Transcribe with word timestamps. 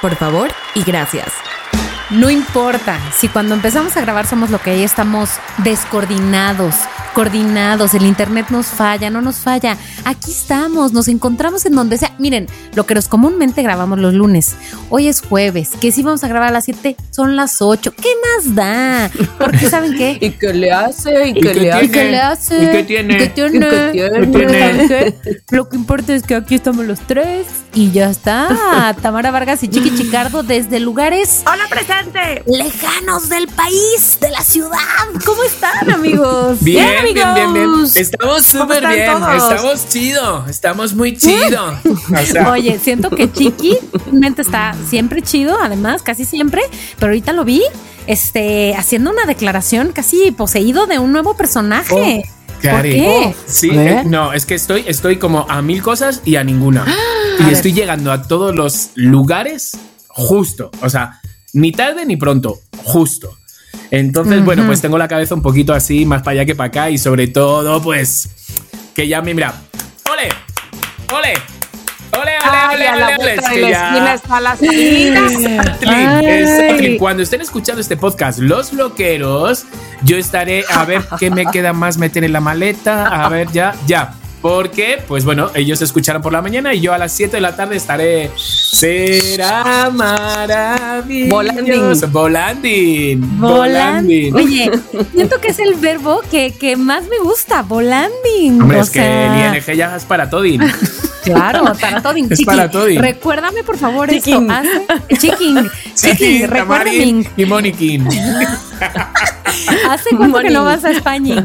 por 0.00 0.16
favor 0.16 0.50
y 0.74 0.82
gracias. 0.82 1.32
No 2.10 2.28
importa 2.28 2.98
si 3.12 3.28
cuando 3.28 3.54
empezamos 3.54 3.96
a 3.96 4.00
grabar 4.00 4.26
somos 4.26 4.50
lo 4.50 4.58
que 4.58 4.70
hay, 4.70 4.82
estamos 4.82 5.30
descoordinados, 5.58 6.74
coordinados, 7.14 7.94
el 7.94 8.04
internet 8.04 8.46
nos 8.50 8.66
falla, 8.66 9.10
no 9.10 9.20
nos 9.20 9.36
falla. 9.36 9.76
Aquí 10.04 10.30
estamos, 10.30 10.92
nos 10.92 11.08
encontramos 11.08 11.66
en 11.66 11.74
donde 11.74 11.98
sea. 11.98 12.12
Miren, 12.18 12.46
lo 12.74 12.86
que 12.86 12.94
nos 12.94 13.08
comúnmente 13.08 13.62
grabamos 13.62 13.98
los 13.98 14.14
lunes. 14.14 14.54
Hoy 14.88 15.08
es 15.08 15.20
jueves, 15.20 15.70
que 15.80 15.92
si 15.92 16.02
vamos 16.02 16.24
a 16.24 16.28
grabar 16.28 16.48
a 16.48 16.52
las 16.52 16.64
7, 16.64 16.96
son 17.10 17.36
las 17.36 17.60
8. 17.62 17.94
¿Qué 17.94 18.08
más 18.36 18.54
da? 18.54 19.10
Porque 19.38 19.68
¿saben 19.68 19.96
qué? 19.96 20.18
¿Y 20.20 20.30
qué 20.30 20.52
le 20.52 20.72
hace? 20.72 21.28
¿Y, 21.28 21.34
qué, 21.34 21.54
le 21.54 21.72
hace? 21.72 21.84
¿Y 21.84 21.88
qué 21.88 22.04
le 22.04 22.20
hace? 22.20 22.62
¿Y 22.62 22.70
qué 22.70 22.82
tiene? 22.84 23.18
¿Qué 23.18 23.26
tiene? 23.28 23.56
¿Y 23.56 23.60
qué 23.60 23.90
tiene? 23.92 24.26
Pero 24.26 24.48
¿saben 24.50 24.88
qué? 24.88 25.42
Lo 25.50 25.68
que 25.68 25.76
importa 25.76 26.14
es 26.14 26.22
que 26.22 26.34
aquí 26.34 26.54
estamos 26.54 26.84
los 26.86 27.00
tres 27.00 27.46
y 27.74 27.90
ya 27.90 28.10
está. 28.10 28.96
Tamara 29.02 29.30
Vargas 29.30 29.62
y 29.62 29.68
Chiqui 29.68 29.94
Chicardo 29.94 30.42
desde 30.42 30.80
lugares 30.80 31.42
¡Hola, 31.46 31.64
presente! 31.68 32.42
lejanos 32.46 33.28
del 33.28 33.46
país, 33.48 34.18
de 34.20 34.30
la 34.30 34.42
ciudad. 34.42 34.78
¿Cómo 35.24 35.42
están, 35.44 35.90
amigos? 35.90 36.58
Bien, 36.60 36.98
amigos. 36.98 37.09
Bien, 37.12 37.34
bien, 37.34 37.52
bien. 37.52 37.68
Estamos 37.94 38.46
súper 38.46 38.86
bien. 38.86 39.12
todos? 39.12 39.52
Estamos 39.52 39.88
chido. 39.88 40.46
Estamos 40.48 40.94
muy 40.94 41.16
chido. 41.16 41.78
O 42.10 42.26
sea, 42.26 42.50
Oye, 42.50 42.78
siento 42.78 43.10
que 43.10 43.30
Chiqui 43.30 43.76
realmente 44.06 44.42
está 44.42 44.74
siempre 44.88 45.22
chido, 45.22 45.58
además, 45.62 46.02
casi 46.02 46.24
siempre, 46.24 46.62
pero 46.98 47.10
ahorita 47.10 47.32
lo 47.32 47.44
vi 47.44 47.62
este, 48.06 48.74
haciendo 48.74 49.10
una 49.10 49.24
declaración 49.24 49.92
casi 49.92 50.32
poseído 50.32 50.86
de 50.86 50.98
un 50.98 51.12
nuevo 51.12 51.36
personaje. 51.36 52.24
¿Por 52.46 52.70
Cari. 52.70 52.90
qué? 52.92 53.34
Sí, 53.46 53.70
¿Eh? 53.70 54.00
eh, 54.00 54.02
no, 54.04 54.32
es 54.32 54.44
que 54.46 54.54
estoy, 54.54 54.84
estoy 54.86 55.18
como 55.18 55.46
a 55.48 55.62
mil 55.62 55.82
cosas 55.82 56.20
y 56.24 56.36
a 56.36 56.44
ninguna. 56.44 56.84
y 57.38 57.44
ver. 57.44 57.52
estoy 57.52 57.72
llegando 57.72 58.12
a 58.12 58.22
todos 58.22 58.54
los 58.54 58.90
lugares 58.94 59.76
justo. 60.08 60.70
O 60.82 60.90
sea, 60.90 61.20
ni 61.52 61.72
tarde 61.72 62.04
ni 62.04 62.16
pronto, 62.16 62.58
justo. 62.84 63.36
Entonces, 63.90 64.44
bueno, 64.44 64.64
pues 64.66 64.80
tengo 64.80 64.98
la 64.98 65.08
cabeza 65.08 65.34
un 65.34 65.42
poquito 65.42 65.72
así, 65.74 66.04
más 66.06 66.22
para 66.22 66.32
allá 66.32 66.44
que 66.44 66.54
para 66.54 66.68
acá, 66.68 66.90
y 66.90 66.98
sobre 66.98 67.26
todo, 67.28 67.82
pues, 67.82 68.28
que 68.94 69.08
ya 69.08 69.20
me 69.22 69.34
mira. 69.34 69.52
¡Ole! 70.10 70.28
¡Ole! 71.12 71.34
¡Ole, 72.12 72.32
ole, 72.48 72.88
ole, 72.88 73.04
ole, 73.04 73.16
ole! 73.20 73.34
Es 73.40 73.48
que 73.48 73.60
ya- 73.70 74.14
está 74.14 74.40
la. 74.40 74.56
Exactly. 76.22 76.98
Cuando 76.98 77.22
estén 77.22 77.40
escuchando 77.40 77.80
este 77.80 77.96
podcast, 77.96 78.38
los 78.40 78.72
loqueros, 78.72 79.64
yo 80.02 80.16
estaré 80.16 80.64
a 80.70 80.84
ver 80.84 81.02
qué 81.18 81.30
me 81.30 81.46
queda 81.46 81.72
más 81.72 81.98
meter 81.98 82.24
en 82.24 82.32
la 82.32 82.40
maleta. 82.40 83.06
A 83.24 83.28
ver, 83.28 83.50
ya, 83.52 83.74
ya. 83.86 84.14
Porque, 84.40 85.02
pues 85.06 85.26
bueno, 85.26 85.50
ellos 85.54 85.82
escucharon 85.82 86.22
por 86.22 86.32
la 86.32 86.40
mañana 86.40 86.72
y 86.72 86.80
yo 86.80 86.94
a 86.94 86.98
las 86.98 87.12
7 87.12 87.36
de 87.36 87.40
la 87.42 87.54
tarde 87.56 87.76
estaré. 87.76 88.30
Será 88.36 89.90
maravilloso. 89.92 92.08
Volanding. 92.08 93.38
Volanding. 93.38 93.38
Volanding. 93.38 94.34
Oye, 94.34 94.70
siento 95.14 95.38
que 95.40 95.48
es 95.48 95.58
el 95.58 95.74
verbo 95.74 96.22
que, 96.30 96.52
que 96.52 96.76
más 96.76 97.04
me 97.08 97.18
gusta, 97.22 97.60
volanding. 97.62 98.62
Hombre, 98.62 98.78
O 98.78 98.82
es 98.82 98.88
que 98.90 99.00
el 99.00 99.56
ING 99.56 99.76
ya 99.76 99.94
es 99.96 100.04
para 100.06 100.30
todin. 100.30 100.62
Claro, 101.22 101.64
para 101.78 102.00
todo. 102.02 102.14
Es 102.30 102.42
para 102.42 102.70
todo. 102.70 102.86
Recuérdame, 102.86 103.62
por 103.62 103.76
favor, 103.76 104.08
Chiquín. 104.08 104.50
esto. 104.50 104.54
Hace, 104.54 104.86
chiquín. 105.18 105.70
Sí, 105.94 106.10
Chiquín, 106.12 106.48
recuérdame. 106.48 107.26
Y 107.36 107.44
Moniquín. 107.44 108.08
¿Hace 109.88 110.10
cuánto 110.16 110.38
que 110.40 110.48
no 110.50 110.64
vas 110.64 110.84
a 110.84 110.90
España? 110.92 111.44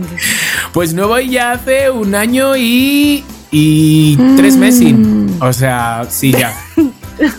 Pues 0.74 0.94
no 0.94 1.08
voy 1.08 1.30
ya 1.30 1.54
hace 1.54 1.90
un 1.90 2.16
año 2.16 2.56
y. 2.58 3.24
y 3.52 4.18
tres 4.38 4.58
meses. 4.58 4.94
O 5.40 5.54
sea, 5.54 6.06
sí, 6.10 6.32
ya. 6.32 6.56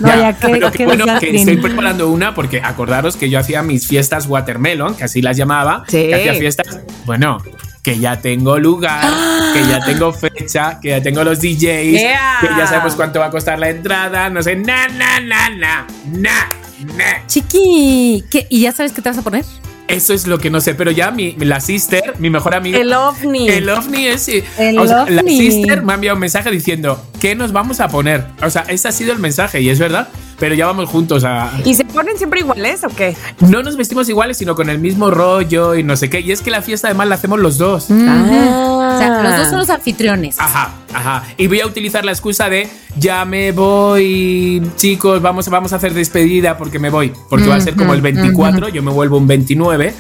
No, 0.01 0.09
ya, 0.09 0.33
que, 0.33 0.49
Pero 0.49 0.73
que 0.73 0.87
bueno, 0.87 1.05
que 1.21 1.37
estoy 1.37 1.59
preparando 1.59 2.09
una 2.09 2.35
porque 2.35 2.63
acordaros 2.65 3.15
que 3.19 3.29
yo 3.29 3.39
hacía 3.39 3.63
mis 3.63 3.87
fiestas 3.87 4.25
watermelon, 4.27 4.95
que 4.95 5.05
así 5.05 5.21
las 5.21 5.37
llamaba, 5.37 5.85
Sí. 5.87 6.07
que 6.09 6.15
hacía 6.15 6.33
fiestas, 6.33 6.81
bueno, 7.05 7.43
que 7.83 7.99
ya 7.99 8.19
tengo 8.19 8.59
lugar, 8.59 9.05
que 9.53 9.61
ya 9.69 9.85
tengo 9.85 10.15
fecha, 10.15 10.81
que 10.81 10.89
ya 10.89 11.03
tengo 11.03 11.23
los 11.25 11.41
DJs, 11.43 12.01
Yeah. 12.01 12.39
que 12.41 12.47
ya 12.57 12.67
sabemos 12.67 12.95
cuánto 12.95 13.21
va 13.21 13.27
a 13.27 13.31
costar 13.31 13.59
la 13.59 13.69
entrada, 13.69 14.31
no 14.31 14.43
sé, 14.43 14.57
na, 14.57 14.89
na, 14.89 15.21
na, 15.21 15.51
na, 15.51 15.87
na, 16.07 16.49
na. 16.97 17.27
Chiqui, 17.27 18.25
¿qué? 18.31 18.47
¿y 18.49 18.63
ya 18.63 18.73
sabes 18.73 18.93
qué 18.93 19.03
te 19.03 19.11
vas 19.11 19.19
a 19.19 19.23
poner? 19.23 19.45
Eso 19.89 20.13
es 20.15 20.27
lo 20.27 20.39
que 20.39 20.51
no 20.51 20.61
sé, 20.61 20.75
pero 20.75 20.91
ya 20.91 21.11
mi, 21.11 21.33
la 21.39 21.61
sister, 21.61 22.15
mi 22.19 22.29
mejor 22.29 22.55
amiga. 22.55 22.79
El 22.79 22.93
ovni. 22.93 23.49
El 23.49 23.69
ovni 23.69 24.07
es. 24.07 24.23
sí. 24.23 24.43
El 24.59 24.79
O 24.79 24.87
sea, 24.87 25.07
La 25.09 25.21
ovni. 25.23 25.39
sister 25.39 25.83
me 25.83 25.93
ha 25.93 25.95
enviado 25.95 26.17
un 26.17 26.21
mensaje 26.21 26.51
diciendo 26.51 27.01
¿Qué 27.21 27.35
nos 27.35 27.53
vamos 27.53 27.81
a 27.81 27.89
poner? 27.89 28.25
O 28.43 28.51
sea, 28.51 28.63
ese 28.69 28.89
ha 28.89 28.93
sido 28.93 29.13
el 29.13 29.19
mensaje 29.19 29.61
y 29.61 29.69
es 29.69 29.79
verdad, 29.79 30.09
pero 30.39 30.55
ya 30.55 30.67
vamos 30.67 30.89
juntos 30.89 31.25
a. 31.25 31.51
¿Y 31.65 31.75
se 31.75 31.85
ponen 31.85 32.17
siempre 32.19 32.41
iguales 32.41 32.85
o 32.85 32.89
qué? 32.89 33.17
No 33.41 33.63
nos 33.63 33.77
vestimos 33.77 34.09
iguales, 34.09 34.37
sino 34.37 34.55
con 34.55 34.69
el 34.71 34.79
mismo 34.79 35.11
rollo 35.11 35.75
y 35.75 35.83
no 35.83 35.97
sé 35.97 36.11
qué. 36.11 36.21
Y 36.21 36.33
es 36.33 36.43
que 36.43 36.51
la 36.51 36.63
fiesta 36.63 36.89
además 36.89 37.09
la 37.09 37.15
hacemos 37.17 37.39
los 37.41 37.59
dos. 37.59 37.91
O 37.91 38.99
sea, 38.99 39.23
los 39.23 39.37
dos 39.39 39.49
son 39.49 39.59
los 39.59 39.71
anfitriones. 39.71 40.39
Ajá, 40.39 40.73
ajá. 40.95 41.25
Y 41.37 41.47
voy 41.49 41.61
a 41.61 41.67
utilizar 41.67 42.05
la 42.05 42.13
excusa 42.13 42.49
de 42.49 42.69
ya 42.99 43.25
me 43.25 43.53
voy, 43.53 44.63
chicos, 44.77 45.21
vamos, 45.21 45.49
vamos 45.49 45.73
a 45.73 45.77
hacer 45.77 45.93
despedida 45.95 46.57
porque 46.57 46.79
me 46.79 46.91
voy. 46.91 47.13
Porque 47.29 47.47
va 47.49 47.57
a 47.57 47.61
ser 47.61 47.75
como 47.77 47.95
el 47.95 48.01
24, 48.01 48.69
yo 48.69 48.83
me 48.83 48.91
vuelvo 48.91 49.19
un 49.19 49.27
29. 49.27 49.95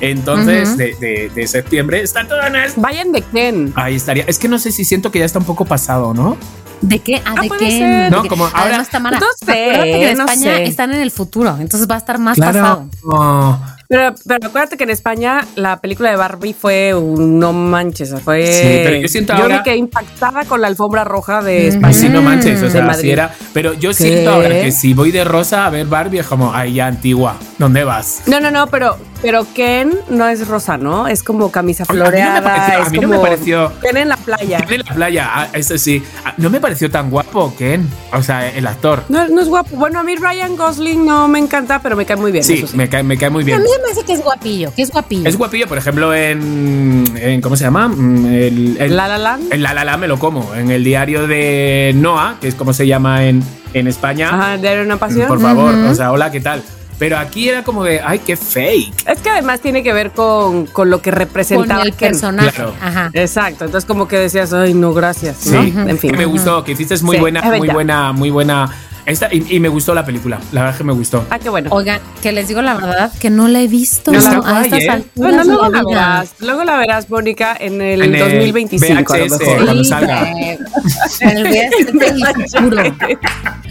Entonces, 0.00 0.76
de, 0.76 0.94
de- 1.00 1.30
de 1.34 1.46
septiembre, 1.48 2.00
está 2.02 2.26
todo 2.26 2.40
en 2.46 2.54
esto. 2.56 2.80
Vayan 2.80 3.10
de 3.10 3.22
Ken. 3.22 3.72
Ahí 3.74 3.96
estaría. 3.96 4.24
Es 4.28 4.38
que 4.38 4.46
no 4.48 4.58
sé 4.58 4.70
si 4.70 4.84
siento 4.84 5.10
que 5.10 5.18
ya 5.18 5.24
está 5.24 5.38
un 5.40 5.44
poco 5.44 5.64
pasado, 5.64 6.14
¿no? 6.14 6.36
¿De 6.80 6.98
qué? 7.00 7.20
Ah, 7.24 7.34
Ah, 7.36 7.42
¿de 7.42 7.48
qué? 7.50 7.70
ser. 7.70 8.04
¿De 8.04 8.10
No, 8.10 8.24
como 8.26 8.44
ahora- 8.46 8.62
Además, 8.64 8.88
Tamara, 8.90 9.18
No 9.18 9.26
sé, 9.44 9.46
que 9.52 10.10
en 10.10 10.18
no 10.18 10.24
España 10.24 10.56
sé. 10.56 10.64
están 10.64 10.92
en 10.92 11.00
el 11.00 11.10
futuro, 11.10 11.56
entonces 11.58 11.88
va 11.90 11.96
a 11.96 11.98
estar 11.98 12.18
más 12.18 12.38
pasado. 12.38 12.88
Oh. 13.04 13.58
Pero, 13.88 14.14
pero 14.26 14.48
acuérdate 14.48 14.76
que 14.76 14.84
en 14.84 14.90
España 14.90 15.46
la 15.56 15.80
película 15.80 16.10
de 16.10 16.16
Barbie 16.16 16.52
fue 16.52 16.92
un 16.94 17.38
no 17.38 17.54
manches, 17.54 18.14
fue. 18.22 18.46
Sí, 18.46 18.80
pero 18.84 18.96
yo 18.96 19.08
siento 19.08 19.32
ahora- 19.32 19.56
me 19.58 19.62
quedé 19.62 19.76
impactada 19.76 20.44
con 20.44 20.60
la 20.60 20.66
alfombra 20.66 21.04
roja 21.04 21.40
de 21.42 21.68
España. 21.68 21.94
sí, 21.94 22.08
no 22.10 22.20
manches, 22.20 22.62
o 22.62 22.68
sea, 22.70 22.84
así 22.86 23.10
era. 23.10 23.32
Pero 23.54 23.72
yo 23.72 23.88
¿Qué? 23.90 23.94
siento 23.94 24.30
ahora 24.30 24.50
que 24.50 24.72
si 24.72 24.92
voy 24.92 25.10
de 25.10 25.24
rosa 25.24 25.64
a 25.64 25.70
ver 25.70 25.86
Barbie 25.86 26.18
es 26.18 26.26
como, 26.26 26.52
ay, 26.52 26.74
ya 26.74 26.86
antigua, 26.86 27.36
¿dónde 27.56 27.84
vas? 27.84 28.24
No, 28.26 28.40
no, 28.40 28.50
no, 28.50 28.66
pero, 28.66 28.98
pero 29.22 29.46
Ken 29.54 29.98
no 30.10 30.28
es 30.28 30.46
rosa, 30.46 30.76
¿no? 30.76 31.08
Es 31.08 31.22
como 31.22 31.50
camisa 31.50 31.84
A 31.88 31.92
mí 31.94 31.98
no 31.98 32.04
me 32.04 32.10
floreada. 32.10 32.42
pareció- 32.42 32.78
a 32.78 32.82
es 32.86 32.92
mí 32.92 32.98
no 32.98 33.08
me 33.08 33.18
pareció- 33.18 33.72
Ken 33.80 33.96
en 33.96 34.08
la 34.10 34.16
playa. 34.18 34.58
En 34.68 34.78
la 34.86 34.94
playa, 34.94 35.30
ah, 35.32 35.48
eso 35.54 35.78
sí. 35.78 36.02
Ah, 36.26 36.34
No 36.36 36.50
me 36.50 36.60
pareció 36.60 36.90
tan 36.90 37.08
guapo, 37.10 37.54
Ken. 37.56 37.88
O 38.12 38.22
sea, 38.22 38.48
el 38.48 38.66
actor. 38.66 39.02
No, 39.08 39.26
no 39.28 39.40
es 39.40 39.48
guapo. 39.48 39.74
Bueno, 39.76 39.98
a 39.98 40.02
mí 40.02 40.14
Ryan 40.14 40.56
Gosling 40.56 41.04
no 41.06 41.26
me 41.26 41.38
encanta, 41.38 41.80
pero 41.82 41.96
me 41.96 42.04
cae 42.04 42.16
muy 42.16 42.30
bien. 42.32 42.44
Sí, 42.44 42.54
eso 42.58 42.66
sí. 42.68 42.76
me 42.76 42.88
cae, 42.88 43.02
me 43.02 43.16
cae 43.16 43.30
muy 43.30 43.42
A 43.44 43.46
bien. 43.46 43.62
mí 43.62 43.68
se 43.78 43.86
me 43.86 43.92
hace 43.92 44.04
que 44.04 44.12
es 44.12 44.22
guapillo, 44.22 44.72
que 44.74 44.82
es 44.82 44.90
guapillo. 44.90 45.28
Es 45.28 45.36
guapillo, 45.36 45.66
por 45.66 45.78
ejemplo, 45.78 46.14
en, 46.14 47.04
en- 47.16 47.40
¿Cómo 47.40 47.56
se 47.56 47.64
llama? 47.64 47.88
Mm, 47.88 48.26
El, 48.26 48.76
el- 48.80 48.96
La 48.96 49.08
La 49.08 49.18
Land. 49.18 49.52
En 49.52 49.62
La 49.62 49.74
La 49.74 49.84
La 49.84 49.96
me 49.96 50.08
lo 50.08 50.18
como. 50.18 50.54
En 50.54 50.70
el 50.70 50.84
diario 50.84 51.26
de 51.26 51.92
Noah, 51.94 52.36
que 52.40 52.48
es 52.48 52.54
como 52.54 52.72
se 52.72 52.86
llama 52.86 53.24
en, 53.24 53.42
en 53.74 53.86
España. 53.86 54.30
Ajá, 54.32 54.56
de 54.58 54.82
una 54.82 54.96
pasión. 54.96 55.28
Por 55.28 55.40
favor, 55.40 55.74
o 55.74 55.94
sea, 55.94 56.12
hola, 56.12 56.30
¿qué 56.30 56.40
tal? 56.40 56.62
Pero 56.98 57.16
aquí 57.16 57.48
era 57.48 57.62
como 57.62 57.84
de, 57.84 58.00
ay, 58.00 58.18
qué 58.18 58.36
fake. 58.36 59.08
Es 59.08 59.20
que 59.20 59.30
además 59.30 59.60
tiene 59.60 59.84
que 59.84 59.92
ver 59.92 60.10
con, 60.10 60.66
con 60.66 60.90
lo 60.90 61.00
que 61.00 61.10
con 61.10 61.18
representaba 61.20 61.82
el 61.82 61.94
Ken. 61.94 62.10
personaje. 62.10 62.50
Claro. 62.50 62.74
Ajá. 62.82 63.10
Exacto, 63.12 63.64
entonces 63.66 63.86
como 63.86 64.08
que 64.08 64.18
decías, 64.18 64.52
ay, 64.52 64.74
no, 64.74 64.92
gracias. 64.92 65.36
Sí, 65.38 65.50
¿no? 65.72 65.88
En 65.88 65.96
fin. 65.96 66.10
que 66.10 66.16
me 66.16 66.24
gustó, 66.26 66.64
que 66.64 66.72
hiciste 66.72 66.98
muy 67.02 67.14
Sí, 67.14 67.20
buena, 67.20 67.40
muy 67.42 67.68
buena, 67.68 68.12
muy 68.12 68.30
buena. 68.30 68.68
Esta, 69.08 69.28
y, 69.32 69.44
y 69.48 69.58
me 69.58 69.68
gustó 69.68 69.94
la 69.94 70.04
película, 70.04 70.38
la 70.52 70.60
verdad 70.60 70.74
es 70.74 70.78
que 70.78 70.84
me 70.84 70.92
gustó. 70.92 71.24
Ah, 71.30 71.38
qué 71.38 71.48
bueno. 71.48 71.70
Oigan, 71.72 72.00
que 72.22 72.30
les 72.30 72.46
digo 72.46 72.60
la 72.60 72.74
verdad 72.74 73.10
que 73.18 73.30
no 73.30 73.48
la 73.48 73.60
he 73.62 73.66
visto 73.66 74.12
guay, 74.12 74.64
estas 74.64 74.80
¿eh? 74.80 74.90
alturas 74.90 75.10
Bueno, 75.14 75.38
de 75.38 75.44
luego 75.46 75.68
la 75.70 75.82
verás. 75.82 76.34
Luego 76.40 76.64
la 76.64 76.76
verás, 76.76 77.08
Mónica, 77.10 77.56
en 77.58 77.80
el 77.80 78.02
En 78.02 78.14
el 78.14 78.20
2025. 78.20 79.14
a 79.14 79.18
lo 79.18 79.24
VHS. 79.24 79.38
mejor. 79.40 79.64
cuando 79.64 79.84
salga. 79.84 80.30
el 80.30 80.58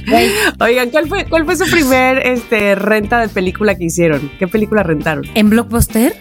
Oigan, 0.60 0.90
¿cuál 0.90 1.08
fue, 1.08 1.26
¿cuál 1.26 1.46
fue 1.46 1.56
su 1.56 1.70
primer 1.70 2.26
este, 2.26 2.76
renta 2.76 3.20
de 3.22 3.30
película 3.30 3.76
que 3.76 3.86
hicieron? 3.86 4.32
¿Qué 4.40 4.48
película 4.48 4.82
rentaron? 4.84 5.24
¿En 5.36 5.50
Blockbuster? 5.50 6.16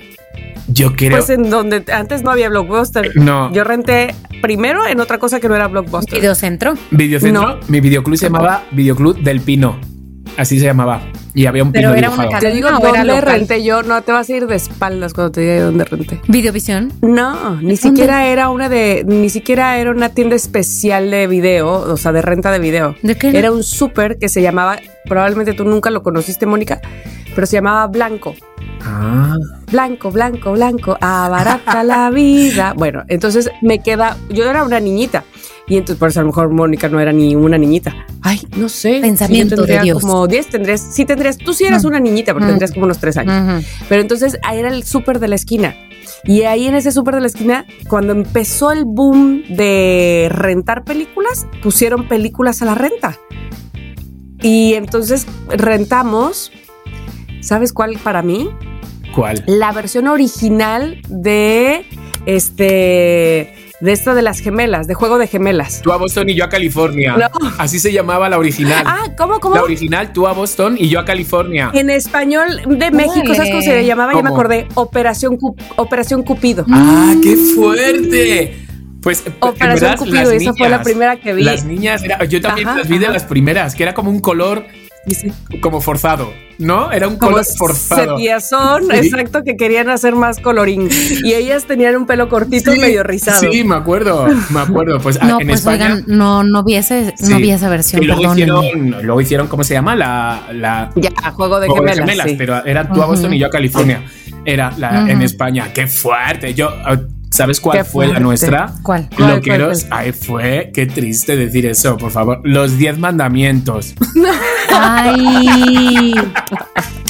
Yo 0.68 0.94
creo. 0.94 1.10
Pues 1.12 1.30
en 1.30 1.48
donde 1.50 1.84
antes 1.92 2.22
no 2.22 2.30
había 2.30 2.48
Blockbuster. 2.48 3.12
No. 3.16 3.52
Yo 3.52 3.64
renté 3.64 4.14
primero 4.42 4.86
en 4.86 5.00
otra 5.00 5.18
cosa 5.18 5.40
que 5.40 5.48
no 5.48 5.54
era 5.56 5.68
Blockbuster. 5.68 6.18
Videocentro. 6.18 6.74
Videocentro, 6.90 7.42
No. 7.42 7.60
mi 7.68 7.80
videoclub 7.80 8.16
se 8.16 8.26
llamaba 8.26 8.64
Videoclub 8.72 9.18
del 9.22 9.40
Pino. 9.40 9.78
Así 10.36 10.58
se 10.58 10.66
llamaba. 10.66 11.00
Y 11.34 11.46
había 11.46 11.62
un 11.62 11.72
Pero 11.72 11.90
pino 11.90 11.98
era 11.98 12.10
una 12.10 12.22
dibujado. 12.24 12.40
Te 12.40 12.54
digo 12.54 12.70
¿No? 12.70 12.78
¿O 12.78 12.80
era 12.80 12.98
dónde 12.98 13.14
local? 13.14 13.22
renté 13.40 13.62
yo. 13.64 13.82
No, 13.82 14.02
te 14.02 14.12
vas 14.12 14.28
a 14.28 14.32
ir 14.32 14.46
de 14.46 14.56
espaldas 14.56 15.12
cuando 15.12 15.32
te 15.32 15.40
diga 15.42 15.64
dónde 15.64 15.84
renté. 15.84 16.20
Videovisión. 16.28 16.92
No, 17.02 17.60
ni 17.60 17.76
siquiera 17.76 18.26
era 18.26 18.48
una 18.48 18.68
de, 18.68 19.04
ni 19.06 19.28
siquiera 19.28 19.76
era 19.78 19.90
una 19.90 20.08
tienda 20.10 20.36
especial 20.36 21.10
de 21.10 21.26
video, 21.26 21.68
o 21.68 21.96
sea, 21.96 22.12
de 22.12 22.22
renta 22.22 22.50
de 22.50 22.58
video. 22.58 22.94
¿De 23.02 23.16
qué 23.16 23.28
era? 23.28 23.38
Era 23.38 23.52
un 23.52 23.62
súper 23.62 24.18
que 24.18 24.28
se 24.28 24.40
llamaba, 24.42 24.78
probablemente 25.06 25.52
tú 25.52 25.64
nunca 25.64 25.90
lo 25.90 26.02
conociste, 26.02 26.46
Mónica, 26.46 26.80
pero 27.34 27.46
se 27.46 27.56
llamaba 27.56 27.86
Blanco. 27.86 28.34
Ah, 28.82 29.36
Blanco, 29.70 30.10
blanco, 30.12 30.52
blanco, 30.52 30.96
abarata 31.00 31.82
la 31.82 32.08
vida. 32.10 32.72
Bueno, 32.76 33.02
entonces 33.08 33.50
me 33.60 33.80
queda, 33.80 34.16
yo 34.30 34.48
era 34.48 34.62
una 34.64 34.78
niñita. 34.80 35.24
Y 35.68 35.76
entonces 35.76 35.98
por 35.98 36.10
eso 36.10 36.20
a 36.20 36.22
lo 36.22 36.28
mejor 36.28 36.48
Mónica 36.50 36.88
no 36.88 37.00
era 37.00 37.12
ni 37.12 37.34
una 37.34 37.58
niñita. 37.58 38.06
Ay, 38.22 38.40
no 38.56 38.68
sé. 38.68 39.00
Pensamiento 39.00 39.56
yo 39.56 39.62
tendría 39.62 39.78
de 39.80 39.84
Dios. 39.84 40.00
como 40.00 40.26
10, 40.28 40.46
tendrías, 40.48 40.80
sí 40.80 41.04
tendrías, 41.04 41.38
tú 41.38 41.52
sí 41.54 41.64
eras 41.64 41.84
Mm. 41.84 41.88
una 41.88 42.00
niñita, 42.00 42.32
porque 42.32 42.46
Mm. 42.46 42.50
tendrías 42.50 42.72
como 42.72 42.84
unos 42.84 42.98
3 42.98 43.16
años. 43.16 43.64
Pero 43.88 44.00
entonces 44.02 44.38
ahí 44.44 44.58
era 44.60 44.68
el 44.68 44.84
súper 44.84 45.18
de 45.18 45.28
la 45.28 45.34
esquina. 45.34 45.74
Y 46.24 46.42
ahí 46.42 46.66
en 46.66 46.74
ese 46.76 46.92
súper 46.92 47.16
de 47.16 47.20
la 47.20 47.26
esquina, 47.26 47.66
cuando 47.88 48.12
empezó 48.12 48.70
el 48.70 48.84
boom 48.84 49.42
de 49.48 50.28
rentar 50.30 50.84
películas, 50.84 51.46
pusieron 51.62 52.06
películas 52.08 52.62
a 52.62 52.64
la 52.66 52.74
renta. 52.76 53.18
Y 54.42 54.74
entonces 54.74 55.26
rentamos, 55.48 56.52
¿sabes 57.40 57.72
cuál 57.72 57.98
para 58.02 58.22
mí? 58.22 58.48
¿cuál? 59.14 59.42
La 59.46 59.72
versión 59.72 60.06
original 60.08 61.00
de 61.08 61.86
este 62.26 63.65
de 63.80 63.92
esta 63.92 64.14
de 64.14 64.22
las 64.22 64.40
gemelas, 64.40 64.86
de 64.86 64.94
juego 64.94 65.18
de 65.18 65.26
gemelas. 65.26 65.82
Tú 65.82 65.92
a 65.92 65.96
Boston 65.98 66.30
y 66.30 66.34
yo 66.34 66.44
a 66.44 66.48
California. 66.48 67.16
No. 67.16 67.28
Así 67.58 67.78
se 67.78 67.92
llamaba 67.92 68.28
la 68.28 68.38
original. 68.38 68.84
Ah, 68.86 69.04
¿cómo, 69.18 69.38
cómo? 69.38 69.54
La 69.54 69.62
original, 69.62 70.12
tú 70.12 70.26
a 70.26 70.32
Boston 70.32 70.76
y 70.78 70.88
yo 70.88 70.98
a 71.00 71.04
California. 71.04 71.70
En 71.74 71.90
español 71.90 72.62
de 72.66 72.90
México, 72.90 73.34
¿sabes 73.34 73.50
cómo 73.50 73.62
se 73.62 73.84
llamaba? 73.84 74.14
Ya 74.14 74.22
me 74.22 74.30
acordé. 74.30 74.66
Operación, 74.74 75.38
Operación 75.76 76.22
Cupido. 76.22 76.64
¡Ah, 76.70 77.14
qué 77.22 77.36
fuerte! 77.36 78.62
Pues 79.02 79.22
Operación 79.40 79.90
verdad, 79.90 79.98
Cupido, 79.98 80.16
las 80.32 80.32
esa 80.32 80.52
fue 80.54 80.68
la 80.68 80.78
niñas- 80.78 80.84
primera 80.84 81.16
que 81.20 81.32
vi. 81.34 81.42
Las 81.44 81.64
niñas, 81.64 82.02
era- 82.02 82.24
yo 82.24 82.40
también 82.40 82.66
Ajá, 82.68 82.78
las 82.78 82.88
vi 82.88 82.98
de 82.98 83.08
las 83.08 83.22
primeras, 83.24 83.74
que 83.76 83.82
era 83.84 83.94
como 83.94 84.10
un 84.10 84.18
color 84.20 84.64
como 85.60 85.80
forzado, 85.80 86.32
¿no? 86.58 86.90
Era 86.92 87.06
un 87.08 87.16
como 87.16 87.32
color 87.32 87.44
forzado. 87.56 88.16
setiazón, 88.18 88.82
Sí. 88.90 88.96
exacto, 89.08 89.42
que 89.44 89.56
querían 89.56 89.88
hacer 89.88 90.14
más 90.14 90.40
colorín. 90.40 90.88
Y 91.24 91.34
ellas 91.34 91.64
tenían 91.66 91.96
un 91.96 92.06
pelo 92.06 92.28
cortito 92.28 92.72
Sí, 92.72 92.78
medio 92.80 93.02
rizado. 93.02 93.40
Sí, 93.40 93.64
me 93.64 93.76
acuerdo, 93.76 94.26
me 94.50 94.60
acuerdo. 94.60 94.98
Pues 95.00 95.20
No, 95.22 95.40
en 95.40 95.46
pues 95.46 95.60
España. 95.60 95.84
oigan, 95.94 96.04
no, 96.08 96.42
no 96.44 96.64
vi, 96.64 96.74
ese, 96.76 97.14
no 97.28 97.36
vi 97.38 97.50
esa 97.50 97.68
versión, 97.68 98.02
Y 98.02 98.06
luego 98.06 98.22
perdónenme. 98.22 98.66
hicieron, 98.68 99.06
luego 99.06 99.20
hicieron, 99.20 99.46
¿cómo 99.48 99.64
se 99.64 99.74
llama? 99.74 99.94
La, 99.96 100.48
la 100.52 100.90
Ya, 100.96 101.10
juego 101.32 101.60
de 101.60 101.68
Juego 101.68 101.84
de 101.84 101.92
gemelas. 101.94 102.26
pero 102.36 102.64
era 102.64 102.88
tú 102.90 103.02
a 103.02 103.06
Boston 103.06 103.32
y 103.34 103.38
yo 103.38 103.46
a 103.46 103.50
California. 103.50 104.02
Era 104.44 104.72
la 104.76 105.10
en 105.10 105.22
España. 105.22 105.72
¡Qué 105.74 105.86
fuerte! 105.88 106.54
Yo, 106.54 106.68
ah, 106.84 106.96
¿sabes 107.30 107.60
cuál 107.60 107.84
fue 107.84 108.06
la 108.08 108.20
nuestra? 108.20 108.72
¿Cuál? 108.82 109.08
¿Cuál, 109.16 109.36
Loqueros, 109.36 109.84
cuál, 109.84 110.00
ay, 110.06 110.12
fue, 110.12 110.70
qué 110.74 110.86
triste 110.86 111.36
decir 111.36 111.66
eso, 111.66 111.96
por 111.96 112.10
favor. 112.10 112.40
Los 112.44 112.78
diez 112.78 112.98
mandamientos. 112.98 113.94
Ay, 114.72 116.14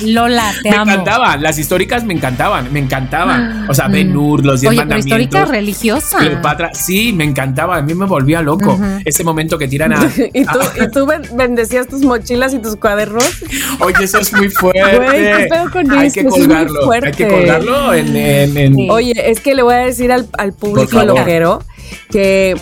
Lola, 0.04 0.52
te 0.62 0.70
me 0.70 0.76
amo. 0.76 0.90
encantaban, 0.92 1.42
las 1.42 1.58
históricas 1.58 2.04
me 2.04 2.12
encantaban, 2.12 2.70
me 2.70 2.80
encantaban. 2.80 3.64
O 3.70 3.72
sea, 3.74 3.88
Mm. 3.88 3.92
Ben 3.92 4.16
Hur, 4.16 4.44
los 4.44 4.60
diez 4.60 4.70
Oye, 4.70 4.76
pero 4.82 4.88
mandamientos. 4.90 5.20
histórica 5.20 5.50
religiosa. 5.50 6.18
Cleopatra, 6.18 6.74
sí, 6.74 7.14
me 7.14 7.24
encantaba, 7.24 7.78
a 7.78 7.82
mí 7.82 7.94
me 7.94 8.04
volvía 8.04 8.42
loco. 8.42 8.78
Ese 9.06 9.24
momento 9.24 9.56
que 9.56 9.68
tiran 9.68 9.94
a. 9.94 9.98
¿Y 10.34 10.44
tú, 10.44 10.58
a- 10.60 10.84
y 10.84 10.90
tú 10.90 11.06
ben- 11.06 11.22
bendecías 11.34 11.86
tus 11.88 12.02
mochilas 12.02 12.52
y 12.52 12.58
tus 12.58 12.76
cuadernos. 12.76 13.42
Oye, 13.80 14.04
eso 14.04 14.18
es 14.18 14.32
muy 14.34 14.50
fuerte. 14.50 14.80
Güey, 14.98 15.24
¿qué 15.38 15.46
pedo 15.48 15.70
con 15.70 15.90
hay 15.92 16.06
eso? 16.08 16.14
que 16.14 16.20
Eso 16.20 16.28
es 16.28 16.36
muy 16.36 16.46
colgarlo. 16.46 16.92
hay 16.92 17.12
que 17.12 17.28
colgarlo 17.28 17.94
en. 17.94 18.16
en- 18.16 18.56
en- 18.58 18.90
Oye, 18.90 19.30
es 19.30 19.40
que 19.40 19.54
le 19.54 19.62
voy 19.62 19.74
a 19.74 19.78
decir 19.78 20.05
al, 20.12 20.28
al 20.38 20.52
público 20.52 21.02
loquero 21.02 21.62
que 22.10 22.56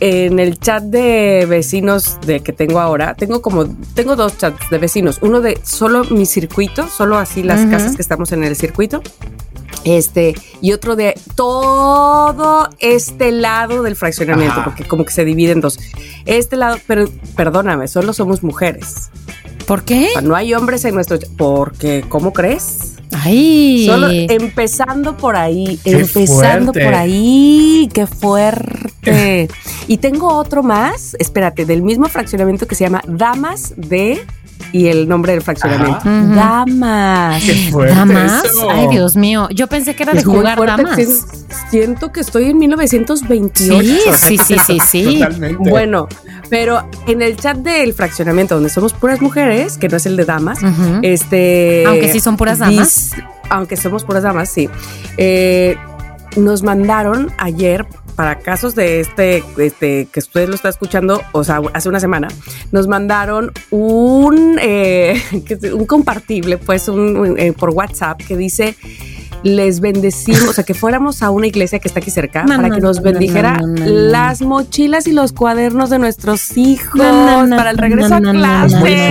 en 0.00 0.38
el 0.38 0.58
chat 0.58 0.82
de 0.82 1.46
vecinos 1.48 2.18
de 2.22 2.40
que 2.40 2.52
tengo 2.52 2.80
ahora, 2.80 3.14
tengo 3.14 3.42
como, 3.42 3.66
tengo 3.94 4.16
dos 4.16 4.38
chats 4.38 4.70
de 4.70 4.78
vecinos. 4.78 5.18
Uno 5.20 5.40
de 5.40 5.60
solo 5.62 6.04
mi 6.04 6.26
circuito, 6.26 6.88
solo 6.88 7.18
así 7.18 7.42
las 7.42 7.66
casas 7.66 7.96
que 7.96 8.02
estamos 8.02 8.32
en 8.32 8.42
el 8.44 8.56
circuito. 8.56 9.02
Este, 9.84 10.34
y 10.60 10.72
otro 10.72 10.94
de 10.94 11.18
todo 11.36 12.68
este 12.80 13.32
lado 13.32 13.82
del 13.82 13.96
fraccionamiento, 13.96 14.60
Ajá. 14.60 14.64
porque 14.64 14.84
como 14.84 15.04
que 15.04 15.12
se 15.12 15.24
divide 15.24 15.52
en 15.52 15.60
dos. 15.60 15.78
Este 16.26 16.56
lado, 16.56 16.78
pero 16.86 17.06
perdóname, 17.36 17.88
solo 17.88 18.12
somos 18.12 18.42
mujeres. 18.42 19.10
¿Por 19.66 19.84
qué? 19.84 20.08
O 20.08 20.12
sea, 20.12 20.22
no 20.22 20.34
hay 20.34 20.52
hombres 20.54 20.84
en 20.84 20.94
nuestro. 20.94 21.18
Porque, 21.36 22.04
¿cómo 22.08 22.32
crees? 22.32 22.96
Ay. 23.12 23.86
Solo 23.86 24.08
empezando 24.10 25.16
por 25.16 25.36
ahí, 25.36 25.78
Qué 25.84 25.92
empezando 25.92 26.72
fuerte. 26.72 26.84
por 26.84 26.94
ahí, 26.94 27.88
qué 27.92 28.06
fuerte. 28.06 29.48
y 29.88 29.96
tengo 29.98 30.28
otro 30.34 30.62
más, 30.62 31.16
espérate, 31.18 31.64
del 31.64 31.82
mismo 31.82 32.08
fraccionamiento 32.08 32.66
que 32.66 32.74
se 32.74 32.84
llama 32.84 33.02
Damas 33.06 33.74
de 33.76 34.24
y 34.72 34.86
el 34.88 35.08
nombre 35.08 35.32
del 35.32 35.42
fraccionamiento. 35.42 36.00
Damas. 36.04 37.42
Qué 37.44 37.70
fuerte 37.70 37.94
¿Damas? 37.94 38.44
eso. 38.44 38.70
Ay, 38.70 38.88
Dios 38.88 39.16
mío. 39.16 39.48
Yo 39.54 39.66
pensé 39.66 39.94
que 39.94 40.02
era 40.04 40.12
de 40.12 40.18
Es 40.20 40.24
jugar 40.24 40.56
fuerte, 40.56 40.82
damas. 40.82 40.96
si- 40.96 41.06
Siento 41.70 42.12
que 42.12 42.20
estoy 42.20 42.50
en 42.50 42.58
1928. 42.58 43.82
Sí, 44.16 44.38
sí, 44.38 44.38
sí, 44.38 44.56
sí, 44.66 44.78
sí. 44.86 45.18
Totalmente. 45.18 45.70
Bueno, 45.70 46.08
pero 46.48 46.82
en 47.06 47.22
el 47.22 47.36
chat 47.36 47.56
del 47.58 47.92
fraccionamiento 47.94 48.54
donde 48.54 48.70
somos 48.70 48.92
puras 48.92 49.20
mujeres, 49.20 49.76
que 49.78 49.88
no 49.88 49.96
es 49.96 50.06
el 50.06 50.16
de 50.16 50.24
damas, 50.24 50.58
este. 51.02 51.84
Aunque 51.86 52.12
sí 52.12 52.20
son 52.20 52.36
puras 52.36 52.58
damas. 52.58 53.12
dis- 53.12 53.24
aunque 53.50 53.76
somos 53.76 54.04
puras 54.04 54.22
damas, 54.22 54.48
sí. 54.48 54.68
Eh, 55.16 55.76
nos 56.36 56.62
mandaron 56.62 57.32
ayer 57.38 57.86
para 58.14 58.38
casos 58.38 58.74
de 58.74 59.00
este, 59.00 59.42
este 59.58 60.06
que 60.12 60.20
usted 60.20 60.48
lo 60.48 60.54
está 60.54 60.68
escuchando, 60.68 61.22
o 61.32 61.44
sea, 61.44 61.60
hace 61.72 61.88
una 61.88 62.00
semana, 62.00 62.28
nos 62.72 62.88
mandaron 62.88 63.52
un, 63.70 64.58
eh, 64.60 65.22
un 65.72 65.86
compartible, 65.86 66.58
pues, 66.58 66.88
un, 66.88 67.16
un, 67.16 67.38
eh, 67.38 67.52
por 67.52 67.70
WhatsApp 67.70 68.20
que 68.26 68.36
dice 68.36 68.76
les 69.42 69.80
bendecimos, 69.80 70.48
o 70.48 70.52
sea, 70.52 70.64
que 70.64 70.74
fuéramos 70.74 71.22
a 71.22 71.30
una 71.30 71.46
iglesia 71.46 71.78
que 71.78 71.88
está 71.88 72.00
aquí 72.00 72.10
cerca 72.10 72.42
No, 72.42 72.56
para 72.56 72.68
no, 72.68 72.74
que 72.74 72.80
nos 72.80 72.96
no, 72.98 73.02
bendijera 73.02 73.58
no, 73.58 73.66
no, 73.66 73.74
no, 73.74 73.84
no. 73.86 73.90
las 73.90 74.42
mochilas 74.42 75.06
y 75.06 75.12
los 75.12 75.32
cuadernos 75.32 75.90
de 75.90 75.98
nuestros 75.98 76.56
hijos 76.56 76.94
No, 76.94 77.12
no, 77.12 77.46
no, 77.46 77.56
para 77.56 77.70
el 77.70 77.78
regreso 77.78 78.20
no, 78.20 78.30
a 78.30 78.32
clase. 78.32 79.08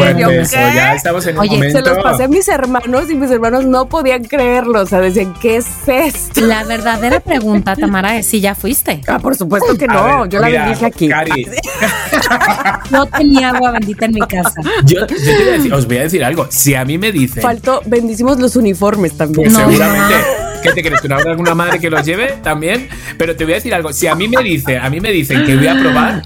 Ya 0.51 0.93
estamos 0.93 1.25
en 1.27 1.35
un 1.35 1.41
Oye, 1.41 1.49
se 1.51 1.55
momento. 1.57 1.79
Se 1.79 1.85
los 1.95 2.03
pasé 2.03 2.23
a 2.23 2.27
mis 2.27 2.47
hermanos 2.47 3.09
y 3.09 3.15
mis 3.15 3.31
hermanos 3.31 3.65
no 3.65 3.87
podían 3.87 4.23
creerlo. 4.23 4.81
O 4.81 4.85
sea, 4.85 4.99
decían, 4.99 5.33
¿qué 5.41 5.57
es 5.57 5.67
esto? 5.87 6.41
La 6.41 6.63
verdadera 6.63 7.19
pregunta, 7.19 7.75
Tamara, 7.75 8.17
es 8.17 8.25
si 8.27 8.39
ya 8.41 8.55
fuiste. 8.55 9.01
Ah, 9.07 9.19
por 9.19 9.35
supuesto 9.35 9.77
que 9.77 9.87
no. 9.87 10.21
ver, 10.21 10.29
yo 10.29 10.39
la 10.39 10.49
bendije 10.49 10.85
aquí. 10.85 11.07
Cari, 11.09 11.47
No 12.91 13.05
tenía 13.05 13.49
agua 13.49 13.71
bendita 13.71 14.05
en 14.05 14.13
mi 14.13 14.21
casa. 14.21 14.53
yo, 14.85 14.99
yo 15.01 15.07
te 15.07 15.15
voy 15.15 15.47
a 15.47 15.51
decir, 15.53 15.73
os 15.73 15.85
voy 15.87 15.97
a 15.97 16.01
decir 16.03 16.23
algo. 16.23 16.47
Si 16.49 16.75
a 16.75 16.85
mí 16.85 16.97
me 16.97 17.11
dicen, 17.11 17.41
Faltó, 17.41 17.81
bendicimos 17.85 18.39
los 18.39 18.55
uniformes 18.55 19.13
también. 19.17 19.51
No, 19.51 19.59
seguramente, 19.59 20.15
¿qué 20.63 20.71
te 20.71 20.81
crees? 20.81 21.01
¿Que 21.01 21.07
no 21.07 21.15
habrá 21.15 21.31
alguna 21.31 21.55
madre 21.55 21.79
que 21.79 21.89
los 21.89 22.05
lleve 22.05 22.35
también? 22.43 22.89
Pero 23.17 23.35
te 23.35 23.43
voy 23.43 23.53
a 23.53 23.55
decir 23.57 23.73
algo. 23.73 23.93
Si 23.93 24.07
a 24.07 24.15
mí 24.15 24.27
me 24.27 24.43
dice, 24.43 24.77
a 24.77 24.89
mí 24.89 24.99
me 24.99 25.11
dicen 25.11 25.45
que 25.45 25.55
voy 25.55 25.67
a 25.67 25.79
probar, 25.79 26.21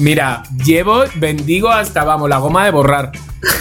mira, 0.00 0.42
llevo, 0.64 1.04
bendigo 1.16 1.70
hasta, 1.70 2.04
vamos, 2.04 2.28
la 2.28 2.38
goma 2.38 2.64
de 2.64 2.70
borrar. 2.70 3.12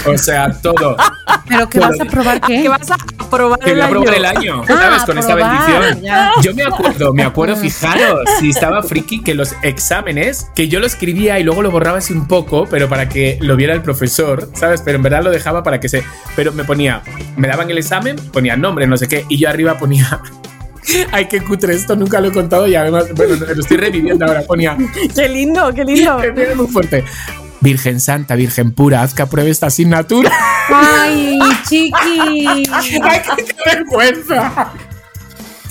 O 0.05 0.17
sea, 0.17 0.51
todo. 0.61 0.97
¿Pero 1.47 1.69
qué 1.69 1.79
vas 1.79 1.99
a 1.99 2.05
probar 2.05 2.39
Ah, 2.41 2.47
qué? 2.47 2.61
que 2.63 2.69
vas 2.69 2.91
a 2.91 2.97
probar 3.29 3.59
Que 3.59 3.71
el 3.71 3.75
voy 3.77 3.81
a 3.81 3.85
año. 3.85 3.91
probar 3.93 4.13
el 4.15 4.25
año, 4.25 4.61
Ah, 4.63 4.65
¿sabes? 4.67 5.03
Con 5.03 5.17
esta 5.17 5.35
bendición. 5.35 6.01
ya. 6.01 6.31
Yo 6.41 6.53
me 6.53 6.63
acuerdo, 6.63 7.13
me 7.13 7.23
acuerdo, 7.23 7.55
fijaros, 7.55 8.19
si 8.39 8.49
estaba 8.49 8.83
friki, 8.83 9.23
que 9.23 9.33
los 9.33 9.55
exámenes, 9.63 10.49
que 10.53 10.67
yo 10.67 10.79
lo 10.79 10.85
escribía 10.85 11.39
y 11.39 11.43
luego 11.43 11.61
lo 11.61 11.71
borraba 11.71 11.99
así 11.99 12.13
un 12.13 12.27
poco, 12.27 12.65
pero 12.69 12.89
para 12.89 13.07
que 13.09 13.37
lo 13.41 13.55
viera 13.55 13.73
el 13.73 13.81
profesor, 13.81 14.49
¿sabes? 14.53 14.81
Pero 14.83 14.97
en 14.97 15.03
verdad 15.03 15.23
lo 15.23 15.31
dejaba 15.31 15.63
para 15.63 15.79
que 15.79 15.87
se. 15.89 16.03
Pero 16.35 16.51
me 16.51 16.65
ponía, 16.65 17.01
me 17.37 17.47
daban 17.47 17.69
el 17.71 17.77
examen, 17.77 18.17
ponía 18.33 18.55
nombre, 18.57 18.85
no 18.85 18.97
sé 18.97 19.07
qué, 19.07 19.25
y 19.29 19.37
yo 19.37 19.49
arriba 19.49 19.77
ponía. 19.77 20.21
Ay, 21.11 21.27
qué 21.27 21.41
cutre 21.41 21.73
esto, 21.73 21.95
nunca 21.95 22.19
lo 22.19 22.29
he 22.29 22.31
contado 22.31 22.67
y 22.67 22.75
además, 22.75 23.05
bueno, 23.15 23.35
lo 23.35 23.61
estoy 23.61 23.77
reviviendo 23.77 24.25
ahora. 24.25 24.41
Ponía, 24.43 24.77
Qué 25.15 25.29
lindo, 25.29 25.73
qué 25.73 25.83
lindo. 25.83 26.19
Muy 26.55 26.67
fuerte. 26.67 27.03
Virgen 27.61 27.99
Santa, 27.99 28.35
Virgen 28.35 28.71
Pura, 28.71 29.01
haz 29.01 29.13
que 29.13 29.21
apruebe 29.21 29.49
esta 29.49 29.67
asignatura. 29.67 30.31
Ay, 30.69 31.37
chiqui. 31.67 31.93
¡Ay, 32.71 33.21
qué 33.25 33.53
vergüenza! 33.65 34.71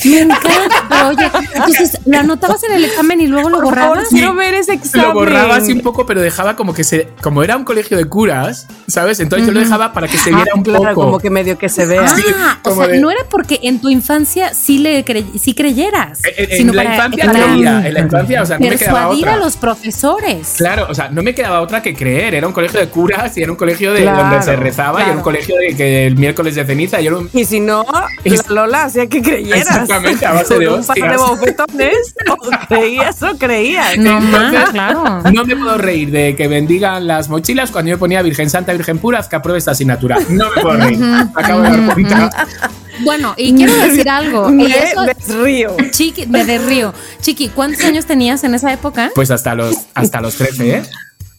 Me 0.05 0.21
encanta. 0.21 0.87
Pero 0.89 1.09
oye, 1.09 1.31
entonces 1.55 1.99
lo 2.07 2.19
anotabas 2.19 2.63
en 2.65 2.73
el 2.73 2.85
examen 2.85 3.21
y 3.21 3.27
luego 3.27 3.49
lo 3.51 3.61
borrabas. 3.61 4.09
quiero 4.09 4.35
ver 4.35 4.55
ese 4.55 4.75
examen. 4.75 5.09
Lo 5.09 5.15
borraba 5.15 5.57
así 5.57 5.73
un 5.73 5.81
poco, 5.81 6.07
pero 6.07 6.21
dejaba 6.21 6.57
como 6.57 6.73
que 6.75 6.85
se. 6.85 7.09
Como 7.23 7.43
era 7.43 7.57
un 7.57 7.65
colegio 7.65 7.97
de 7.97 8.05
curas, 8.07 8.67
¿sabes? 8.87 9.21
Entonces 9.21 9.47
yo 9.47 9.53
lo 9.53 9.61
dejaba 9.61 9.93
para 9.93 10.09
que 10.09 10.19
se 10.19 10.31
viera 10.31 10.51
Ah, 10.55 10.57
un 10.57 10.63
claro, 10.63 10.85
poco. 10.95 11.07
como 11.07 11.19
que 11.19 11.31
medio 11.31 11.57
que 11.59 11.69
se 11.69 11.87
vea. 11.87 12.03
Ah, 12.05 12.15
Sí, 12.17 12.23
o 12.65 12.75
sea, 12.75 12.87
de- 12.89 13.01
no 13.01 13.11
era 13.11 13.21
porque 13.31 13.61
en 13.63 13.81
tu 13.81 13.89
infancia 13.89 14.53
sí 14.55 14.79
le 14.79 15.05
cre- 15.05 15.39
sí 15.39 15.55
creyeras. 15.55 16.21
En, 16.37 16.51
en 16.51 16.57
sino 16.59 16.73
la 16.73 16.83
para- 16.85 16.95
infancia 16.97 17.31
creía, 17.33 17.87
en 17.87 17.95
la 17.95 18.01
infancia, 18.01 18.43
o 18.43 18.47
sea, 18.47 18.59
no 18.59 18.69
me 18.69 18.77
quedaba 18.77 18.99
persuadir 18.99 19.25
otra. 19.25 19.35
a 19.35 19.37
los 19.45 19.57
profesores. 19.57 20.55
Claro, 20.59 20.87
o 20.89 20.95
sea, 20.95 21.09
no 21.11 21.23
me 21.23 21.35
quedaba 21.35 21.61
otra 21.61 21.83
que 21.83 21.95
creer. 21.95 22.35
Era 22.35 22.47
un 22.47 22.53
colegio 22.53 22.79
de 22.81 22.89
curas 22.89 23.37
y 23.37 23.43
era 23.43 23.51
un 23.53 23.57
colegio 23.59 23.93
de 23.93 24.03
Claro, 24.03 24.23
donde 24.23 24.43
se 24.43 24.57
rezaba 24.57 25.01
y 25.01 25.05
era 25.05 25.13
un 25.13 25.23
colegio 25.23 25.57
de 25.57 25.75
que 25.77 26.07
el 26.07 26.17
miércoles 26.17 26.55
de 26.55 26.65
ceniza 26.65 27.01
y 27.01 27.07
era 27.07 27.17
un. 27.17 27.31
Y 27.33 27.45
si 27.45 27.61
no, 27.61 27.85
la 28.25 28.45
Lola 28.49 28.85
hacía 28.85 29.07
que 29.09 29.23
creyeras. 29.23 29.88
Exactamente, 29.89 30.27
a 30.27 30.33
base 30.33 30.59
de 30.59 30.67
Con 30.67 30.81
un 30.81 30.87
par 30.87 30.97
de 30.97 31.03
hostias. 31.17 31.29
bofetones, 31.29 32.15
o 32.31 32.67
creías 32.69 33.23
o 33.23 33.39
creías. 33.39 33.97
No 33.99 34.21
más, 34.21 34.71
claro. 34.71 35.23
No 35.33 35.45
me 35.45 35.57
puedo 35.57 35.79
reír 35.79 36.11
de 36.11 36.37
que 36.37 36.49
bendigan 36.49 37.07
las 37.07 37.29
mochilas 37.29 37.71
cuando 37.71 37.91
yo 37.91 37.99
ponía 37.99 38.23
Virgen 38.23 38.51
Santa, 38.51 38.73
Virgen 38.73 38.99
Pura, 38.99 39.19
haz 39.21 39.29
que 39.29 39.37
apruebe 39.37 39.59
esta 39.59 39.73
asignatura. 39.73 40.19
No 40.29 40.51
me 40.55 40.63
puedo 40.63 40.77
reír. 40.77 40.99
Acabo 41.35 41.63
de 41.63 41.71
dar 41.71 41.95
cuenta. 41.95 42.31
Bueno, 43.05 43.35
y 43.37 43.55
quiero 43.55 43.75
decir 43.77 44.09
algo. 44.09 44.49
Me 44.51 44.67
eso- 44.67 45.03
desrío. 45.03 45.77
Chiqui, 45.91 46.27
me 46.27 46.45
derrío. 46.45 46.93
Chiqui, 47.21 47.49
¿cuántos 47.49 47.85
años 47.85 48.07
tenías 48.07 48.43
en 48.45 48.55
esa 48.55 48.73
época? 48.73 49.11
Pues 49.15 49.31
hasta 49.31 49.55
los, 49.55 49.75
hasta 49.95 50.21
los 50.21 50.35
13, 50.37 50.77
¿eh? 50.79 50.83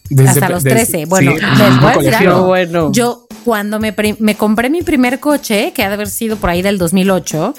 Desde- 0.10 0.30
Hasta 0.30 0.50
los 0.50 0.64
desde- 0.64 0.86
13. 0.86 1.06
Bueno, 1.06 1.34
sí, 1.34 1.38
les 1.40 1.50
en 1.52 1.58
voy 1.58 1.66
a 1.66 1.68
un 1.68 1.76
decir 1.80 1.94
colegio. 2.14 2.30
algo. 2.36 2.48
bueno. 2.48 2.92
Yo, 2.94 3.28
cuando 3.44 3.80
me, 3.80 3.94
me 4.20 4.36
compré 4.36 4.70
mi 4.70 4.82
primer 4.82 5.20
coche, 5.20 5.72
que 5.76 5.84
ha 5.84 5.88
de 5.90 5.94
haber 5.96 6.08
sido 6.10 6.38
por 6.38 6.50
ahí 6.50 6.62
del 6.62 6.78
2008, 6.78 7.54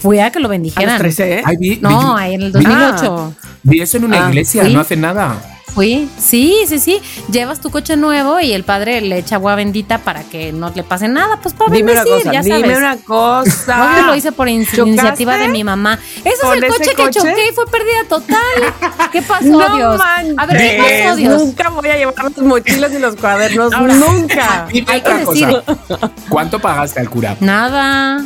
fui 0.00 0.18
a 0.20 0.30
que 0.30 0.38
lo 0.38 0.46
A 0.46 0.48
los 0.48 0.50
bendijeran. 0.50 0.98
13, 0.98 1.38
¿eh? 1.38 1.42
Ay, 1.44 1.56
vi, 1.58 1.78
No, 1.80 1.88
vi- 2.16 2.20
ahí 2.22 2.34
en 2.34 2.42
el 2.42 2.52
2008. 2.52 3.34
vi 3.62 3.80
eso 3.80 3.96
en 3.96 4.04
una 4.04 4.26
Ah, 4.26 4.28
iglesia, 4.28 4.64
¿sí? 4.64 4.72
no 4.72 4.80
hace 4.80 4.96
nada. 4.96 5.52
Fui. 5.74 6.08
Sí, 6.18 6.56
sí, 6.66 6.78
sí. 6.78 7.02
Llevas 7.30 7.60
tu 7.60 7.68
coche 7.68 7.98
nuevo 7.98 8.40
y 8.40 8.52
el 8.54 8.64
padre 8.64 9.02
le 9.02 9.18
echa 9.18 9.34
agua 9.34 9.56
bendita 9.56 9.98
para 9.98 10.22
que 10.22 10.50
no 10.50 10.72
le 10.74 10.82
pase 10.82 11.06
nada. 11.06 11.38
Pues 11.42 11.52
para 11.52 11.70
Dime 11.70 11.92
una 11.92 12.02
bendecir, 12.02 12.24
cosa, 12.30 12.32
ya 12.32 12.40
dime 12.42 12.60
sabes. 12.62 12.78
una 12.78 12.96
cosa. 12.96 13.84
Obvio 13.92 14.06
lo 14.06 14.16
hice 14.16 14.32
por 14.32 14.48
in- 14.48 14.64
¿Chocaste 14.64 14.88
iniciativa 14.88 15.36
de 15.36 15.48
mi 15.48 15.64
mamá. 15.64 15.98
Ese 16.20 16.28
es 16.30 16.42
el 16.62 16.66
coche, 16.66 16.90
que 16.96 17.10
choqué 17.10 17.48
y 17.50 17.54
fue 17.54 17.66
pérdida 17.66 18.04
total. 18.08 18.38
¿Qué 19.12 19.20
pasó, 19.20 19.44
No 19.44 19.76
Dios? 19.76 19.98
manches. 19.98 20.34
A 20.38 20.46
ver, 20.46 20.56
¿qué 20.56 21.02
pasó, 21.04 21.16
Dios? 21.16 21.42
Nunca 21.42 21.68
voy 21.68 21.88
a 21.90 21.96
llevar 21.98 22.14
los 22.24 22.38
mochilas 22.38 22.92
y 22.94 22.98
los 22.98 23.16
cuadernos. 23.16 23.72
Ahora, 23.74 23.92
nunca. 23.96 24.66
Dime 24.72 24.86
Hay 24.90 25.02
que 25.02 25.08
otra 25.10 25.24
decir- 25.26 25.62
cosa. 25.88 26.10
¿Cuánto 26.30 26.58
pagaste 26.58 27.00
al 27.00 27.10
cura? 27.10 27.36
Nada. 27.40 28.24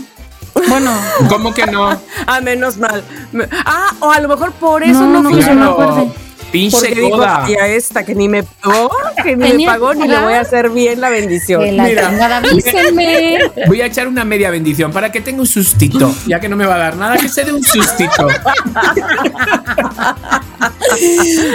Bueno, 0.55 0.91
¿Cómo 1.29 1.53
que 1.55 1.67
no? 1.67 1.91
Ah, 2.27 2.41
menos 2.41 2.77
mal. 2.77 3.03
Ah, 3.65 3.93
o 4.01 4.11
a 4.11 4.21
lo 4.21 4.29
mejor 4.29 4.53
por 4.53 4.83
eso 4.83 5.01
No, 5.01 5.23
no, 5.23 5.31
no, 5.31 5.31
fui. 5.31 6.13
Pinche 6.53 6.77
Porque 6.79 6.95
dijo, 6.97 7.11
coda. 7.11 7.45
y 7.49 7.55
a 7.55 7.69
esta 7.69 8.05
que 8.05 8.15
ni 8.15 8.29
me 8.29 8.43
pagó, 8.43 8.91
que 9.23 9.37
ni 9.37 9.53
me 9.53 9.67
pagó, 9.67 9.95
ni 9.95 10.09
le 10.09 10.19
voy 10.19 10.33
a 10.33 10.41
hacer 10.41 10.69
bien 10.71 11.01
la 11.01 11.09
bendición. 11.09 11.63
que 11.63 11.71
la 11.73 11.85
Mira. 11.85 12.37
avísenme. 12.39 13.39
Voy 13.69 13.81
a 13.83 13.87
echar 13.87 14.09
una 14.09 14.25
media 14.25 14.51
bendición 14.51 14.91
para 14.93 15.13
que 15.13 15.21
tenga 15.21 15.41
un 15.41 15.47
sustito. 15.47 16.13
Ya 16.27 16.41
que 16.41 16.49
no 16.49 16.57
me 16.57 16.67
va 16.67 16.75
a 16.75 16.79
dar 16.79 16.97
nada, 16.97 17.17
que 17.19 17.29
se 17.29 17.45
dé 17.45 17.53
un 17.53 17.63
sustito. 17.63 18.27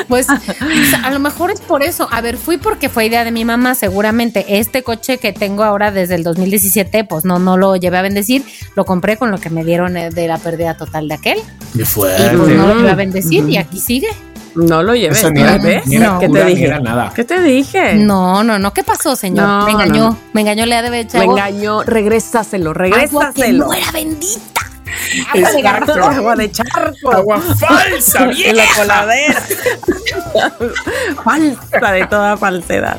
Pues 0.08 0.26
sea, 0.28 1.00
a 1.04 1.12
lo 1.12 1.20
mejor 1.20 1.52
es 1.52 1.60
por 1.62 1.84
eso. 1.84 2.08
A 2.12 2.22
ver, 2.22 2.38
fui 2.38 2.58
porque 2.58 2.90
fue 2.90 3.06
idea 3.06 3.24
de 3.24 3.32
mi 3.32 3.44
mamá, 3.46 3.76
seguramente. 3.76 4.46
Este 4.60 4.84
coche 4.84 5.18
que 5.18 5.34
tengo 5.34 5.64
ahora 5.64 5.92
desde 5.92 6.16
el 6.16 6.24
2017, 6.24 7.04
pues 7.04 7.26
no, 7.26 7.38
no 7.40 7.58
lo 7.58 7.76
llevé 7.76 7.98
a 7.98 8.02
bendecir. 8.02 8.44
Lo 8.76 8.86
compré 8.86 9.18
con 9.18 9.32
lo 9.32 9.40
que 9.40 9.50
me 9.50 9.64
dieron 9.64 9.98
eh, 9.98 10.10
de 10.10 10.28
la 10.28 10.38
pérdida 10.38 10.78
total 10.78 11.08
de 11.08 11.16
aquel. 11.16 11.38
Qué 11.76 11.82
Y 11.82 11.86
fuerte. 11.86 12.38
pues 12.38 12.50
no 12.56 12.68
lo 12.68 12.76
llevé 12.78 12.92
a 12.92 12.96
bendecir 12.96 13.48
y 13.50 13.58
aquí 13.58 13.80
sigue. 13.80 14.08
No 14.56 14.84
lo 14.84 14.96
llevé. 14.96 15.18
Eso 15.18 15.30
ni 15.32 15.42
era, 15.42 15.58
¿Ves? 15.58 15.86
ni 15.88 15.98
era 15.98 16.14
No. 16.14 16.20
¿Qué 16.20 16.28
cura, 16.28 16.42
te 16.42 16.46
ni 16.48 16.54
dije? 16.56 16.66
era 16.68 16.80
nada. 16.80 17.12
¿Qué 17.14 17.24
te 17.24 17.42
dije? 17.42 17.96
No, 17.96 18.44
no, 18.44 18.58
no. 18.58 18.74
¿Qué 18.74 18.84
pasó, 18.84 19.16
señor? 19.16 19.48
No, 19.48 19.66
me 19.66 19.72
engañó. 19.74 20.10
no. 20.12 20.18
Me 20.34 20.42
engañó, 20.42 20.66
le 20.66 20.76
ha 20.76 20.82
de 20.82 20.90
Me 20.90 21.24
engañó. 21.24 21.84
Regrésaselo, 21.84 22.70
agua 22.72 22.76
que 22.76 22.84
regrésaselo. 22.84 23.66
no 23.66 23.74
era 23.74 23.92
bendita. 23.92 24.55
Agua 26.16 26.36
de 26.36 26.52
charco. 26.52 27.12
Agua 27.12 27.40
falsa, 27.40 28.20
en 28.46 28.56
la 28.56 28.64
vieja. 28.64 28.76
coladera. 28.82 29.44
Falsa 31.24 31.92
de 31.92 32.08
toda 32.08 32.38
falsedad. 32.38 32.98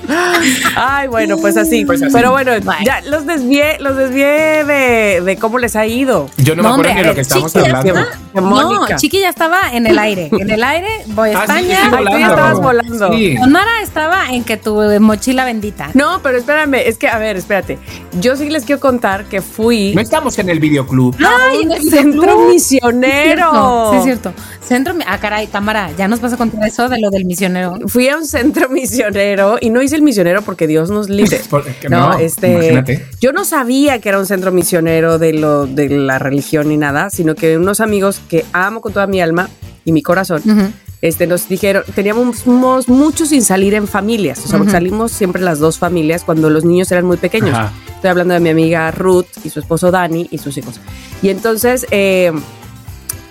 Ay, 0.76 1.08
bueno, 1.08 1.36
pues 1.38 1.56
así. 1.56 1.84
Pues 1.84 2.02
así. 2.02 2.12
Pero 2.12 2.30
bueno, 2.32 2.52
ya 2.84 3.00
los 3.02 3.26
desvié, 3.26 3.78
los 3.80 3.96
desvié 3.96 4.64
de, 4.64 5.20
de 5.24 5.36
cómo 5.36 5.58
les 5.58 5.76
ha 5.76 5.86
ido. 5.86 6.28
Yo 6.38 6.56
no, 6.56 6.62
me 6.62 6.68
acuerdo 6.68 6.90
hombre, 6.90 7.02
de 7.02 7.08
lo 7.08 7.14
que 7.14 7.20
estábamos 7.20 7.52
Chiqui 7.52 7.68
ya 7.70 7.78
hablando. 7.78 8.00
De. 8.00 8.40
No, 8.40 8.86
Chiqui 8.96 9.20
ya 9.20 9.28
estaba 9.28 9.60
en 9.72 9.86
el 9.86 9.98
aire. 9.98 10.28
En 10.32 10.50
el 10.50 10.62
aire, 10.62 10.88
voy 11.08 11.30
a 11.30 11.38
Ah, 11.38 11.44
sí, 11.46 11.52
España. 11.52 11.78
sí, 11.90 11.96
Ay, 11.98 12.04
tú 12.04 12.18
ya 12.18 12.26
estabas 12.28 12.60
volando. 12.60 13.12
Sí. 13.12 13.36
Mara 13.48 13.80
estaba 13.82 14.30
en 14.30 14.44
que 14.44 14.56
tu 14.56 14.74
mochila 15.00 15.44
bendita. 15.44 15.90
No, 15.94 16.20
pero 16.22 16.38
espérame, 16.38 16.74
es 16.86 16.98
que, 16.98 17.08
a 17.08 17.18
ver, 17.18 17.36
espérate. 17.36 17.78
Yo 18.20 18.36
sí 18.36 18.48
les 18.50 18.64
quiero 18.64 18.80
contar 18.80 19.24
que 19.24 19.40
fui 19.42 19.92
No 19.94 20.00
estamos 20.00 20.38
en 20.38 20.48
el 20.48 20.58
videoclub. 20.60 21.16
Ay, 21.20 21.64
centro 21.90 22.48
misionero. 22.48 23.90
Sí, 23.92 23.96
es 23.98 24.04
cierto. 24.04 24.32
Centro. 24.60 24.94
Ah, 25.06 25.18
caray, 25.18 25.46
Tamara, 25.46 25.90
ya 25.96 26.08
nos 26.08 26.20
vas 26.20 26.32
a 26.32 26.36
contar 26.36 26.66
eso 26.66 26.88
de 26.88 27.00
lo 27.00 27.10
del 27.10 27.24
misionero. 27.24 27.78
Fui 27.86 28.08
a 28.08 28.16
un 28.16 28.26
centro 28.26 28.68
misionero 28.70 29.56
y 29.60 29.70
no 29.70 29.82
hice 29.82 29.96
el 29.96 30.02
misionero 30.02 30.42
porque 30.42 30.66
Dios 30.66 30.90
nos 30.90 31.08
libre. 31.08 31.40
Porque 31.50 31.88
no, 31.88 32.10
no, 32.10 32.18
este, 32.18 32.52
imagínate. 32.52 33.06
yo 33.20 33.32
no 33.32 33.44
sabía 33.44 34.00
que 34.00 34.08
era 34.08 34.18
un 34.18 34.26
centro 34.26 34.52
misionero 34.52 35.18
de 35.18 35.32
lo 35.32 35.66
de 35.66 35.88
la 35.88 36.18
religión 36.18 36.68
ni 36.68 36.76
nada, 36.76 37.10
sino 37.10 37.34
que 37.34 37.56
unos 37.56 37.80
amigos 37.80 38.20
que 38.28 38.44
amo 38.52 38.80
con 38.80 38.92
toda 38.92 39.06
mi 39.06 39.20
alma 39.20 39.48
y 39.86 39.92
mi 39.92 40.02
corazón, 40.02 40.42
Ujú. 40.44 40.70
este, 41.00 41.26
nos 41.26 41.48
dijeron, 41.48 41.82
teníamos 41.94 42.46
mucho 42.46 43.24
sin 43.24 43.42
salir 43.42 43.72
en 43.72 43.88
familias, 43.88 44.44
o 44.44 44.48
sea, 44.48 44.60
Ujú. 44.60 44.68
salimos 44.70 45.12
siempre 45.12 45.40
las 45.40 45.58
dos 45.60 45.78
familias 45.78 46.24
cuando 46.24 46.50
los 46.50 46.64
niños 46.66 46.92
eran 46.92 47.06
muy 47.06 47.16
pequeños. 47.16 47.54
Ajá. 47.54 47.72
Estoy 47.94 48.10
hablando 48.10 48.34
de 48.34 48.40
mi 48.40 48.50
amiga 48.50 48.90
Ruth 48.90 49.26
y 49.44 49.48
su 49.48 49.60
esposo 49.60 49.90
Dani 49.90 50.28
y 50.30 50.36
sus 50.38 50.58
hijos. 50.58 50.80
Y 51.22 51.30
entonces 51.30 51.86
eh, 51.92 52.30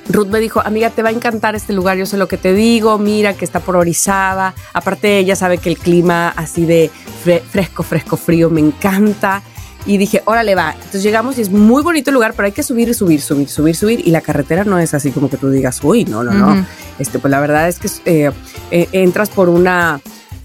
Ruth 0.09 0.27
me 0.27 0.39
dijo, 0.39 0.61
amiga, 0.63 0.89
te 0.91 1.01
va 1.03 1.09
a 1.09 1.11
encantar 1.11 1.55
este 1.55 1.73
lugar, 1.73 1.97
yo 1.97 2.05
sé 2.05 2.15
lo 2.17 2.27
que 2.27 2.37
te 2.37 2.53
digo, 2.53 2.97
mira 2.97 3.33
que 3.33 3.43
está 3.43 3.59
por 3.59 3.75
Orizaba. 3.75 4.53
Aparte 4.73 5.17
ella 5.19 5.35
sabe 5.35 5.57
que 5.57 5.69
el 5.69 5.77
clima 5.77 6.29
así 6.29 6.65
de 6.65 6.89
fre- 7.25 7.41
fresco, 7.41 7.83
fresco, 7.83 8.15
frío 8.17 8.49
me 8.49 8.61
encanta. 8.61 9.41
Y 9.85 9.97
dije, 9.97 10.21
órale, 10.25 10.55
va. 10.55 10.71
Entonces 10.73 11.03
llegamos 11.03 11.37
y 11.37 11.41
es 11.41 11.49
muy 11.51 11.83
bonito 11.83 12.09
el 12.09 12.15
lugar, 12.15 12.33
pero 12.35 12.47
hay 12.47 12.51
que 12.51 12.63
subir 12.63 12.89
y 12.89 12.93
subir, 12.93 13.21
subir, 13.21 13.47
subir, 13.49 13.75
subir. 13.75 14.07
Y 14.07 14.11
la 14.11 14.21
carretera 14.21 14.63
no 14.63 14.79
es 14.79 14.93
así 14.93 15.11
como 15.11 15.29
que 15.29 15.37
tú 15.37 15.49
digas, 15.49 15.79
uy, 15.83 16.05
no, 16.05 16.23
no, 16.23 16.33
no. 16.33 16.51
Ujú. 16.53 16.65
Este, 16.99 17.19
pues 17.19 17.29
la 17.31 17.39
verdad 17.39 17.67
es 17.67 17.79
que 17.79 17.89
eh, 18.05 18.31
eh, 18.71 18.89
entras 18.91 19.29
por 19.29 19.49
una 19.49 19.99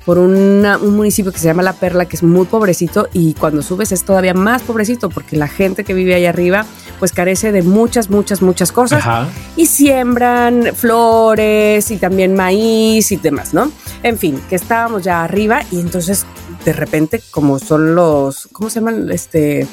por 0.07 0.17
una- 0.19 0.79
un 0.79 0.97
municipio 0.97 1.31
que 1.31 1.39
se 1.39 1.45
llama 1.45 1.63
La 1.63 1.75
Perla, 1.75 2.07
que 2.07 2.17
es 2.17 2.23
muy 2.23 2.47
pobrecito, 2.47 3.09
y 3.13 3.35
cuando 3.35 3.61
subes 3.63 3.93
es 3.93 4.03
todavía 4.03 4.33
más 4.33 4.63
pobrecito, 4.63 5.11
porque 5.11 5.37
la 5.37 5.47
gente 5.47 5.85
que 5.85 5.93
vive 5.93 6.15
ahí 6.15 6.25
arriba, 6.25 6.65
pues 6.99 7.13
carece 7.13 7.53
de 7.53 7.63
muchas, 7.63 8.09
muchas, 8.09 8.41
muchas 8.41 8.73
cosas, 8.73 9.01
Ajá. 9.01 9.29
y 9.57 9.67
siembran 9.67 10.71
flores 10.75 11.91
y 11.91 11.99
también 11.99 12.35
maíz 12.35 13.13
y 13.13 13.17
demás, 13.17 13.53
¿no? 13.55 13.71
En 14.03 14.17
fin, 14.19 14.41
que 14.49 14.57
estábamos 14.57 15.03
ya 15.05 15.23
arriba, 15.23 15.61
y 15.71 15.81
entonces 15.81 16.25
de 16.65 16.73
repente, 16.73 17.21
como 17.31 17.59
son 17.59 17.95
los, 17.95 18.49
¿cómo 18.53 18.69
se 18.71 18.81
llaman? 18.81 19.11
Este, 19.11 19.67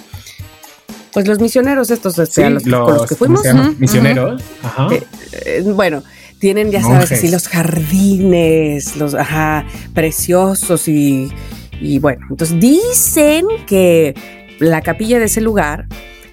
pues 1.11 1.27
los 1.27 1.39
misioneros 1.39 1.89
estos, 1.91 2.17
este, 2.19 2.41
Sí, 2.41 2.43
a 2.43 2.49
los, 2.49 2.63
que- 2.63 2.69
con 2.71 2.93
los 2.93 3.05
que 3.07 3.15
¿cómo 3.15 3.37
fuimos. 3.37 3.79
Misioneros. 3.79 4.41
Ajá. 4.63 4.87
Eh, 4.91 5.03
eh, 5.45 5.63
bueno, 5.65 6.03
tienen, 6.39 6.71
ya 6.71 6.81
sabes, 6.81 7.11
así 7.11 7.29
los 7.29 7.47
jardines, 7.47 8.95
los 8.97 9.13
ajá, 9.15 9.65
preciosos 9.93 10.87
y, 10.87 11.31
y 11.81 11.99
bueno, 11.99 12.25
entonces 12.29 12.59
dicen 12.59 13.45
que 13.65 14.13
la 14.59 14.81
capilla 14.81 15.19
de 15.19 15.25
ese 15.25 15.41
lugar 15.41 15.85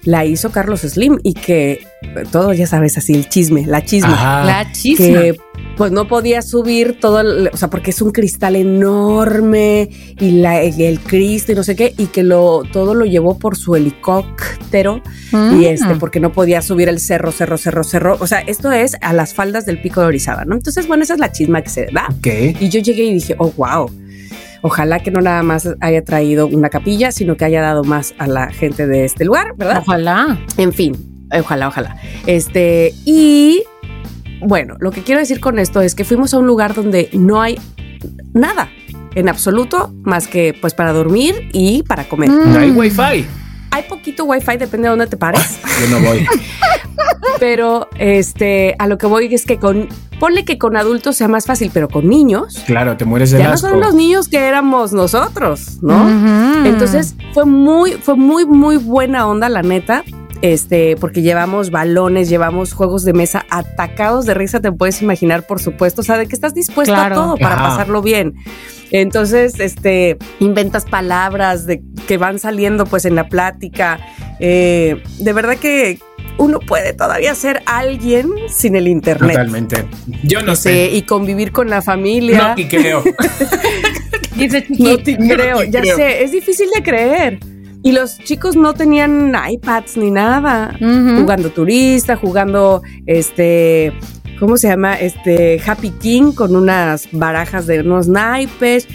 la 0.03 0.23
hizo 0.25 0.51
Carlos 0.51 0.81
Slim 0.81 1.17
y 1.23 1.33
que 1.33 1.71
eh, 2.03 2.23
todo, 2.31 2.53
ya 2.53 2.67
sabes, 2.67 2.97
así 2.97 3.13
el 3.13 3.27
chisme, 3.27 3.65
la 3.65 3.83
chisme. 3.83 4.13
Ajá. 4.13 4.43
La 4.45 4.71
chisma. 4.71 5.05
Que 5.05 5.35
pues 5.77 5.91
no 5.91 6.07
podía 6.07 6.41
subir 6.41 6.99
todo, 6.99 7.19
el- 7.21 7.49
o 7.53 7.57
sea, 7.57 7.69
porque 7.69 7.91
es 7.91 8.01
un 8.01 8.11
cristal 8.11 8.55
enorme 8.55 9.89
y 10.19 10.31
la, 10.41 10.61
el 10.61 10.99
Cristo 10.99 11.51
y 11.51 11.55
no 11.55 11.63
sé 11.63 11.75
qué, 11.75 11.93
y 11.97 12.07
que 12.07 12.23
lo 12.23 12.63
todo 12.71 12.93
lo 12.95 13.05
llevó 13.05 13.37
por 13.37 13.55
su 13.57 13.75
helicóptero 13.75 15.01
Mm. 15.31 15.61
y 15.61 15.65
este, 15.65 15.95
porque 15.95 16.19
no 16.19 16.31
podía 16.31 16.61
subir 16.61 16.87
el 16.89 16.99
cerro, 16.99 17.31
cerro, 17.31 17.57
cerro, 17.57 17.83
cerro. 17.83 18.17
O 18.19 18.27
sea, 18.27 18.39
esto 18.39 18.71
es 18.71 18.95
a 19.01 19.13
las 19.13 19.33
faldas 19.33 19.65
del 19.65 19.81
pico 19.81 20.01
de 20.01 20.07
Orizaba, 20.07 20.45
¿no? 20.45 20.55
Entonces, 20.55 20.87
bueno, 20.87 21.03
esa 21.03 21.13
es 21.13 21.19
la 21.19 21.31
chisma 21.31 21.61
que 21.61 21.69
se 21.69 21.87
da. 21.87 22.07
Ok. 22.17 22.27
Y 22.61 22.69
yo 22.69 22.79
llegué 22.79 23.03
y 23.05 23.13
dije, 23.13 23.35
oh, 23.37 23.51
wow. 23.57 23.89
Ojalá 24.61 24.99
que 24.99 25.11
no 25.11 25.21
nada 25.21 25.43
más 25.43 25.69
haya 25.81 26.03
traído 26.03 26.47
una 26.47 26.69
capilla, 26.69 27.11
sino 27.11 27.37
que 27.37 27.45
haya 27.45 27.61
dado 27.61 27.83
más 27.83 28.15
a 28.17 28.27
la 28.27 28.51
gente 28.51 28.87
de 28.87 29.05
este 29.05 29.23
lugar, 29.25 29.53
¿verdad? 29.57 29.83
Ojalá. 29.85 30.39
En 30.57 30.73
fin, 30.73 30.95
ojalá, 31.31 31.67
ojalá. 31.67 31.97
Este, 32.25 32.93
y 33.05 33.63
bueno, 34.41 34.75
lo 34.79 34.91
que 34.91 35.01
quiero 35.03 35.19
decir 35.19 35.39
con 35.39 35.59
esto 35.59 35.81
es 35.81 35.95
que 35.95 36.03
fuimos 36.03 36.33
a 36.33 36.39
un 36.39 36.47
lugar 36.47 36.73
donde 36.73 37.09
no 37.13 37.41
hay 37.41 37.59
nada 38.33 38.69
en 39.15 39.29
absoluto 39.29 39.93
más 40.03 40.27
que 40.27 40.53
pues 40.59 40.73
para 40.73 40.93
dormir 40.93 41.49
y 41.53 41.83
para 41.83 42.07
comer. 42.07 42.29
Mm. 42.29 42.53
No 42.53 42.59
hay 42.59 42.71
wifi. 42.71 43.25
Hay 43.71 43.83
poquito 43.89 44.25
wifi, 44.25 44.57
depende 44.57 44.83
de 44.83 44.89
dónde 44.89 45.07
te 45.07 45.17
pares. 45.17 45.59
Yo 45.81 45.99
no 45.99 46.05
voy. 46.05 46.25
pero 47.39 47.89
este, 47.97 48.75
a 48.79 48.87
lo 48.87 48.97
que 48.97 49.05
voy 49.07 49.33
es 49.33 49.45
que 49.45 49.57
con, 49.57 49.89
ponle 50.19 50.45
que 50.45 50.57
con 50.57 50.77
adultos 50.77 51.17
sea 51.17 51.27
más 51.27 51.45
fácil, 51.45 51.71
pero 51.73 51.89
con 51.89 52.07
niños. 52.07 52.63
Claro, 52.65 52.97
te 52.97 53.05
mueres 53.05 53.31
de 53.31 53.39
Ya 53.39 53.47
no 53.47 53.53
asco. 53.53 53.69
son 53.69 53.79
los 53.79 53.93
niños 53.93 54.27
que 54.27 54.37
éramos 54.37 54.93
nosotros, 54.93 55.79
¿no? 55.81 56.07
Entonces 56.65 57.15
fue 57.33 57.45
muy, 57.45 57.93
fue 57.93 58.15
muy, 58.15 58.45
muy 58.45 58.77
buena 58.77 59.27
onda, 59.27 59.49
la 59.49 59.61
neta. 59.61 60.03
Este, 60.41 60.95
porque 60.97 61.21
llevamos 61.21 61.71
balones, 61.71 62.29
llevamos 62.29 62.73
juegos 62.73 63.03
de 63.03 63.13
mesa 63.13 63.45
atacados 63.49 64.25
de 64.25 64.33
risa, 64.33 64.59
te 64.59 64.71
puedes 64.71 65.01
imaginar, 65.01 65.43
por 65.47 65.59
supuesto. 65.61 66.01
O 66.01 66.03
sea, 66.03 66.17
de 66.17 66.27
que 66.27 66.35
estás 66.35 66.53
dispuesto 66.53 66.93
Claro. 66.93 67.15
a 67.15 67.17
todo 67.17 67.37
para 67.37 67.55
pasarlo 67.57 68.01
bien. 68.01 68.35
Entonces, 68.91 69.59
este, 69.59 70.17
inventas 70.39 70.85
palabras 70.85 71.65
de 71.65 71.81
que 72.07 72.17
van 72.17 72.37
saliendo 72.39 72.85
pues 72.85 73.05
en 73.05 73.15
la 73.15 73.27
plática. 73.27 73.99
Eh, 74.39 75.01
de 75.19 75.33
verdad 75.33 75.55
que 75.57 75.99
uno 76.37 76.59
puede 76.59 76.93
todavía 76.93 77.33
ser 77.33 77.63
alguien 77.65 78.29
sin 78.49 78.75
el 78.75 78.87
internet. 78.87 79.31
Totalmente. 79.37 79.85
Yo 80.23 80.41
no 80.43 80.51
Este, 80.53 80.89
sé. 80.89 80.95
y 80.95 81.01
convivir 81.03 81.51
con 81.53 81.69
la 81.69 81.81
familia. 81.81 82.53
No, 82.55 82.61
y 82.61 82.67
creo. 82.67 83.03
Dice 84.35 84.65
No 84.69 84.97
te 84.97 85.17
creo, 85.17 85.63
ya 85.69 85.81
creo. 85.81 85.95
sé, 85.95 86.23
es 86.23 86.31
difícil 86.31 86.67
de 86.75 86.83
creer. 86.83 87.39
Y 87.85 87.91
los 87.91 88.17
chicos 88.17 88.55
no 88.55 88.73
tenían 88.73 89.35
iPads 89.47 89.97
ni 89.97 90.09
nada. 90.09 90.75
Jugando 90.79 91.51
turista, 91.51 92.15
jugando 92.15 92.81
este, 93.05 93.93
¿cómo 94.39 94.57
se 94.57 94.69
llama? 94.69 94.95
Este 94.95 95.61
Happy 95.63 95.91
King 95.91 96.31
con 96.31 96.55
unas 96.55 97.07
barajas 97.11 97.67
de 97.67 97.81
unos 97.81 98.07
naipes. 98.07 98.87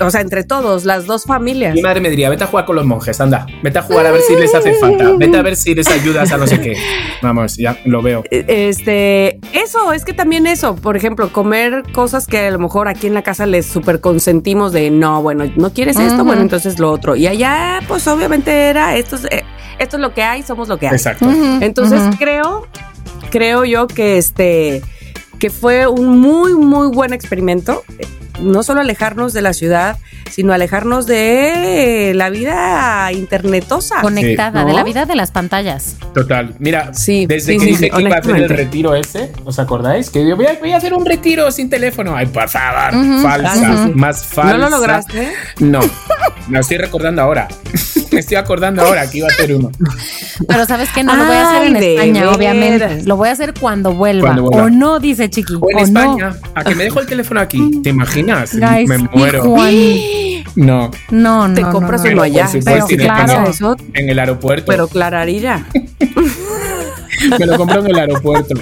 O 0.00 0.10
sea, 0.10 0.20
entre 0.20 0.44
todos, 0.44 0.84
las 0.84 1.06
dos 1.06 1.24
familias. 1.24 1.74
Mi 1.74 1.82
madre 1.82 2.00
me 2.00 2.10
diría, 2.10 2.28
vete 2.28 2.44
a 2.44 2.46
jugar 2.46 2.64
con 2.64 2.76
los 2.76 2.84
monjes, 2.84 3.20
anda. 3.20 3.46
Vete 3.62 3.78
a 3.78 3.82
jugar 3.82 4.06
a 4.06 4.10
ver 4.10 4.20
si 4.22 4.34
les 4.34 4.54
hace 4.54 4.74
falta. 4.74 5.12
Vete 5.16 5.36
a 5.36 5.42
ver 5.42 5.56
si 5.56 5.74
les 5.74 5.88
ayudas 5.88 6.32
a 6.32 6.36
no 6.36 6.46
sé 6.46 6.60
qué. 6.60 6.76
Vamos, 7.22 7.56
ya 7.56 7.78
lo 7.84 8.02
veo. 8.02 8.24
Eh, 8.30 8.44
Este, 8.48 9.38
eso, 9.52 9.92
es 9.92 10.04
que 10.04 10.12
también 10.12 10.46
eso, 10.46 10.74
por 10.76 10.96
ejemplo, 10.96 11.32
comer 11.32 11.82
cosas 11.92 12.26
que 12.26 12.38
a 12.38 12.50
lo 12.50 12.58
mejor 12.58 12.88
aquí 12.88 13.06
en 13.06 13.14
la 13.14 13.22
casa 13.22 13.46
les 13.46 13.66
super 13.66 14.00
consentimos 14.00 14.72
de 14.72 14.90
no, 14.90 15.22
bueno, 15.22 15.44
no 15.56 15.72
quieres 15.72 15.98
esto, 15.98 16.24
bueno, 16.24 16.42
entonces 16.42 16.78
lo 16.78 16.90
otro. 16.90 17.16
Y 17.16 17.26
allá, 17.26 17.80
pues 17.86 18.06
obviamente 18.08 18.50
era 18.68 18.96
esto 18.96 19.16
es, 19.16 19.24
eh, 19.26 19.44
esto 19.78 19.96
es 19.96 20.00
lo 20.00 20.12
que 20.14 20.22
hay, 20.22 20.42
somos 20.42 20.68
lo 20.68 20.78
que 20.78 20.88
hay. 20.88 20.94
Exacto. 20.94 21.26
Entonces 21.60 22.00
creo, 22.18 22.66
creo 23.30 23.64
yo 23.64 23.86
que 23.86 24.18
este, 24.18 24.82
que 25.38 25.50
fue 25.50 25.86
un 25.86 26.18
muy, 26.18 26.54
muy 26.54 26.88
buen 26.88 27.12
experimento. 27.12 27.82
No 28.40 28.62
solo 28.64 28.80
alejarnos 28.80 29.32
de 29.32 29.42
la 29.42 29.52
ciudad, 29.52 29.96
sino 30.28 30.52
alejarnos 30.52 31.06
de 31.06 32.12
la 32.16 32.28
vida 32.30 33.12
internetosa. 33.12 34.00
conectada 34.00 34.64
de 34.64 34.72
la 34.72 34.82
vida 34.82 35.06
de 35.06 35.14
las 35.14 35.30
pantallas. 35.30 35.96
Total. 36.12 36.52
Mira, 36.58 36.92
Sí, 36.94 37.26
desde 37.26 37.52
sí, 37.52 37.58
que 37.58 37.60
sí, 37.60 37.66
dije 37.66 37.84
sí, 37.84 37.90
que 37.90 38.02
iba 38.02 38.16
a 38.16 38.18
hacer 38.18 38.36
el 38.36 38.48
retiro 38.48 38.96
ese, 38.96 39.30
¿os 39.44 39.58
acordáis? 39.60 40.10
Que 40.10 40.26
yo 40.28 40.34
voy 40.34 40.46
a, 40.46 40.54
voy 40.58 40.72
a 40.72 40.78
hacer 40.78 40.94
un 40.94 41.06
retiro 41.06 41.50
sin 41.52 41.70
teléfono. 41.70 42.16
Ay, 42.16 42.26
por 42.26 42.48
favor, 42.48 42.96
Ujú. 42.96 43.22
falsa, 43.22 43.88
más 43.94 44.24
falsa. 44.24 44.52
¿No 44.52 44.58
lo 44.58 44.70
lograste? 44.70 45.32
No, 45.60 45.78
me 46.48 46.58
estoy 46.58 46.78
recordando 46.78 47.22
ahora. 47.22 47.46
me 48.10 48.20
estoy 48.20 48.36
acordando 48.36 48.82
ahora 48.82 49.08
que 49.08 49.18
iba 49.18 49.28
a 49.28 49.30
hacer 49.30 49.54
uno. 49.54 49.70
Pero 50.48 50.66
sabes 50.66 50.88
que 50.90 51.04
no 51.04 51.14
lo 51.14 51.24
voy 51.24 51.36
a 51.36 51.48
hacer 51.50 51.66
en 51.68 51.76
España, 51.76 52.30
obviamente. 52.30 53.02
Lo 53.04 53.16
voy 53.16 53.28
a 53.28 53.32
hacer 53.32 53.54
cuando 53.58 53.92
vuelva. 53.92 54.22
Cuando 54.28 54.42
vuelva. 54.42 54.64
O 54.66 54.70
no, 54.70 54.98
dice 54.98 55.23
Chiqui. 55.30 55.54
O 55.60 55.70
en. 55.70 55.78
España, 55.78 56.36
a 56.54 56.64
que 56.64 56.74
me 56.74 56.84
dejo 56.84 57.00
el 57.00 57.06
teléfono 57.06 57.40
aquí. 57.40 57.80
¿Te 57.82 57.90
imaginas? 57.90 58.54
Guys, 58.58 58.88
me 58.88 58.98
muero. 58.98 59.42
Juan. 59.44 59.74
No, 60.56 60.90
No, 61.10 61.48
no. 61.48 61.54
Te 61.54 61.62
compras 61.62 62.02
no, 62.04 62.08
uno 62.08 62.16
no. 62.16 62.22
allá. 62.22 62.48
Pero 62.64 62.86
claro. 62.86 63.32
pongo 63.34 63.48
Eso, 63.50 63.76
en 63.94 64.08
el 64.08 64.18
aeropuerto. 64.18 64.66
pero 64.66 64.86
clararira. 64.88 65.66
me 67.38 67.46
lo 67.46 67.56
compro 67.56 67.80
en 67.80 67.86
el 67.90 67.98
aeropuerto. 67.98 68.54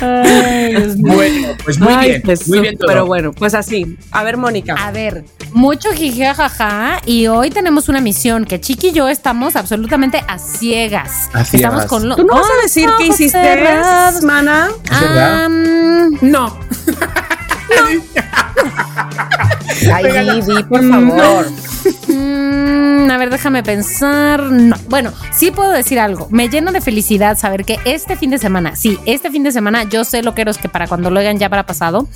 Ay, 0.00 0.74
Dios 0.76 0.96
mío. 0.96 1.14
Bueno, 1.14 1.48
pues 1.64 1.78
muy 1.78 1.92
Ay, 1.92 2.08
bien, 2.10 2.22
pues, 2.22 2.48
muy 2.48 2.60
bien 2.60 2.76
todo. 2.76 2.88
Pero 2.88 3.06
bueno, 3.06 3.32
pues 3.32 3.54
así. 3.54 3.96
A 4.10 4.22
ver, 4.24 4.36
Mónica. 4.36 4.74
A 4.74 4.90
ver, 4.90 5.24
mucho 5.52 5.90
jijajaja 5.92 7.00
y 7.06 7.26
hoy 7.26 7.50
tenemos 7.50 7.88
una 7.88 8.00
misión 8.00 8.44
que 8.44 8.60
Chiqui 8.60 8.88
y 8.88 8.92
yo 8.92 9.08
estamos 9.08 9.56
absolutamente 9.56 10.22
a 10.26 10.38
ciegas. 10.38 11.28
A 11.32 11.44
ciegas. 11.44 11.72
Estamos 11.72 11.84
con 11.86 12.08
lo- 12.08 12.16
¿Tú 12.16 12.24
no 12.24 12.34
vas 12.34 12.46
a 12.46 12.62
decir 12.62 12.88
ojos 12.88 13.04
hiciste, 13.08 13.38
mana? 14.22 14.68
¿Es 14.84 15.00
verdad? 15.00 15.44
Am, 15.44 16.18
No. 16.22 16.56
Ay, 19.92 20.42
Vivi, 20.44 20.62
por 20.64 20.88
favor. 20.88 21.46
Mm, 22.08 23.10
a 23.10 23.16
ver, 23.16 23.30
déjame 23.30 23.62
pensar. 23.62 24.42
No. 24.42 24.76
Bueno, 24.88 25.12
sí 25.32 25.50
puedo 25.50 25.70
decir 25.70 25.98
algo. 25.98 26.28
Me 26.30 26.48
llena 26.48 26.72
de 26.72 26.80
felicidad 26.80 27.38
saber 27.38 27.64
que 27.64 27.78
este 27.84 28.16
fin 28.16 28.30
de 28.30 28.38
semana, 28.38 28.76
sí, 28.76 28.98
este 29.06 29.30
fin 29.30 29.42
de 29.42 29.52
semana, 29.52 29.84
yo 29.84 30.04
sé 30.04 30.22
lo 30.22 30.34
que 30.34 30.42
es 30.42 30.58
que 30.58 30.68
para 30.68 30.86
cuando 30.86 31.10
lo 31.10 31.20
hagan 31.20 31.38
ya 31.38 31.48
para 31.48 31.66
pasado. 31.66 32.08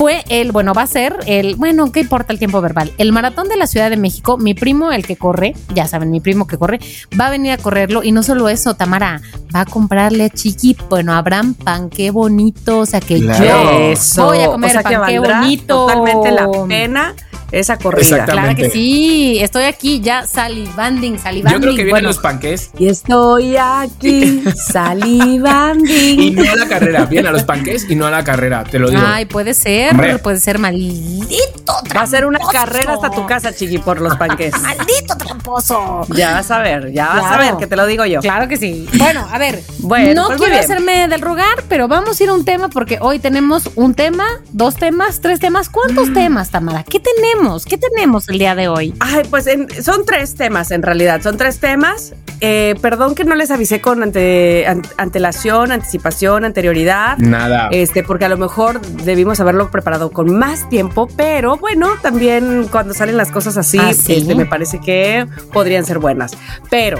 Fue 0.00 0.24
el, 0.30 0.50
bueno, 0.50 0.72
va 0.72 0.80
a 0.80 0.86
ser 0.86 1.14
el, 1.26 1.56
bueno, 1.56 1.92
¿qué 1.92 2.00
importa 2.00 2.32
el 2.32 2.38
tiempo 2.38 2.62
verbal? 2.62 2.90
El 2.96 3.12
maratón 3.12 3.48
de 3.50 3.58
la 3.58 3.66
Ciudad 3.66 3.90
de 3.90 3.98
México, 3.98 4.38
mi 4.38 4.54
primo, 4.54 4.92
el 4.92 5.04
que 5.06 5.16
corre, 5.16 5.54
ya 5.74 5.86
saben, 5.86 6.10
mi 6.10 6.20
primo 6.20 6.46
que 6.46 6.56
corre, 6.56 6.80
va 7.20 7.26
a 7.26 7.30
venir 7.30 7.52
a 7.52 7.58
correrlo 7.58 8.02
y 8.02 8.10
no 8.10 8.22
solo 8.22 8.48
eso, 8.48 8.72
Tamara, 8.72 9.20
va 9.54 9.60
a 9.60 9.64
comprarle 9.66 10.24
a 10.24 10.30
Chiqui, 10.30 10.74
bueno, 10.88 11.12
Abraham 11.12 11.52
pan, 11.52 11.90
qué 11.90 12.10
bonito, 12.10 12.78
o 12.78 12.86
sea 12.86 13.00
que 13.00 13.20
Claro. 13.20 13.44
yo 13.44 13.70
Eso. 13.92 14.24
voy 14.24 14.38
a 14.38 14.46
comer 14.46 14.70
o 14.70 14.72
sea, 14.72 14.82
que 14.84 14.96
pan, 14.96 15.06
qué 15.06 15.18
bonito. 15.18 15.86
totalmente 15.86 16.30
la 16.30 16.48
pena 16.66 17.14
esa 17.52 17.76
corrida. 17.78 18.02
Exactamente. 18.02 18.54
Claro 18.54 18.56
que 18.56 18.70
sí, 18.70 19.38
estoy 19.40 19.64
aquí 19.64 20.00
ya 20.00 20.26
salivanding, 20.26 21.18
salivanding. 21.18 21.52
Yo 21.52 21.60
creo 21.60 21.70
que 21.72 21.84
vienen 21.84 21.90
bueno, 21.90 22.08
los 22.08 22.18
panques 22.18 22.70
Y 22.78 22.88
estoy 22.88 23.56
aquí 23.56 24.42
salivando. 24.72 25.84
y 25.90 26.30
no 26.30 26.42
a 26.50 26.56
la 26.56 26.68
carrera. 26.68 27.04
Vienen 27.06 27.28
a 27.28 27.32
los 27.32 27.44
panques 27.44 27.86
y 27.88 27.94
no 27.96 28.06
a 28.06 28.10
la 28.10 28.24
carrera, 28.24 28.64
te 28.64 28.78
lo 28.78 28.90
digo. 28.90 29.02
Ay, 29.04 29.24
puede 29.26 29.54
ser, 29.54 29.92
Hombre. 29.92 30.18
puede 30.18 30.40
ser 30.40 30.58
maldito. 30.58 31.72
Va 31.96 32.02
a 32.02 32.06
ser 32.06 32.26
una 32.26 32.38
tramposo. 32.38 32.58
carrera 32.58 32.92
hasta 32.94 33.10
tu 33.10 33.26
casa, 33.26 33.54
chiqui, 33.54 33.78
por 33.78 34.00
los 34.00 34.16
panques. 34.16 34.52
Maldito 34.62 35.16
tramposo. 35.16 36.06
Ya 36.14 36.32
vas 36.34 36.50
a 36.50 36.58
ver, 36.58 36.92
ya 36.92 37.08
vas 37.08 37.24
a 37.32 37.36
ver, 37.38 37.56
que 37.56 37.66
te 37.66 37.76
lo 37.76 37.86
digo 37.86 38.04
yo. 38.06 38.20
Claro 38.20 38.48
que 38.48 38.56
sí. 38.56 38.88
Bueno, 38.98 39.26
a 39.30 39.38
ver, 39.38 39.62
Bueno, 39.78 40.22
no 40.22 40.26
pues 40.28 40.38
quiero 40.38 40.52
bien. 40.54 40.64
hacerme 40.64 41.08
del 41.08 41.20
rogar, 41.20 41.64
pero 41.68 41.88
vamos 41.88 42.20
a 42.20 42.22
ir 42.24 42.28
a 42.30 42.32
un 42.34 42.44
tema 42.44 42.68
porque 42.68 42.98
hoy 43.00 43.18
tenemos 43.18 43.70
un 43.76 43.94
tema, 43.94 44.24
dos 44.52 44.76
temas, 44.76 45.20
tres 45.20 45.40
temas. 45.40 45.68
¿Cuántos 45.68 46.10
Mm. 46.10 46.14
temas, 46.14 46.50
Tamara? 46.50 46.82
¿Qué 46.84 47.00
tenemos? 47.00 47.39
¿Qué 47.68 47.78
tenemos 47.78 48.28
el 48.28 48.38
día 48.38 48.54
de 48.54 48.68
hoy? 48.68 48.94
Ay, 49.00 49.22
pues 49.30 49.46
en- 49.46 49.66
son 49.82 50.04
tres 50.04 50.34
temas 50.34 50.70
en 50.70 50.82
realidad, 50.82 51.22
son 51.22 51.36
tres 51.38 51.58
temas. 51.58 52.12
Eh, 52.42 52.74
perdón 52.82 53.14
que 53.14 53.24
no 53.24 53.34
les 53.34 53.50
avisé 53.50 53.80
con 53.80 54.02
ante, 54.02 54.66
an- 54.66 54.82
antelación, 54.98 55.72
anticipación, 55.72 56.44
anterioridad. 56.44 57.16
Nada. 57.18 57.68
Este, 57.70 58.02
porque 58.02 58.26
a 58.26 58.28
lo 58.28 58.36
mejor 58.36 58.80
debimos 58.82 59.40
haberlo 59.40 59.70
preparado 59.70 60.10
con 60.10 60.36
más 60.38 60.68
tiempo, 60.68 61.08
pero 61.16 61.56
bueno, 61.56 61.88
también 62.02 62.66
cuando 62.70 62.92
salen 62.94 63.16
las 63.16 63.30
cosas 63.30 63.56
así, 63.56 63.78
Ah, 63.78 63.92
¿sí? 63.94 64.14
este, 64.16 64.34
me 64.34 64.44
parece 64.46 64.78
que 64.78 65.26
podrían 65.52 65.84
ser 65.86 65.98
buenas. 65.98 66.32
Pero 66.70 66.98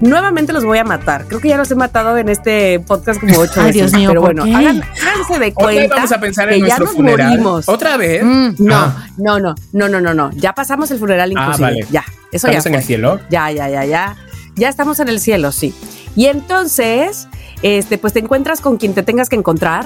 nuevamente 0.00 0.52
los 0.52 0.64
voy 0.64 0.78
a 0.78 0.84
matar. 0.84 1.26
Creo 1.26 1.40
que 1.40 1.48
ya 1.48 1.56
los 1.56 1.70
he 1.70 1.74
matado 1.74 2.16
en 2.18 2.28
este 2.28 2.80
podcast 2.80 3.20
como 3.20 3.38
ocho 3.38 3.60
Ay, 3.60 3.66
veces. 3.66 3.74
Dios 3.74 3.92
mío, 3.94 4.08
pero 4.10 4.20
¿por 4.22 4.34
bueno, 4.34 4.44
hagan- 4.56 4.82
háganse 4.82 4.98
de 5.04 5.34
Otra 5.34 5.38
vez 5.38 5.54
cuenta 5.54 5.94
vamos 5.96 6.12
a 6.12 6.20
pensar 6.20 6.48
que 6.48 6.54
en 6.56 6.60
ya 6.62 6.66
nuestro 6.66 6.84
nos 6.86 6.94
funeral. 6.94 7.28
morimos. 7.30 7.68
¿Otra 7.68 7.96
vez? 7.96 8.22
Mm, 8.24 8.54
No, 8.58 8.74
Ah. 8.76 9.06
no, 9.18 9.38
no, 9.40 9.54
no, 9.72 9.88
no, 9.88 10.00
no, 10.00 10.14
no. 10.14 10.30
Ya 10.34 10.52
pasamos 10.54 10.90
el 10.90 10.98
funeral 10.98 11.30
Ah, 11.36 11.40
inclusive. 11.40 11.62
vale. 11.66 11.86
Ya, 11.90 12.04
eso 12.32 12.48
ya 12.48 12.58
¿Estamos 12.58 12.66
en 12.66 12.72
fue. 12.72 12.78
el 12.80 12.84
cielo? 12.84 13.20
Ya, 13.30 13.50
ya, 13.50 13.68
ya, 13.68 13.84
ya. 13.84 14.16
Ya 14.56 14.68
estamos 14.68 15.00
en 15.00 15.08
el 15.08 15.20
cielo, 15.20 15.50
sí. 15.52 15.74
Y 16.16 16.26
entonces, 16.26 17.28
este, 17.62 17.98
pues 17.98 18.12
te 18.12 18.20
encuentras 18.20 18.60
con 18.60 18.76
quien 18.76 18.94
te 18.94 19.02
tengas 19.02 19.28
que 19.28 19.36
encontrar 19.36 19.84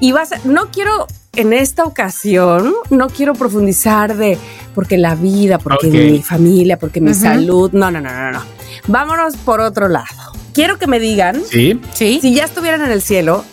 y 0.00 0.12
vas 0.12 0.32
a- 0.32 0.38
no 0.44 0.70
quiero 0.70 1.06
en 1.34 1.52
esta 1.52 1.84
ocasión, 1.84 2.72
no 2.90 3.08
quiero 3.08 3.34
profundizar 3.34 4.16
de 4.16 4.38
porque 4.74 4.96
la 4.96 5.14
vida, 5.16 5.58
porque 5.58 5.88
Ok. 5.88 5.92
mi 5.92 6.22
familia, 6.22 6.78
porque 6.78 7.00
mi 7.00 7.10
Ujú. 7.10 7.20
salud. 7.20 7.70
No, 7.72 7.90
no, 7.90 8.00
no, 8.00 8.10
no, 8.10 8.32
no. 8.32 8.42
Vámonos 8.86 9.36
por 9.36 9.60
otro 9.60 9.88
lado. 9.88 10.32
Quiero 10.52 10.78
que 10.78 10.86
me 10.86 10.98
digan 10.98 11.42
Sí. 11.44 11.80
Sí. 11.92 12.18
si 12.20 12.34
ya 12.34 12.44
estuvieran 12.44 12.82
en 12.82 12.90
el 12.90 13.02
cielo 13.02 13.44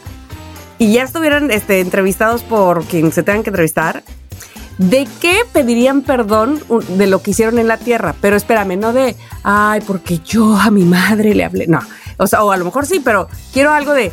y 0.79 0.93
ya 0.93 1.03
estuvieran 1.03 1.51
este, 1.51 1.79
entrevistados 1.81 2.43
por 2.43 2.83
quien 2.85 3.11
se 3.11 3.23
tengan 3.23 3.43
que 3.43 3.49
entrevistar, 3.49 4.03
¿de 4.77 5.07
qué 5.21 5.41
pedirían 5.51 6.01
perdón 6.01 6.59
de 6.89 7.07
lo 7.07 7.21
que 7.21 7.31
hicieron 7.31 7.59
en 7.59 7.67
la 7.67 7.77
tierra? 7.77 8.15
Pero 8.21 8.35
espérame, 8.35 8.77
no 8.79 8.93
de, 8.93 9.15
ay, 9.43 9.81
porque 9.85 10.19
yo 10.19 10.57
a 10.57 10.71
mi 10.71 10.83
madre 10.83 11.35
le 11.35 11.43
hablé. 11.43 11.67
No, 11.67 11.79
o 12.17 12.27
sea, 12.27 12.43
o 12.43 12.51
a 12.51 12.57
lo 12.57 12.65
mejor 12.65 12.85
sí, 12.85 13.01
pero 13.03 13.27
quiero 13.53 13.71
algo 13.71 13.93
de, 13.93 14.11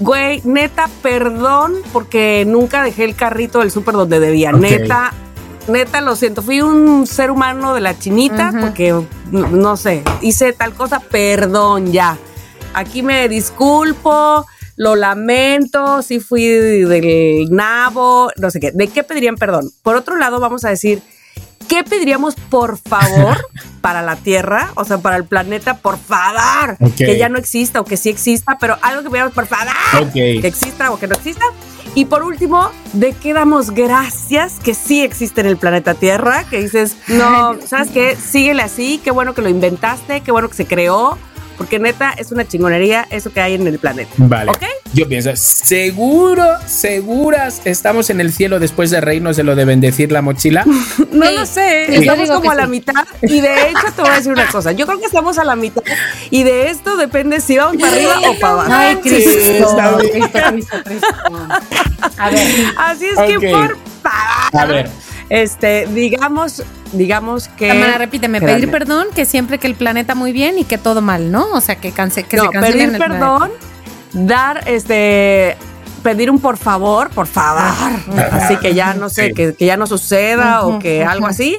güey, 0.00 0.40
neta, 0.44 0.88
perdón 1.02 1.74
porque 1.92 2.44
nunca 2.46 2.82
dejé 2.82 3.04
el 3.04 3.14
carrito 3.14 3.60
del 3.60 3.70
súper 3.70 3.94
donde 3.94 4.18
debía. 4.20 4.50
Ok. 4.50 4.60
Neta. 4.60 5.12
Neta, 5.68 6.00
lo 6.00 6.16
siento, 6.16 6.42
fui 6.42 6.60
un 6.62 7.06
ser 7.06 7.30
humano 7.30 7.74
de 7.74 7.80
la 7.80 7.98
chinita 7.98 8.52
porque, 8.60 8.92
no, 9.30 9.48
no 9.48 9.76
sé, 9.76 10.02
hice 10.22 10.52
tal 10.52 10.72
cosa, 10.72 11.00
perdón, 11.00 11.92
ya 11.92 12.18
aquí 12.74 13.02
me 13.02 13.28
disculpo, 13.28 14.46
lo 14.76 14.96
lamento, 14.96 16.02
sí 16.02 16.20
fui 16.20 16.46
del 16.46 17.48
nabo, 17.50 18.30
no 18.36 18.50
sé 18.50 18.60
qué. 18.60 18.70
¿De 18.72 18.88
qué 18.88 19.02
pedirían 19.02 19.36
perdón? 19.36 19.70
Por 19.82 19.96
otro 19.96 20.16
lado, 20.16 20.40
vamos 20.40 20.64
a 20.64 20.68
decir, 20.68 21.02
¿qué 21.68 21.82
pediríamos 21.82 22.36
por 22.36 22.78
favor 22.78 23.36
para 23.80 24.02
la 24.02 24.16
Tierra? 24.16 24.70
O 24.76 24.84
sea, 24.84 24.98
para 24.98 25.16
el 25.16 25.24
planeta, 25.24 25.78
por 25.78 25.98
favor. 25.98 26.76
Que 26.96 27.18
ya 27.18 27.28
no 27.28 27.38
exista 27.38 27.80
o 27.80 27.84
que 27.84 27.96
sí 27.96 28.08
exista, 28.08 28.56
pero 28.60 28.78
algo 28.82 29.02
que 29.02 29.10
pediríamos 29.10 29.34
por 29.34 29.46
favor. 29.46 30.12
Que 30.12 30.46
exista 30.46 30.92
o 30.92 30.98
que 30.98 31.08
no 31.08 31.14
exista. 31.14 31.44
Y 31.94 32.04
por 32.04 32.22
último, 32.22 32.70
¿de 32.92 33.12
qué 33.12 33.32
damos 33.32 33.70
gracias 33.70 34.60
que 34.60 34.74
sí 34.74 35.02
existe 35.02 35.40
en 35.40 35.46
el 35.46 35.56
planeta 35.56 35.94
Tierra? 35.94 36.44
Que 36.48 36.60
dices, 36.60 36.96
no, 37.08 37.56
¿sabes 37.66 37.90
qué? 37.90 38.16
Síguele 38.16 38.62
así, 38.62 39.00
qué 39.02 39.10
bueno 39.10 39.34
que 39.34 39.42
lo 39.42 39.48
inventaste, 39.48 40.20
qué 40.20 40.30
bueno 40.30 40.48
que 40.48 40.54
se 40.54 40.66
creó, 40.66 41.18
porque 41.58 41.78
neta 41.78 42.12
es 42.16 42.30
una 42.32 42.46
chingonería 42.46 43.06
eso 43.10 43.32
que 43.32 43.40
hay 43.40 43.54
en 43.54 43.66
el 43.66 43.78
planeta. 43.78 44.10
Vale. 44.16 44.50
¿Ok? 44.52 44.62
Yo 44.94 45.06
pienso, 45.06 45.30
seguro, 45.36 46.44
seguras 46.66 47.60
estamos 47.64 48.08
en 48.10 48.20
el 48.20 48.32
cielo 48.32 48.58
después 48.58 48.90
de 48.90 49.00
reírnos 49.02 49.36
de 49.36 49.42
lo 49.42 49.54
de 49.54 49.64
bendecir 49.66 50.10
la 50.12 50.22
mochila. 50.22 50.64
No 51.12 51.26
Sí. 51.28 51.34
lo 51.34 51.46
sé, 51.46 51.86
Sí. 51.88 51.94
Estamos 51.96 52.30
como 52.30 52.50
a 52.50 52.54
la 52.54 52.64
sí. 52.64 52.70
mitad 52.70 53.04
y 53.22 53.40
de 53.40 53.68
hecho 53.70 53.86
te 53.94 54.02
voy 54.02 54.10
a 54.10 54.14
decir 54.14 54.32
una 54.32 54.46
cosa, 54.46 54.72
yo 54.72 54.86
creo 54.86 54.98
que 55.00 55.06
estamos 55.06 55.36
a 55.38 55.44
la 55.44 55.56
mitad 55.56 55.82
y 56.30 56.42
de 56.44 56.70
esto 56.70 56.96
depende 56.96 57.40
si 57.40 57.56
vamos 57.58 57.76
para 57.80 57.92
arriba 57.92 58.14
o 58.28 58.38
para 58.38 58.52
abajo. 58.52 58.70
Ay, 58.72 58.96
Cristo, 58.96 59.30
está 59.68 59.96
bien. 59.96 60.10
Cristo, 60.12 60.38
Cristo, 60.52 60.76
Cristo. 60.84 61.06
A 62.18 62.30
ver, 62.30 62.46
Así 62.76 63.06
es 63.06 63.18
que 63.18 63.40
por 63.50 63.50
favor, 63.50 63.76
A 64.52 64.66
ver. 64.66 64.88
Este, 65.30 65.86
digamos, 65.88 66.62
digamos 66.92 67.48
que... 67.48 67.68
Tamara, 67.68 67.98
repíteme, 67.98 68.38
Espérame. 68.38 68.56
pedir 68.60 68.70
perdón, 68.70 69.06
que 69.14 69.24
siempre 69.24 69.58
que 69.58 69.66
el 69.66 69.74
planeta 69.74 70.14
muy 70.14 70.32
bien 70.32 70.58
y 70.58 70.64
que 70.64 70.78
todo 70.78 71.00
mal, 71.02 71.30
¿no? 71.30 71.50
O 71.52 71.60
sea, 71.60 71.76
que, 71.76 71.92
canse, 71.92 72.22
que 72.24 72.36
no, 72.36 72.44
se 72.44 72.48
cancele 72.50 72.72
pedir 72.86 72.96
planeta. 72.96 73.18
perdón, 73.20 73.50
dar 74.12 74.62
este 74.66 75.56
pedir 76.02 76.30
un 76.30 76.38
por 76.38 76.56
favor, 76.56 77.10
por 77.10 77.26
favor. 77.26 77.62
Así 78.32 78.56
que 78.56 78.72
ya 78.74 78.94
no 78.94 79.08
sé, 79.10 79.28
Sí. 79.28 79.34
que, 79.34 79.54
que 79.54 79.66
ya 79.66 79.76
no 79.76 79.86
suceda 79.86 80.62
o 80.64 80.78
que 80.78 81.04
algo 81.04 81.26
así. 81.26 81.58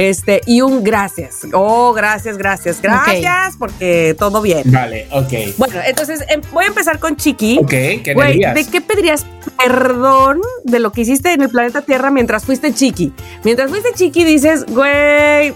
Este, 0.00 0.40
y 0.46 0.62
un 0.62 0.82
gracias. 0.82 1.40
Oh, 1.52 1.92
gracias, 1.92 2.38
gracias, 2.38 2.80
gracias, 2.80 3.56
porque 3.58 4.16
todo 4.18 4.40
bien. 4.40 4.62
Vale, 4.64 5.06
ok. 5.10 5.58
Bueno, 5.58 5.74
entonces 5.84 6.24
em, 6.30 6.40
voy 6.52 6.64
a 6.64 6.68
empezar 6.68 6.98
con 6.98 7.16
Chiqui. 7.16 7.58
Ok, 7.58 7.68
¿qué 7.68 8.12
Güey? 8.14 8.38
¿de 8.38 8.66
qué 8.72 8.80
pedirías 8.80 9.26
perdón 9.62 10.40
de 10.64 10.78
lo 10.78 10.90
que 10.90 11.02
hiciste 11.02 11.34
en 11.34 11.42
el 11.42 11.50
planeta 11.50 11.82
Tierra 11.82 12.10
mientras 12.10 12.46
fuiste 12.46 12.72
chiqui? 12.72 13.12
Mientras 13.44 13.68
fuiste 13.68 13.90
chiqui 13.94 14.24
dices, 14.24 14.64
güey, 14.68 15.52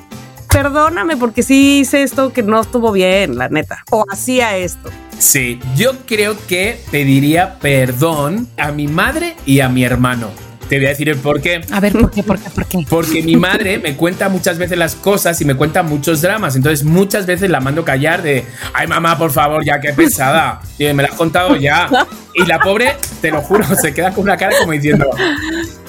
perdóname 0.53 1.17
porque 1.17 1.43
sí 1.43 1.81
hice 1.81 2.03
esto 2.03 2.31
que 2.31 2.43
no 2.43 2.61
estuvo 2.61 2.93
bien, 2.93 3.39
la 3.39 3.49
neta. 3.49 3.83
O 3.93 4.05
hacía 4.13 4.59
esto. 4.59 4.91
Sí, 5.19 5.59
yo 5.75 6.05
creo 6.05 6.37
que 6.49 6.79
pediría 6.91 7.59
perdón 7.61 8.47
a 8.59 8.73
mi 8.73 8.89
madre 8.89 9.37
y 9.47 9.61
a 9.61 9.71
mi 9.71 9.85
hermano. 9.85 10.29
Te 10.75 10.79
voy 10.81 10.87
a 10.87 10.89
decir 10.89 11.09
el 11.09 11.19
por 11.19 11.41
qué. 11.41 11.61
A 11.71 11.79
ver, 11.79 11.93
¿por 11.93 12.11
qué, 12.11 12.23
por 12.25 12.37
qué, 12.37 12.51
por 12.51 12.67
qué? 12.67 12.79
Porque 12.91 13.23
mi 13.23 13.37
madre 13.37 13.79
me 13.79 13.95
cuenta 13.97 14.29
muchas 14.29 14.59
veces 14.59 14.77
las 14.77 14.97
cosas 14.97 15.41
y 15.41 15.45
me 15.45 15.55
cuenta 15.55 15.85
muchos 15.85 16.21
dramas. 16.21 16.57
Entonces 16.57 16.85
muchas 16.85 17.27
veces 17.27 17.49
la 17.49 17.61
mando 17.61 17.85
callar 17.85 18.23
de, 18.23 18.45
ay 18.73 18.89
mamá, 18.89 19.17
por 19.17 19.31
favor, 19.31 19.65
ya 19.65 19.81
qué 19.81 19.93
pesada. 19.93 20.61
Y 20.79 20.93
me 20.93 21.05
la 21.05 21.11
has 21.11 21.15
contado 21.15 21.55
ya. 21.55 21.89
Y 22.35 22.45
la 22.47 22.59
pobre, 22.59 22.97
te 23.23 23.31
lo 23.31 23.41
juro, 23.41 23.65
se 23.81 23.95
queda 23.95 24.11
con 24.11 24.25
una 24.25 24.37
cara 24.37 24.53
como 24.59 24.73
diciendo, 24.73 25.09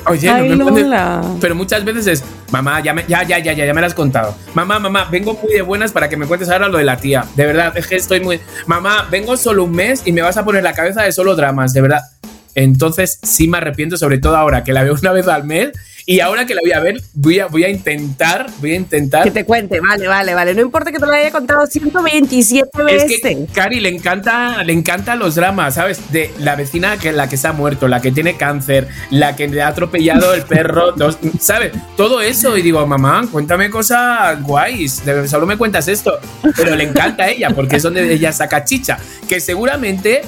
oye, 0.06 0.30
Ay, 0.30 0.50
no 0.50 0.58
me 0.66 0.72
puedes-". 0.72 0.84
Lola. 0.84 1.22
Pero 1.42 1.56
muchas 1.56 1.84
veces 1.84 2.06
es, 2.06 2.24
mamá, 2.52 2.82
ya, 2.82 2.94
me- 2.94 3.04
ya, 3.08 3.24
ya, 3.24 3.40
ya, 3.40 3.54
ya, 3.54 3.66
ya 3.66 3.74
me 3.74 3.82
la 3.82 3.88
has 3.88 3.96
contado. 3.96 4.36
Mamá, 4.54 4.78
mamá, 4.78 5.08
vengo 5.12 5.34
muy 5.42 5.52
de 5.54 5.64
buenas 5.64 5.92
para 5.92 6.08
que 6.08 6.18
me 6.18 6.28
cuentes 6.28 6.50
ahora 6.50 6.68
lo 6.68 6.78
de 6.78 6.84
la 6.84 6.98
tía. 6.98 7.26
De 7.36 7.48
verdad, 7.48 7.76
es 7.76 7.88
que 7.88 7.96
estoy 7.96 8.20
muy... 8.20 8.40
Mamá, 8.68 9.08
vengo 9.10 9.36
solo 9.38 9.64
un 9.64 9.72
mes 9.72 10.04
y 10.06 10.12
me 10.12 10.22
vas 10.22 10.38
a 10.38 10.46
poner 10.46 10.62
la 10.64 10.74
cabeza 10.74 11.02
de 11.02 11.12
solo 11.12 11.36
dramas, 11.36 11.74
de 11.74 11.82
verdad. 11.82 12.02
Entonces 12.56 13.20
sí 13.22 13.48
me 13.48 13.58
arrepiento, 13.58 13.98
sobre 13.98 14.18
todo 14.18 14.36
ahora 14.36 14.64
que 14.64 14.74
la 14.74 14.84
veo 14.84 14.96
una 15.00 15.12
vez 15.12 15.28
al 15.28 15.44
mes 15.44 15.72
y 16.08 16.20
ahora 16.20 16.46
que 16.46 16.54
la 16.54 16.62
voy 16.62 16.72
a 16.72 16.80
ver, 16.80 17.02
voy 17.16 17.40
a, 17.40 17.48
voy 17.48 17.64
a 17.64 17.70
intentar, 17.70 18.46
voy 18.60 18.74
a 18.74 18.76
intentar... 18.76 19.24
Que 19.24 19.32
te 19.32 19.44
cuente, 19.44 19.80
vale, 19.80 20.08
vale, 20.08 20.36
vale. 20.36 20.54
No 20.54 20.62
importa 20.62 20.92
que 20.92 21.00
te 21.00 21.06
lo 21.08 21.12
haya 21.12 21.32
contado 21.32 21.66
127 21.66 22.70
Es 22.78 22.86
veces. 22.86 23.22
que 23.22 23.48
Cari 23.52 23.80
le 23.80 23.90
encanta, 23.90 24.64
le 24.64 24.72
encantan 24.74 25.18
los 25.18 25.34
dramas, 25.34 25.74
¿sabes? 25.74 26.12
De 26.12 26.32
la 26.40 26.56
vecina 26.56 26.98
que 26.98 27.12
la 27.12 27.28
que 27.28 27.38
se 27.38 27.48
ha 27.48 27.54
muerto, 27.54 27.88
la 27.88 28.02
que 28.02 28.12
tiene 28.12 28.38
cáncer, 28.38 28.88
la 29.10 29.36
que 29.36 29.48
le 29.48 29.64
ha 29.64 29.70
atropellado 29.70 30.34
el 30.36 30.44
perro, 30.44 30.92
dos- 30.96 31.18
¿sabes? 31.40 31.72
Todo 31.98 32.22
eso 32.22 32.56
y 32.56 32.62
digo, 32.62 32.86
mamá, 32.86 33.28
cuéntame 33.32 33.72
cosas 33.72 34.42
guays, 34.44 35.02
solo 35.28 35.48
me 35.48 35.58
cuentas 35.58 35.88
esto, 35.88 36.20
pero 36.56 36.76
le 36.76 36.84
encanta 36.84 37.24
a 37.24 37.30
ella 37.30 37.50
porque 37.50 37.78
es 37.78 37.84
donde 37.84 38.14
ella 38.14 38.32
saca 38.32 38.64
chicha, 38.64 39.00
que 39.28 39.40
seguramente 39.40 40.22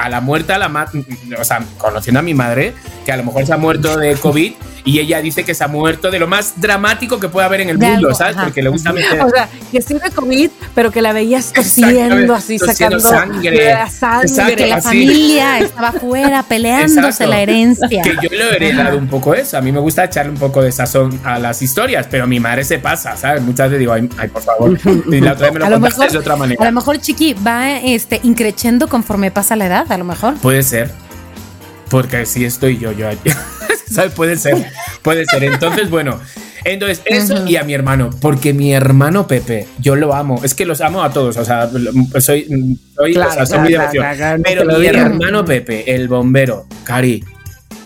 a 0.00 0.08
la 0.08 0.20
muerta 0.20 0.58
la 0.58 0.68
ma- 0.68 0.90
o 1.38 1.44
sea, 1.44 1.62
conociendo 1.78 2.20
a 2.20 2.22
mi 2.22 2.34
madre, 2.34 2.74
que 3.04 3.12
a 3.12 3.16
lo 3.16 3.24
mejor 3.24 3.44
se 3.46 3.52
ha 3.52 3.56
muerto 3.56 3.96
de 3.96 4.14
COVID 4.16 4.52
y 4.84 5.00
ella 5.00 5.20
dice 5.20 5.44
que 5.44 5.54
se 5.54 5.64
ha 5.64 5.68
muerto 5.68 6.10
de 6.10 6.18
lo 6.18 6.26
más 6.26 6.60
dramático 6.60 7.18
que 7.20 7.28
puede 7.28 7.46
haber 7.46 7.60
en 7.62 7.70
el 7.70 7.78
De 7.78 7.86
mundo, 7.86 8.06
algo, 8.08 8.18
¿sabes? 8.18 8.36
ajá. 8.36 8.44
Porque 8.44 8.62
le 8.62 8.68
gusta 8.70 8.92
meter 8.94 9.20
O 9.20 9.28
sea, 9.28 9.48
que 9.70 9.82
sí 9.82 9.94
de 9.94 10.10
COVID, 10.10 10.50
pero 10.74 10.90
que 10.90 11.02
la 11.02 11.12
veías 11.12 11.52
tosiendo, 11.52 12.34
así 12.34 12.58
tosiendo 12.58 12.98
sacando 13.00 13.32
sangre. 13.32 13.64
la 13.74 13.88
sangre. 13.90 14.28
Exacto, 14.28 14.56
Que 14.56 14.66
la 14.66 14.76
así. 14.76 14.86
familia 14.88 15.58
estaba 15.58 15.88
afuera 15.88 16.42
peleándose 16.42 17.00
Exacto. 17.08 17.26
la 17.30 17.40
herencia. 17.42 18.02
Que 18.02 18.14
yo 18.22 18.28
le 18.30 18.44
he 18.50 18.56
heredado 18.56 18.96
un 18.98 19.08
poco 19.08 19.34
eso. 19.34 19.58
A 19.58 19.60
mí 19.60 19.72
me 19.72 19.80
gusta 19.80 20.04
echarle 20.04 20.32
un 20.32 20.38
poco 20.38 20.62
de 20.62 20.72
sazón 20.72 21.18
a 21.24 21.38
las 21.38 21.60
historias, 21.60 22.06
pero 22.10 22.26
mi 22.26 22.40
madre 22.40 22.64
se 22.64 22.78
pasa, 22.78 23.16
¿sabes? 23.16 23.42
Muchas 23.42 23.68
veces 23.70 23.80
digo, 23.80 23.92
ay, 23.92 24.08
ay, 24.18 24.28
por 24.28 24.42
favor. 24.42 24.78
Y 25.12 25.20
la 25.20 25.32
otra 25.32 25.46
vez 25.46 25.54
me 25.54 25.58
lo 25.60 25.66
A 25.66 25.70
lo 25.70 25.76
contaste 25.76 26.00
mejor- 26.00 26.12
de 26.12 26.18
otra 26.18 26.34
A 26.34 26.36
manera. 26.36 26.64
lo 26.64 26.72
mejor 26.72 26.98
Chiqui 26.98 27.34
va 27.34 27.78
este, 27.78 28.20
increciendo 28.22 28.88
conforme 28.88 29.30
pasa 29.30 29.56
la 29.56 29.66
edad, 29.66 29.86
a 29.88 29.98
lo 29.98 30.04
mejor. 30.04 30.34
Puede 30.38 30.62
ser. 30.62 30.90
Porque 31.88 32.26
sí 32.26 32.44
estoy 32.44 32.78
yo, 32.78 32.92
yo. 32.92 33.08
¿Sabes? 33.90 34.12
Puede 34.12 34.36
ser. 34.36 34.70
Puede 35.02 35.24
ser. 35.26 35.44
Entonces, 35.44 35.90
bueno. 35.90 36.20
Entonces, 36.64 37.02
eso 37.06 37.46
y 37.46 37.56
a 37.56 37.64
mi 37.64 37.72
hermano. 37.72 38.10
Porque 38.20 38.52
mi 38.52 38.72
hermano 38.72 39.26
Pepe, 39.26 39.66
yo 39.78 39.96
lo 39.96 40.14
amo. 40.14 40.40
Es 40.44 40.54
que 40.54 40.66
los 40.66 40.80
amo 40.80 41.02
a 41.02 41.12
todos. 41.12 41.36
O 41.36 41.44
sea, 41.44 41.70
soy, 42.20 42.78
soy, 42.94 43.12
Claro, 43.14 43.30
o 43.30 43.34
sea, 43.34 43.46
soy 43.46 43.74
claro, 43.74 43.88
muy 43.88 44.16
claro, 44.16 44.42
Pero 44.44 44.78
mi 44.78 44.86
hermano 44.86 45.44
Pepe, 45.44 45.94
el 45.94 46.08
bombero, 46.08 46.66
Cari, 46.84 47.24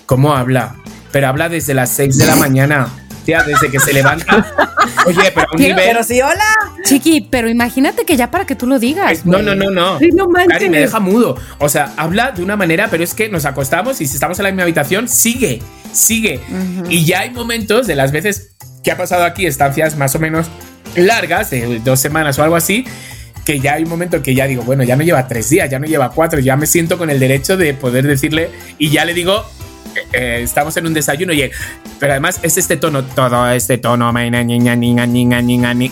¿cómo 0.06 0.34
habla? 0.34 0.76
Pero 1.12 1.28
habla 1.28 1.48
desde 1.48 1.74
las 1.74 1.90
6 1.90 2.18
de 2.18 2.26
la 2.26 2.36
mañana. 2.36 2.88
Desde 3.24 3.70
que 3.70 3.78
se 3.78 3.92
levanta. 3.92 4.46
Oye, 5.06 5.30
pero 5.34 5.46
a 5.50 5.56
un 5.56 5.62
nivel. 5.62 6.04
sí, 6.04 6.20
hola. 6.20 6.44
Chiqui, 6.84 7.28
pero 7.30 7.48
imagínate 7.48 8.04
que 8.04 8.16
ya 8.16 8.30
para 8.30 8.44
que 8.44 8.56
tú 8.56 8.66
lo 8.66 8.78
digas. 8.78 9.24
No, 9.24 9.40
no, 9.40 9.54
no, 9.54 9.70
no. 9.70 9.98
Sí, 9.98 10.10
no 10.12 10.28
manches. 10.28 10.52
Cari, 10.52 10.68
me 10.68 10.80
deja 10.80 11.00
mudo. 11.00 11.36
O 11.58 11.68
sea, 11.68 11.92
habla 11.96 12.32
de 12.32 12.42
una 12.42 12.56
manera, 12.56 12.88
pero 12.90 13.04
es 13.04 13.14
que 13.14 13.28
nos 13.28 13.44
acostamos 13.44 14.00
y 14.00 14.06
si 14.06 14.14
estamos 14.14 14.38
en 14.38 14.44
la 14.44 14.50
misma 14.50 14.64
habitación, 14.64 15.08
sigue, 15.08 15.62
sigue. 15.92 16.40
Y 16.88 17.04
ya 17.04 17.20
hay 17.20 17.30
momentos 17.30 17.86
de 17.86 17.94
las 17.94 18.12
veces 18.12 18.54
que 18.82 18.90
ha 18.90 18.96
pasado 18.96 19.24
aquí, 19.24 19.46
estancias 19.46 19.96
más 19.96 20.14
o 20.14 20.18
menos 20.18 20.46
largas, 20.96 21.50
de 21.50 21.80
dos 21.80 22.00
semanas 22.00 22.38
o 22.38 22.42
algo 22.42 22.56
así, 22.56 22.84
que 23.44 23.60
ya 23.60 23.74
hay 23.74 23.84
un 23.84 23.88
momento 23.88 24.22
que 24.22 24.34
ya 24.34 24.46
digo, 24.46 24.62
bueno, 24.62 24.82
ya 24.82 24.96
no 24.96 25.04
lleva 25.04 25.26
tres 25.28 25.48
días, 25.48 25.70
ya 25.70 25.78
no 25.78 25.86
lleva 25.86 26.10
cuatro, 26.10 26.40
ya 26.40 26.56
me 26.56 26.66
siento 26.66 26.98
con 26.98 27.10
el 27.10 27.18
derecho 27.18 27.56
de 27.56 27.74
poder 27.74 28.06
decirle 28.06 28.50
y 28.78 28.90
ya 28.90 29.04
le 29.04 29.14
digo. 29.14 29.44
Eh, 29.94 30.00
eh, 30.12 30.40
estamos 30.42 30.76
en 30.76 30.86
un 30.86 30.94
desayuno 30.94 31.32
y 31.32 31.42
él- 31.42 31.52
pero 31.98 32.12
además 32.12 32.40
es 32.42 32.56
este 32.58 32.76
tono, 32.76 33.04
todo 33.04 33.48
este 33.50 33.78
tono. 33.78 34.12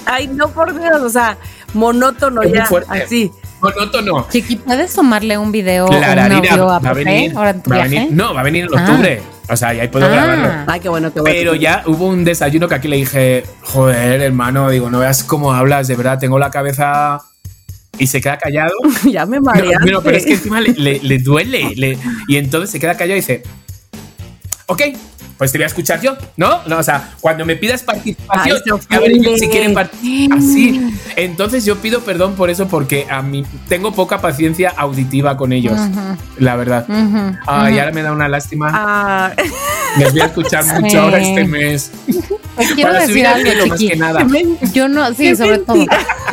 Ay, 0.07 0.29
no, 0.29 0.49
por 0.51 0.79
Dios, 0.79 1.01
o 1.03 1.09
sea, 1.11 1.37
monótono 1.75 2.43
Es 2.43 2.53
ya, 2.53 2.69
así. 2.89 3.31
Monótono. 3.61 4.27
Chiqui, 4.31 4.57
¿puedes 4.57 4.95
tomarle 4.95 5.37
un 5.37 5.53
video 5.53 5.87
o 5.87 5.89
un 5.91 6.03
a 6.03 6.15
va 6.81 6.91
a 6.91 6.93
venir. 6.95 7.33
ahora 7.37 7.51
en 7.51 7.63
tu 7.63 7.71
viaje? 7.71 7.89
venir- 7.91 8.11
no, 8.13 8.33
va 8.35 8.41
a 8.41 8.45
venir 8.45 8.67
en 8.73 8.79
Ah. 8.79 8.83
octubre. 8.89 9.23
O 9.51 9.57
sea, 9.57 9.75
ya 9.75 9.83
ahí 9.83 9.89
puedo 9.89 10.07
Ah. 10.07 10.09
grabarlo. 10.09 10.49
Ay, 10.67 10.81
qué 10.81 10.89
bueno, 10.89 11.13
qué 11.13 11.21
bueno. 11.21 11.37
Pero 11.37 11.55
ya 11.57 11.83
hubo 11.87 12.07
un 12.07 12.25
desayuno 12.25 12.69
que 12.69 12.75
aquí 12.77 12.89
le 12.89 12.97
dije, 12.97 13.45
joder, 13.63 14.23
hermano, 14.23 14.71
digo, 14.71 14.91
no 14.91 15.01
veas 15.01 15.23
cómo 15.25 15.53
hablas, 15.53 15.89
de 15.89 15.97
verdad, 15.97 16.19
tengo 16.19 16.39
la 16.39 16.51
cabeza 16.51 17.21
y 17.99 18.07
se 18.07 18.21
queda 18.21 18.39
callado. 18.39 18.73
ya 19.13 19.27
me 19.27 19.41
mareaste. 19.41 19.91
no, 19.91 20.01
pero 20.03 20.17
es 20.17 20.25
que 20.25 20.33
encima 20.35 20.61
le, 20.61 20.73
le- 20.75 21.01
le 21.01 21.19
duele. 21.19 21.75
le- 21.77 21.99
y 22.29 22.37
entonces 22.37 22.71
se 22.71 22.81
queda 22.81 22.97
callado 22.97 23.17
y 23.19 23.21
dice, 23.21 23.43
ok, 24.71 24.83
pues 25.41 25.53
te 25.53 25.57
voy 25.57 25.63
a 25.63 25.69
escuchar 25.69 26.03
yo, 26.03 26.19
¿no? 26.37 26.61
no 26.67 26.77
o 26.77 26.83
sea, 26.83 27.15
cuando 27.19 27.47
me 27.47 27.57
pidas 27.57 27.83
participación, 27.83 28.59
Ay, 28.91 28.97
a 28.97 29.01
ver 29.01 29.39
si 29.39 29.49
quieren 29.49 29.73
participar. 29.73 30.37
Así. 30.37 30.93
Entonces 31.17 31.65
yo 31.65 31.77
pido 31.79 32.03
perdón 32.03 32.35
por 32.35 32.51
eso 32.51 32.69
porque 32.69 33.07
a 33.09 33.23
mí 33.23 33.47
tengo 33.67 33.93
poca 33.95 34.21
paciencia 34.21 34.69
auditiva 34.77 35.39
con 35.39 35.55
ellos, 35.55 35.81
Ujú, 35.81 36.17
la 36.41 36.57
verdad. 36.57 36.85
ujú, 36.87 37.37
Ay, 37.47 37.73
ujú. 37.73 37.81
ahora 37.81 37.93
me 37.93 38.03
da 38.03 38.13
una 38.13 38.29
lástima. 38.29 38.71
Ah, 38.71 39.33
Les 39.97 40.13
voy 40.13 40.21
a 40.21 40.27
escuchar 40.27 40.63
Sí. 40.65 40.73
mucho 40.79 41.01
ahora 41.01 41.19
este 41.21 41.45
mes. 41.47 41.91
Te 42.57 42.67
quiero 42.75 42.91
Para 42.93 43.07
subir 43.07 43.25
decir 43.25 43.27
al 43.27 43.35
algo, 43.37 43.51
cielo, 43.51 43.67
más 43.67 43.79
Chiqui. 43.79 43.93
que 43.93 43.99
nada. 43.99 44.27
Yo 44.75 44.89
no, 44.89 45.09
sí, 45.09 45.17
Qué 45.31 45.37
sobre 45.37 45.59
todo. 45.59 45.87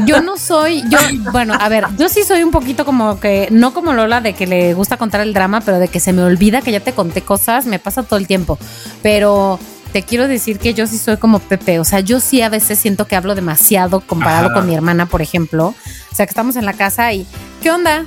Yo 0.05 0.21
no 0.21 0.35
soy, 0.37 0.83
yo, 0.89 0.99
bueno, 1.31 1.53
a 1.59 1.69
ver, 1.69 1.85
yo 1.97 2.09
sí 2.09 2.23
soy 2.23 2.43
un 2.43 2.51
poquito 2.51 2.83
como 2.85 3.19
que, 3.19 3.47
no 3.51 3.73
como 3.73 3.93
Lola 3.93 4.19
de 4.21 4.33
que 4.33 4.45
le 4.45 4.73
gusta 4.73 4.97
contar 4.97 5.21
el 5.21 5.33
drama, 5.33 5.61
pero 5.61 5.79
de 5.79 5.87
que 5.87 5.99
se 6.01 6.11
me 6.13 6.21
olvida 6.23 6.61
que 6.61 6.71
ya 6.71 6.81
te 6.81 6.91
conté 6.91 7.21
cosas, 7.21 7.65
me 7.65 7.79
pasa 7.79 8.03
todo 8.03 8.19
el 8.19 8.27
tiempo. 8.27 8.59
Pero 9.07 9.57
te 9.93 10.03
quiero 10.03 10.27
decir 10.27 10.59
que 10.59 10.73
yo 10.73 10.85
sí 10.85 10.97
soy 10.97 11.15
como 11.15 11.39
Pepe, 11.39 11.79
o 11.79 11.85
sea, 11.85 12.01
yo 12.01 12.19
sí 12.19 12.41
a 12.41 12.49
veces 12.49 12.77
siento 12.77 13.07
que 13.07 13.15
hablo 13.15 13.35
demasiado 13.35 14.01
comparado 14.01 14.47
Ajá. 14.47 14.55
con 14.55 14.67
mi 14.67 14.75
hermana, 14.75 15.05
por 15.05 15.21
ejemplo. 15.21 15.67
O 16.11 16.15
sea, 16.15 16.25
que 16.25 16.31
estamos 16.31 16.57
en 16.57 16.65
la 16.65 16.73
casa 16.73 17.13
y, 17.13 17.25
¿qué 17.63 17.71
onda? 17.71 18.03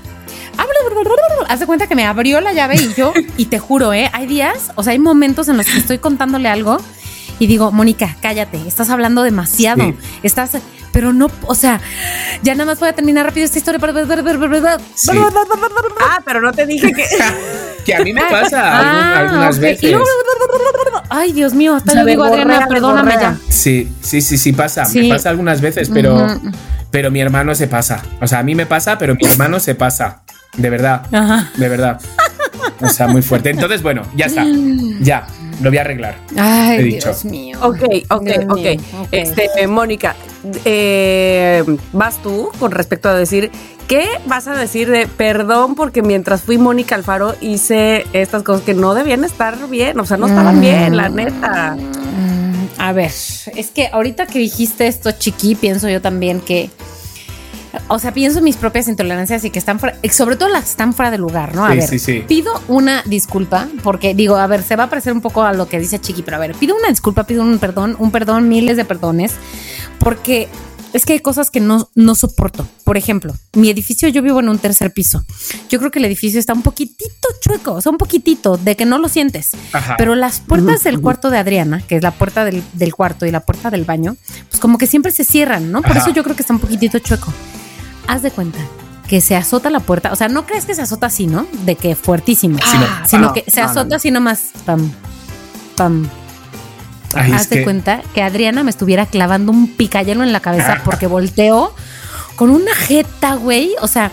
Haz 1.49 1.59
de 1.61 1.65
cuenta 1.67 1.87
que 1.87 1.95
me 1.95 2.05
abrió 2.05 2.43
la 2.43 2.53
llave 2.53 2.77
y 2.77 2.93
yo, 2.93 3.15
y 3.39 3.47
te 3.47 3.59
juro, 3.59 3.95
¿eh? 3.95 4.11
Hay 4.13 4.27
días, 4.27 4.73
o 4.75 4.83
sea, 4.83 4.93
hay 4.93 4.99
momentos 4.99 5.49
en 5.49 5.57
los 5.57 5.65
que 5.65 5.79
estoy 5.79 5.97
contándole 5.97 6.51
algo 6.51 6.77
y 7.39 7.47
digo, 7.47 7.73
Mónica, 7.73 8.19
cállate, 8.21 8.61
estás 8.69 8.91
hablando 8.91 9.23
demasiado, 9.23 9.83
Sí. 9.83 9.95
estás, 10.23 10.51
pero 10.93 11.13
no, 11.13 11.31
o 11.47 11.55
sea, 11.55 11.81
ya 12.43 12.55
nada 12.55 12.67
más 12.67 12.81
voy 12.81 12.89
a 12.89 12.93
terminar 12.93 13.27
rápido 13.27 13.45
esta 13.45 13.59
historia. 13.59 13.81
Sí. 14.95 15.11
Ah, 16.01 16.21
pero 16.25 16.41
no 16.41 16.53
te 16.53 16.67
dije 16.67 16.93
que. 16.93 17.05
Que 17.85 17.95
a 17.95 18.01
mí 18.05 18.13
me 18.13 18.23
pasa 18.23 18.61
Ah, 18.63 19.19
algunas 19.21 19.59
veces. 19.59 19.91
Luego, 19.91 20.05
ay, 21.09 21.33
Dios 21.33 21.55
mío, 21.55 21.75
hasta 21.77 21.95
yo 21.95 22.05
digo, 22.05 22.25
Adriana, 22.25 22.67
perdóname 22.69 23.15
ya. 23.15 23.37
Sí, 23.49 23.91
sí, 24.01 24.21
sí, 24.21 24.37
sí 24.39 24.53
pasa. 24.53 24.85
Sí. 24.85 25.03
Me 25.03 25.09
pasa 25.15 25.31
algunas 25.31 25.61
veces, 25.61 25.91
pero, 25.93 26.27
pero 26.91 27.11
mi 27.11 27.21
hermano 27.21 27.55
se 27.55 27.69
pasa. 27.69 28.03
O 28.21 28.27
sea, 28.27 28.41
a 28.41 28.43
mí 28.43 28.55
me 28.55 28.67
pasa, 28.67 28.99
pero 28.99 29.15
mi 29.15 29.27
hermano 29.27 29.61
se 29.61 29.75
pasa. 29.75 30.23
De 30.57 30.69
verdad. 30.69 31.07
Ajá. 31.13 31.51
De 31.57 31.69
verdad. 31.69 32.01
O 32.81 32.89
sea, 32.89 33.07
muy 33.09 33.23
fuerte. 33.23 33.51
Entonces, 33.51 33.83
bueno, 33.83 34.03
ya 34.15 34.27
está. 34.27 34.45
Ya, 35.01 35.27
lo 35.63 35.71
voy 35.71 35.79
a 35.79 35.83
arreglar. 35.83 36.17
Ay, 36.37 36.79
He 36.79 36.83
dicho. 36.83 37.09
Dios 37.09 37.25
mío. 37.25 37.59
Ok, 37.63 37.83
ok, 38.11 38.23
Dios 38.25 38.45
ok. 38.49 38.57
mío, 38.57 38.81
ok. 39.01 39.09
Este, 39.13 39.67
Mónica, 39.67 40.15
eh, 40.65 41.65
vas 41.93 42.23
tú 42.23 42.49
con 42.59 42.71
respecto 42.71 43.09
a 43.09 43.15
decir, 43.15 43.51
¿qué 43.89 44.07
vas 44.27 44.47
a 44.49 44.55
decir 44.55 44.91
de 44.91 45.07
perdón 45.07 45.75
porque 45.75 46.03
mientras 46.03 46.43
fui 46.43 46.59
Mónica 46.59 46.95
Alfaro 46.95 47.35
hice 47.41 48.07
estas 48.13 48.43
cosas 48.43 48.63
que 48.63 48.75
no 48.75 48.95
debían 48.95 49.25
estar 49.25 49.69
bien? 49.69 49.99
O 50.01 50.07
sea, 50.07 50.17
no 50.17 50.27
estaban 50.27 50.61
bien, 50.61 50.97
la 50.97 51.09
neta. 51.09 51.77
Mm, 51.77 52.41
A 52.79 52.93
ver, 52.93 53.11
es 53.11 53.71
que 53.75 53.89
ahorita 53.93 54.27
que 54.27 54.39
dijiste 54.39 54.87
esto, 54.87 55.11
chiqui, 55.13 55.55
pienso 55.55 55.89
yo 55.89 56.01
también 56.01 56.41
que. 56.41 56.71
O 57.87 58.01
sea, 58.01 58.13
pienso 58.13 58.39
en 58.39 58.45
mis 58.45 58.57
propias 58.57 58.89
intolerancias 58.89 59.45
y 59.45 59.51
que 59.51 59.61
están 59.61 59.79
fuera, 59.79 59.97
sobre 60.11 60.35
todo 60.35 60.49
las 60.49 60.65
que 60.65 60.71
están 60.71 60.93
fuera 60.93 61.13
de 61.13 61.19
lugar, 61.19 61.55
¿no? 61.55 61.65
A 61.65 61.71
Sí, 61.71 61.77
ver, 61.77 61.89
sí, 61.89 61.99
sí. 62.01 62.25
pido 62.27 62.51
una 62.67 63.05
disculpa, 63.07 63.69
porque 63.85 64.13
digo, 64.13 64.35
a 64.37 64.47
ver, 64.49 64.65
se 64.65 64.75
va 64.75 64.85
a 64.85 64.91
parecer 64.91 65.13
un 65.13 65.21
poco 65.21 65.43
a 65.45 65.53
lo 65.53 65.69
que 65.69 65.79
dice 65.79 66.01
Chiqui, 66.01 66.23
pero 66.23 66.39
a 66.39 66.41
ver, 66.41 66.57
pido 66.57 66.75
una 66.75 66.89
disculpa, 66.89 67.25
pido 67.25 67.43
un 67.45 67.61
perdón, 67.61 67.95
un 68.01 68.11
perdón, 68.11 68.49
miles 68.49 68.77
de 68.77 68.85
perdones, 68.85 69.35
porque 70.01 70.49
es 70.93 71.05
que 71.07 71.13
hay 71.13 71.21
cosas 71.21 71.51
que 71.53 71.61
no, 71.61 71.89
no 71.95 72.17
soporto. 72.17 72.67
Por 72.83 72.97
ejemplo, 72.97 73.33
mi 73.55 73.71
edificio, 73.71 74.09
yo 74.09 74.23
vivo 74.23 74.41
en 74.41 74.49
un 74.49 74.59
tercer 74.59 74.93
piso. 74.93 75.23
Yo 75.69 75.79
creo 75.79 75.93
que 75.93 76.01
el 76.01 76.05
edificio 76.07 76.41
está 76.41 76.53
un 76.53 76.63
poquitito 76.63 77.29
chueco, 77.41 77.75
o 77.75 77.81
sea, 77.81 77.93
un 77.93 77.99
poquitito, 77.99 78.57
de 78.57 78.75
que 78.77 78.87
no 78.87 78.99
lo 78.99 79.09
sientes. 79.09 79.53
Ajá. 79.73 79.95
Pero 79.97 80.17
las 80.17 80.41
puertas 80.41 80.83
del 80.83 81.01
cuarto 81.01 81.31
de 81.31 81.39
Adriana, 81.39 81.81
que 81.87 81.95
es 81.97 82.03
la 82.03 82.11
puerta 82.11 82.45
del, 82.45 82.65
del 82.73 82.93
cuarto 82.93 83.25
y 83.25 83.31
la 83.31 83.39
puerta 83.41 83.71
del 83.71 83.85
baño, 83.85 84.17
pues 84.49 84.59
como 84.61 84.79
que 84.79 84.89
siempre 84.89 85.13
se 85.13 85.23
cierran, 85.25 85.71
¿no? 85.71 85.81
Por 85.83 85.93
Ajá. 85.93 86.01
eso 86.01 86.11
yo 86.11 86.25
creo 86.25 86.35
que 86.35 86.43
está 86.43 86.55
un 86.55 86.61
poquitito 86.61 86.99
chueco. 86.99 87.33
Haz 88.09 88.23
de 88.23 88.33
cuenta 88.33 88.59
que 89.07 89.21
se 89.21 89.37
azota 89.37 89.71
la 89.71 89.81
puerta, 89.81 90.13
o 90.13 90.17
sea, 90.17 90.27
no 90.29 90.45
crees 90.47 90.65
que 90.67 90.75
se 90.75 90.83
azota 90.83 91.07
así, 91.07 91.27
¿no? 91.29 91.47
De 91.65 91.77
que 91.77 91.95
fuertísimo, 91.95 92.59
Sino- 92.65 92.87
sino 93.07 93.23
no, 93.29 93.33
que 93.33 93.45
se 93.49 93.61
no, 93.61 93.67
no, 93.67 93.71
azota 93.73 93.89
no. 93.91 93.97
así 93.97 94.11
nomás, 94.11 94.41
pam, 94.65 94.91
pam. 95.77 96.09
Ay, 97.15 97.33
es 97.33 97.37
Haz 97.43 97.49
de 97.51 97.57
que- 97.59 97.65
cuenta 97.65 98.03
que 98.15 98.23
Adriana 98.23 98.63
me 98.63 98.71
estuviera 98.71 99.07
clavando 99.07 99.53
un 99.53 99.69
picayelo 99.69 100.23
en 100.23 100.33
la 100.33 100.41
cabeza 100.41 100.75
Ah. 100.79 100.83
porque 100.85 101.07
volteó 101.07 101.75
con 102.37 102.51
una 102.51 102.75
jeta, 102.75 103.35
güey. 103.35 103.75
O 103.83 103.89
sea, 103.89 104.11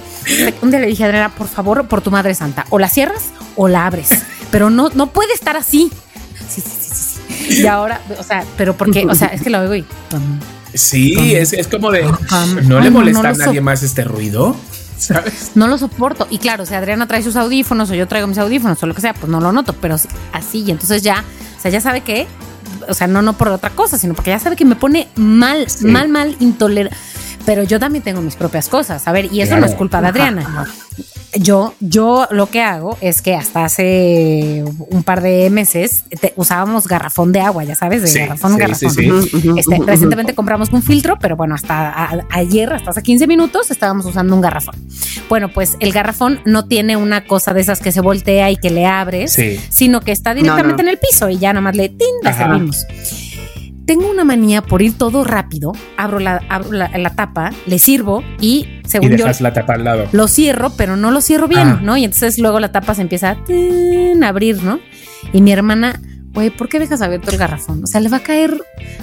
un 0.61 0.71
día 0.71 0.79
le 0.79 0.87
dije 0.87 1.03
a 1.03 1.07
Adriana, 1.07 1.29
por 1.35 1.47
favor, 1.47 1.87
por 1.87 2.01
tu 2.01 2.11
madre 2.11 2.33
santa, 2.35 2.65
o 2.69 2.79
la 2.79 2.89
cierras 2.89 3.25
o 3.55 3.67
la 3.67 3.85
abres, 3.85 4.09
pero 4.51 4.69
no, 4.69 4.89
no 4.95 5.07
puede 5.07 5.33
estar 5.33 5.55
así. 5.57 5.91
Sí, 6.49 6.61
sí, 6.61 6.71
sí. 7.49 7.61
Y 7.61 7.67
ahora, 7.67 8.01
o 8.19 8.23
sea, 8.23 8.43
pero 8.57 8.75
porque, 8.75 9.05
o 9.07 9.15
sea, 9.15 9.27
es 9.27 9.41
que 9.41 9.49
lo 9.49 9.59
oigo 9.59 9.75
y. 9.75 9.85
Sí, 10.73 11.35
es, 11.35 11.53
es 11.53 11.67
como 11.67 11.91
de. 11.91 12.03
¿No 12.63 12.79
le 12.79 12.89
molesta 12.89 13.21
no 13.23 13.29
a 13.29 13.33
nadie 13.33 13.59
so- 13.59 13.63
más 13.63 13.83
este 13.83 14.03
ruido? 14.03 14.55
¿Sabes? 14.97 15.51
No 15.55 15.67
lo 15.67 15.77
soporto. 15.77 16.27
Y 16.29 16.39
claro, 16.39 16.65
si 16.65 16.73
Adriana 16.73 17.07
trae 17.07 17.21
sus 17.23 17.35
audífonos 17.35 17.89
o 17.91 17.93
yo 17.93 18.07
traigo 18.07 18.27
mis 18.27 18.37
audífonos 18.39 18.81
o 18.81 18.87
lo 18.87 18.93
que 18.95 19.01
sea, 19.01 19.13
pues 19.13 19.29
no 19.31 19.39
lo 19.39 19.51
noto, 19.51 19.73
pero 19.73 19.97
sí, 19.97 20.07
así. 20.33 20.63
Y 20.65 20.71
entonces 20.71 21.03
ya, 21.03 21.23
o 21.57 21.61
sea, 21.61 21.69
ya 21.71 21.79
sabe 21.81 22.01
que, 22.01 22.27
o 22.87 22.93
sea, 22.93 23.07
no, 23.07 23.21
no 23.21 23.33
por 23.37 23.47
otra 23.49 23.69
cosa, 23.71 23.97
sino 23.97 24.13
porque 24.13 24.31
ya 24.31 24.39
sabe 24.39 24.55
que 24.55 24.65
me 24.65 24.75
pone 24.75 25.07
mal, 25.15 25.69
Sí. 25.69 25.85
mal, 25.85 26.09
mal, 26.09 26.35
intolerante. 26.39 26.97
Pero 27.47 27.63
yo 27.63 27.79
también 27.79 28.03
tengo 28.03 28.21
mis 28.21 28.35
propias 28.35 28.67
cosas. 28.69 29.07
A 29.07 29.11
ver, 29.13 29.29
y 29.33 29.39
eso 29.41 29.51
Claro. 29.51 29.61
no 29.61 29.67
es 29.71 29.75
culpa 29.75 30.01
de 30.01 30.07
Adriana. 30.09 30.67
Yo, 31.33 31.73
yo 31.79 32.27
lo 32.31 32.47
que 32.49 32.61
hago 32.61 32.97
es 32.99 33.21
que 33.21 33.35
hasta 33.35 33.63
hace 33.65 34.63
un 34.89 35.03
par 35.03 35.21
de 35.21 35.49
meses 35.49 36.03
te- 36.19 36.33
usábamos 36.35 36.87
garrafón 36.87 37.31
de 37.31 37.39
agua, 37.41 37.63
ya 37.63 37.75
sabes, 37.75 38.01
de 38.01 38.07
Sí, 38.09 38.19
garrafón, 38.19 38.53
sí, 38.53 38.57
garrafón. 38.59 38.89
sí, 38.91 39.51
Este, 39.57 39.77
recientemente 39.85 40.33
compramos 40.35 40.71
un 40.73 40.81
filtro, 40.83 41.17
pero 41.19 41.35
bueno, 41.37 41.55
hasta 41.55 41.89
a- 41.89 42.19
ayer, 42.31 42.73
hasta 42.73 42.89
hace 42.91 43.01
15 43.03 43.27
minutos, 43.27 43.71
estábamos 43.71 44.05
usando 44.05 44.35
un 44.35 44.41
garrafón. 44.41 44.75
Bueno, 45.29 45.49
pues 45.53 45.77
el 45.79 45.93
garrafón 45.93 46.39
no 46.45 46.65
tiene 46.65 46.97
una 46.97 47.25
cosa 47.25 47.53
de 47.53 47.61
esas 47.61 47.79
que 47.79 47.91
se 47.93 48.01
voltea 48.01 48.51
y 48.51 48.57
que 48.57 48.71
le 48.71 48.85
abres, 48.85 49.31
Sí. 49.33 49.57
sino 49.69 50.01
que 50.01 50.11
está 50.11 50.33
directamente 50.33 50.83
no. 50.83 50.89
en 50.89 50.95
el 50.95 50.99
piso 50.99 51.29
y 51.29 51.37
ya 51.37 51.53
nada 51.53 51.61
más 51.61 51.75
le, 51.77 51.87
¡tin! 51.89 52.07
Ajá. 52.25 52.37
servimos. 52.45 52.85
Tengo 53.87 54.11
una 54.11 54.23
manía 54.25 54.61
por 54.61 54.81
ir 54.83 54.97
todo 54.97 55.23
rápido, 55.23 55.71
abro 55.97 56.19
la, 56.19 56.41
abro 56.49 56.73
la, 56.73 56.89
la 56.97 57.09
tapa, 57.11 57.51
le 57.65 57.79
sirvo 57.79 58.21
y 58.41 58.67
Y 58.83 58.87
según 58.87 59.11
yo 59.11 59.17
dejas 59.17 59.39
la 59.41 59.53
tapa 59.53 59.73
al 59.75 59.83
lado. 59.85 60.05
lo 60.11 60.27
cierro, 60.27 60.71
pero 60.77 60.97
no 60.97 61.09
lo 61.09 61.21
cierro 61.21 61.47
bien, 61.47 61.67
Ah. 61.67 61.79
¿no? 61.81 61.95
Y 61.97 62.03
entonces 62.03 62.37
luego 62.37 62.59
la 62.59 62.71
tapa 62.71 62.93
se 62.95 63.01
empieza 63.01 63.37
a 63.37 64.27
abrir, 64.27 64.61
¿no? 64.61 64.79
Y 65.33 65.41
mi 65.41 65.51
hermana, 65.53 65.99
güey, 66.33 66.49
¿por 66.49 66.67
qué 66.69 66.79
dejas 66.79 67.01
abierto 67.01 67.31
el 67.31 67.37
garrafón? 67.37 67.81
O 67.83 67.87
sea, 67.87 68.01
le 68.01 68.09
va 68.09 68.17
a 68.17 68.23
caer 68.23 68.57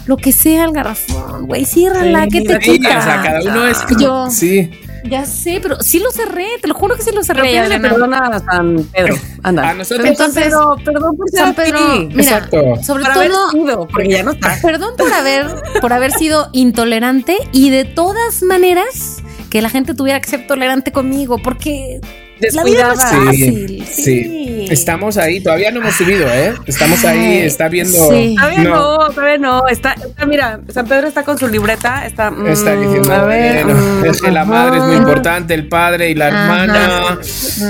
lo 0.07 0.17
que 0.19 0.33
sea 0.33 0.65
al 0.65 0.73
garrafón, 0.73 1.47
güey, 1.47 1.65
ciérrala, 1.65 2.25
Sí, 2.25 2.29
¿qué 2.31 2.41
te 2.43 2.59
quita? 2.59 2.99
o 2.99 3.03
sea, 3.03 3.23
cada 3.23 3.41
uno 3.43 3.67
es. 3.67 3.79
Yo- 3.99 4.31
Sí. 4.31 4.71
Ya 5.05 5.27
sé, 5.27 5.59
pero 5.63 5.81
sí 5.83 5.99
lo 5.99 6.11
cerré, 6.11 6.47
te 6.63 6.67
lo 6.69 6.75
juro 6.75 6.97
que 6.97 7.03
sí 7.03 7.11
lo 7.11 7.21
Pero 7.21 7.25
cerré. 7.25 7.43
pídele 7.43 7.61
Adriana. 7.77 7.89
perdón 7.91 8.15
a 8.15 8.39
San 8.41 8.85
Pedro. 8.93 9.17
Anda. 9.43 9.69
A 9.71 9.75
nosotros- 9.75 10.07
Entonces, 10.09 10.35
San 10.45 10.45
Pedro, 10.45 10.77
perdón 10.85 11.17
por 11.17 11.29
ser 11.31 11.41
San 11.41 11.55
Pedro, 11.55 11.81
mira, 12.09 12.23
Exacto. 12.23 12.57
sobre 12.83 13.05
Por 13.05 13.13
haber 13.13 13.31
todo, 13.31 13.51
sido, 13.51 13.87
porque 13.89 14.09
ya 14.09 14.23
no 14.23 14.33
está. 14.33 14.59
perdón 14.63 14.95
por 14.97 15.13
haber, 15.13 15.47
por 15.81 15.93
haber 15.93 16.13
sido 16.13 16.49
intolerante 16.53 17.37
y 17.53 17.69
de 17.71 17.85
todas 17.85 18.43
maneras 18.43 19.23
que 19.51 19.61
la 19.63 19.69
gente 19.69 19.95
tuviera 19.95 20.21
que 20.21 20.29
ser 20.31 20.47
tolerante 20.47 20.91
conmigo, 20.91 21.37
porque 21.39 22.01
la 22.41 22.65
vida 22.65 22.85
no 22.89 22.93
es 22.93 22.99
Descuidada. 22.99 23.25
fácil. 23.27 23.85
Sí, 23.91 24.03
Sí, 24.05 24.67
Estamos 24.71 25.17
ahí, 25.19 25.41
todavía 25.43 25.71
no 25.71 25.81
hemos 25.81 25.95
subido, 25.95 26.27
¿eh? 26.33 26.55
Estamos 26.67 27.05
ahí, 27.05 27.39
está 27.39 27.69
viendo. 27.69 28.11
sí. 28.11 28.35
Todavía 28.37 28.63
No. 28.65 28.99
no, 28.99 29.11
todavía 29.11 29.39
no. 29.39 29.69
Está, 29.69 29.93
está, 29.93 30.25
mira, 30.27 30.59
San 30.73 30.87
Pedro 30.87 31.07
está 31.09 31.23
con 31.23 31.37
su 31.39 31.49
libreta, 31.49 32.07
está. 32.07 32.31
mm, 32.31 32.47
Está 32.47 32.75
diciendo, 32.75 33.13
a 33.13 33.25
ver, 33.25 33.65
bueno, 33.67 33.81
mm, 34.01 34.05
es 34.07 34.23
que 34.23 34.31
la 34.31 34.45
madre 34.47 34.79
es 34.79 34.85
muy 34.85 34.97
importante, 34.97 35.53
el 35.55 35.69
padre 35.69 36.11
y 36.11 36.15
la 36.15 36.29
Ajá. 36.29 36.63
hermana. 36.65 37.19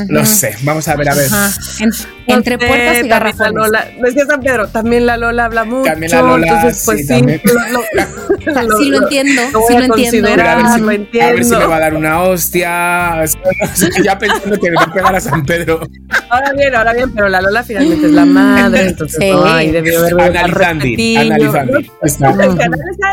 No 0.09 0.25
sé, 0.25 0.55
vamos 0.63 0.87
a 0.89 0.95
ver, 0.97 1.09
a 1.11 1.15
ver. 1.15 1.27
En- 1.81 1.91
entre 2.27 2.57
puertas 2.59 3.05
y 3.05 3.09
garrafones. 3.09 3.53
Lola, 3.55 3.87
decía 4.03 4.25
San 4.27 4.41
Pedro, 4.41 4.69
también 4.69 5.05
la 5.05 5.17
Lola 5.17 5.45
habla 5.47 5.65
mucho. 5.65 5.91
También 5.91 6.13
la 6.13 6.23
Lola, 6.23 6.47
entonces, 6.47 6.83
pues 6.85 6.99
sí, 6.99 7.03
sí, 7.03 7.09
también. 7.09 7.41
lo, 8.65 8.79
sí 8.79 8.89
lo 8.91 9.03
entiendo, 9.03 9.43
sí 9.69 9.75
lo 9.77 9.85
entiendo. 9.85 10.29
a 10.29 10.55
ver 10.57 10.67
si- 10.75 10.81
lo 10.81 10.89
A 11.23 11.31
ver 11.33 11.45
si 11.45 11.51
me 11.57 11.67
va 11.67 11.77
a 11.77 11.81
dar 11.81 11.95
una 11.95 12.23
hostia. 12.23 13.25
Ya 14.05 14.19
pensando 14.19 14.54
que 14.59 14.71
me 14.71 14.77
va 14.77 14.83
a 14.83 14.93
pegar 14.93 15.15
a 15.15 15.21
San 15.21 15.45
Pedro. 15.45 15.81
Ahora 16.31 16.53
bien, 16.53 16.75
ahora 16.75 16.93
bien, 16.95 17.13
pero 17.15 17.29
la 17.29 17.41
Lola 17.41 17.63
finalmente 17.63 18.07
es 18.07 18.13
la 18.13 18.25
madre, 18.25 18.89
entonces 18.89 19.19
Sí. 19.21 19.31
ay, 19.45 19.71
debió 19.71 20.01
haber 20.01 20.13
Analizando, 20.21 20.85
analizando. 21.21 21.79
Está. 22.03 22.31
Está 22.31 23.13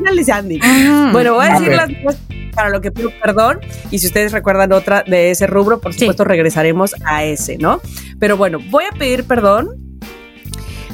analizando. 0.00 0.54
Ujú. 0.54 1.12
Bueno, 1.12 1.34
voy 1.34 1.46
a 1.46 1.50
A 1.50 1.52
decir 1.54 1.68
ver. 1.68 1.76
las 1.76 1.88
cosas 2.04 2.20
para 2.54 2.68
lo 2.68 2.80
que 2.82 2.92
pido 2.92 3.10
perdón 3.22 3.60
y 3.90 3.98
si 3.98 4.06
ustedes 4.06 4.30
recuerdan 4.32 4.72
otra 4.72 5.02
de 5.06 5.30
ese 5.30 5.46
rubro, 5.46 5.80
por 5.80 5.92
Sí. 5.94 6.00
supuesto 6.00 6.24
regresaremos 6.24 6.94
a 7.04 7.24
ese, 7.24 7.56
¿no? 7.58 7.80
Pero 8.18 8.36
bueno, 8.36 8.58
voy 8.70 8.84
a 8.84 8.94
pedir 8.96 9.24
perdón. 9.24 9.70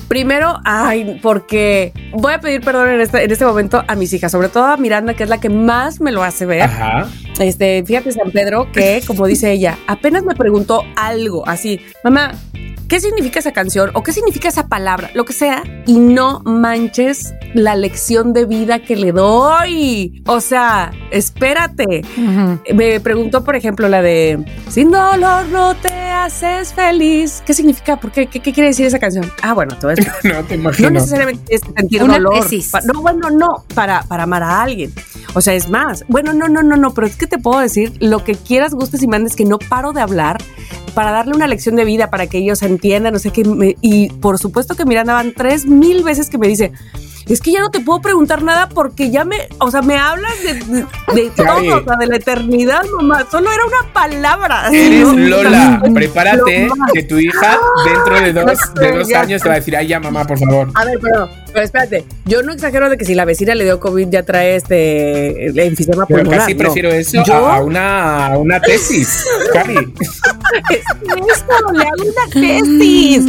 Primero, 0.09 0.59
ay, 0.65 1.19
porque 1.23 1.93
voy 2.13 2.33
a 2.33 2.41
pedir 2.41 2.63
perdón 2.63 2.89
en 2.89 3.01
este, 3.03 3.25
en 3.25 3.31
este 3.31 3.45
momento 3.45 3.85
a 3.87 3.95
mis 3.95 4.11
hijas, 4.15 4.33
sobre 4.33 4.49
todo 4.49 4.65
a 4.65 4.77
Miranda, 4.79 5.13
que 5.13 5.25
es 5.25 5.29
la 5.29 5.39
que 5.39 5.51
más 5.51 6.01
me 6.01 6.13
lo 6.13 6.23
hace 6.23 6.47
ver. 6.47 6.63
Ajá. 6.63 7.07
Este, 7.39 7.85
fíjate, 7.85 8.13
San 8.13 8.31
Pedro, 8.31 8.71
que 8.73 9.03
como 9.07 9.27
dice 9.27 9.53
ella, 9.53 9.79
apenas 9.87 10.25
me 10.25 10.35
preguntó 10.35 10.83
algo 10.97 11.47
así, 11.49 11.81
mamá, 12.03 12.33
¿qué 12.89 12.99
significa 13.01 13.39
esa 13.39 13.53
canción? 13.53 13.91
¿O 13.95 14.03
qué 14.03 14.13
significa 14.13 14.49
esa 14.49 14.67
palabra? 14.67 15.11
Lo 15.15 15.25
que 15.25 15.33
sea, 15.33 15.63
y 15.87 15.99
no 15.99 16.41
manches 16.45 17.35
la 17.55 17.77
lección 17.77 18.33
de 18.33 18.45
vida 18.45 18.81
que 18.81 18.97
le 18.97 19.13
doy. 19.13 20.23
O 20.27 20.41
sea, 20.41 20.91
espérate. 21.11 22.03
Me 22.75 23.01
preguntó, 23.01 23.43
por 23.45 23.57
ejemplo, 23.57 23.89
la 23.89 24.03
de 24.03 24.45
Sin 24.69 24.91
dolor 24.91 25.47
no 25.49 25.75
te 25.77 25.89
haces 25.89 26.75
feliz. 26.75 27.43
¿Qué 27.47 27.55
significa? 27.55 27.99
¿Por 27.99 28.11
qué? 28.13 28.27
¿Qué, 28.27 28.41
qué 28.41 28.53
quiere 28.53 28.69
decir 28.69 28.85
esa 28.85 28.99
canción? 28.99 29.31
Ah, 29.43 29.55
bueno, 29.55 29.77
te 29.79 29.87
voy 29.87 29.95
a. 29.95 30.29
No 30.35 30.45
te 30.45 30.57
No 30.57 30.63
imagino. 30.65 30.91
necesariamente 30.91 31.43
tienes 31.47 31.63
que 31.65 31.73
sentir 31.81 32.03
Una 32.03 32.15
dolor. 32.15 32.41
tesis. 32.41 32.71
No, 32.93 33.01
bueno, 33.01 33.31
no, 33.31 33.65
para, 33.75 34.03
para 34.03 34.25
amar 34.25 34.43
a 34.43 34.61
alguien. 34.63 34.93
O 35.35 35.41
sea, 35.41 35.55
es 35.55 35.71
más. 35.71 36.05
Bueno, 36.09 36.33
no, 36.35 36.49
no, 36.49 36.63
no, 36.63 36.77
no, 36.77 36.93
pero 36.93 37.07
es 37.07 37.17
que 37.17 37.27
te 37.29 37.39
puedo 37.39 37.61
decir 37.61 37.93
lo 38.01 38.25
que 38.25 38.35
quieras, 38.35 38.75
gustes 38.75 39.03
y 39.03 39.07
mandes, 39.09 39.37
que 39.37 39.45
no 39.45 39.59
paro 39.59 39.93
de 39.93 40.01
hablar 40.01 40.39
para 40.95 41.13
darle 41.13 41.35
una 41.35 41.47
lección 41.47 41.77
de 41.77 41.85
vida, 41.85 42.11
para 42.11 42.27
que 42.27 42.39
ellos 42.39 42.63
entiendan, 42.63 43.13
no 43.13 43.19
sé 43.19 43.31
qué. 43.31 43.45
me- 43.45 43.77
y 43.81 44.11
por 44.11 44.39
supuesto 44.39 44.75
que 44.75 44.85
Miranda 44.85 45.13
van 45.15 45.33
tres 45.33 45.65
mil 45.67 46.03
veces 46.03 46.29
que 46.31 46.39
me 46.39 46.49
dice, 46.49 46.73
es 47.29 47.41
que 47.43 47.53
ya 47.53 47.61
no 47.61 47.71
te 47.71 47.81
puedo 47.81 48.01
preguntar 48.01 48.43
nada 48.43 48.69
porque 48.71 49.11
ya 49.11 49.25
me, 49.25 49.37
o 49.59 49.71
sea, 49.71 49.83
me 49.83 49.97
hablas 49.99 50.33
de, 50.43 50.55
de, 50.55 50.87
de 51.15 51.31
todo, 51.37 51.59
o 51.81 51.85
sea, 51.85 51.97
de 52.01 52.07
la 52.07 52.17
eternidad, 52.17 52.83
mamá. 52.97 53.27
Solo 53.31 53.51
era 53.53 53.65
una 53.67 53.93
palabra. 53.93 54.69
Eres. 54.73 55.07
Lola, 55.13 55.81
Lo 55.87 55.93
prepárate 55.93 56.69
que 56.95 57.03
tu 57.03 57.19
hija 57.19 57.59
dentro 57.85 58.21
de 58.21 58.33
dos, 58.33 58.59
de 58.81 58.93
dos 58.93 59.13
años 59.13 59.43
te 59.43 59.49
va 59.49 59.55
a 59.55 59.59
decir, 59.59 59.77
ay 59.77 59.89
ya 59.89 60.01
mamá, 60.01 60.25
por 60.25 60.39
favor. 60.39 60.71
A 60.75 60.85
ver, 60.87 60.99
pero, 61.03 61.29
pero 61.53 61.65
espérate, 61.65 62.05
yo 62.25 62.43
no 62.43 62.53
exagero 62.53 62.89
de 62.91 62.97
que 62.99 63.05
si 63.05 63.15
la 63.15 63.25
vecina 63.25 63.55
le 63.55 63.65
dio 63.65 63.81
COVID 63.81 64.09
ya 64.09 64.23
trae 64.23 64.57
este 64.57 65.47
el 65.47 65.59
enfisema 65.59 66.05
Pero 66.07 66.21
pulmonar. 66.21 66.41
casi 66.41 66.55
no. 66.55 66.59
prefiero 66.59 66.91
eso 66.91 67.23
Yo- 67.25 67.35
a, 67.35 67.61
una, 67.63 68.27
a 68.29 68.39
una 68.39 68.61
tesis, 68.61 69.25
Cari. 69.53 69.75
Eso, 70.71 71.73
le 71.73 71.83
hago 71.83 72.03
una 72.03 72.33
tesis. 72.33 73.25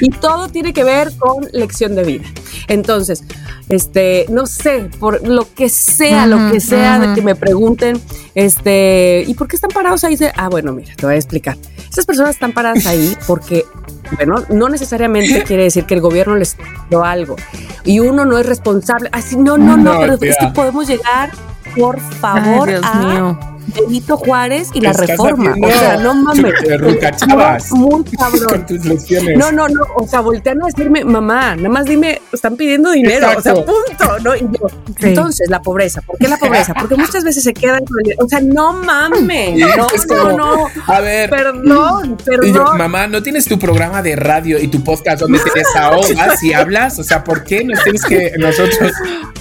Y 0.00 0.10
todo 0.10 0.48
tiene 0.48 0.72
que 0.72 0.84
ver 0.84 1.10
con 1.18 1.46
lección 1.52 1.94
de 1.94 2.04
vida. 2.04 2.24
Entonces, 2.68 3.24
este, 3.68 4.26
no 4.28 4.46
sé, 4.46 4.88
por 4.98 5.26
lo 5.26 5.52
que 5.54 5.68
sea, 5.68 6.26
lo 6.26 6.52
que 6.52 6.60
sea 6.60 6.98
de 6.98 7.14
que 7.14 7.22
me 7.22 7.34
pregunten, 7.34 8.00
este, 8.34 9.24
¿y 9.26 9.34
por 9.34 9.48
qué 9.48 9.56
están 9.56 9.70
parados 9.70 10.04
ahí? 10.04 10.16
Ah, 10.36 10.48
bueno, 10.48 10.72
mira, 10.72 10.92
te 10.96 11.06
voy 11.06 11.14
a 11.14 11.18
explicar. 11.18 11.56
Esas 11.90 12.06
personas 12.06 12.30
están 12.30 12.52
paradas 12.52 12.86
ahí 12.86 13.16
porque, 13.26 13.64
bueno, 14.16 14.44
no 14.50 14.68
necesariamente 14.68 15.42
quiere 15.46 15.64
decir 15.64 15.84
que 15.86 15.94
el 15.94 16.00
gobierno 16.00 16.36
les 16.36 16.56
dio 16.88 17.04
algo. 17.04 17.36
Y 17.84 18.00
uno 18.00 18.24
no 18.24 18.38
es 18.38 18.46
responsable. 18.46 19.08
Así, 19.12 19.36
no, 19.36 19.58
no, 19.58 19.76
no, 19.76 19.94
No, 19.94 20.00
pero 20.00 20.14
es 20.14 20.36
que 20.38 20.46
podemos 20.48 20.86
llegar, 20.88 21.30
por 21.76 22.00
favor, 22.00 22.68
Ay, 22.68 22.74
Dios 22.74 22.84
a 22.84 22.94
mío. 22.94 23.38
Benito 23.74 24.16
Juárez 24.16 24.68
y 24.74 24.80
la 24.80 24.92
reforma. 24.92 25.50
haciendo 25.50 25.68
O 25.68 25.70
sea, 25.70 25.96
no 25.98 26.14
mames. 26.14 26.54
te 26.64 26.76
rucachabas. 26.76 27.70
Muy 27.72 27.90
Con 28.04 28.04
cabrón. 28.04 28.66
tus 28.66 28.84
lecciones. 28.84 29.36
No, 29.38 29.52
no, 29.52 29.68
no. 29.68 29.82
O 29.96 30.06
sea, 30.06 30.20
voltean 30.20 30.62
a 30.62 30.66
decirme, 30.66 31.04
mamá, 31.04 31.56
nada 31.56 31.68
más 31.68 31.84
dime, 31.86 32.20
están 32.32 32.56
pidiendo 32.56 32.90
dinero. 32.92 33.28
O 33.36 33.40
sea, 33.40 33.54
punto. 33.54 34.18
¿no? 34.22 34.34
Y 34.36 34.40
yo, 34.40 34.68
Sí. 35.00 35.06
entonces, 35.08 35.48
la 35.48 35.62
pobreza. 35.62 36.02
¿Por 36.02 36.18
qué 36.18 36.28
la 36.28 36.36
pobreza? 36.36 36.74
Porque 36.78 36.96
muchas 36.96 37.24
veces 37.24 37.42
se 37.44 37.54
quedan 37.54 37.84
con 37.84 37.96
el. 38.04 38.14
O 38.18 38.28
sea, 38.28 38.40
no 38.40 38.72
mames. 38.72 39.58
No, 39.76 39.86
Es 39.94 40.06
no, 40.06 40.16
como, 40.16 40.32
no. 40.36 40.66
A 40.86 41.00
ver. 41.00 41.30
Perdón, 41.30 41.62
Y 41.64 41.68
yo, 41.68 42.16
perdón. 42.24 42.78
mamá, 42.78 43.06
¿no 43.06 43.22
tienes 43.22 43.44
tu 43.46 43.58
programa 43.58 44.02
de 44.02 44.16
radio 44.16 44.58
y 44.60 44.68
tu 44.68 44.82
podcast 44.82 45.20
donde 45.20 45.38
te 45.38 45.50
desahogas 45.58 46.42
y 46.42 46.52
hablas? 46.52 46.98
O 46.98 47.04
sea, 47.04 47.22
¿por 47.24 47.44
qué 47.44 47.64
nos 47.64 47.82
tienes 47.82 48.04
que 48.04 48.32
nosotros 48.38 48.92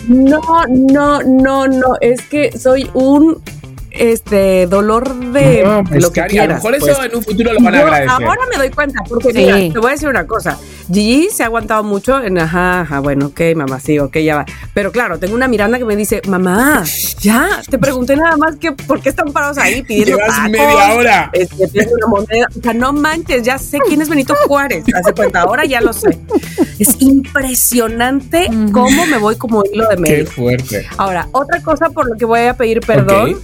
No, 0.08 0.40
no, 0.70 1.22
no, 1.24 1.68
no. 1.68 1.96
Es 2.02 2.22
que 2.22 2.58
soy 2.58 2.90
un 2.94 3.42
este 3.92 4.68
dolor 4.68 5.14
de 5.32 5.64
No, 5.64 5.84
pues, 5.84 6.02
lo 6.02 6.12
que 6.12 6.22
Cari, 6.22 6.38
a 6.38 6.42
lo 6.42 6.48
quieras. 6.48 6.64
mejor 6.64 6.80
pues. 6.80 6.92
eso 6.92 7.04
en 7.04 7.16
un 7.16 7.24
futuro 7.24 7.54
lo 7.54 7.60
van 7.62 7.76
a 7.76 7.80
agradecer. 7.80 8.10
ahora 8.26 8.42
me 8.52 8.58
doy 8.58 8.70
cuenta, 8.70 9.04
porque 9.08 9.32
Sí. 9.32 9.38
mira, 9.40 9.56
te 9.74 9.80
voy 9.80 9.90
a 9.90 9.94
decir 9.94 10.10
una 10.10 10.26
cosa. 10.28 10.58
Gigi 10.92 11.30
se 11.30 11.44
ha 11.44 11.46
aguantado 11.48 11.84
mucho 11.84 12.22
en 12.24 12.38
ajá, 12.40 12.82
ajá, 12.82 13.00
bueno, 13.00 13.28
ok, 13.28 13.42
mamá, 13.56 13.80
sí, 13.80 14.00
ok, 14.00 14.18
ya 14.18 14.38
va. 14.38 14.46
Pero 14.74 14.92
claro, 14.92 15.20
tengo 15.20 15.36
una 15.36 15.48
Miranda 15.48 15.78
que 15.78 15.86
me 15.86 15.96
dice, 15.96 16.22
mamá, 16.28 16.84
ya, 17.20 17.62
te 17.70 17.78
pregunté 17.78 18.16
nada 18.16 18.38
más 18.38 18.56
que 18.58 18.72
por 18.72 19.02
qué 19.02 19.10
están 19.10 19.32
parados 19.32 19.58
ahí 19.58 19.82
pidiendo 19.84 20.18
Llevas 20.18 20.36
tacos, 20.36 20.50
media 20.52 20.94
hora. 20.96 21.30
Este, 21.34 21.68
pidiendo 21.68 21.96
una 21.96 22.08
moneda. 22.08 22.48
O 22.58 22.62
sea, 22.62 22.74
no 22.74 22.94
manches, 22.94 23.44
ya 23.44 23.58
sé 23.58 23.80
quién 23.88 24.02
es 24.02 24.10
Benito 24.10 24.36
Juárez. 24.48 24.84
Hace 24.94 25.14
cuenta, 25.14 25.42
ahora 25.42 25.66
ya 25.66 25.82
lo 25.82 25.94
sé. 25.94 26.18
Es 26.80 26.96
impresionante 27.02 28.48
cómo 28.72 29.06
me 29.06 29.18
voy 29.18 29.36
como 29.36 29.64
hilo 29.72 29.88
de 29.90 29.96
Qué 29.96 30.02
medio. 30.02 30.26
fuerte. 30.28 30.88
Ahora, 30.98 31.28
otra 31.32 31.62
cosa 31.62 31.90
por 31.90 32.08
lo 32.10 32.16
que 32.16 32.26
voy 32.26 32.42
a 32.42 32.54
pedir 32.56 32.80
perdón. 32.82 33.34
Ok. 33.34 33.40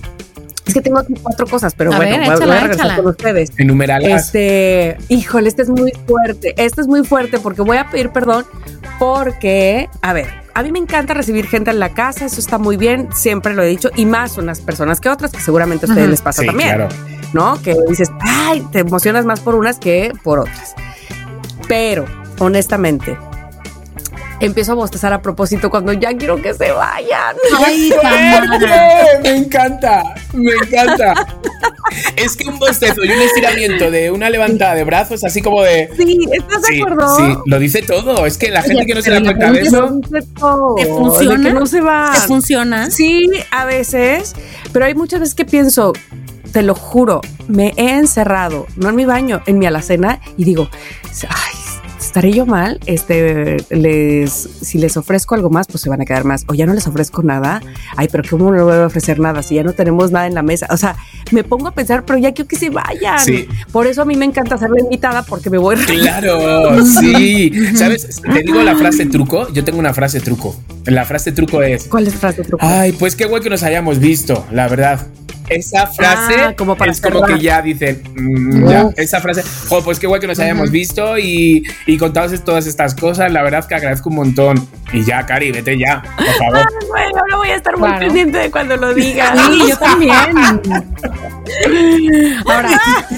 Es 0.66 0.74
que 0.74 0.82
tengo 0.82 0.98
aquí 1.00 1.14
cuatro 1.22 1.46
cosas, 1.46 1.76
pero 1.76 1.94
A 1.94 1.98
bueno, 1.98 2.12
ver, 2.12 2.20
voy, 2.22 2.28
voy 2.28 2.36
échala, 2.38 2.54
a 2.56 2.60
regresar 2.62 2.86
échala. 2.86 2.96
con 3.02 3.12
ustedes. 3.12 3.52
Enuméralas. 3.58 4.26
Este, 4.26 4.98
híjole, 5.10 5.48
este 5.48 5.62
es 5.62 5.70
muy 5.70 5.92
fuerte. 6.08 6.54
Este 6.58 6.82
es 6.82 6.88
muy 6.88 7.06
fuerte 7.06 7.40
porque 7.40 7.62
voy 7.62 7.78
a 7.78 7.90
pedir 7.90 8.10
perdón 8.10 8.46
porque, 8.98 9.90
a 10.02 10.14
ver, 10.14 10.28
a 10.56 10.64
mí 10.64 10.72
me 10.72 10.80
encanta 10.80 11.14
recibir 11.14 11.48
gente 11.48 11.70
en 11.70 11.80
la 11.80 11.94
casa, 11.94 12.26
eso 12.26 12.40
está 12.40 12.58
muy 12.58 12.78
bien, 12.78 13.10
siempre 13.14 13.54
lo 13.54 13.62
he 13.62 13.68
dicho, 13.68 13.90
y 13.96 14.06
más 14.06 14.38
unas 14.38 14.62
personas 14.62 15.02
que 15.02 15.10
otras, 15.10 15.32
que 15.32 15.42
seguramente 15.42 15.86
a 15.86 15.90
ustedes 15.90 16.10
les 16.10 16.22
pasa 16.22 16.42
sí, 16.42 16.48
también, 16.48 16.70
claro. 16.76 16.88
¿no? 17.34 17.62
Que 17.62 17.76
dices, 17.90 18.10
ay, 18.22 18.66
te 18.72 18.80
emocionas 18.80 19.26
más 19.26 19.42
por 19.42 19.56
unas 19.56 19.78
que 19.80 20.14
por 20.24 20.40
otras. 20.40 20.74
Pero, 21.68 22.06
honestamente, 22.40 23.18
empiezo 24.40 24.74
a 24.74 24.76
bostezar 24.76 25.14
a 25.14 25.22
propósito 25.22 25.70
cuando 25.70 25.94
ya 25.94 26.16
quiero 26.16 26.42
que 26.42 26.54
se 26.54 26.72
vayan. 26.72 27.36
Ay. 27.66 27.92
Me 29.24 29.30
encanta, 29.36 30.04
me 30.34 30.52
encanta. 30.54 31.14
es 32.16 32.36
que 32.36 32.48
un 32.48 32.60
bostezo 32.60 33.04
y 33.04 33.12
un 33.12 33.22
estiramiento 33.22 33.92
de 33.92 34.12
una 34.12 34.30
levantada 34.30 34.76
de 34.76 34.84
brazos, 34.84 35.24
así 35.24 35.42
como 35.42 35.62
de. 35.64 35.90
Sí, 35.98 36.20
¿estás 36.32 36.62
de 36.64 36.82
acuerdo? 36.82 37.18
sí, 37.18 37.24
lo 37.46 37.60
dice 37.60 37.82
todo. 37.82 38.26
Es 38.26 38.38
que 38.38 38.50
la 38.50 38.62
gente 38.62 38.78
Oye, 38.78 38.86
que 38.88 38.96
no 38.96 39.02
se 39.02 39.12
da 39.12 39.22
cuenta 39.22 39.52
de 39.52 39.62
eso. 39.62 40.00
¿Te 40.10 40.20
de 40.20 40.88
funciona? 40.88 41.50
que 41.50 41.54
no 41.54 41.66
se 41.66 41.82
va. 41.82 42.12
¿Te 42.14 42.22
funciona? 42.22 42.92
Sí, 42.92 43.30
a 43.52 43.66
veces, 43.66 44.36
pero 44.72 44.86
hay 44.86 44.96
muchas 44.96 45.20
veces 45.20 45.36
que 45.36 45.46
pienso, 45.46 45.94
te 46.52 46.62
lo 46.62 46.76
juro, 46.76 47.22
me 47.48 47.74
he 47.78 47.96
encerrado, 47.96 48.68
no 48.76 48.90
en 48.90 48.96
mi 48.96 49.06
baño, 49.06 49.42
en 49.46 49.60
mi 49.60 49.66
alacena 49.66 50.20
y 50.38 50.46
digo, 50.46 50.70
ay, 51.30 51.65
estaré 52.16 52.32
yo 52.32 52.46
mal, 52.46 52.80
este, 52.86 53.58
les, 53.72 54.32
si 54.32 54.78
les 54.78 54.96
ofrezco 54.96 55.36
algo 55.36 55.50
más, 55.50 55.68
pues 55.68 55.82
se 55.82 55.90
van 55.90 56.00
a 56.00 56.06
quedar 56.06 56.24
más, 56.24 56.46
o 56.48 56.54
ya 56.54 56.66
no 56.66 56.74
les 56.74 56.88
ofrezco 56.88 57.22
nada, 57.24 57.62
ay, 57.98 58.08
pero 58.10 58.24
¿cómo 58.30 58.52
no 58.52 58.64
voy 58.64 58.74
a 58.74 58.86
ofrecer 58.86 59.20
nada 59.20 59.44
si 59.44 59.56
ya 59.56 59.64
no 59.64 59.74
tenemos 59.74 60.14
nada 60.14 60.26
en 60.26 60.34
la 60.34 60.42
mesa? 60.42 60.66
O 60.70 60.78
sea, 60.78 60.96
me 61.34 61.44
pongo 61.44 61.68
a 61.68 61.72
pensar, 61.74 62.06
pero 62.06 62.18
ya 62.18 62.32
quiero 62.32 62.48
que 62.48 62.56
se 62.56 62.70
vayan. 62.70 63.20
Sí. 63.20 63.50
Por 63.70 63.86
eso 63.86 64.04
a 64.04 64.06
mí 64.06 64.16
me 64.16 64.24
encanta 64.24 64.58
ser 64.58 64.70
la 64.70 64.80
invitada 64.80 65.24
porque 65.24 65.50
me 65.50 65.58
voy 65.58 65.76
Claro, 65.76 66.86
sí. 67.02 67.52
¿Sabes? 67.76 68.22
Te 68.22 68.44
digo 68.44 68.64
la 68.64 68.78
frase 68.78 69.08
truco. 69.08 69.52
Yo 69.52 69.66
tengo 69.66 69.80
una 69.80 69.94
frase 69.94 70.22
truco. 70.22 70.56
La 70.86 71.04
frase 71.04 71.34
truco 71.34 71.62
es. 71.64 71.84
¿Cuál 71.86 72.08
es 72.08 72.14
la 72.14 72.20
frase 72.20 72.44
truco? 72.44 72.66
Ay, 72.66 72.94
pues 72.94 73.18
qué 73.18 73.26
guay 73.26 73.42
que 73.42 73.50
nos 73.50 73.64
hayamos 73.64 74.00
visto, 74.00 74.46
la 74.52 74.70
verdad. 74.70 75.06
Esa 75.50 75.88
frase 75.88 76.36
Ah, 76.38 76.54
como 76.58 76.76
para 76.76 76.92
es 76.92 77.00
como 77.02 77.22
que 77.24 77.40
ya 77.40 77.62
dicen, 77.62 78.02
mm, 78.16 78.68
ya, 78.70 78.90
esa 78.98 79.22
frase, 79.22 79.44
jo, 79.70 79.84
pues 79.84 80.00
qué 80.00 80.08
guay 80.08 80.20
que 80.20 80.28
nos 80.28 80.40
hayamos 80.40 80.72
visto 80.72 81.18
y, 81.18 81.64
y 81.86 81.98
contados 81.98 82.44
todas 82.44 82.66
estas 82.68 82.96
cosas, 82.96 83.32
la 83.32 83.42
verdad 83.44 83.66
que 83.68 83.76
agradezco 83.76 84.10
un 84.10 84.16
montón. 84.16 84.68
Y 84.94 85.04
ya, 85.04 85.26
Cari, 85.26 85.52
vete 85.52 85.78
ya, 85.78 86.02
por 86.16 86.26
favor. 86.26 86.66
Bueno, 86.88 87.20
ahora 87.20 87.38
voy 87.38 87.50
a 87.50 87.56
estar 87.56 87.78
muy 87.78 87.88
Claro. 87.90 88.06
pendiente 88.06 88.38
de 88.38 88.52
cuando 88.52 88.78
lo 88.78 88.94
digas. 88.94 89.38
Sí, 89.48 89.60
yo 89.70 89.78
también. 89.78 90.14
Ahora, 92.46 92.70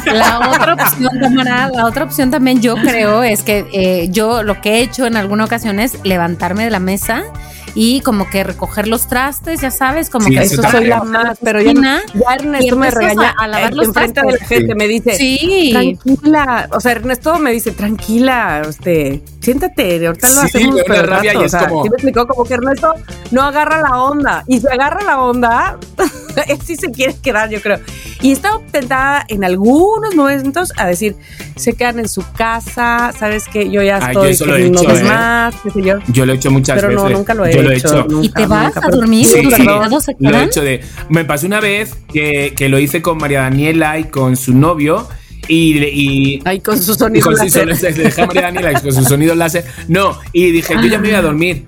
la 0.06 0.40
otra 0.50 0.74
opción, 0.74 1.20
Tamara, 1.20 1.70
la 1.74 1.86
otra 1.86 2.04
opción 2.04 2.32
también 2.32 2.62
yo 2.62 2.76
creo 2.76 3.24
es 3.24 3.44
que 3.44 3.66
eh, 3.74 4.08
yo 4.10 4.44
lo 4.44 4.60
que 4.62 4.76
he 4.76 4.82
hecho 4.82 5.06
en 5.06 5.16
alguna 5.18 5.46
ocasión 5.46 5.80
es 5.80 5.98
levantarme 6.04 6.64
de 6.66 6.70
la 6.70 6.80
mesa 6.80 7.24
y 7.76 8.02
como 8.02 8.30
que 8.30 8.44
recoger 8.44 8.88
los 8.88 9.08
trastes, 9.08 9.62
ya 9.62 9.72
sabes, 9.72 10.10
como 10.10 10.28
Sí, 10.28 10.34
que 10.36 10.42
eso 10.44 10.62
soy 10.64 10.86
la 10.86 11.04
más, 11.04 11.38
pero 11.44 11.62
ya, 11.62 11.74
ya 11.74 12.34
Ernesto 12.36 12.76
me 12.76 12.90
regaña 12.92 13.34
a- 13.38 13.44
a 13.44 13.48
lavar 13.48 13.74
los 13.74 13.88
enfrente 13.88 14.22
de 14.22 14.32
la 14.32 14.38
trastes. 14.38 14.58
gente, 14.60 14.76
me 14.76 14.88
dice, 14.88 15.16
Sí. 15.16 15.70
tranquila, 15.72 16.70
o 16.72 16.80
sea, 16.80 16.92
Ernesto 16.94 17.38
me 17.40 17.52
dice, 17.52 17.72
tranquila, 17.72 18.62
este, 18.68 19.24
siéntate, 19.42 20.06
ahorita 20.08 20.30
lo 20.30 20.42
Sí, 20.42 20.46
hacemos 20.48 20.82
pero 20.88 21.04
rato", 21.04 21.40
o 21.40 21.50
sea, 21.50 21.68
como- 21.68 21.84
sí 21.84 21.90
me 21.90 21.96
explicó 21.96 22.28
como 22.28 22.44
que 22.46 22.54
Ernesto 22.56 22.94
no 23.32 23.44
agarra 23.44 23.82
la 23.82 24.02
onda, 24.02 24.44
y 24.48 24.60
si 24.60 24.68
agarra 24.68 25.04
la 25.04 25.22
onda, 25.22 25.78
él 26.48 26.58
sí 26.66 26.76
se 26.76 26.92
quiere 26.92 27.16
quedar, 27.22 27.50
yo 27.50 27.62
creo. 27.62 27.80
Y 28.22 28.32
estaba 28.32 28.60
tentada 28.72 29.26
en 29.28 29.44
algunos 29.44 30.16
momentos 30.16 30.74
a 30.78 30.88
decir, 30.88 31.16
se 31.56 31.74
quedan 31.74 32.00
en 32.00 32.08
su 32.10 32.24
casa, 32.34 33.12
sabes 33.18 33.48
que 33.48 33.70
yo 33.70 33.82
ya 33.84 34.00
Ay, 34.02 34.16
yo 34.16 34.26
estoy 34.26 34.48
lo 34.48 34.54
con 34.54 34.62
he 34.62 34.68
unos 34.70 34.82
hecho, 34.84 34.98
¿eh? 34.98 35.04
más, 35.04 35.56
qué 35.64 35.70
sé 35.72 35.82
yo. 35.84 36.00
Yo 36.08 36.26
lo 36.26 36.34
he 36.34 36.36
hecho 36.36 36.52
muchas 36.52 36.76
Pero 36.82 36.88
veces. 36.90 37.04
no, 37.04 37.10
nunca 37.10 37.34
lo 37.34 37.46
he 37.46 37.54
Yo 37.54 37.60
hecho. 37.60 37.64
lo 37.68 37.72
he 37.72 37.78
hecho. 37.78 38.08
¿Y 38.24 38.30
te 38.30 38.42
nunca, 38.42 38.48
vas 38.48 38.66
nunca, 38.68 38.80
a 38.80 38.84
pero- 38.84 38.98
dormir? 38.98 39.26
Sí, 39.26 39.42
¿Tus 39.44 39.54
sí. 39.54 39.58
se 39.60 40.16
Lo 40.20 40.38
he 40.40 40.44
hecho 40.44 40.62
de. 40.62 40.82
Me 41.10 41.26
pasó 41.26 41.46
una 41.48 41.60
vez 41.60 41.96
que, 42.12 42.54
que 42.58 42.70
lo 42.70 42.80
hice 42.80 43.02
con 43.02 43.18
María 43.20 43.42
Daniela 43.42 44.00
y 44.00 44.06
con 44.06 44.36
su 44.36 44.54
novio. 44.54 45.08
Y, 45.50 45.78
y, 45.78 46.42
Ay, 46.44 46.60
con 46.60 46.78
sus 46.82 46.96
y 46.98 47.00
sonidos 47.00 47.26
con 47.26 47.38
su 47.38 47.44
láser. 47.46 47.78
sonido, 47.78 48.04
dejé 48.04 48.22
a 48.22 48.26
María 48.26 48.42
Daniela 48.42 48.72
y 48.74 48.82
con 48.82 48.92
sus 48.94 49.06
sonidos 49.08 49.38
láser. 49.38 49.64
No, 49.88 50.18
y 50.34 50.52
dije, 50.52 50.74
yo 50.76 50.82
ya 50.88 50.98
me 51.00 51.08
voy 51.10 51.16
a 51.18 51.22
dormir. 51.22 51.66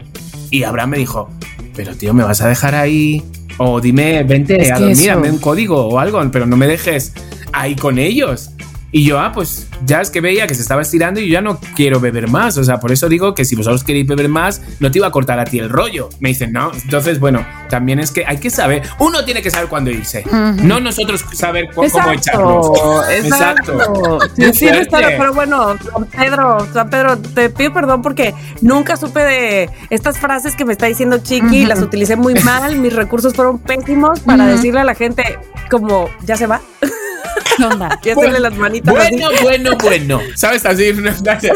Y 0.52 0.64
Abraham 0.64 0.90
me 0.90 0.98
dijo, 0.98 1.30
pero 1.76 1.96
tío, 1.96 2.14
¿me 2.14 2.24
vas 2.24 2.42
a 2.42 2.48
dejar 2.50 2.76
ahí? 2.76 3.24
O 3.60 3.80
dime, 3.82 4.24
vente 4.24 4.60
Es 4.62 4.72
a 4.72 4.80
dormir, 4.80 4.92
eso- 4.98 5.06
dame 5.16 5.30
un 5.32 5.38
código 5.38 5.88
o 5.88 6.00
algo, 6.00 6.20
pero 6.32 6.46
no 6.46 6.56
me 6.58 6.66
dejes 6.68 7.14
ahí 7.52 7.76
con 7.76 8.00
ellos. 8.00 8.52
Y 8.92 9.06
yo, 9.06 9.20
ah, 9.20 9.32
pues 9.32 9.68
ya 9.86 10.02
es 10.02 10.10
que 10.10 10.20
veía 10.20 10.48
que 10.48 10.56
se 10.56 10.62
estaba 10.62 10.82
estirando 10.82 11.20
y 11.20 11.28
yo 11.28 11.34
ya 11.34 11.42
no 11.42 11.60
quiero 11.76 12.00
beber 12.00 12.28
más. 12.28 12.58
O 12.58 12.64
sea, 12.64 12.80
por 12.80 12.92
eso 12.92 13.08
digo 13.08 13.36
que 13.36 13.46
si 13.46 13.56
vosotros 13.56 13.84
queréis 13.84 14.08
beber 14.08 14.30
más, 14.30 14.62
no 14.80 14.90
te 14.90 14.98
iba 14.98 15.08
a 15.08 15.12
cortar 15.12 15.40
a 15.40 15.46
ti 15.46 15.60
el 15.60 15.70
rollo. 15.70 16.10
Me 16.20 16.30
dicen, 16.30 16.52
no. 16.54 16.72
Entonces, 16.74 17.20
bueno, 17.20 17.46
también 17.70 18.00
es 18.00 18.10
que 18.12 18.26
hay 18.26 18.38
que 18.38 18.50
saber. 18.50 18.82
Uno 19.00 19.24
tiene 19.26 19.42
que 19.44 19.52
saber 19.52 19.70
cuándo 19.70 19.92
irse. 19.92 20.24
No 20.64 20.80
nosotros 20.80 21.24
saber 21.34 21.68
cu- 21.68 21.84
cómo 21.92 22.12
echarnos. 22.12 22.68
Exacto. 23.12 24.20
Sí, 24.36 24.68
sí, 25.00 25.08
pero 25.18 25.34
bueno, 25.34 25.78
San 25.78 26.06
Pedro, 26.06 26.68
San 26.74 26.90
Pedro, 26.90 27.18
te 27.20 27.50
pido 27.52 27.74
perdón 27.74 28.02
porque 28.02 28.34
nunca 28.62 28.98
supe 28.98 29.20
de 29.24 29.70
estas 29.92 30.18
frases 30.18 30.56
que 30.56 30.66
me 30.66 30.74
está 30.74 30.88
diciendo 30.88 31.20
Chiqui, 31.20 31.66
las 31.68 31.82
utilicé 31.82 32.16
muy 32.16 32.34
mal, 32.44 32.76
mis 32.78 32.94
recursos 32.94 33.34
fueron 33.34 33.60
pésimos 33.60 34.20
para 34.22 34.48
decirle 34.48 34.80
a 34.80 34.84
la 34.84 34.96
gente 34.96 35.38
como, 35.70 36.10
ya 36.26 36.36
se 36.36 36.48
va. 36.48 36.62
¿Qué 37.60 37.66
onda? 37.66 38.00
Y 38.04 38.10
hacerle 38.10 38.40
las 38.40 38.56
manitas 38.56 38.96
así. 38.96 39.16
Bueno, 39.44 39.72
bueno, 39.74 39.76
bueno. 39.80 40.22
¿Sabes? 40.36 40.64
Así. 40.66 40.98
una 41.00 41.14
frase. 41.14 41.52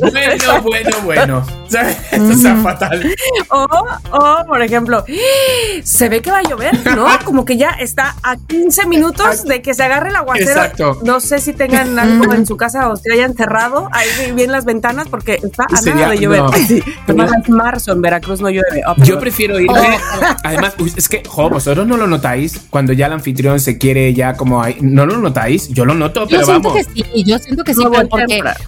Bueno, 0.00 0.62
bueno, 0.62 0.96
bueno. 1.04 1.46
¿Sabes? 1.68 1.96
Esto 2.12 2.30
está 2.32 2.56
fatal. 2.56 3.14
O, 3.50 3.66
o, 4.12 4.46
por 4.46 4.62
ejemplo, 4.62 5.04
se 5.82 6.08
ve 6.08 6.20
que 6.22 6.30
va 6.30 6.38
a 6.38 6.42
llover, 6.42 6.78
¿no? 6.96 7.06
Como 7.24 7.44
que 7.44 7.56
ya 7.56 7.70
está 7.70 8.14
a 8.22 8.36
15 8.36 8.86
minutos 8.86 9.44
de 9.44 9.62
que 9.62 9.74
se 9.74 9.82
agarre 9.82 10.10
el 10.10 10.16
aguacero. 10.16 10.50
Exacto. 10.50 10.98
No 11.04 11.20
sé 11.20 11.38
si 11.38 11.52
tengan 11.52 11.98
algo 11.98 12.32
en 12.32 12.46
su 12.46 12.56
casa 12.56 12.88
o 12.88 12.96
se 12.96 13.12
hayan 13.12 13.34
cerrado 13.34 13.88
ahí 13.92 14.32
bien 14.32 14.52
las 14.52 14.64
ventanas 14.64 15.08
porque 15.08 15.40
está 15.42 15.64
a 15.72 15.76
Sería- 15.76 15.94
nada 15.94 16.10
de 16.10 16.18
llover. 16.18 16.40
no. 16.40 16.52
Sí. 16.52 16.82
Además, 17.04 17.30
es 17.42 17.48
marzo, 17.50 17.92
en 17.92 18.02
Veracruz 18.02 18.40
no 18.40 18.48
llueve. 18.50 18.82
Oh, 18.86 18.94
Yo 19.04 19.18
prefiero 19.18 19.58
irme. 19.60 19.98
Además, 20.42 20.74
uy, 20.78 20.92
es 20.96 21.08
que, 21.08 21.22
jo, 21.26 21.50
vosotros 21.50 21.86
no 21.86 21.96
lo 21.96 22.06
notáis 22.06 22.60
cuando 22.70 22.92
ya 22.92 23.06
el 23.06 23.12
anfitrión 23.12 23.58
se 23.60 23.78
quiere 23.78 24.12
ya 24.14 24.34
como 24.34 24.62
ahí. 24.62 24.76
¿No 24.80 25.06
lo 25.06 25.18
notáis? 25.18 25.33
Yo 25.70 25.84
lo 25.84 25.94
noto, 25.94 26.20
Yo 26.22 26.28
pero 26.28 26.46
siento 26.46 26.68
vamos. 26.70 26.86
que 26.86 27.02
sí, 27.02 27.24
yo 27.24 27.38
siento 27.38 27.64
que 27.64 27.74
sí, 27.74 27.82
No 27.82 27.90
pero 27.90 28.08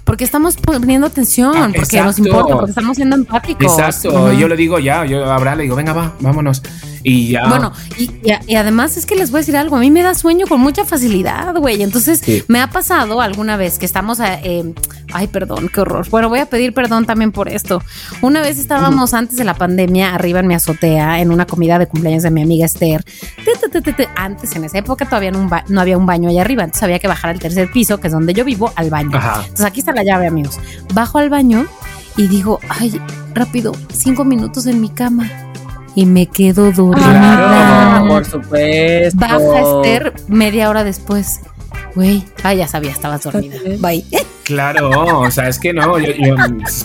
porque, 0.04 0.24
estamos 0.24 0.56
poniendo 0.56 1.06
atención, 1.06 1.52
Ah, 1.56 1.70
porque 1.74 2.02
nos 2.02 2.18
importa, 2.18 2.54
porque 2.54 2.70
estamos 2.70 2.96
siendo 2.96 3.16
empáticos. 3.16 3.78
Exacto, 3.78 4.08
Ujú. 4.26 4.32
yo 4.32 4.48
lo 4.48 4.56
digo 4.56 4.78
ya, 4.78 5.04
yo 5.04 5.24
a 5.24 5.36
Abraham 5.36 5.58
le 5.58 5.62
digo, 5.64 5.76
venga, 5.76 5.92
va, 5.92 6.14
vámonos. 6.20 6.62
Y 7.08 7.28
ya. 7.28 7.46
Bueno, 7.48 7.72
y, 7.96 8.10
y 8.24 8.32
a- 8.32 8.40
y 8.48 8.56
además 8.56 8.96
es 8.96 9.06
que 9.06 9.14
les 9.14 9.30
voy 9.30 9.38
a 9.38 9.42
decir 9.42 9.56
algo, 9.56 9.76
a 9.76 9.78
mí 9.78 9.92
me 9.92 10.02
da 10.02 10.12
sueño 10.16 10.48
con 10.48 10.60
mucha 10.60 10.84
facilidad, 10.84 11.54
güey. 11.54 11.80
Entonces, 11.84 12.20
Sí. 12.20 12.42
me 12.48 12.60
ha 12.60 12.68
pasado 12.70 13.20
alguna 13.20 13.56
vez 13.56 13.78
que 13.78 13.86
estamos, 13.86 14.18
a- 14.18 14.40
eh, 14.42 14.74
ay, 15.12 15.28
perdón, 15.28 15.70
qué 15.72 15.82
horror. 15.82 16.08
Bueno, 16.10 16.28
voy 16.28 16.40
a 16.40 16.46
pedir 16.46 16.74
perdón 16.74 17.06
también 17.06 17.30
por 17.30 17.48
esto. 17.48 17.80
Una 18.22 18.40
vez 18.40 18.58
estábamos 18.58 19.14
antes 19.14 19.36
de 19.36 19.44
la 19.44 19.54
pandemia 19.54 20.16
arriba 20.16 20.40
en 20.40 20.48
mi 20.48 20.54
azotea 20.54 21.20
en 21.20 21.30
una 21.30 21.46
comida 21.46 21.78
de 21.78 21.86
cumpleaños 21.86 22.24
de 22.24 22.32
mi 22.32 22.42
amiga 22.42 22.66
Esther. 22.66 23.04
Te, 23.44 23.52
te, 23.60 23.68
te, 23.68 23.80
te, 23.82 23.92
te. 23.92 24.08
Antes, 24.16 24.56
en 24.56 24.64
esa 24.64 24.78
época, 24.78 25.04
todavía 25.04 25.30
no, 25.30 25.80
había 25.80 25.96
un 25.96 26.06
baño 26.06 26.28
allá 26.28 26.40
arriba, 26.40 26.64
entonces 26.64 26.82
había 26.82 26.98
que 26.98 27.06
bajar 27.06 27.30
al 27.30 27.38
tercer 27.38 27.70
piso, 27.70 28.00
que 28.00 28.08
es 28.08 28.12
donde 28.12 28.34
yo 28.34 28.44
vivo, 28.44 28.72
al 28.74 28.90
baño. 28.90 29.16
Ajá. 29.16 29.42
Entonces 29.42 29.64
aquí 29.64 29.78
está 29.78 29.92
la 29.92 30.02
llave, 30.02 30.26
amigos. 30.26 30.58
Bajo 30.92 31.18
al 31.18 31.30
baño 31.30 31.66
y 32.16 32.26
digo, 32.26 32.58
ay, 32.68 33.00
rápido, 33.32 33.70
cinco 33.94 34.24
minutos 34.24 34.66
en 34.66 34.80
mi 34.80 34.88
cama. 34.88 35.30
Y 35.96 36.06
me 36.06 36.26
quedo 36.26 36.70
dormida. 36.70 37.08
Claro. 37.08 38.08
Por 38.08 38.24
supuesto. 38.24 39.18
Baja 39.18 39.60
Esther 39.60 40.12
media 40.28 40.70
hora 40.70 40.84
después. 40.84 41.40
Güey, 41.96 42.22
ah, 42.44 42.54
ya 42.54 42.68
sabía, 42.68 42.92
estabas 42.92 43.22
dormida. 43.22 43.56
Bye. 43.80 44.04
Claro, 44.46 44.90
o 45.20 45.30
sea, 45.30 45.48
es 45.48 45.58
que 45.58 45.72
no, 45.72 45.98
yo, 45.98 46.12
yo- 46.12 46.36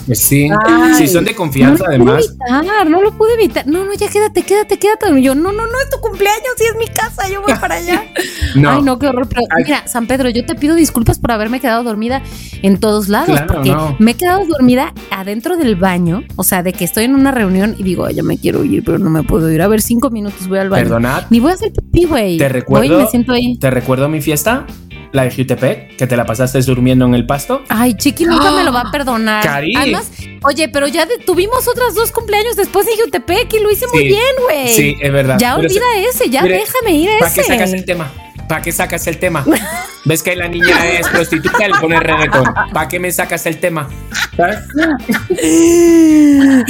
pues 0.06 0.20
sí. 0.20 0.48
Ay. 0.66 0.94
Sí, 0.96 1.06
son 1.08 1.24
de 1.24 1.30
No 1.30 1.36
confianza, 1.36 1.84
lo 1.84 1.90
además. 1.90 2.26
pude 2.26 2.58
evitar, 2.58 2.90
no 2.90 3.02
lo 3.02 3.12
pude 3.16 3.34
evitar. 3.34 3.66
No, 3.68 3.84
no, 3.84 3.92
ya 3.94 4.08
quédate, 4.08 4.42
quédate, 4.42 4.78
quédate. 4.80 5.18
Y 5.18 5.22
yo, 5.22 5.34
no, 5.36 5.52
no, 5.52 5.66
no, 5.66 5.80
es 5.80 5.88
tu 5.88 6.00
cumpleaños, 6.00 6.48
sí 6.58 6.64
es 6.64 6.76
mi 6.76 6.86
casa, 6.92 7.28
yo 7.32 7.40
voy 7.40 7.54
para 7.54 7.76
allá. 7.76 8.02
No. 8.54 8.68
Ay, 8.70 8.82
no, 8.82 8.98
qué 8.98 9.06
horror. 9.06 9.26
Pero 9.28 9.40
Ay. 9.56 9.64
mira, 9.64 9.86
San 9.88 10.06
Pedro, 10.06 10.28
yo 10.28 10.44
te 10.44 10.54
pido 10.54 10.74
disculpas 10.74 11.18
por 11.18 11.32
haberme 11.32 11.58
quedado 11.58 11.82
dormida 11.84 12.20
en 12.60 12.78
todos 12.78 13.08
lados. 13.08 13.28
Claro, 13.28 13.46
porque 13.54 13.70
no. 13.70 13.96
me 13.98 14.10
he 14.10 14.14
quedado 14.14 14.44
dormida 14.44 14.92
adentro 15.10 15.56
del 15.56 15.74
baño. 15.76 16.22
O 16.36 16.44
sea, 16.44 16.62
de 16.62 16.74
que 16.74 16.84
estoy 16.84 17.04
en 17.04 17.14
una 17.14 17.30
reunión 17.30 17.74
y 17.78 17.82
digo, 17.82 18.04
"Ay, 18.04 18.16
yo 18.16 18.24
me 18.24 18.36
quiero 18.36 18.62
ir, 18.64 18.84
pero 18.84 18.98
no 18.98 19.08
me 19.08 19.22
puedo 19.22 19.50
ir. 19.50 19.62
A 19.62 19.68
ver, 19.68 19.80
cinco 19.80 20.10
minutos 20.10 20.48
voy 20.48 20.58
al 20.58 20.68
baño. 20.68 20.82
Perdonad, 20.82 21.24
Ni 21.30 21.40
voy 21.40 21.52
a 21.52 21.54
hacer 21.54 21.72
pipí, 21.72 22.04
güey. 22.04 22.36
Te 22.36 22.48
recuerdo- 22.50 22.88
Voy 22.88 23.00
y 23.00 23.04
me 23.04 23.08
siento 23.10 23.32
ahí. 23.32 23.56
¿te 23.56 23.70
recuerdo 23.70 24.06
mi 24.10 24.20
fiesta? 24.20 24.66
La 25.12 25.24
de 25.24 25.30
Jutepec, 25.30 25.96
que 25.96 26.06
te 26.06 26.16
la 26.16 26.24
pasaste 26.24 26.60
durmiendo 26.62 27.04
en 27.04 27.14
el 27.14 27.26
pasto. 27.26 27.62
Ay, 27.68 27.92
Chiqui 27.94 28.24
nunca 28.24 28.50
me 28.50 28.64
lo 28.64 28.72
va 28.72 28.80
a 28.80 28.90
perdonar. 28.92 29.44
Cari. 29.44 29.74
Además, 29.76 30.10
oye, 30.42 30.68
pero 30.70 30.88
ya 30.88 31.04
de- 31.04 31.18
tuvimos 31.18 31.68
otras 31.68 31.94
dos 31.94 32.10
cumpleaños 32.12 32.56
después 32.56 32.86
en 32.88 32.96
Jutepec 33.04 33.52
y 33.52 33.60
lo 33.60 33.70
hice 33.70 33.84
muy 33.92 34.04
bien, 34.06 34.22
güey. 34.44 34.68
Sí, 34.74 34.96
es 35.00 35.12
verdad. 35.12 35.36
Ya 35.38 35.54
Pero 35.56 35.68
olvida 35.68 35.84
ese, 36.08 36.30
ya 36.30 36.42
Mire, 36.42 36.58
déjame 36.60 36.92
ir 36.96 37.10
a 37.10 37.18
¿Para 37.18 37.34
qué 37.34 37.40
ese. 37.42 37.52
sacas 37.52 37.72
el 37.74 37.84
tema? 37.84 38.10
¿Para 38.48 38.62
qué 38.62 38.72
sacas 38.72 39.06
el 39.06 39.18
tema? 39.18 39.44
¿Ves 40.06 40.22
que 40.22 40.34
la 40.34 40.48
niña 40.48 40.76
es 40.98 41.06
prostituta 41.08 41.64
y 41.66 41.72
le 41.72 41.78
pone 41.78 42.00
reggaetón? 42.00 42.44
¿Para 42.72 42.88
qué 42.88 42.98
me 42.98 43.12
sacas 43.12 43.44
el 43.46 43.58
tema? 43.60 43.88
¿Sabes? 44.36 44.58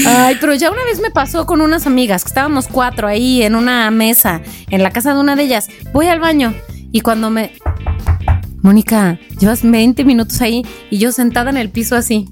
Ay, 0.07 0.37
pero 0.41 0.55
ya 0.55 0.71
una 0.71 0.85
vez 0.85 1.01
me 1.01 1.11
pasó 1.11 1.47
con 1.47 1.61
unas 1.61 1.87
amigas 1.87 2.25
que 2.25 2.29
estábamos 2.29 2.67
cuatro 2.69 3.07
ahí 3.09 3.43
en 3.43 3.55
una 3.55 3.91
mesa 3.91 4.43
en 4.71 4.83
la 4.83 4.91
casa 4.91 5.15
de 5.15 5.21
una 5.21 5.37
de 5.37 5.45
ellas. 5.45 5.69
Voy 5.93 6.09
al 6.09 6.21
baño 6.21 6.55
y 6.93 7.01
cuando 7.01 7.31
me. 7.31 7.53
Mónica, 8.63 9.19
llevas 9.41 9.63
20 9.69 10.05
minutos 10.05 10.41
ahí 10.41 10.63
y 10.91 10.99
yo 10.99 11.13
sentada 11.13 11.51
en 11.51 11.57
el 11.57 11.69
piso 11.71 11.97
así. 11.97 12.29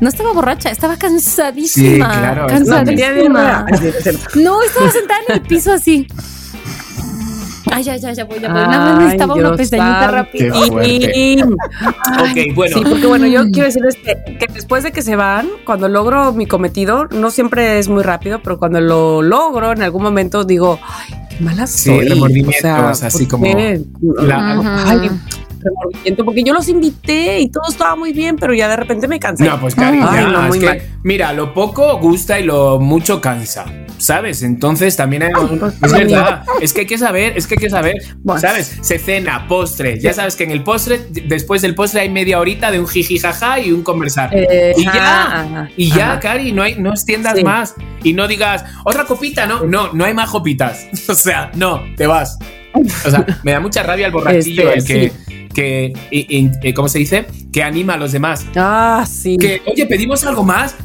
No 0.00 0.08
estaba 0.08 0.32
borracha, 0.32 0.70
estaba 0.70 0.96
cansadísima. 0.96 1.86
Sí, 2.14 2.18
claro, 2.18 2.46
cansadísima. 2.46 3.66
sí. 3.78 4.42
No, 4.42 4.62
estaba 4.62 4.90
sentada 4.90 5.20
en 5.28 5.34
el 5.34 5.40
piso 5.42 5.72
así. 5.72 6.06
Ay, 7.70 7.82
ya, 7.82 7.96
ya, 7.96 8.12
ya 8.12 8.24
voy, 8.24 8.40
ya 8.40 8.50
voy. 8.50 8.62
Nada 8.62 8.78
más 8.78 8.92
Ay, 8.92 8.98
necesitaba 9.00 9.34
una 9.34 9.54
pestañita 9.54 10.10
rápida. 10.10 10.58
Ok, 10.58 12.38
bueno. 12.54 12.76
Sí, 12.78 12.82
porque 12.88 13.06
bueno, 13.06 13.26
yo 13.26 13.44
quiero 13.50 13.66
decirles 13.66 13.96
que, 13.96 14.38
que 14.38 14.46
después 14.52 14.84
de 14.84 14.92
que 14.92 15.02
se 15.02 15.16
van, 15.16 15.48
cuando 15.66 15.88
logro 15.88 16.32
mi 16.32 16.46
cometido, 16.46 17.06
no 17.08 17.30
siempre 17.30 17.78
es 17.78 17.88
muy 17.88 18.02
rápido, 18.02 18.40
pero 18.42 18.58
cuando 18.58 18.80
lo 18.80 19.20
logro, 19.20 19.72
en 19.72 19.82
algún 19.82 20.02
momento 20.02 20.44
digo, 20.44 20.78
ay, 20.82 21.14
qué 21.28 21.44
mala 21.44 21.66
Sí, 21.66 21.90
soy. 21.90 22.08
remordimientos, 22.08 23.02
así 23.02 23.26
¿por 23.26 23.40
como 23.40 23.44
qué? 23.56 23.82
la-. 24.22 24.84
Ay, 24.86 25.10
remordimiento, 25.60 26.24
porque 26.24 26.42
yo 26.42 26.52
los 26.54 26.68
invité 26.68 27.40
y 27.40 27.48
todo 27.50 27.64
estaba 27.68 27.96
muy 27.96 28.12
bien, 28.12 28.36
pero 28.36 28.54
ya 28.54 28.68
de 28.68 28.76
repente 28.76 29.08
me 29.08 29.18
cansé. 29.18 29.44
No, 29.44 29.60
pues 29.60 29.74
cariño, 29.74 30.06
Ay, 30.08 30.24
no, 30.24 30.42
es 30.42 30.48
muy 30.48 30.58
que, 30.60 30.66
mal. 30.66 30.82
mira, 31.02 31.32
lo 31.32 31.54
poco 31.54 31.98
gusta 31.98 32.38
y 32.40 32.44
lo 32.44 32.78
mucho 32.80 33.20
cansa, 33.20 33.64
¿sabes? 33.98 34.42
Entonces 34.42 34.96
también 34.96 35.24
hay, 35.24 35.32
pues, 35.32 35.74
es 35.82 35.92
verdad, 35.92 36.42
es 36.60 36.72
que 36.72 36.80
hay 36.80 36.86
que 36.86 36.98
saber, 36.98 37.36
es 37.36 37.46
que 37.46 37.54
hay 37.54 37.58
que 37.58 37.70
saber, 37.70 37.94
Bueno. 38.22 38.40
¿sabes? 38.40 38.78
Se 38.82 38.98
cena, 38.98 39.46
postre, 39.48 39.98
ya 40.00 40.12
sabes 40.12 40.36
que 40.36 40.44
en 40.44 40.50
el 40.50 40.62
postre, 40.62 41.00
después 41.26 41.62
del 41.62 41.74
postre 41.74 42.00
hay 42.02 42.10
media 42.10 42.38
horita 42.40 42.70
de 42.70 42.80
un 42.80 42.86
jiji 42.86 43.18
jaja 43.18 43.60
y 43.60 43.72
un 43.72 43.82
conversar. 43.82 44.30
Eh, 44.32 44.72
y 44.76 44.84
ya, 44.84 44.90
ajá, 44.92 45.40
ajá, 45.42 45.68
y 45.76 45.90
ya, 45.90 46.10
ajá. 46.12 46.20
Cari, 46.20 46.52
no, 46.52 46.62
hay, 46.62 46.76
no 46.76 46.90
extiendas 46.90 47.36
Sí. 47.36 47.44
más 47.44 47.74
y 48.02 48.12
no 48.14 48.26
digas, 48.28 48.64
otra 48.84 49.04
copita, 49.04 49.46
¿no? 49.46 49.64
No, 49.64 49.92
no 49.92 50.04
hay 50.04 50.14
más 50.14 50.30
copitas. 50.30 50.86
O 51.08 51.14
sea, 51.14 51.50
no, 51.54 51.82
te 51.96 52.06
vas. 52.06 52.38
O 52.74 53.10
sea, 53.10 53.24
me 53.42 53.52
da 53.52 53.60
mucha 53.60 53.82
rabia 53.82 54.06
el 54.06 54.12
borrachillo, 54.12 54.70
Este, 54.70 55.04
el 55.06 55.10
que, 55.10 55.27
que 55.58 55.92
eh, 56.12 56.72
¿cómo 56.74 56.88
se 56.88 57.00
dice? 57.00 57.26
Que 57.52 57.64
anima 57.64 57.94
a 57.94 57.96
los 57.96 58.12
demás. 58.12 58.44
Ah, 58.56 59.04
sí. 59.10 59.36
Que, 59.38 59.60
oye, 59.66 59.86
pedimos 59.86 60.22
algo 60.24 60.44
más. 60.44 60.76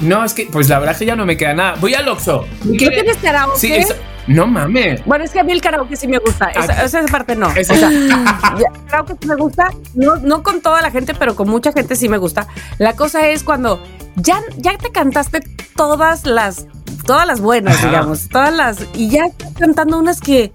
No, 0.00 0.24
es 0.24 0.32
que, 0.32 0.46
pues 0.50 0.70
la 0.70 0.78
verdad 0.78 0.92
es 0.94 0.98
que 1.00 1.04
ya 1.06 1.16
no 1.16 1.26
me 1.26 1.36
queda 1.36 1.52
nada. 1.52 1.74
Voy 1.80 1.92
al 1.94 2.08
Oxxo. 2.08 2.46
¿No 2.64 2.72
tienes 2.72 3.16
karaoke? 3.18 3.58
Sí, 3.58 3.72
eso- 3.74 3.94
no 4.28 4.46
mames. 4.46 5.04
Bueno, 5.04 5.24
es 5.24 5.32
que 5.32 5.40
a 5.40 5.44
mí 5.44 5.52
el 5.52 5.60
karaoke 5.60 5.96
sí 5.96 6.06
me 6.08 6.18
gusta. 6.18 6.46
Esa, 6.46 6.72
Ah, 6.80 6.84
esa 6.84 7.02
parte 7.06 7.34
no. 7.36 7.50
esa- 7.50 7.74
O 7.74 7.76
sea, 7.76 7.90
ya, 8.58 8.80
karaoke 8.88 9.14
sí 9.20 9.28
me 9.28 9.34
gusta. 9.36 9.64
No, 9.94 10.16
no 10.16 10.42
con 10.42 10.62
toda 10.62 10.80
la 10.80 10.90
gente, 10.90 11.12
pero 11.14 11.34
con 11.36 11.48
mucha 11.50 11.72
gente 11.72 11.94
sí 11.96 12.08
me 12.08 12.16
gusta. 12.16 12.46
La 12.78 12.94
cosa 12.94 13.28
es 13.28 13.42
cuando 13.42 13.82
ya, 14.16 14.40
ya 14.56 14.78
te 14.78 14.90
cantaste 14.92 15.40
todas 15.76 16.24
las, 16.24 16.66
todas 17.04 17.26
las 17.26 17.40
buenas, 17.40 17.76
Ajá. 17.76 17.88
digamos, 17.88 18.28
todas 18.28 18.54
las, 18.54 18.78
y 18.94 19.08
ya 19.10 19.24
estás 19.26 19.52
cantando 19.58 19.98
unas 19.98 20.20
que, 20.20 20.52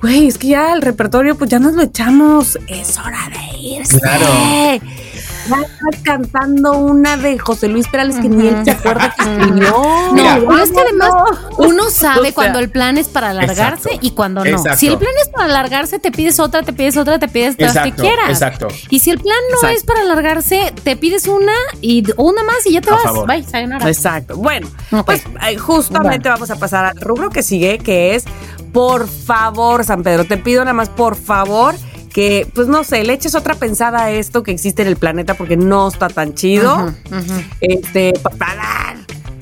güey, 0.00 0.26
es 0.26 0.38
que 0.38 0.48
ya 0.48 0.72
el 0.72 0.82
repertorio, 0.82 1.36
pues 1.36 1.50
ya 1.50 1.58
nos 1.58 1.74
lo 1.74 1.82
echamos. 1.82 2.58
Es 2.68 2.98
hora 2.98 3.28
de 3.30 3.58
irse. 3.58 4.00
Claro. 4.00 4.26
Cantando 6.02 6.72
una 6.78 7.16
de 7.16 7.38
José 7.38 7.68
Luis 7.68 7.88
Perales 7.88 8.16
que 8.16 8.28
ni 8.28 8.48
él 8.48 8.64
se 8.64 8.70
acuerda 8.72 9.14
que 9.16 9.22
escribió. 9.22 9.66
No, 9.76 10.12
Mira. 10.12 10.38
pero 10.46 10.62
es 10.62 10.70
que 10.70 10.80
además 10.80 11.10
uno 11.58 11.90
sabe 11.90 12.20
O 12.20 12.22
sea, 12.24 12.32
cuando 12.34 12.58
el 12.58 12.70
plan 12.70 12.96
es 12.98 13.08
para 13.08 13.30
alargarse 13.30 13.88
exacto, 13.88 14.06
y 14.06 14.10
cuando 14.12 14.44
no. 14.44 14.50
exacto. 14.50 14.78
Si 14.78 14.86
el 14.88 14.98
plan 14.98 15.10
es 15.22 15.28
para 15.28 15.44
alargarse, 15.46 15.98
te 15.98 16.10
pides 16.12 16.38
otra, 16.40 16.62
te 16.62 16.72
pides 16.72 16.96
otra, 16.96 17.18
te 17.18 17.28
pides 17.28 17.56
las 17.58 17.76
que 17.78 17.92
quieras. 17.92 18.28
exacto. 18.30 18.68
Y 18.90 19.00
si 19.00 19.10
el 19.10 19.18
plan 19.18 19.36
no 19.50 19.56
Exacto. 19.56 19.76
es 19.76 19.84
para 19.84 20.00
alargarse, 20.02 20.72
te 20.84 20.96
pides 20.96 21.26
una 21.26 21.52
y 21.80 22.04
una 22.16 22.44
más 22.44 22.64
y 22.66 22.72
ya 22.72 22.80
te 22.80 22.90
A 22.90 22.94
vas. 22.94 23.02
favor. 23.02 23.26
Bye, 23.28 23.42
sayonara. 23.44 23.88
Exacto. 23.88 24.36
Bueno, 24.36 24.68
pues 25.04 25.22
justamente 25.58 26.28
vamos 26.28 26.50
a 26.50 26.56
pasar 26.56 26.84
al 26.86 27.00
rubro 27.00 27.30
que 27.30 27.42
sigue, 27.42 27.78
que 27.78 28.14
es, 28.14 28.24
por 28.72 29.08
favor, 29.08 29.84
San 29.84 30.02
Pedro, 30.02 30.24
te 30.24 30.36
pido 30.36 30.62
nada 30.64 30.74
más, 30.74 30.88
por 30.88 31.16
favor, 31.16 31.74
que, 32.16 32.48
pues 32.54 32.66
no 32.66 32.82
sé, 32.82 33.04
le 33.04 33.12
eches 33.12 33.34
otra 33.34 33.56
pensada 33.56 34.04
a 34.04 34.10
esto 34.10 34.42
que 34.42 34.50
existe 34.50 34.80
en 34.80 34.88
el 34.88 34.96
planeta 34.96 35.34
porque 35.34 35.58
no 35.58 35.86
está 35.86 36.08
tan 36.08 36.32
chido. 36.32 36.94
Este. 37.60 38.14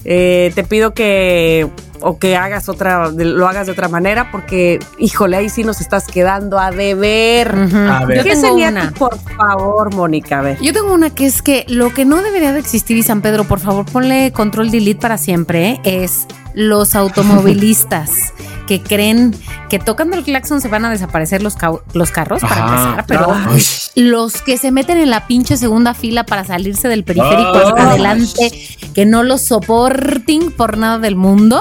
Eh, 0.05 0.51
te 0.57 0.65
pido 0.65 0.93
que 0.93 1.71
o 2.01 2.19
que 2.19 2.37
hagas 2.37 2.69
otra, 2.69 3.11
lo 3.11 3.47
hagas 3.47 3.67
de 3.67 3.73
otra 3.73 3.87
manera 3.87 4.33
porque, 4.33 4.81
híjole, 4.99 5.37
ahí 5.37 5.51
sí 5.51 5.63
nos 5.63 5.81
estás 5.81 6.09
quedando 6.09 6.59
a 6.59 6.73
deber. 6.73 7.55
A 7.55 8.07
ver. 8.07 8.19
Yo 8.19 8.25
¿Qué 8.25 8.31
tengo 8.31 8.49
sería 8.49 8.71
una. 8.71 8.91
por 8.91 9.21
favor, 9.21 9.95
Mónica? 9.95 10.41
A 10.41 10.43
ver. 10.43 10.59
Yo 10.61 10.73
tengo 10.73 10.93
una 10.93 11.11
que 11.11 11.27
es 11.27 11.43
que 11.43 11.65
lo 11.69 11.95
que 11.95 12.05
no 12.05 12.23
debería 12.23 12.53
de 12.53 12.59
existir, 12.59 12.97
y 12.97 13.05
San 13.05 13.23
Pedro, 13.23 13.45
por 13.45 13.61
favor, 13.61 13.87
ponle 13.87 14.33
control 14.33 14.73
delete 14.73 15.01
para 15.01 15.17
siempre, 15.17 15.71
¿eh? 15.71 15.81
es 15.85 16.27
los 16.55 16.97
automovilistas 16.97 18.11
que 18.67 18.81
creen 18.83 19.35
que 19.69 19.79
tocando 19.79 20.17
el 20.17 20.25
claxon 20.25 20.61
se 20.61 20.69
van 20.69 20.85
a 20.85 20.91
desaparecer 20.91 21.43
los, 21.43 21.55
ca- 21.57 21.73
los 21.93 22.11
carros 22.11 22.41
para 22.41 22.55
Ajá. 22.65 22.89
empezar, 22.91 23.05
pero 23.07 23.33
Ay. 23.35 23.63
los 23.97 24.41
que 24.43 24.57
se 24.59 24.71
meten 24.71 24.99
en 24.99 25.11
la 25.11 25.27
pinche 25.27 25.57
segunda 25.57 25.95
fila 25.95 26.25
para 26.25 26.45
salirse 26.45 26.89
del 26.89 27.05
periférico 27.05 27.53
Ay. 27.77 27.83
adelante, 27.83 28.51
que 28.95 29.05
no 29.07 29.23
los 29.23 29.43
soporten 29.43 30.51
por 30.51 30.77
nada 30.79 30.99
del 30.99 31.17
mundo. 31.17 31.61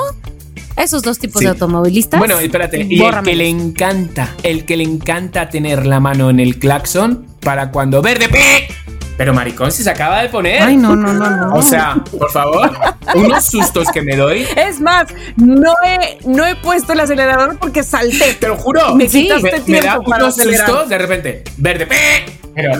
esos 0.76 1.04
dos 1.04 1.20
tipos 1.20 1.39
Sí. 1.39 1.45
de 1.45 1.51
automovilistas. 1.51 2.18
Bueno, 2.20 2.39
espérate, 2.39 2.88
y 2.89 2.95
el 2.95 2.99
bórramelos. 3.01 3.30
que 3.30 3.36
le 3.36 3.47
encanta, 3.47 4.30
el 4.41 4.66
que 4.66 4.76
le 4.76 4.84
encanta 4.84 5.47
tener 5.49 5.86
la 5.86 5.99
mano 5.99 6.32
en 6.32 6.39
el 6.39 6.58
claxon 6.58 7.28
para 7.41 7.70
cuando 7.70 8.01
verde, 8.01 8.28
¡pe! 8.28 8.68
Pero 9.18 9.34
maricón, 9.34 9.72
si 9.72 9.84
se 9.84 9.89
acaba 9.91 10.22
de 10.24 10.30
poner. 10.30 10.61
Ay, 10.64 10.76
no, 10.76 10.95
no, 10.95 11.14
no, 11.14 11.30
no. 11.30 11.55
O 11.55 11.61
sea, 11.61 11.95
por 12.18 12.32
favor, 12.32 12.72
unos 13.16 13.45
sustos 13.45 13.88
que 13.93 14.01
me 14.01 14.16
doy. 14.16 14.47
Es 14.55 14.80
más, 14.82 15.05
no 15.38 15.72
he, 15.86 16.18
no 16.26 16.45
he 16.45 16.55
puesto 16.55 16.93
el 16.93 16.99
acelerador 16.99 17.57
porque 17.59 17.84
salté. 17.84 18.34
Te 18.34 18.47
lo 18.47 18.57
juro. 18.57 18.95
Me 18.95 19.07
Sí. 19.07 19.24
quitaste 19.24 19.43
me, 19.43 19.51
me 19.51 19.59
tiempo 19.61 19.88
da 19.88 19.99
para 20.01 20.24
unos 20.24 20.39
acelerar. 20.39 20.68
sustos 20.68 20.89
de 20.89 20.97
repente. 20.97 21.43
Verde, 21.57 21.86
¡pe! 21.86 21.95
Pero, 22.55 22.72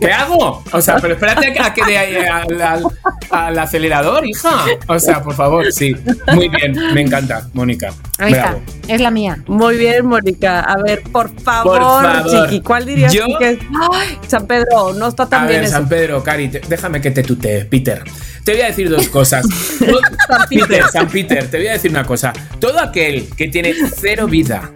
¿qué 0.00 0.12
hago? 0.12 0.62
O 0.72 0.80
sea, 0.80 0.96
pero 1.00 1.14
espérate 1.14 1.46
a 1.48 1.52
que- 1.52 1.60
a 1.60 1.74
que 1.74 1.84
dé 1.84 1.98
ahí 1.98 2.16
al, 2.16 2.60
al- 2.62 2.84
al 3.30 3.58
acelerador, 3.58 4.26
hija. 4.26 4.64
O 4.86 4.98
sea, 4.98 5.22
por 5.22 5.34
favor, 5.34 5.70
sí. 5.72 5.94
Muy 6.34 6.48
bien, 6.48 6.72
me 6.94 7.00
encanta, 7.02 7.48
Mónica. 7.52 7.92
Ahí 8.18 8.32
Bravo. 8.32 8.60
está, 8.66 8.94
es 8.94 9.00
la 9.00 9.10
mía. 9.10 9.38
Muy 9.46 9.76
bien, 9.76 10.06
Mónica. 10.06 10.60
A 10.60 10.76
ver, 10.82 11.02
por 11.12 11.30
favor, 11.40 11.78
Por 11.78 12.02
favor. 12.02 12.44
Chiqui, 12.48 12.60
¿cuál 12.62 12.84
dirías 12.86 13.12
Yo- 13.12 13.26
tú 13.26 13.32
que 13.38 13.50
es? 13.50 13.58
Ay, 13.92 14.18
San 14.26 14.46
Pedro, 14.46 14.92
no 14.94 15.08
está 15.08 15.26
tan 15.28 15.44
A 15.44 15.46
bien 15.46 15.60
ver, 15.60 15.68
eso. 15.68 15.74
San 15.78 15.88
Pedro, 15.88 16.22
Cari, 16.22 16.48
te- 16.48 16.60
déjame 16.68 17.00
que 17.00 17.10
te 17.10 17.22
tutee, 17.22 17.64
Peter. 17.64 18.02
Te 18.44 18.52
voy 18.52 18.62
a 18.62 18.66
decir 18.66 18.88
dos 18.88 19.08
cosas. 19.08 19.46
Todo- 19.78 20.00
Peter, 20.48 20.84
San 20.92 21.08
Peter, 21.08 21.50
te 21.50 21.58
voy 21.58 21.66
a 21.68 21.72
decir 21.72 21.90
una 21.90 22.04
cosa. 22.04 22.32
Todo 22.58 22.78
aquel 22.80 23.28
que 23.36 23.48
tiene 23.48 23.74
cero 24.00 24.26
vida, 24.26 24.70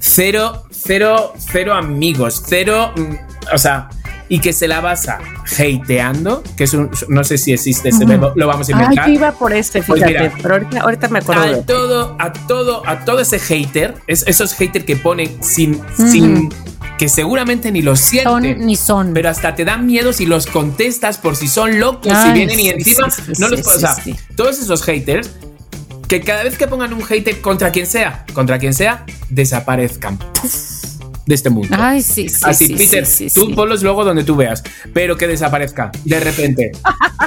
cero, 0.00 0.64
cero, 0.70 1.32
cero 1.38 1.74
amigos, 1.74 2.42
cero, 2.46 2.92
mm, 2.96 3.14
o 3.54 3.58
sea, 3.58 3.88
y 4.28 4.38
que 4.40 4.52
se 4.52 4.66
la 4.68 4.80
basa 4.80 5.18
hateando, 5.52 6.42
que 6.56 6.64
es 6.64 6.74
un, 6.74 6.90
no 7.08 7.24
sé 7.24 7.38
si 7.38 7.52
existe 7.52 7.90
ese 7.90 8.04
verbo, 8.04 8.32
lo 8.36 8.46
vamos 8.46 8.68
a 8.70 8.76
Ay, 8.76 8.82
inventar. 8.82 9.06
yo 9.06 9.12
iba 9.14 9.32
por 9.32 9.52
este, 9.52 9.82
Pues 9.82 10.00
fíjate. 10.02 10.12
mira. 10.20 10.32
pero 10.42 10.54
ahorita, 10.54 10.80
ahorita 10.80 11.08
me 11.08 11.18
acuerdo 11.18 11.42
de 11.42 11.54
a 11.54 11.62
todo, 11.66 12.16
a 12.18 12.32
todo, 12.32 12.82
a 12.88 13.04
todo 13.04 13.20
ese 13.20 13.38
hater, 13.38 13.94
es- 14.06 14.24
esos 14.26 14.54
haters 14.54 14.84
que 14.84 14.96
ponen 14.96 15.42
sin, 15.42 15.80
sin, 15.96 16.50
que 16.98 17.08
seguramente 17.08 17.70
ni 17.72 17.82
lo 17.82 17.96
sienten. 17.96 18.32
Son 18.56 18.66
ni 18.66 18.76
son. 18.76 19.12
Pero 19.14 19.28
hasta 19.28 19.54
te 19.54 19.64
dan 19.64 19.84
miedo 19.86 20.12
si 20.12 20.26
los 20.26 20.46
contestas 20.46 21.18
por 21.18 21.36
si 21.36 21.48
son 21.48 21.78
locos, 21.80 22.12
si 22.12 22.28
Ay, 22.28 22.32
vienen 22.34 22.60
y 22.60 22.68
encima 22.68 23.10
sí, 23.10 23.22
no 23.38 23.48
sí, 23.48 23.56
los 23.56 23.60
puedo- 23.62 23.78
sí, 23.78 23.84
O 23.84 24.14
sea, 24.14 24.16
todos 24.36 24.58
esos 24.58 24.82
haters, 24.84 25.30
que 26.08 26.20
cada 26.20 26.44
vez 26.44 26.56
que 26.56 26.66
pongan 26.68 26.92
un 26.94 27.02
hater 27.02 27.40
contra 27.40 27.72
quien 27.72 27.86
sea, 27.86 28.24
contra 28.32 28.58
quien 28.58 28.74
sea, 28.74 29.04
desaparezcan 29.28 30.18
¡puf! 30.18 30.83
De 31.26 31.34
este 31.34 31.50
mundo. 31.50 31.76
Ay, 31.78 32.02
sí, 32.02 32.28
sí. 32.28 32.40
Así, 32.42 32.66
sí, 32.66 32.74
Peter, 32.74 33.06
sí, 33.06 33.28
sí, 33.28 33.40
tú 33.40 33.54
ponlos 33.54 33.82
luego 33.82 34.04
donde 34.04 34.24
tú 34.24 34.36
veas, 34.36 34.62
pero 34.92 35.16
que 35.16 35.26
desaparezca 35.26 35.90
de 36.04 36.20
repente. 36.20 36.72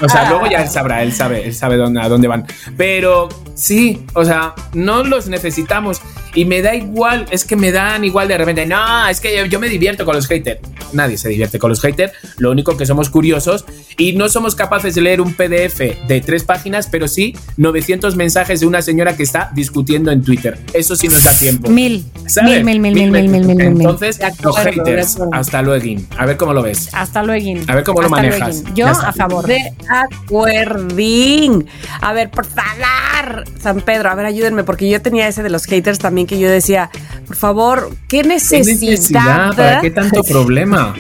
O 0.02 0.08
sea, 0.08 0.30
luego 0.30 0.48
ya 0.48 0.62
él 0.62 0.70
sabrá, 0.70 1.02
él 1.02 1.14
sabe, 1.14 1.46
él 1.46 1.56
sabe 1.56 1.78
dónde, 1.78 2.02
a 2.02 2.10
dónde 2.10 2.28
van. 2.28 2.46
Pero 2.76 3.30
sí, 3.56 4.06
o 4.14 4.24
sea, 4.24 4.54
no 4.74 5.04
los 5.04 5.28
necesitamos 5.28 6.02
y 6.38 6.46
me 6.46 6.62
da 6.62 6.76
igual, 6.76 7.26
es 7.32 7.46
que 7.46 7.56
me 7.56 7.72
dan 7.72 8.04
igual 8.04 8.28
de 8.28 8.38
repente, 8.38 8.68
no, 8.68 9.08
es 9.08 9.20
que 9.20 9.36
yo, 9.36 9.46
yo 9.48 9.60
me 9.60 9.70
divierto 9.70 10.06
con 10.06 10.16
los 10.16 10.28
haters. 10.28 10.60
Nadie 10.94 11.18
se 11.18 11.30
divierte 11.30 11.58
con 11.58 11.72
los 11.72 11.82
haters, 11.82 12.14
lo 12.38 12.52
único 12.52 12.78
que 12.78 12.86
somos 12.86 13.10
curiosos 13.10 13.66
y 13.98 14.14
no 14.14 14.30
somos 14.30 14.54
capaces 14.54 14.94
de 14.94 15.02
leer 15.02 15.20
un 15.20 15.34
PDF 15.34 15.80
de 16.08 16.22
tres 16.24 16.44
páginas, 16.44 16.90
pero 16.92 17.08
sí 17.08 17.36
900 17.58 18.16
mensajes 18.16 18.60
de 18.60 18.68
una 18.68 18.84
señora 18.84 19.18
que 19.18 19.24
está 19.24 19.50
discutiendo 19.56 20.12
en 20.12 20.22
Twitter. 20.22 20.60
Eso 20.74 20.96
sí 20.96 21.08
nos 21.08 21.24
da 21.24 21.34
tiempo. 21.34 21.72
Mil. 21.72 22.06
¿sabes? 22.28 22.64
Mil, 22.64 22.80
mil, 22.80 22.94
mil, 22.94 23.12
mil, 23.12 23.30
mil, 23.30 23.46
mil, 23.46 23.56
mil 23.56 23.62
Entonces, 23.62 24.22
acuerdo, 24.22 24.44
los 24.44 24.58
haters, 24.58 25.18
hasta 25.32 25.64
luego. 25.64 26.02
A 26.18 26.26
ver 26.28 26.38
cómo 26.38 26.54
lo 26.54 26.62
ves. 26.62 26.90
Hasta 26.94 27.24
luego. 27.24 27.62
A 27.68 27.74
ver 27.74 27.84
cómo 27.84 28.02
hasta 28.02 28.10
lo 28.10 28.16
manejas. 28.16 28.62
Luego. 28.62 28.76
Yo 28.76 28.88
a 28.88 29.12
favor. 29.12 29.48
De 29.48 29.74
acuerdín. 29.90 31.66
A 32.00 32.14
ver, 32.14 32.30
por 32.30 32.46
favor, 32.46 33.46
San 33.60 33.82
Pedro, 33.82 34.12
a 34.12 34.16
ver, 34.16 34.28
ayúdenme, 34.28 34.64
porque 34.64 34.88
yo 34.88 35.02
tenía 35.02 35.28
ese 35.28 35.42
de 35.42 35.50
los 35.50 35.66
haters 35.66 35.98
también 35.98 36.27
que 36.28 36.38
yo 36.40 36.50
decía, 36.50 36.90
por 37.26 37.36
favor, 37.36 37.90
¿qué 38.08 38.22
¿Qué 38.22 38.28
necesidad? 38.28 38.66
necesidad? 38.90 39.56
¿Para 39.56 39.82
qué 39.82 39.90
tanto 39.90 40.24
problema? 40.24 40.94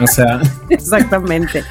O 0.00 0.06
sea, 0.06 0.40
Exactamente. 0.70 1.62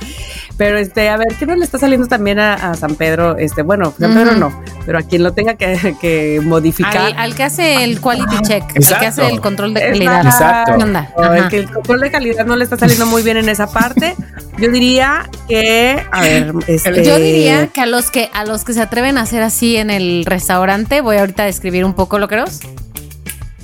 Pero 0.57 0.77
este, 0.77 1.09
a 1.09 1.17
ver, 1.17 1.29
¿qué 1.39 1.45
no 1.45 1.55
le 1.55 1.65
está 1.65 1.79
saliendo 1.79 2.07
también 2.07 2.39
a, 2.39 2.53
a 2.53 2.73
San 2.75 2.95
Pedro? 2.95 3.37
Este, 3.37 3.63
bueno, 3.63 3.93
San 3.99 4.13
Pedro 4.13 4.35
no, 4.35 4.61
pero 4.85 4.99
a 4.99 5.01
quien 5.01 5.23
lo 5.23 5.33
tenga 5.33 5.55
que, 5.55 5.95
que 5.99 6.41
modificar. 6.43 6.97
Al, 6.97 7.13
al 7.17 7.35
que 7.35 7.43
hace 7.43 7.83
el 7.83 7.99
quality 7.99 8.37
check, 8.43 8.63
al 8.63 8.77
Exacto. 8.77 8.99
que 8.99 9.07
hace 9.07 9.27
el 9.27 9.41
control 9.41 9.73
de 9.73 9.81
Es 9.81 9.87
calidad. 9.87 10.25
Exacto. 10.25 10.73
¿Qué 10.77 10.83
onda? 10.83 11.11
o 11.15 11.23
el 11.23 11.47
que 11.49 11.57
el 11.57 11.71
control 11.71 11.99
de 12.01 12.11
calidad 12.11 12.45
no 12.45 12.55
le 12.55 12.63
está 12.63 12.77
saliendo 12.77 13.05
muy 13.07 13.23
bien 13.23 13.37
en 13.37 13.49
esa 13.49 13.67
parte. 13.67 14.15
Yo 14.59 14.69
diría 14.69 15.27
que, 15.49 16.03
a 16.11 16.21
ver, 16.21 16.53
este, 16.67 17.03
Yo 17.03 17.17
diría 17.17 17.67
que 17.67 17.81
a 17.81 17.85
los 17.87 18.11
que 18.11 18.29
a 18.33 18.45
los 18.45 18.63
que 18.63 18.73
se 18.73 18.81
atreven 18.81 19.17
a 19.17 19.21
hacer 19.21 19.41
así 19.41 19.77
en 19.77 19.89
el 19.89 20.23
restaurante, 20.25 21.01
voy 21.01 21.17
ahorita 21.17 21.43
a 21.43 21.45
describir 21.47 21.83
un 21.83 21.93
poco 21.93 22.19
lo 22.19 22.27
que 22.27 22.35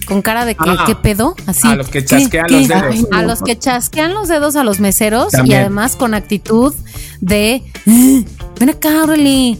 con 0.09 0.21
cara 0.21 0.43
de 0.43 0.55
que 0.55 0.63
Ah, 0.67 0.83
qué 0.85 0.95
pedo, 0.95 1.35
así. 1.45 1.67
a 1.67 1.75
los 1.75 1.87
que 1.87 2.03
chasquean 2.03 2.45
¿Qué? 2.47 2.55
los 2.59 2.67
dedos. 2.67 2.83
Ay, 2.95 3.05
A 3.13 3.21
los 3.23 3.41
que 3.41 3.57
chasquean 3.57 4.13
los 4.13 4.27
dedos 4.27 4.55
a 4.57 4.63
los 4.65 4.79
meseros 4.81 5.31
y 5.45 5.53
además 5.53 5.95
con 5.95 6.13
actitud 6.13 6.73
de 7.21 7.61
"Eh, 7.85 8.23
ven 8.59 8.69
acá. 8.69 8.89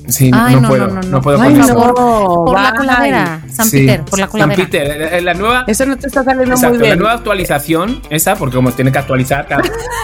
Sí, 0.07 0.31
Ay, 0.33 0.55
no 0.55 0.61
no, 0.61 0.67
puedo, 0.67 0.87
no, 0.87 0.93
no, 0.95 1.01
no 1.01 1.07
no. 1.09 1.21
puedo 1.21 1.41
Ay, 1.41 1.53
con 1.55 1.61
por 1.61 1.65
eso. 1.69 2.53
la 2.57 2.73
coladera, 2.75 3.41
San 3.51 3.67
sí. 3.67 3.77
Peter, 3.79 4.01
por 4.05 4.19
la 4.19 4.25
San 4.25 4.31
coladera. 4.31 4.55
Peter, 4.55 4.87
eh, 5.01 5.17
eh, 5.17 5.21
la 5.21 5.33
nueva. 5.33 5.63
Eso 5.67 5.85
no 5.85 5.97
te 5.97 6.07
está 6.07 6.23
saliendo 6.23 6.55
Exacto, 6.55 6.69
muy 6.75 6.79
la 6.79 6.85
bien. 6.85 6.99
nueva 6.99 7.13
actualización, 7.13 8.01
esa, 8.09 8.35
porque 8.35 8.55
como 8.55 8.71
tiene 8.71 8.91
que 8.91 8.97
actualizar, 8.99 9.47
cada- 9.47 9.63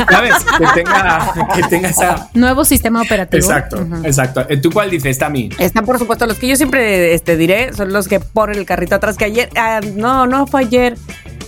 ¿sabes? 0.10 0.34
Que 0.58 0.66
tenga, 0.84 1.34
que 1.56 1.64
tenga 1.64 1.90
esa. 1.90 2.30
Nuevo 2.34 2.64
sistema 2.66 3.02
operativo. 3.02 3.42
Exacto, 3.44 3.86
exacto. 4.04 4.46
¿Tú 4.62 4.72
cuál 4.72 4.90
dices, 4.90 5.18
Tami? 5.18 5.50
Están, 5.60 5.86
por 5.86 6.00
supuesto, 6.00 6.26
los 6.26 6.38
que 6.38 6.48
yo 6.48 6.56
siempre 6.56 7.14
este, 7.14 7.36
diré 7.38 7.74
son 7.74 7.92
los 7.94 8.08
que 8.08 8.20
ponen 8.20 8.58
el 8.58 8.66
carrito 8.66 8.96
atrás. 8.96 9.18
Que 9.18 9.26
ayer, 9.26 9.50
ah, 9.58 9.82
no, 9.96 10.28
no 10.28 10.48
fue 10.48 10.62
ayer, 10.62 10.98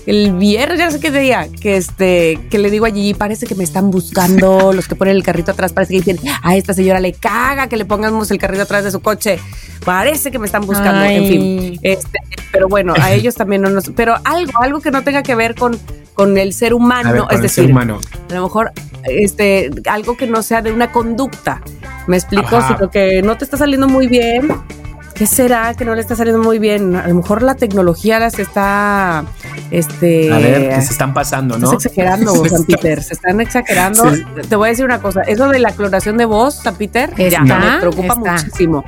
el 0.08 0.32
viernes, 0.32 0.80
ya 0.80 0.86
no 0.86 0.92
sé 0.92 1.02
qué 1.02 1.12
día, 1.12 1.50
que 1.62 1.76
este, 1.76 2.40
que 2.50 2.58
le 2.60 2.72
digo 2.72 2.86
a 2.86 2.90
Gigi, 2.90 3.14
parece 3.14 3.46
que 3.46 3.56
me 3.56 3.66
están 3.66 3.92
buscando. 3.92 4.72
los 4.78 4.88
que 4.88 4.96
ponen 4.96 5.18
el 5.18 5.22
carrito 5.22 5.52
atrás, 5.52 5.74
parece 5.74 5.94
que 5.94 6.00
dicen, 6.00 6.30
a 6.42 6.56
esta 6.56 6.74
señora 6.74 7.02
le 7.02 7.12
caga 7.12 7.68
que 7.68 7.76
le 7.76 7.84
pongamos 7.84 8.32
el 8.32 8.38
carrito 8.38 8.64
atrás 8.64 8.86
de 8.86 8.92
su 8.92 9.02
coche. 9.02 9.38
Parece 9.84 10.32
que 10.32 10.40
me 10.40 10.46
están 10.46 10.66
buscando, 10.66 11.04
en 11.04 11.28
fin. 11.28 11.80
Este, 11.84 12.20
pero 12.54 12.70
bueno, 12.70 12.94
a 13.00 13.12
ellos 13.12 13.36
también 13.36 13.62
no 13.62 13.70
nos. 13.70 13.90
Pero 13.90 14.16
algo, 14.24 14.62
algo 14.62 14.80
que 14.80 14.92
no 14.92 15.04
tenga 15.04 15.24
que 15.24 15.36
ver 15.36 15.56
con, 15.56 15.78
con 16.14 16.38
el 16.38 16.54
ser 16.54 16.74
humano, 16.74 17.10
A 17.10 17.12
ver, 17.12 17.22
con 17.24 17.32
es 17.32 17.36
el 17.36 17.42
decir, 17.42 17.64
ser 17.66 17.72
humano. 17.72 18.00
a 18.30 18.34
lo 18.34 18.44
mejor 18.44 18.72
este 19.04 19.70
algo 19.90 20.16
que 20.16 20.28
no 20.28 20.42
sea 20.42 20.62
de 20.62 20.72
una 20.72 20.92
conducta. 20.92 21.62
Me 22.08 22.16
explico, 22.16 22.62
sino 22.66 22.90
que 22.90 23.22
no 23.22 23.38
te 23.38 23.44
está 23.44 23.58
saliendo 23.58 23.90
muy 23.90 24.08
bien. 24.08 24.48
¿Qué 25.18 25.26
será 25.26 25.74
que 25.74 25.84
no 25.84 25.96
le 25.96 26.02
está 26.02 26.16
saliendo 26.16 26.42
muy 26.44 26.60
bien? 26.60 26.96
A 26.96 27.08
lo 27.08 27.16
mejor 27.16 27.42
la 27.42 27.56
tecnología 27.56 28.20
las 28.20 28.38
está 28.38 29.26
este 29.72 30.32
A 30.32 30.38
ver, 30.38 30.70
que 30.76 30.82
se 30.82 30.92
están 30.92 31.14
pasando, 31.14 31.58
¿no? 31.58 31.66
Estás 31.72 31.86
exagerando, 31.88 32.32
Se 32.44 32.50
San 32.50 32.62
está- 32.62 32.78
Peter. 32.78 33.04
Se 33.04 33.14
están 33.16 33.42
exagerando. 33.42 34.14
Sí. 34.14 34.24
Te 34.48 34.56
voy 34.56 34.68
a 34.68 34.70
decir 34.72 34.86
una 34.86 35.02
cosa. 35.02 35.22
Eso 35.24 35.48
de 35.50 35.60
la 35.60 35.72
clonación 35.72 36.18
de 36.18 36.26
voz, 36.26 36.56
San 36.62 36.76
Peter, 36.76 37.12
ya 37.18 37.26
Está, 37.42 37.44
me 37.44 37.80
preocupa 37.80 38.14
está. 38.14 38.32
muchísimo. 38.34 38.84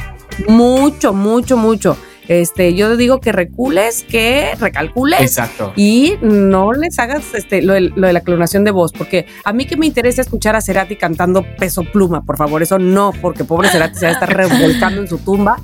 Mucho, 0.47 1.13
mucho, 1.13 1.57
mucho. 1.57 1.97
Este, 2.29 2.75
yo 2.75 2.95
digo 2.95 3.19
que 3.19 3.31
recules, 3.31 4.05
que 4.07 4.51
recalcules 4.59 5.19
Exacto. 5.19 5.73
y 5.75 6.13
no 6.21 6.73
les 6.73 6.99
hagas 6.99 7.33
este, 7.33 7.63
lo, 7.63 7.73
de, 7.73 7.81
lo 7.81 8.05
de 8.05 8.13
la 8.13 8.21
clonación 8.21 8.63
de 8.63 8.69
voz, 8.69 8.91
porque 8.93 9.25
a 9.43 9.51
mí 9.51 9.65
que 9.65 9.75
me 9.75 9.87
interesa 9.87 10.21
escuchar 10.21 10.55
a 10.55 10.61
Cerati 10.61 10.95
cantando 10.95 11.43
peso 11.57 11.83
pluma, 11.83 12.23
por 12.23 12.37
favor, 12.37 12.61
eso 12.61 12.77
no, 12.77 13.13
porque 13.19 13.43
pobre 13.45 13.69
Cerati 13.69 13.95
se 13.97 14.05
va 14.05 14.11
a 14.11 14.13
estar 14.13 14.31
revolcando 14.37 15.01
en 15.01 15.07
su 15.07 15.17
tumba, 15.17 15.57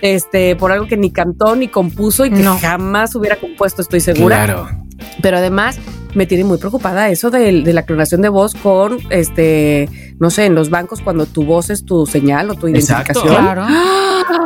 este, 0.00 0.56
por 0.56 0.72
algo 0.72 0.86
que 0.86 0.96
ni 0.96 1.10
cantó 1.10 1.54
ni 1.54 1.68
compuso 1.68 2.24
y 2.24 2.30
que 2.30 2.40
No. 2.42 2.58
jamás 2.58 3.14
hubiera 3.14 3.36
compuesto, 3.36 3.82
estoy 3.82 4.00
segura. 4.00 4.44
Claro. 4.46 4.68
Pero 5.22 5.36
además 5.36 5.78
me 6.14 6.24
tiene 6.26 6.44
muy 6.44 6.56
preocupada 6.58 7.10
eso 7.10 7.30
de, 7.30 7.62
de 7.62 7.72
la 7.72 7.84
clonación 7.84 8.22
de 8.22 8.28
voz 8.30 8.54
con, 8.54 8.98
este, 9.10 9.88
no 10.20 10.30
sé, 10.30 10.44
en 10.44 10.54
los 10.54 10.70
bancos 10.70 11.00
cuando 11.00 11.26
tu 11.26 11.44
voz 11.44 11.70
es 11.70 11.84
tu 11.84 12.06
señal 12.06 12.50
o 12.50 12.54
tu 12.54 12.66
Exacto. 12.68 13.20
identificación. 13.20 13.44
Claro. 13.44 13.66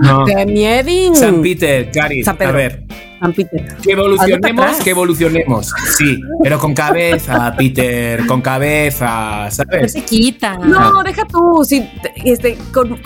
No. 0.01 0.25
¡Qué 0.25 0.47
miedín! 0.47 1.14
San 1.14 1.43
Peter, 1.43 1.91
Cari, 1.93 2.22
San 2.22 2.37
Pedro. 2.37 2.51
a 2.51 2.57
ver, 2.57 2.85
San 3.20 3.33
Peter. 3.33 3.77
que 3.83 3.93
evolucionemos, 3.93 4.77
que 4.83 4.91
evolucionemos, 4.91 5.72
sí, 5.99 6.20
pero 6.43 6.59
con 6.59 6.75
cabeza, 6.75 7.55
Peter, 7.59 8.25
con 8.27 8.41
cabeza, 8.41 9.45
No 9.47 9.51
¿sabes? 9.51 9.93
se 9.93 10.05
quita. 10.05 10.57
No, 10.59 11.03
deja 11.03 11.25
tú, 11.27 11.62
si, 11.64 11.87
este, 12.25 12.57
con, 12.72 12.99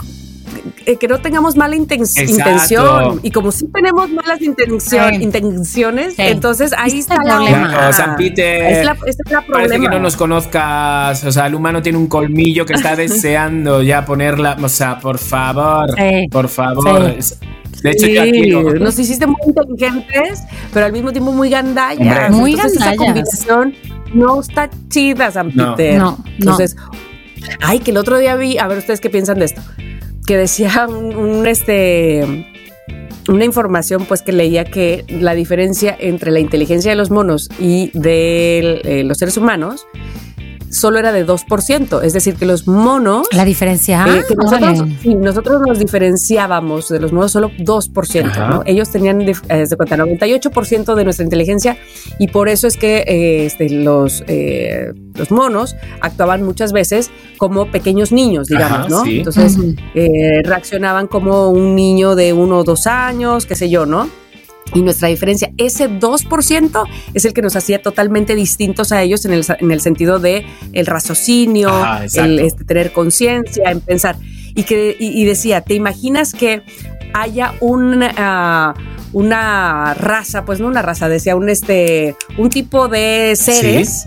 eh, 0.89 0.97
que 0.97 1.07
no 1.07 1.19
tengamos 1.19 1.55
mala 1.57 1.77
inten- 1.77 2.01
Exacto. 2.01 2.31
intención. 2.33 3.21
Y 3.23 3.31
como 3.31 3.53
si 3.53 3.67
tenemos 3.69 4.11
malas 4.11 4.41
intención- 4.41 5.15
Sí. 5.15 5.23
intenciones, 5.23 6.15
Sí. 6.17 6.23
entonces 6.23 6.73
ahí 6.77 6.99
está 6.99 7.15
es 7.15 7.21
el 7.21 7.27
la 7.27 7.35
problema. 7.37 7.69
Claro, 7.69 7.93
San 7.93 8.17
Peter. 8.17 8.73
Es 8.73 8.85
la, 8.85 8.93
es 9.07 9.17
la 9.31 9.41
Parece 9.43 9.47
problema. 9.53 9.85
que 9.91 9.97
no 9.97 10.01
nos 10.01 10.17
conozcas, 10.17 11.25
o 11.25 11.31
sea, 11.33 11.47
el 11.47 11.55
humano 11.55 11.83
tiene 11.83 11.99
un 11.99 12.07
colmillo 12.07 12.65
que 12.65 12.73
está 12.73 12.97
deseando 12.97 13.83
ya 13.83 14.05
ponerla, 14.05 14.57
o 14.63 14.69
sea, 14.69 14.99
por 14.99 15.19
favor, 15.19 15.91
Sí. 15.97 16.29
por 16.31 16.49
favor. 16.49 17.15
De 17.83 17.91
hecho, 17.91 18.07
yo 18.07 18.23
aquí 18.23 18.45
Sí, 18.45 18.51
no- 18.51 18.63
nos 18.75 18.99
hiciste 18.99 19.27
muy 19.27 19.37
inteligentes, 19.47 20.43
pero 20.73 20.87
al 20.87 20.93
mismo 20.93 21.13
tiempo 21.13 21.33
muy 21.33 21.51
gandallas. 21.51 22.01
Hombre. 22.01 22.31
Muy 22.31 22.53
Entonces, 22.55 22.79
esa 22.81 22.87
gandallas. 22.91 23.13
combinación 23.15 23.75
no 24.15 24.41
está 24.41 24.71
chida, 24.89 25.31
San 25.31 25.53
No. 25.55 25.77
Peter. 25.77 25.99
No, 25.99 26.11
no. 26.13 26.25
Entonces, 26.39 26.77
ay, 27.61 27.79
que 27.81 27.91
el 27.93 27.99
otro 27.99 28.19
día 28.19 28.35
vi, 28.37 28.59
a 28.59 28.67
ver 28.67 28.79
ustedes 28.79 29.01
qué 29.01 29.11
piensan 29.11 29.39
de 29.39 29.45
esto, 29.45 29.61
que 30.29 30.37
decía 30.37 30.87
un, 30.87 31.47
este 31.47 32.45
una 33.31 33.47
información 33.47 34.05
pues 34.05 34.21
que 34.21 34.33
leía 34.33 34.67
que 34.67 35.07
la 35.09 35.35
diferencia 35.35 35.97
entre 35.99 36.31
la 36.31 36.39
inteligencia 36.39 36.91
de 36.91 36.97
los 36.97 37.11
monos 37.11 37.49
y 37.59 37.91
de 37.95 38.83
eh, 38.85 39.05
los 39.05 39.17
seres 39.17 39.39
humanos 39.39 39.87
solo 40.71 40.99
era 40.99 41.13
de 41.13 41.27
2%, 41.27 42.03
es 42.03 42.13
decir, 42.13 42.37
que 42.37 42.47
los 42.47 42.67
monos... 42.67 43.27
La 43.33 43.45
diferencia... 43.45 44.05
Eh, 44.09 44.25
que 44.29 44.35
nosotros, 44.35 44.89
sí, 45.03 45.15
nosotros 45.15 45.61
nos 45.67 45.79
diferenciábamos 45.79 46.89
de 46.89 47.01
los 47.01 47.13
monos 47.13 47.33
solo 47.33 47.51
2%, 47.51 48.49
¿no? 48.49 48.63
Ellos 48.67 48.91
tenían, 48.91 49.21
eh, 49.23 49.35
desde 49.49 49.77
cuenta, 49.77 49.97
98% 49.97 50.95
de 50.95 51.05
nuestra 51.05 51.25
inteligencia 51.25 51.77
y 52.19 52.29
por 52.29 52.49
eso 52.49 52.67
es 52.67 52.77
que 52.77 52.99
eh, 53.07 53.47
este, 53.47 53.71
los, 53.71 54.25
eh, 54.27 54.93
los 55.15 55.31
monos 55.31 55.77
actuaban 56.01 56.43
muchas 56.43 56.73
veces 56.73 57.11
como 57.37 57.71
pequeños 57.71 58.13
niños, 58.13 58.49
digamos, 58.49 58.79
Ajá, 58.79 58.89
¿no? 58.89 59.05
sí. 59.05 59.19
Entonces, 59.19 59.57
eh, 59.95 60.43
reaccionaban 60.45 61.07
como 61.07 61.51
un 61.51 61.75
niño 61.75 62.15
de 62.15 62.33
uno 62.33 62.59
o 62.59 62.65
dos 62.65 62.87
años, 62.87 63.47
qué 63.47 63.55
sé 63.55 63.69
yo, 63.69 63.87
¿no? 63.87 64.09
Y 64.75 64.83
nuestra 64.83 65.09
diferencia, 65.09 65.51
ese 65.57 65.89
2% 65.89 66.89
es 67.15 67.25
el 67.25 67.33
que 67.33 67.43
nos 67.43 67.57
hacía 67.57 67.81
totalmente 67.81 68.35
distintos 68.35 68.93
a 68.93 69.03
ellos 69.03 69.25
en 69.25 69.33
el, 69.33 69.45
en 69.59 69.71
el 69.71 69.81
sentido 69.81 70.19
de 70.19 70.47
el 70.73 70.87
raciocinio, 70.87 71.69
Ajá, 71.71 72.05
el 72.15 72.39
este, 72.41 72.65
tener 72.65 72.93
conciencia, 72.93 73.71
en 73.71 73.81
pensar. 73.81 74.17
Y, 74.55 74.65
que, 74.65 74.97
y, 74.99 75.21
y 75.21 75.25
decía, 75.25 75.61
¿te 75.61 75.75
imaginas 75.75 76.33
que 76.33 76.63
haya 77.15 77.55
un, 77.61 78.03
ah, 78.03 78.75
una 79.13 79.95
raza, 79.95 80.45
pues 80.45 80.61
no 80.61 80.67
una 80.67 80.83
raza, 80.83 81.09
decía 81.09 81.37
un, 81.37 81.49
este, 81.49 82.17
un 82.37 82.51
tipo 82.51 82.89
de 82.89 83.35
seres 83.37 84.05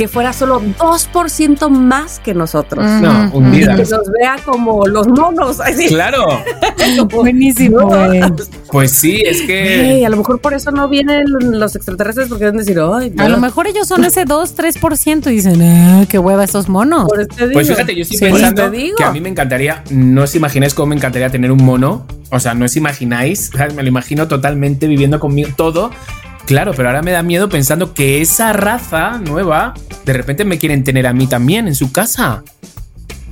que 0.00 0.08
fuera 0.08 0.32
solo 0.32 0.62
2% 0.62 1.68
más 1.68 2.20
que 2.20 2.32
nosotros? 2.32 2.86
No, 3.02 3.30
un 3.34 3.48
ujú. 3.48 3.54
día. 3.54 3.76
Que 3.76 3.82
nos 3.82 4.10
vea 4.18 4.36
como 4.46 4.86
los 4.86 5.06
monos. 5.08 5.60
así. 5.64 5.88
Claro, 5.88 6.24
Buenísimo, 7.12 7.86
pues 8.72 8.92
sí, 8.92 9.22
es 9.26 9.42
que... 9.42 9.96
Ey, 9.96 10.04
a 10.06 10.08
lo 10.08 10.16
mejor 10.16 10.40
por 10.40 10.54
eso 10.54 10.70
no 10.70 10.88
vienen 10.88 11.26
los 11.28 11.76
extraterrestres 11.76 12.28
porque 12.28 12.46
van 12.46 12.54
a 12.54 12.58
decir, 12.60 12.78
ay, 12.80 13.12
A 13.18 13.28
lo 13.28 13.36
mejor 13.36 13.66
ellos 13.66 13.86
son 13.86 14.02
ese 14.04 14.24
2, 14.24 14.56
3% 14.56 15.26
y 15.26 15.34
dicen, 15.34 15.60
ah, 15.60 16.06
qué 16.08 16.18
hueva 16.18 16.44
esos 16.44 16.70
monos. 16.70 17.06
Pues 17.52 17.68
fíjate, 17.68 17.94
yo 17.94 18.00
estoy 18.00 18.16
Sí, 18.16 18.24
pensando 18.24 18.70
que 18.70 19.04
a 19.04 19.12
mí 19.12 19.20
me 19.20 19.28
encantaría, 19.28 19.84
no 19.90 20.22
os 20.22 20.34
imagináis 20.34 20.72
cómo 20.72 20.86
me 20.86 20.96
encantaría 20.96 21.28
tener 21.28 21.52
un 21.52 21.62
mono, 21.62 22.06
o 22.30 22.40
sea, 22.40 22.54
no 22.54 22.64
os 22.64 22.74
imagináis, 22.74 23.50
¿sabes? 23.54 23.74
me 23.76 23.82
lo 23.82 23.88
imagino 23.88 24.28
totalmente 24.28 24.86
viviendo 24.86 25.20
conmigo 25.20 25.50
todo, 25.56 25.90
claro, 26.50 26.72
pero 26.74 26.88
ahora 26.88 27.00
me 27.00 27.12
da 27.12 27.22
miedo 27.22 27.48
pensando 27.48 27.94
que 27.94 28.20
esa 28.20 28.52
raza 28.52 29.18
nueva, 29.18 29.72
de 30.04 30.12
repente 30.12 30.44
me 30.44 30.58
quieren 30.58 30.82
tener 30.82 31.06
a 31.06 31.12
mí 31.12 31.28
también 31.28 31.68
en 31.68 31.76
su 31.76 31.92
casa, 31.92 32.42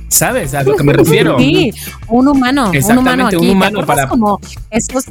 ¿sabes? 0.07 0.53
A 0.53 0.63
lo 0.63 0.75
que 0.77 0.83
me 0.83 0.93
refiero. 1.01 1.37
Sí, 1.37 1.73
un 2.07 2.29
humano, 2.29 2.69
un 2.69 2.75
Exactamente, 2.77 3.11
humano 3.13 3.27
aquí. 3.27 3.35
un 3.35 3.41
¿Te 3.41 3.51
humano 3.51 3.85
para- 3.85 4.07
como 4.07 4.39
esos, 4.71 5.03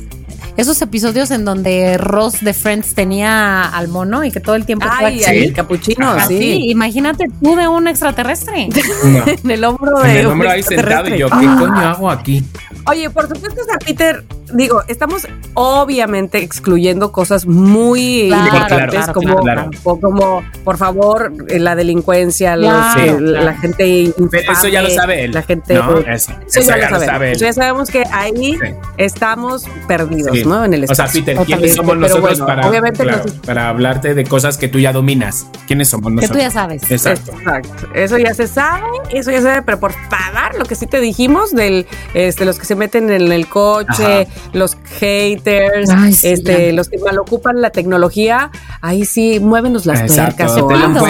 esos 0.56 0.80
episodios 0.80 1.30
en 1.30 1.44
donde 1.44 1.98
Ross 1.98 2.40
de 2.40 2.54
Friends 2.54 2.94
tenía 2.94 3.64
al 3.64 3.88
mono 3.88 4.24
y 4.24 4.30
que 4.32 4.40
todo 4.40 4.56
el 4.56 4.64
tiempo 4.64 4.86
fue 4.96 5.06
Ay, 5.06 5.22
ay, 5.26 5.44
el 5.44 5.52
capuchino, 5.52 6.08
Ajá. 6.08 6.26
Sí. 6.28 6.70
imagínate 6.70 7.26
tú 7.42 7.56
de 7.56 7.68
un 7.68 7.86
extraterrestre. 7.88 8.68
No. 9.04 9.24
En 9.44 9.50
el 9.50 9.64
hombro 9.64 10.02
En 10.02 10.12
de 10.14 10.20
el 10.20 10.26
un 10.28 10.32
hombro 10.32 10.50
ahí 10.50 10.62
sentado 10.62 11.14
y 11.14 11.18
yo, 11.18 11.26
¿qué 11.28 11.46
coño 11.46 11.78
hago 11.78 12.10
aquí? 12.10 12.42
Oye, 12.86 13.10
por 13.10 13.28
supuesto, 13.28 13.60
San 13.68 13.78
Peter, 13.84 14.24
digo, 14.54 14.82
estamos 14.88 15.26
obviamente 15.54 16.38
excluyendo 16.42 17.12
cosas 17.12 17.46
muy 17.46 18.26
Claro, 18.28 18.44
importantes, 18.46 18.90
claro, 19.04 19.12
como, 19.12 19.36
claro. 19.36 19.70
como, 19.82 20.42
por 20.64 20.76
favor, 20.76 21.32
eh, 21.48 21.58
la 21.58 21.74
delincuencia, 21.74 22.56
los, 22.56 22.70
eh, 22.96 23.14
claro. 23.18 23.20
la 23.20 23.54
gente 23.54 24.12
Pero 24.30 24.52
eso 24.52 24.68
ya 24.68 24.82
lo 24.82 24.88
infame, 24.88 25.00
sabe 25.00 25.24
él. 25.24 25.32
La 25.32 25.42
gente... 25.42 25.74
No, 25.74 25.98
eh, 25.98 26.04
eso, 26.08 26.32
eso 26.46 26.60
eso 26.60 26.70
ya, 26.70 26.78
ya 26.80 26.90
lo 26.90 27.00
sabe 27.00 27.32
él. 27.32 27.38
Ya 27.38 27.52
sabemos 27.52 27.90
que 27.90 28.04
ahí 28.12 28.52
Sí. 28.58 28.74
estamos 28.96 29.64
perdidos, 29.86 30.36
Sí. 30.38 30.44
¿no? 30.44 30.64
En 30.64 30.74
el 30.74 30.84
O 30.84 30.86
sea, 30.86 31.06
espacio. 31.06 31.24
Peter, 31.24 31.44
¿quiénes 31.44 31.74
somos 31.74 31.90
pero 31.92 32.00
nosotros 32.00 32.38
bueno, 32.38 32.46
para, 32.46 32.68
obviamente 32.68 33.02
claro, 33.04 33.22
nos- 33.24 33.32
para 33.46 33.68
hablarte 33.68 34.14
de 34.14 34.24
cosas 34.24 34.58
que 34.58 34.68
tú 34.68 34.78
ya 34.78 34.92
dominas? 34.92 35.46
¿Quiénes 35.66 35.88
somos 35.88 36.08
Que 36.10 36.14
nosotros? 36.16 36.36
tú 36.36 36.42
ya 36.42 36.50
sabes. 36.50 36.90
Exacto. 36.90 37.32
Exacto. 37.32 37.88
Eso 37.94 38.18
ya 38.18 38.34
se 38.34 38.46
sabe, 38.46 38.86
eso 39.10 39.30
ya 39.30 39.38
se 39.38 39.44
sabe, 39.44 39.62
pero 39.62 39.78
por 39.80 39.92
favor, 39.92 40.58
lo 40.58 40.64
que 40.64 40.74
sí 40.74 40.86
te 40.86 41.00
dijimos 41.00 41.52
del 41.54 41.86
este 42.14 42.44
los 42.44 42.58
que 42.58 42.64
se 42.66 42.74
meten 42.74 43.10
en 43.10 43.30
el 43.32 43.48
coche, 43.48 44.22
Ajá. 44.22 44.30
Los 44.52 44.76
haters, 44.98 45.90
Ay, 45.90 46.12
sí, 46.12 46.28
este, 46.28 46.66
ya. 46.68 46.72
los 46.72 46.88
que 46.88 46.98
mal 46.98 47.18
ocupan 47.18 47.60
la 47.60 47.70
tecnología, 47.70 48.50
ahí 48.80 49.04
sí, 49.04 49.40
muévenos 49.40 49.86
las 49.86 50.00
Exacto, 50.00 50.46
tuercas 50.46 50.62
o 50.62 50.70
no 50.70 51.04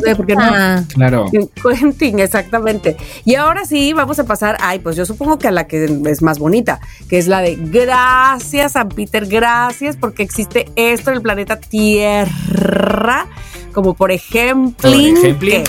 sé, 0.00 0.16
porque 0.16 0.34
no. 0.34 0.50
Claro. 0.94 1.26
En 1.32 1.48
Quentin, 1.48 2.18
exactamente. 2.18 2.96
Y 3.24 3.34
ahora 3.36 3.64
sí, 3.64 3.92
vamos 3.92 4.18
a 4.18 4.24
pasar, 4.24 4.56
ay, 4.60 4.78
pues 4.78 4.96
yo 4.96 5.06
supongo 5.06 5.38
que 5.38 5.48
a 5.48 5.50
la 5.50 5.66
que 5.66 5.84
es 6.06 6.22
más 6.22 6.38
bonita, 6.38 6.80
que 7.08 7.18
es 7.18 7.28
la 7.28 7.40
de 7.40 7.56
gracias, 7.56 8.72
San 8.72 8.88
Peter, 8.88 9.26
gracias, 9.26 9.96
porque 9.96 10.22
existe 10.22 10.66
esto 10.76 11.10
en 11.10 11.16
el 11.16 11.22
planeta 11.22 11.58
Tierra, 11.60 13.26
como 13.72 13.94
por 13.94 14.10
ejemplo, 14.10 14.90
Por 14.90 15.00
ejemplo. 15.00 15.62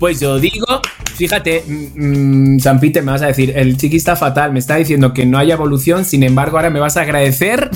Pues 0.00 0.18
yo 0.18 0.40
digo, 0.40 0.80
fíjate, 1.14 1.62
mm, 1.66 2.54
mm, 2.54 2.60
San 2.60 2.80
Peter 2.80 3.02
me 3.02 3.12
vas 3.12 3.20
a 3.20 3.26
decir, 3.26 3.52
el 3.54 3.76
chiqui 3.76 3.98
está 3.98 4.16
fatal, 4.16 4.50
me 4.50 4.58
está 4.58 4.76
diciendo 4.76 5.12
que 5.12 5.26
no 5.26 5.36
hay 5.36 5.52
evolución, 5.52 6.06
sin 6.06 6.22
embargo 6.22 6.56
ahora 6.56 6.70
me 6.70 6.80
vas 6.80 6.96
a 6.96 7.02
agradecer 7.02 7.68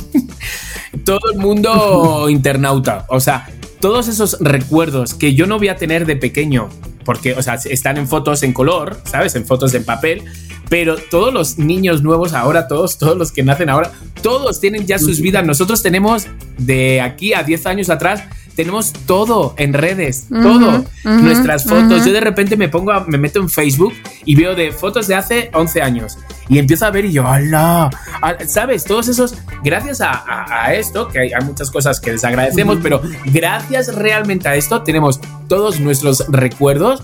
todo 1.05 1.20
el 1.35 1.39
mundo 1.39 2.27
internauta. 2.31 3.05
O 3.11 3.20
sea, 3.20 3.51
todos 3.79 4.09
esos 4.09 4.39
recuerdos 4.41 5.12
que 5.12 5.35
yo 5.35 5.47
no 5.47 5.59
voy 5.59 5.68
a 5.68 5.77
tener 5.77 6.07
de 6.07 6.16
pequeño, 6.16 6.70
porque, 7.05 7.35
o 7.35 7.43
sea, 7.43 7.57
están 7.57 7.99
en 7.99 8.09
fotos 8.09 8.43
en 8.43 8.55
color, 8.55 8.97
¿sabes? 9.05 9.35
En 9.35 9.45
fotos 9.45 9.75
en 9.75 9.85
papel, 9.85 10.22
pero 10.70 10.97
todos 10.97 11.31
los 11.31 11.59
niños 11.59 12.03
nuevos 12.03 12.33
ahora, 12.33 12.68
todos, 12.68 12.97
todos 12.97 13.18
los 13.18 13.33
que 13.33 13.43
nacen 13.43 13.68
ahora, 13.68 13.93
todos 14.22 14.62
tienen 14.62 14.87
ya 14.87 14.99
sus 14.99 15.20
vidas. 15.20 15.45
Nosotros 15.45 15.83
tenemos 15.83 16.27
de 16.57 17.03
aquí 17.03 17.35
a 17.35 17.43
10 17.43 17.66
años 17.66 17.91
atrás, 17.91 18.22
tenemos 18.57 18.92
todo 18.92 19.55
en 19.59 19.72
redes, 19.72 20.26
Ujú, 20.30 20.42
todo. 20.42 20.68
ujú, 20.78 20.84
Nuestras 21.22 21.64
fotos. 21.64 21.98
ujú. 21.98 22.07
Yo 22.07 22.12
de 22.12 22.20
repente 22.20 22.57
me 22.57 22.68
pongo, 22.68 22.92
a- 22.92 23.05
me 23.07 23.18
meto 23.18 23.40
en 23.40 23.48
Facebook 23.48 23.92
y 24.24 24.34
veo 24.36 24.55
de 24.55 24.72
fotos 24.72 25.07
de 25.09 25.14
hace 25.14 25.50
11 25.52 25.82
años 25.82 26.18
y 26.48 26.59
empiezo 26.59 26.86
a 26.86 26.90
ver 26.90 27.05
y 27.07 27.12
yo, 27.12 27.26
¡hala! 27.26 27.90
Al- 28.20 28.48
¿Sabes? 28.48 28.84
Todos 28.84 29.09
esos, 29.09 29.34
gracias 29.62 30.00
a, 30.00 30.11
a- 30.12 30.64
a 30.66 30.74
esto, 30.74 31.09
que 31.09 31.18
hay, 31.20 31.32
hay 31.32 31.44
muchas 31.44 31.70
cosas 31.70 32.00
que 32.00 32.12
les 32.12 32.24
agradecemos, 32.24 32.78
pero 32.82 33.00
gracias 33.26 33.94
realmente 33.94 34.48
a 34.48 34.55
esto 34.55 34.82
tenemos 34.82 35.20
todos 35.48 35.80
nuestros 35.80 36.24
recuerdos 36.28 37.02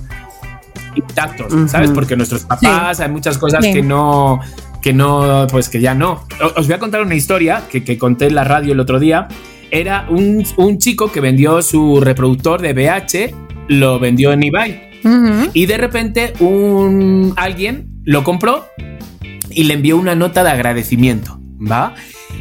intactos, 0.95 1.53
¿sabes? 1.71 1.91
Porque 1.91 2.17
nuestros 2.17 2.43
papás, 2.45 3.01
hay 3.01 3.09
muchas 3.11 3.39
cosas 3.39 3.65
Sí. 3.65 3.73
que 3.73 3.83
no, 3.83 4.41
que 4.83 4.93
no, 4.93 5.47
pues 5.51 5.69
que 5.69 5.81
ya 5.81 5.95
no. 5.95 6.25
Os 6.57 6.67
voy 6.67 6.75
a 6.75 6.79
contar 6.79 7.01
una 7.03 7.15
historia 7.15 7.63
que, 7.71 7.85
que 7.85 7.97
conté 7.99 8.27
en 8.27 8.35
la 8.35 8.45
radio 8.45 8.73
el 8.73 8.81
otro 8.81 8.99
día. 8.99 9.29
Era 9.71 10.07
un, 10.11 10.45
un 10.57 10.79
chico 10.79 11.13
que 11.13 11.21
vendió 11.21 11.63
su 11.63 12.01
reproductor 12.01 12.61
de 12.61 12.73
BH, 12.73 13.35
lo 13.69 13.99
vendió 13.99 14.33
en 14.33 14.43
eBay. 14.45 14.91
Y 15.55 15.67
de 15.67 15.79
repente 15.79 16.33
un 16.41 17.33
alguien 17.37 17.89
lo 18.05 18.23
compró 18.25 18.67
y 19.51 19.65
le 19.65 19.75
envió 19.75 19.97
una 19.97 20.15
nota 20.15 20.45
de 20.45 20.51
agradecimiento, 20.51 21.41
¿va? 21.61 21.95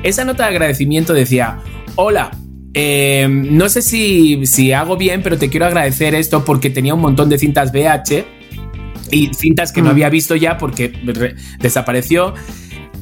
Esa 0.03 0.25
nota 0.25 0.43
de 0.43 0.49
agradecimiento 0.49 1.13
decía, 1.13 1.59
hola, 1.95 2.31
eh, 2.73 3.27
no 3.29 3.69
sé 3.69 3.81
si, 3.81 4.45
si 4.45 4.73
hago 4.73 4.97
bien, 4.97 5.21
pero 5.23 5.37
te 5.37 5.49
quiero 5.49 5.65
agradecer 5.67 6.13
esto 6.15 6.43
porque 6.45 6.69
tenía 6.69 6.93
un 6.93 7.01
montón 7.01 7.29
de 7.29 7.37
cintas 7.37 7.71
VH 7.71 8.25
y 9.11 9.33
cintas 9.33 9.71
que 9.71 9.81
no 9.81 9.87
Mm. 9.87 9.91
había 9.91 10.09
visto 10.09 10.35
ya 10.35 10.57
porque 10.57 10.91
re- 11.05 11.35
desapareció. 11.59 12.33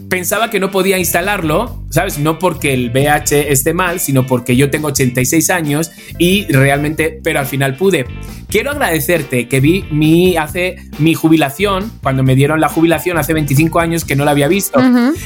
Pensaba 0.10 0.50
que 0.50 0.60
no 0.60 0.72
podía 0.72 0.98
instalarlo, 0.98 1.84
¿sabes? 1.90 2.18
No 2.18 2.40
porque 2.40 2.74
el 2.74 2.92
VH 2.92 3.52
esté 3.52 3.74
mal, 3.74 4.00
sino 4.00 4.26
porque 4.26 4.56
yo 4.56 4.70
tengo 4.70 4.88
86 4.88 5.50
años 5.50 5.92
y 6.18 6.46
realmente, 6.46 7.20
pero 7.24 7.40
al 7.40 7.46
final 7.46 7.76
pude. 7.76 8.06
Quiero 8.50 8.72
agradecerte 8.72 9.50
que 9.50 9.60
vi 9.60 9.84
mi, 9.92 10.38
hace 10.38 10.78
mi 11.00 11.14
jubilación, 11.14 11.92
cuando 12.02 12.24
me 12.24 12.36
dieron 12.36 12.62
la 12.62 12.70
jubilación 12.70 13.18
hace 13.18 13.34
25 13.34 13.80
años 13.82 14.06
que 14.06 14.16
no 14.16 14.24
la 14.24 14.32
había 14.32 14.48
visto. 14.48 14.80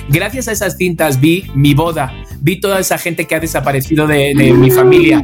Gracias 0.10 0.48
a 0.48 0.52
esas 0.52 0.78
cintas 0.78 1.22
vi 1.22 1.46
mi 1.54 1.76
boda, 1.76 2.12
vi 2.40 2.60
toda 2.60 2.80
esa 2.80 2.98
gente 2.98 3.26
que 3.26 3.36
ha 3.36 3.40
desaparecido 3.40 4.08
de, 4.08 4.34
de 4.36 4.52
mi 4.54 4.72
familia, 4.72 5.20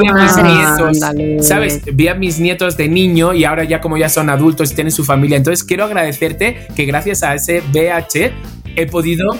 vi 0.00 0.08
a 0.08 0.14
mis 0.14 0.32
Ah, 0.36 1.12
nietos. 1.12 1.46
¿sabes? 1.46 1.82
Vi 1.92 2.08
a 2.08 2.14
mis 2.14 2.40
nietos 2.40 2.78
de 2.78 2.88
niño 2.88 3.34
y 3.34 3.44
ahora 3.44 3.64
ya 3.64 3.82
como 3.82 3.98
ya 3.98 4.08
son 4.08 4.30
adultos 4.30 4.72
y 4.72 4.74
tienen 4.74 4.92
su 4.92 5.04
familia. 5.04 5.36
Entonces 5.36 5.62
quiero 5.64 5.84
agradecerte 5.84 6.68
que 6.74 6.86
gracias 6.86 7.22
a 7.22 7.34
ese 7.34 7.62
VH 7.72 8.32
he 8.76 8.86
podido 8.86 9.30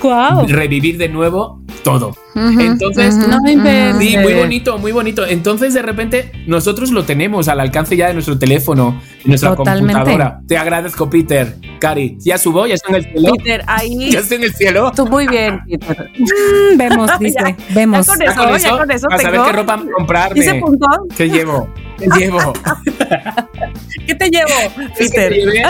revivir 0.49 0.99
de 0.99 1.09
nuevo 1.09 1.61
todo. 1.83 2.17
Entonces, 2.35 3.15
no 3.17 3.39
inventes. 3.49 3.97
Sí, 3.99 4.17
muy 4.19 4.35
bonito, 4.35 4.79
muy 4.79 4.93
bonito. 4.93 5.27
Entonces, 5.27 5.75
de 5.75 5.83
repente, 5.83 6.33
nosotros 6.47 6.91
lo 6.91 7.05
tenemos 7.05 7.49
al 7.49 7.61
alcance 7.61 7.97
ya 7.97 8.09
de 8.09 8.15
nuestro 8.15 8.39
teléfono, 8.39 9.01
de 9.23 9.29
nuestra 9.29 9.55
Totalmente. 9.55 9.93
computadora. 9.93 10.41
Te 10.49 10.57
agradezco, 10.57 11.09
Peter. 11.11 11.57
Cari, 11.79 12.17
¿ya 12.21 12.39
subo? 12.39 12.67
¿Ya 12.67 12.75
estoy 12.75 12.95
en 12.95 13.05
el 13.05 13.11
cielo? 13.13 13.33
Peter, 13.37 13.63
ahí 13.67 14.11
¿Ya 14.13 14.21
estoy 14.21 14.39
en 14.39 14.45
el 14.45 14.55
cielo? 14.55 14.93
tú 14.97 15.07
muy 15.07 15.27
bien, 15.29 15.61
Peter. 15.69 16.11
Mm, 16.19 16.79
Vemos, 16.79 17.11
dice, 17.21 17.39
Ya, 17.39 17.57
vemos. 17.75 18.07
Ya 18.07 18.13
con 18.15 18.21
Ya 18.21 18.57
eso, 18.57 18.69
ya 18.69 18.79
con 18.79 18.91
eso 18.91 19.07
a 19.11 19.19
saber 19.19 19.41
qué 19.45 19.53
ropa 19.53 19.83
comprarme. 19.97 20.41
Hice 20.41 20.55
punto. 20.55 20.87
¿Qué 21.17 21.29
llevo? 21.29 21.69
Te 21.99 22.07
llevo? 22.19 22.53
¿Qué 24.07 24.15
te 24.15 24.29
llevo, 24.29 24.49
¿Qué 24.77 24.89
Peter? 25.09 25.33
te 25.33 25.37
llevé? 25.41 25.63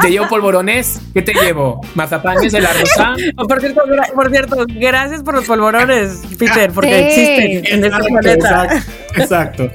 ¿Te 0.00 0.10
llevo 0.10 0.28
polvorones? 0.28 1.00
¿Qué 1.14 1.22
te 1.22 1.32
llevo? 1.32 1.80
¿Mazapanes 1.94 2.50
de 2.52 2.60
la 2.60 2.72
rosa? 2.72 3.14
Oh, 3.36 3.46
Por 3.46 3.60
cierto, 3.60 3.82
por 4.14 4.30
cierto, 4.30 4.56
gracias 4.68 5.22
por 5.22 5.34
los 5.34 5.44
polvorones, 5.44 6.22
Peter, 6.38 6.72
porque 6.72 7.10
Sí. 7.12 7.20
existen 7.20 7.74
en 7.78 7.84
Exacto, 7.84 8.06
planeta. 8.08 8.64
exacto, 8.64 9.20
exacto. 9.22 9.70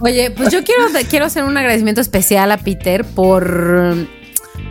Oye, 0.00 0.30
pues 0.30 0.50
yo 0.50 0.62
quiero, 0.62 0.82
quiero 1.10 1.24
hacer 1.26 1.44
un 1.44 1.56
agradecimiento 1.56 2.00
especial 2.00 2.52
a 2.52 2.58
Peter 2.58 3.04
por, 3.04 3.96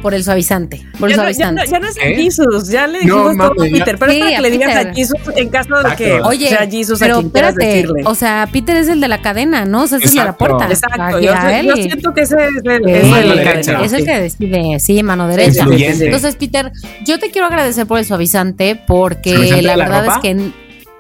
por 0.02 0.14
el 0.14 0.24
suavizante. 0.24 0.86
Por 1.00 1.10
el 1.12 1.16
Ya 1.18 1.24
no, 1.24 1.30
ya, 1.32 1.52
no, 1.52 1.64
suavizante. 1.64 1.72
ya 1.72 1.80
no 1.80 1.88
es 1.88 1.98
a 1.98 2.02
¿Eh? 2.02 2.16
Jesus, 2.16 2.68
ya 2.70 2.88
le 2.88 3.06
No, 3.06 3.28
dijimos 3.30 3.38
todo 3.54 3.64
a 3.64 3.68
ya- 3.68 3.74
Peter, 3.74 3.98
pero 4.00 4.12
Sí, 4.12 4.18
es 4.18 4.24
para 4.24 4.32
a 4.32 4.36
que 4.36 4.42
le 4.42 4.52
digas 4.52 4.74
Peter. 4.74 4.88
a 4.88 4.94
Jesus 4.94 5.20
en 5.36 5.50
caso 5.50 5.76
de 5.84 5.96
que. 5.96 6.22
Oye, 6.22 6.50
sea 6.50 6.68
Jesus 6.70 7.02
a 7.02 7.06
pero 7.06 7.18
quien 7.20 7.30
quieras 7.30 7.52
espérate, 7.52 7.76
decirle. 7.78 8.02
o 8.06 8.16
sea, 8.16 8.50
Peter 8.52 8.76
es 8.78 8.88
el 8.90 9.00
de 9.02 9.08
la 9.08 9.22
cadena, 9.22 9.66
¿no? 9.66 9.84
O 9.84 9.88
sea, 9.88 9.98
es 10.00 10.06
el 10.06 10.12
de 10.16 10.24
la 10.26 10.38
puerta. 10.38 10.68
Exacto, 10.70 11.20
yo, 11.20 11.34
a 11.34 11.62
yo 11.62 11.76
siento 11.76 12.14
que 12.14 12.22
ese 12.22 12.36
es 12.36 12.42
el, 12.66 12.84
Sí, 12.86 12.92
es 12.92 13.04
el 13.18 13.36
derecha. 13.36 13.82
es 13.84 13.94
el 13.94 14.06
que 14.06 14.20
decide, 14.20 14.80
sí, 14.80 15.04
mano 15.04 15.28
derecha. 15.28 15.66
Entonces, 15.70 16.36
Peter, 16.36 16.72
yo 17.06 17.20
te 17.20 17.30
quiero 17.32 17.48
agradecer 17.48 17.86
por 17.88 18.00
el 18.00 18.06
suavizante 18.06 18.76
porque 18.88 19.32
¿Suavizante 19.34 19.62
la 19.64 19.76
verdad 19.78 20.02
ropa? 20.06 20.16
es 20.16 20.22
que 20.22 20.52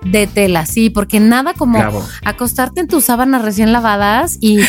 de 0.04 0.26
tela, 0.26 0.66
sí, 0.66 0.90
porque 0.90 1.20
nada 1.20 1.54
como 1.54 1.78
Bravo. 1.78 2.04
acostarte 2.26 2.82
en 2.82 2.88
tus 2.88 3.04
sábanas 3.06 3.44
recién 3.44 3.72
lavadas 3.72 4.38
y 4.42 4.60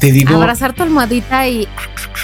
Te 0.00 0.10
digo, 0.10 0.34
abrazar 0.36 0.72
tu 0.72 0.82
almohadita 0.82 1.46
y 1.48 1.68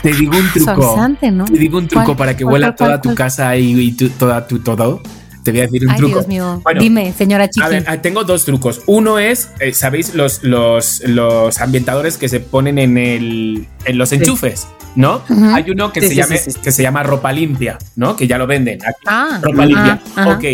te 0.03 0.13
digo 0.13 0.37
un 0.37 0.49
truco. 0.53 0.83
suavizante, 0.83 1.31
¿no? 1.31 1.45
Te 1.45 1.59
digo 1.59 1.79
un 1.79 1.89
truco 1.89 2.17
para 2.17 2.37
que 2.37 2.45
¿Cuál, 2.45 2.53
huela 2.55 2.67
cuál, 2.69 2.77
cuál, 2.77 3.01
toda 3.01 3.01
tu 3.03 3.15
casa 3.17 3.57
y, 3.57 3.73
y 3.81 3.93
tu- 3.93 4.09
toda 4.11 4.47
tu 4.47 4.59
todo. 4.61 5.03
Te 5.43 5.53
voy 5.53 5.61
a 5.61 5.65
decir 5.65 5.85
un 5.85 5.91
Ay, 5.93 5.97
truco. 5.99 6.15
Dios 6.15 6.27
mío. 6.29 6.61
Bueno, 6.65 6.81
Dime, 6.81 7.13
señora 7.17 7.49
Chiqui. 7.49 7.65
A 7.65 7.69
ver, 7.69 7.85
ah, 7.87 8.03
tengo 8.03 8.25
dos 8.25 8.45
trucos. 8.45 8.81
Uno 8.87 9.19
es, 9.21 9.51
eh, 9.61 9.73
¿sabéis 9.73 10.15
los, 10.15 10.43
los, 10.43 11.03
los 11.07 11.61
ambientadores 11.61 12.17
que 12.19 12.29
se 12.29 12.41
ponen 12.41 12.79
en, 12.79 12.99
el, 12.99 13.69
en 13.85 13.99
los 13.99 14.13
enchufes? 14.13 14.67
¿No? 14.97 15.23
Ujú. 15.29 15.45
Hay 15.55 15.71
uno 15.71 15.93
que, 15.93 16.01
Sí, 16.01 16.09
se 16.09 16.15
sí, 16.15 16.21
llame- 16.21 16.39
sí, 16.39 16.51
que 16.61 16.73
se 16.73 16.83
llama 16.83 17.03
ropa 17.05 17.31
limpia, 17.31 17.79
¿no? 17.95 18.17
Que 18.17 18.27
ya 18.27 18.39
lo 18.39 18.47
venden. 18.49 18.81
Aquí, 18.83 18.97
ah, 19.07 19.39
ropa 19.41 19.63
ah, 19.63 19.67
limpia. 19.67 20.01
ajá. 20.17 20.31
Ok. 20.33 20.45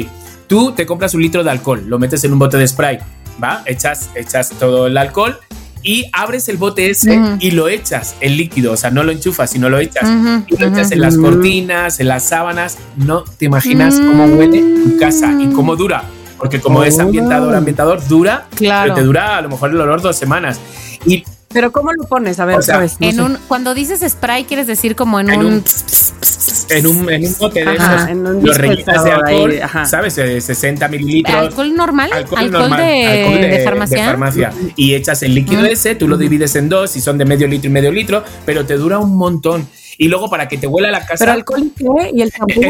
Tú 0.46 0.72
te 0.72 0.84
compras 0.84 1.14
un 1.14 1.22
litro 1.22 1.42
de 1.42 1.50
alcohol, 1.50 1.84
lo 1.86 1.98
metes 1.98 2.22
en 2.24 2.32
un 2.34 2.38
bote 2.38 2.58
de 2.58 2.68
spray, 2.68 2.98
¿va? 3.42 3.62
Echas, 3.64 4.10
echas 4.14 4.50
todo 4.50 4.88
el 4.88 4.98
alcohol 4.98 5.38
y 5.82 6.06
abres 6.12 6.48
el 6.48 6.56
bote 6.56 6.90
ese 6.90 7.18
Ujú. 7.18 7.36
y 7.40 7.50
lo 7.52 7.68
echas, 7.68 8.14
el 8.20 8.36
líquido. 8.36 8.72
O 8.72 8.76
sea, 8.76 8.90
no 8.90 9.02
lo 9.02 9.12
enchufas, 9.12 9.50
sino 9.50 9.68
lo 9.68 9.78
echas. 9.78 10.08
Y 10.48 10.56
lo 10.56 10.68
echas 10.68 10.92
en 10.92 11.00
las 11.00 11.16
Mm. 11.16 11.22
cortinas, 11.22 12.00
en 12.00 12.08
las 12.08 12.24
sábanas. 12.28 12.78
No 12.96 13.24
te 13.24 13.46
imaginas 13.46 13.96
cómo 13.96 14.26
Mm. 14.28 14.36
huele 14.38 14.60
tu 14.84 14.98
casa 14.98 15.32
y 15.40 15.46
cómo 15.52 15.76
dura. 15.76 16.04
Porque 16.38 16.60
como 16.60 16.82
es 16.84 16.98
Oh. 16.98 17.02
ambientador, 17.02 17.54
ambientador, 17.54 18.06
dura, 18.08 18.46
Claro. 18.56 18.82
pero 18.84 18.94
te 18.96 19.02
dura 19.02 19.36
a 19.38 19.42
lo 19.42 19.48
mejor 19.48 19.70
el 19.70 19.80
olor 19.80 20.00
dos 20.02 20.16
semanas. 20.16 20.58
Y 21.06 21.24
Pero 21.52 21.70
¿cómo 21.72 21.92
lo 21.92 22.04
pones? 22.04 22.38
A 22.40 22.44
ver, 22.44 22.56
O 22.56 22.62
sea, 22.62 22.78
no 22.78 22.82
En 23.00 23.14
sé. 23.14 23.20
un, 23.22 23.38
cuando 23.48 23.74
dices 23.74 24.00
spray, 24.10 24.44
quieres 24.44 24.66
decir 24.66 24.96
como 24.96 25.20
en, 25.20 25.30
En 25.30 25.40
un. 25.40 25.46
un- 25.46 25.64
en 26.70 26.86
un, 26.86 27.10
en 27.12 27.26
un 27.26 27.34
bote 27.38 27.60
de 27.64 27.68
Ajá, 27.70 27.96
esos, 27.96 28.08
en 28.08 28.26
un 28.26 28.46
los 28.46 28.56
rellenas 28.56 29.04
de 29.04 29.10
ahí, 29.10 29.20
alcohol, 29.26 29.58
ajá. 29.62 29.84
¿sabes? 29.84 30.14
De 30.16 30.40
60 30.40 30.88
mililitros. 30.88 31.34
¿Alcohol 31.36 31.74
normal? 31.74 32.10
¿Alcohol, 32.12 32.50
normal, 32.50 32.80
de, 32.80 33.06
alcohol 33.06 33.40
de 33.40 33.60
farmacia? 33.64 33.98
de 33.98 34.04
farmacia. 34.04 34.52
Y 34.76 34.94
echas 34.94 35.22
el 35.22 35.34
líquido 35.34 35.62
Mm. 35.62 35.66
ese, 35.66 35.94
tú 35.96 36.08
lo 36.08 36.16
divides 36.16 36.54
en 36.56 36.68
dos 36.68 36.96
y 36.96 37.00
son 37.00 37.18
de 37.18 37.24
medio 37.26 37.46
litro 37.46 37.68
y 37.68 37.72
medio 37.72 37.92
litro, 37.92 38.24
pero 38.46 38.64
te 38.64 38.74
dura 38.76 38.98
un 38.98 39.16
montón. 39.16 39.66
Y 39.98 40.08
luego 40.08 40.28
para 40.30 40.48
que 40.48 40.58
te 40.58 40.66
huela 40.66 40.90
la 40.90 41.00
casa. 41.00 41.16
Pero 41.18 41.32
alcohol 41.32 41.62
y 41.64 41.70
qué? 41.70 42.10
¿Y 42.14 42.22
el 42.22 42.30
champú? 42.32 42.60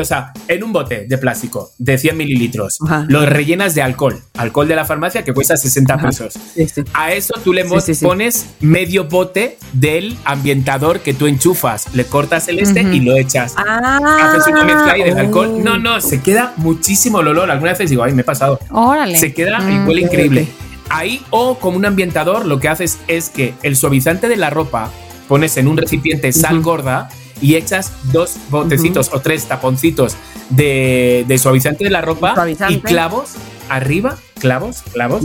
o 0.00 0.04
sea, 0.04 0.32
en 0.48 0.62
un 0.64 0.72
bote 0.72 1.06
de 1.06 1.18
plástico 1.18 1.70
de 1.78 1.98
100 1.98 2.16
mililitros, 2.16 2.78
Ajá. 2.84 3.06
lo 3.08 3.24
rellenas 3.26 3.74
de 3.74 3.82
alcohol, 3.82 4.20
alcohol 4.36 4.68
de 4.68 4.76
la 4.76 4.84
farmacia 4.84 5.24
que 5.24 5.32
cuesta 5.32 5.56
60 5.56 5.94
Ajá. 5.94 6.06
pesos. 6.06 6.34
Sí, 6.54 6.68
sí. 6.68 6.82
A 6.94 7.12
eso 7.12 7.34
tú 7.44 7.52
le 7.52 7.64
Sí, 7.80 7.94
pones 8.04 8.46
medio 8.60 9.04
bote 9.04 9.58
del 9.72 10.16
ambientador 10.24 11.00
que 11.00 11.14
tú 11.14 11.26
enchufas, 11.26 11.94
le 11.94 12.04
cortas 12.04 12.48
el 12.48 12.58
este 12.60 12.82
y 12.82 13.00
lo 13.00 13.16
echas. 13.16 13.54
Ah, 13.56 14.30
Haces 14.34 14.46
una 14.46 14.64
mezcla 14.64 14.92
ahí 14.92 15.02
del 15.02 15.14
oh. 15.16 15.20
alcohol. 15.20 15.64
No, 15.64 15.78
no, 15.78 16.00
se 16.00 16.20
queda 16.22 16.52
muchísimo 16.56 17.20
el 17.20 17.28
olor. 17.28 17.50
Algunas 17.50 17.78
veces 17.78 17.90
digo, 17.90 18.02
ay, 18.04 18.12
me 18.14 18.22
he 18.22 18.24
pasado. 18.24 18.58
Órale. 18.70 19.18
Se 19.18 19.32
queda 19.34 19.58
y 19.70 19.74
Mm. 19.78 19.88
huele 19.88 20.00
ok, 20.06 20.12
increíble. 20.12 20.48
Ahí 20.88 21.20
o 21.30 21.58
como 21.58 21.76
un 21.76 21.84
ambientador 21.84 22.46
lo 22.46 22.60
que 22.60 22.68
haces 22.68 22.98
es 23.08 23.28
que 23.30 23.54
el 23.62 23.76
suavizante 23.76 24.28
de 24.28 24.36
la 24.36 24.50
ropa 24.50 24.90
pones 25.28 25.56
en 25.56 25.68
un 25.68 25.76
recipiente 25.76 26.32
sal 26.32 26.60
gorda 26.62 27.08
y 27.40 27.54
echas 27.56 27.92
dos 28.12 28.36
botecitos 28.50 29.10
o 29.12 29.20
tres 29.20 29.44
taponcitos 29.46 30.16
de, 30.50 31.24
de 31.26 31.38
suavizante 31.38 31.84
de 31.84 31.90
la 31.90 32.00
ropa 32.00 32.34
y 32.68 32.78
clavos 32.80 33.34
arriba, 33.68 34.16
clavos, 34.38 34.82
clavos. 34.92 35.24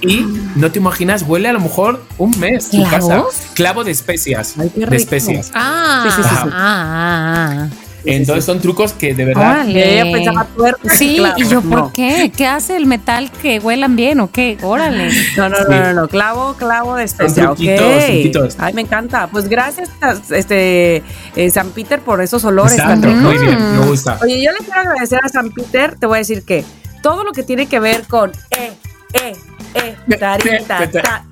Y 0.00 0.24
no 0.56 0.70
te 0.70 0.78
imaginas, 0.78 1.22
huele 1.22 1.48
a 1.48 1.52
lo 1.52 1.60
mejor 1.60 2.04
un 2.18 2.30
mes 2.38 2.70
tu 2.70 2.82
casa. 2.84 2.98
¿Clavos? 2.98 3.34
Clavo 3.54 3.84
de 3.84 3.90
especias. 3.90 4.54
Ay, 4.58 4.70
qué 4.74 4.86
de 4.86 4.96
especias. 4.96 5.50
Ah, 5.54 6.04
Sí, 6.06 6.22
sí, 6.22 6.28
sí, 6.28 6.34
ah, 6.34 6.48
ah, 6.52 7.68
ah. 7.68 7.68
Entonces 8.04 8.44
son 8.44 8.60
trucos 8.60 8.92
que 8.92 9.14
de 9.14 9.24
verdad. 9.24 9.50
Órale. 9.50 9.92
Ella 10.00 10.12
pensaba 10.12 10.44
tuerca. 10.56 10.94
Sí, 10.94 11.16
claro, 11.18 11.34
y 11.38 11.44
yo, 11.48 11.60
¿por 11.62 11.78
no. 11.78 11.92
qué? 11.92 12.32
¿Qué 12.36 12.46
hace 12.46 12.76
el 12.76 12.86
metal 12.86 13.30
que 13.30 13.58
huelan 13.58 13.96
bien 13.96 14.20
o 14.20 14.30
qué? 14.30 14.56
Órale. 14.62 15.10
No, 15.36 15.48
no, 15.48 15.56
Sí. 15.56 15.62
no, 15.68 15.80
no, 15.80 15.92
no, 15.92 16.08
clavo, 16.08 16.54
clavo 16.54 16.96
de 16.96 17.04
especia, 17.04 17.44
truquitos, 17.44 18.04
truquitos. 18.06 18.56
Ay, 18.58 18.72
me 18.74 18.82
encanta. 18.82 19.28
Pues 19.28 19.48
gracias, 19.48 19.90
este, 20.30 21.02
eh, 21.36 21.50
San 21.50 21.70
Peter, 21.70 22.00
por 22.00 22.20
esos 22.20 22.44
olores 22.44 22.72
Exacto, 22.74 23.08
muy 23.08 23.38
bien, 23.38 23.78
me 23.80 23.86
gusta. 23.86 24.18
Oye, 24.22 24.42
yo 24.42 24.50
le 24.52 24.58
quiero 24.58 24.80
agradecer 24.80 25.20
a 25.22 25.28
San 25.28 25.50
Peter, 25.50 25.96
te 25.98 26.06
voy 26.06 26.16
a 26.16 26.18
decir 26.18 26.42
que 26.44 26.64
todo 27.02 27.24
lo 27.24 27.32
que 27.32 27.42
tiene 27.42 27.66
que 27.66 27.80
ver 27.80 28.06
con 28.06 28.30
eh, 28.50 28.72
eh, 29.14 29.36
eh, 29.74 30.16
tarita, 30.18 30.90
ta, 30.90 31.24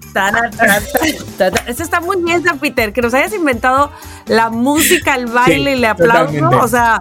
Eso 1.67 1.83
está 1.83 2.01
muy 2.01 2.23
bien, 2.23 2.43
San 2.43 2.59
Peter, 2.59 2.93
que 2.93 3.03
nos 3.03 3.15
hayas 3.15 3.33
inventado 3.35 3.91
la 4.27 4.51
música, 4.51 5.15
el 5.15 5.27
baile 5.27 5.73
Sí, 5.73 5.77
y 5.77 5.81
le 5.81 5.87
aplauso. 5.87 6.33
totalmente. 6.33 6.57
O 6.57 6.69
sea, 6.69 7.01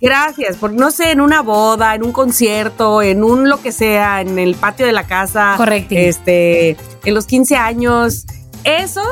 gracias, 0.00 0.56
porque 0.58 0.76
no 0.76 0.90
sé, 0.90 1.10
en 1.10 1.20
una 1.20 1.42
boda, 1.42 1.94
en 1.94 2.04
un 2.04 2.12
concierto, 2.12 3.02
en 3.02 3.24
un 3.24 3.48
lo 3.48 3.60
que 3.60 3.72
sea, 3.72 4.20
en 4.20 4.38
el 4.38 4.54
patio 4.54 4.86
de 4.86 4.92
la 4.92 5.04
casa. 5.06 5.54
Correcto. 5.56 5.94
Este, 5.96 6.76
en 7.04 7.14
los 7.14 7.26
15 7.26 7.56
años. 7.56 8.26
Eso, 8.64 9.02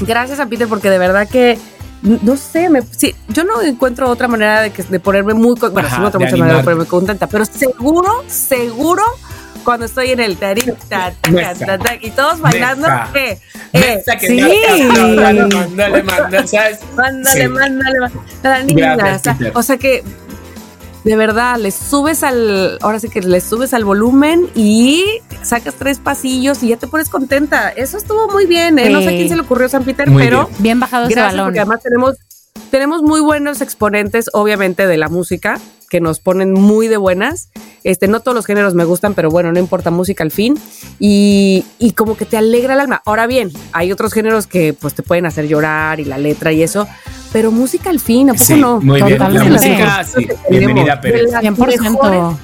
gracias 0.00 0.40
a 0.40 0.46
Peter, 0.46 0.66
porque 0.68 0.90
de 0.90 0.98
verdad 0.98 1.28
que 1.28 1.58
no 2.02 2.36
sé, 2.36 2.68
me, 2.68 2.82
sí, 2.82 3.14
yo 3.28 3.44
no 3.44 3.60
encuentro 3.62 4.08
otra 4.08 4.28
manera 4.28 4.60
de, 4.60 4.70
que, 4.70 4.82
de 4.82 5.00
ponerme 5.00 5.34
muy, 5.34 5.54
bueno, 5.58 5.78
Ajá, 5.88 5.96
sí 5.96 6.12
de 6.12 6.18
muchas 6.18 6.38
maneras 6.38 6.58
de 6.58 6.64
ponerme 6.64 6.86
contenta, 6.86 7.26
pero 7.26 7.44
seguro, 7.44 8.24
seguro, 8.28 9.02
cuando 9.64 9.86
estoy 9.86 10.10
en 10.10 10.20
el 10.20 10.36
tarita, 10.36 10.74
ta, 10.88 11.12
ta, 11.20 11.30
Mesa. 11.30 11.66
ta, 11.66 11.78
ta, 11.78 11.94
y 12.00 12.10
todos 12.10 12.40
bailando, 12.40 12.88
Mesa. 12.88 13.10
¿qué? 13.12 13.38
Eh, 13.72 13.96
Mesa 13.96 14.16
que 14.16 14.26
sí. 14.26 14.40
Mándale, 14.40 15.46
mándale, 15.46 16.02
mándale, 16.02 16.46
¿sabes? 16.48 16.78
Mándale, 16.96 17.42
Sí. 17.42 17.48
mándale, 17.48 17.98
mándale. 18.00 18.20
a 18.42 18.48
la 18.48 18.62
niña. 18.62 18.96
Gracias, 18.96 19.20
o 19.20 19.22
sea, 19.24 19.34
Peter. 19.38 19.52
o 19.54 19.62
sea 19.62 19.76
que 19.78 20.04
de 21.04 21.14
verdad 21.14 21.56
le 21.58 21.70
subes 21.70 22.24
al, 22.24 22.78
ahora 22.82 22.98
sí 22.98 23.08
que 23.08 23.20
le 23.20 23.40
subes 23.40 23.72
al 23.74 23.84
volumen 23.84 24.48
y 24.56 25.04
sacas 25.42 25.74
tres 25.74 25.98
pasillos 26.00 26.62
y 26.64 26.68
ya 26.68 26.76
te 26.78 26.88
pones 26.88 27.08
contenta. 27.08 27.68
Eso 27.70 27.96
estuvo 27.96 28.28
muy 28.28 28.46
bien, 28.46 28.78
¿eh? 28.80 28.90
No 28.90 29.00
sé 29.00 29.08
a 29.08 29.10
quién 29.12 29.28
se 29.28 29.36
le 29.36 29.42
ocurrió 29.42 29.68
San 29.68 29.84
Peter, 29.84 30.10
Muy 30.10 30.24
pero 30.24 30.46
bien. 30.46 30.62
Bien 30.62 30.80
bajado 30.80 31.04
ese 31.06 31.14
gracias 31.14 31.32
balón. 31.34 31.46
porque 31.46 31.60
además 31.60 31.80
tenemos 31.82 32.16
tenemos 32.70 33.02
muy 33.02 33.20
buenos 33.20 33.60
exponentes, 33.60 34.28
obviamente, 34.32 34.86
de 34.88 34.96
la 34.96 35.08
música 35.08 35.60
que 35.88 36.00
nos 36.00 36.20
ponen 36.20 36.52
muy 36.52 36.88
de 36.88 36.96
buenas. 36.96 37.50
Este, 37.84 38.08
no 38.08 38.20
todos 38.20 38.34
los 38.34 38.46
géneros 38.46 38.74
me 38.74 38.84
gustan, 38.84 39.14
pero 39.14 39.30
bueno, 39.30 39.52
no 39.52 39.58
importa 39.60 39.90
música 39.90 40.24
al 40.24 40.30
fin. 40.32 40.58
Y, 40.98 41.64
y 41.78 41.92
como 41.92 42.16
que 42.16 42.24
te 42.24 42.36
alegra 42.36 42.74
el 42.74 42.80
alma. 42.80 43.02
Ahora 43.04 43.26
bien, 43.26 43.50
hay 43.72 43.92
otros 43.92 44.12
géneros 44.12 44.46
que 44.46 44.72
pues 44.72 44.94
te 44.94 45.02
pueden 45.02 45.26
hacer 45.26 45.46
llorar 45.46 46.00
y 46.00 46.04
la 46.04 46.18
letra 46.18 46.52
y 46.52 46.62
eso, 46.62 46.86
pero 47.32 47.50
música 47.52 47.90
al 47.90 48.00
fin, 48.00 48.30
¿a 48.30 48.32
poco 48.32 48.44
Sí, 48.44 48.54
no? 48.60 48.80
muy 48.80 49.00
bien. 49.02 49.18
La 49.18 49.28
música, 49.28 50.04
sí. 50.04 50.26
Bienvenida, 50.50 50.96
De 50.96 51.02
Pérez. 51.02 51.30
las 51.32 51.42
100%. 51.44 51.56
mejores 51.56 51.80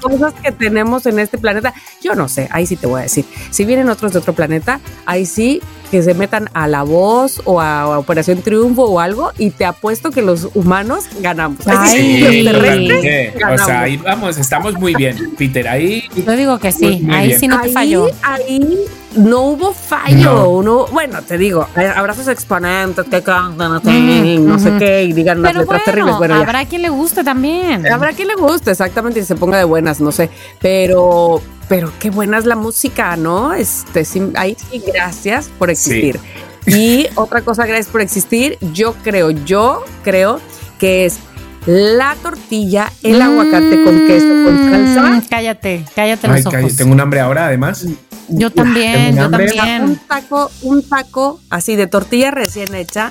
cosas 0.01 0.34
que 0.43 0.53
tenemos 0.53 1.07
en 1.07 1.18
este 1.18 1.38
planeta. 1.38 1.72
Yo 2.03 2.14
no 2.14 2.28
sé, 2.28 2.49
ahí 2.53 2.66
sí 2.66 2.76
te 2.76 2.86
voy 2.86 3.01
a 3.01 3.03
decir. 3.05 3.24
Si 3.51 3.64
vienen 3.64 3.88
otros 3.88 4.12
de 4.12 4.18
otro 4.20 4.32
planeta, 4.34 4.80
ahí 5.07 5.26
sí 5.26 5.61
que 5.93 6.03
se 6.03 6.14
metan 6.14 6.49
a 6.55 6.68
La 6.68 6.84
Voz 6.84 7.43
o 7.45 7.61
a, 7.61 7.99
Operación 7.99 8.40
Triunfo 8.40 8.84
o 8.84 8.99
algo 8.99 9.30
y 9.36 9.51
te 9.51 9.66
apuesto 9.66 10.11
que 10.11 10.22
los 10.22 10.49
humanos 10.55 11.05
ganamos. 11.20 11.68
Ahí 11.68 11.90
sí, 11.90 12.24
Ay. 12.24 12.43
los 12.45 12.55
terrestres. 12.55 13.34
O 13.61 13.64
sea, 13.66 13.80
ahí 13.82 13.99
vamos, 13.99 14.38
estamos 14.38 14.72
muy 14.78 14.95
bien, 14.95 15.34
Peter. 15.36 15.68
Ahí 15.68 16.09
Yo 16.16 16.32
digo 16.32 16.59
que 16.59 16.72
sí. 16.72 16.86
Muy- 16.86 17.01
muy 17.03 17.14
Ahí 17.14 17.26
bien. 17.28 17.40
sí 17.40 17.47
no 17.47 17.61
te 17.61 17.66
ahí, 17.68 17.74
falló. 17.74 18.07
ahí 18.22 18.78
no 19.16 19.40
hubo 19.43 19.74
fallo. 19.74 20.62
No. 20.62 20.86
bueno, 20.86 21.20
te 21.20 21.36
digo, 21.36 21.68
hay 21.74 21.88
abrazos 21.95 22.26
exponentes 22.28 23.05
que 23.05 23.22
cantan, 23.22 23.72
no 23.72 24.59
sé 24.59 24.70
ujú. 24.70 24.78
qué, 24.78 25.05
y 25.05 25.12
digan 25.12 25.40
unas 25.40 25.53
Pero 25.53 25.61
letras 25.61 25.82
bueno, 25.82 25.84
terribles. 25.84 26.16
Bueno, 26.16 26.34
ya. 26.36 26.40
habrá 26.40 26.64
quien 26.64 26.80
le 26.80 26.88
guste 26.88 27.22
también. 27.22 27.86
Habrá 27.86 28.14
quien 28.14 28.28
le 28.28 28.34
guste, 28.34 28.70
exactamente, 28.70 29.20
y 29.20 29.24
se 29.24 29.34
ponga 29.34 29.59
de 29.59 29.64
buenas, 29.64 30.01
no 30.01 30.11
sé. 30.11 30.30
Pero, 30.59 31.43
pero 31.73 31.91
qué 31.99 32.11
buena 32.11 32.37
es 32.37 32.45
la 32.45 32.55
música, 32.55 33.16
¿no? 33.16 33.55
Este, 33.55 34.05
sí, 34.05 34.20
ahí 34.35 34.59
sí, 34.70 34.83
gracias 34.87 35.49
por 35.59 35.70
existir. 35.70 36.20
Y 36.66 37.07
otra 37.14 37.41
cosa, 37.41 37.64
gracias 37.64 37.87
por 37.87 38.03
existir. 38.03 38.59
Yo 38.75 38.93
creo, 39.03 39.31
yo 39.31 39.83
creo 40.05 40.39
que 40.79 41.07
es 41.07 41.16
la 41.64 42.14
tortilla, 42.23 42.93
el 43.03 43.23
aguacate 43.23 43.85
con 43.85 44.07
queso, 44.07 44.27
con 44.45 44.70
salsa. 44.70 45.12
Mm, 45.12 45.23
cállate, 45.31 45.85
cállate 45.97 46.29
los 46.29 46.37
Ay, 46.37 46.43
ojos. 46.43 46.53
cállate, 46.53 46.75
tengo 46.75 46.93
un 46.93 47.01
hambre 47.01 47.20
ahora, 47.20 47.47
además. 47.47 47.87
Yo 48.29 48.51
también, 48.51 49.14
tengo 49.14 49.16
yo 49.16 49.25
hambre. 49.25 49.47
Un 49.47 49.57
también. 49.57 50.01
taco, 50.07 50.51
un 50.61 50.87
taco 50.87 51.41
así 51.49 51.75
de 51.77 51.87
tortilla 51.87 52.33
recién 52.33 52.75
hecha 52.75 53.09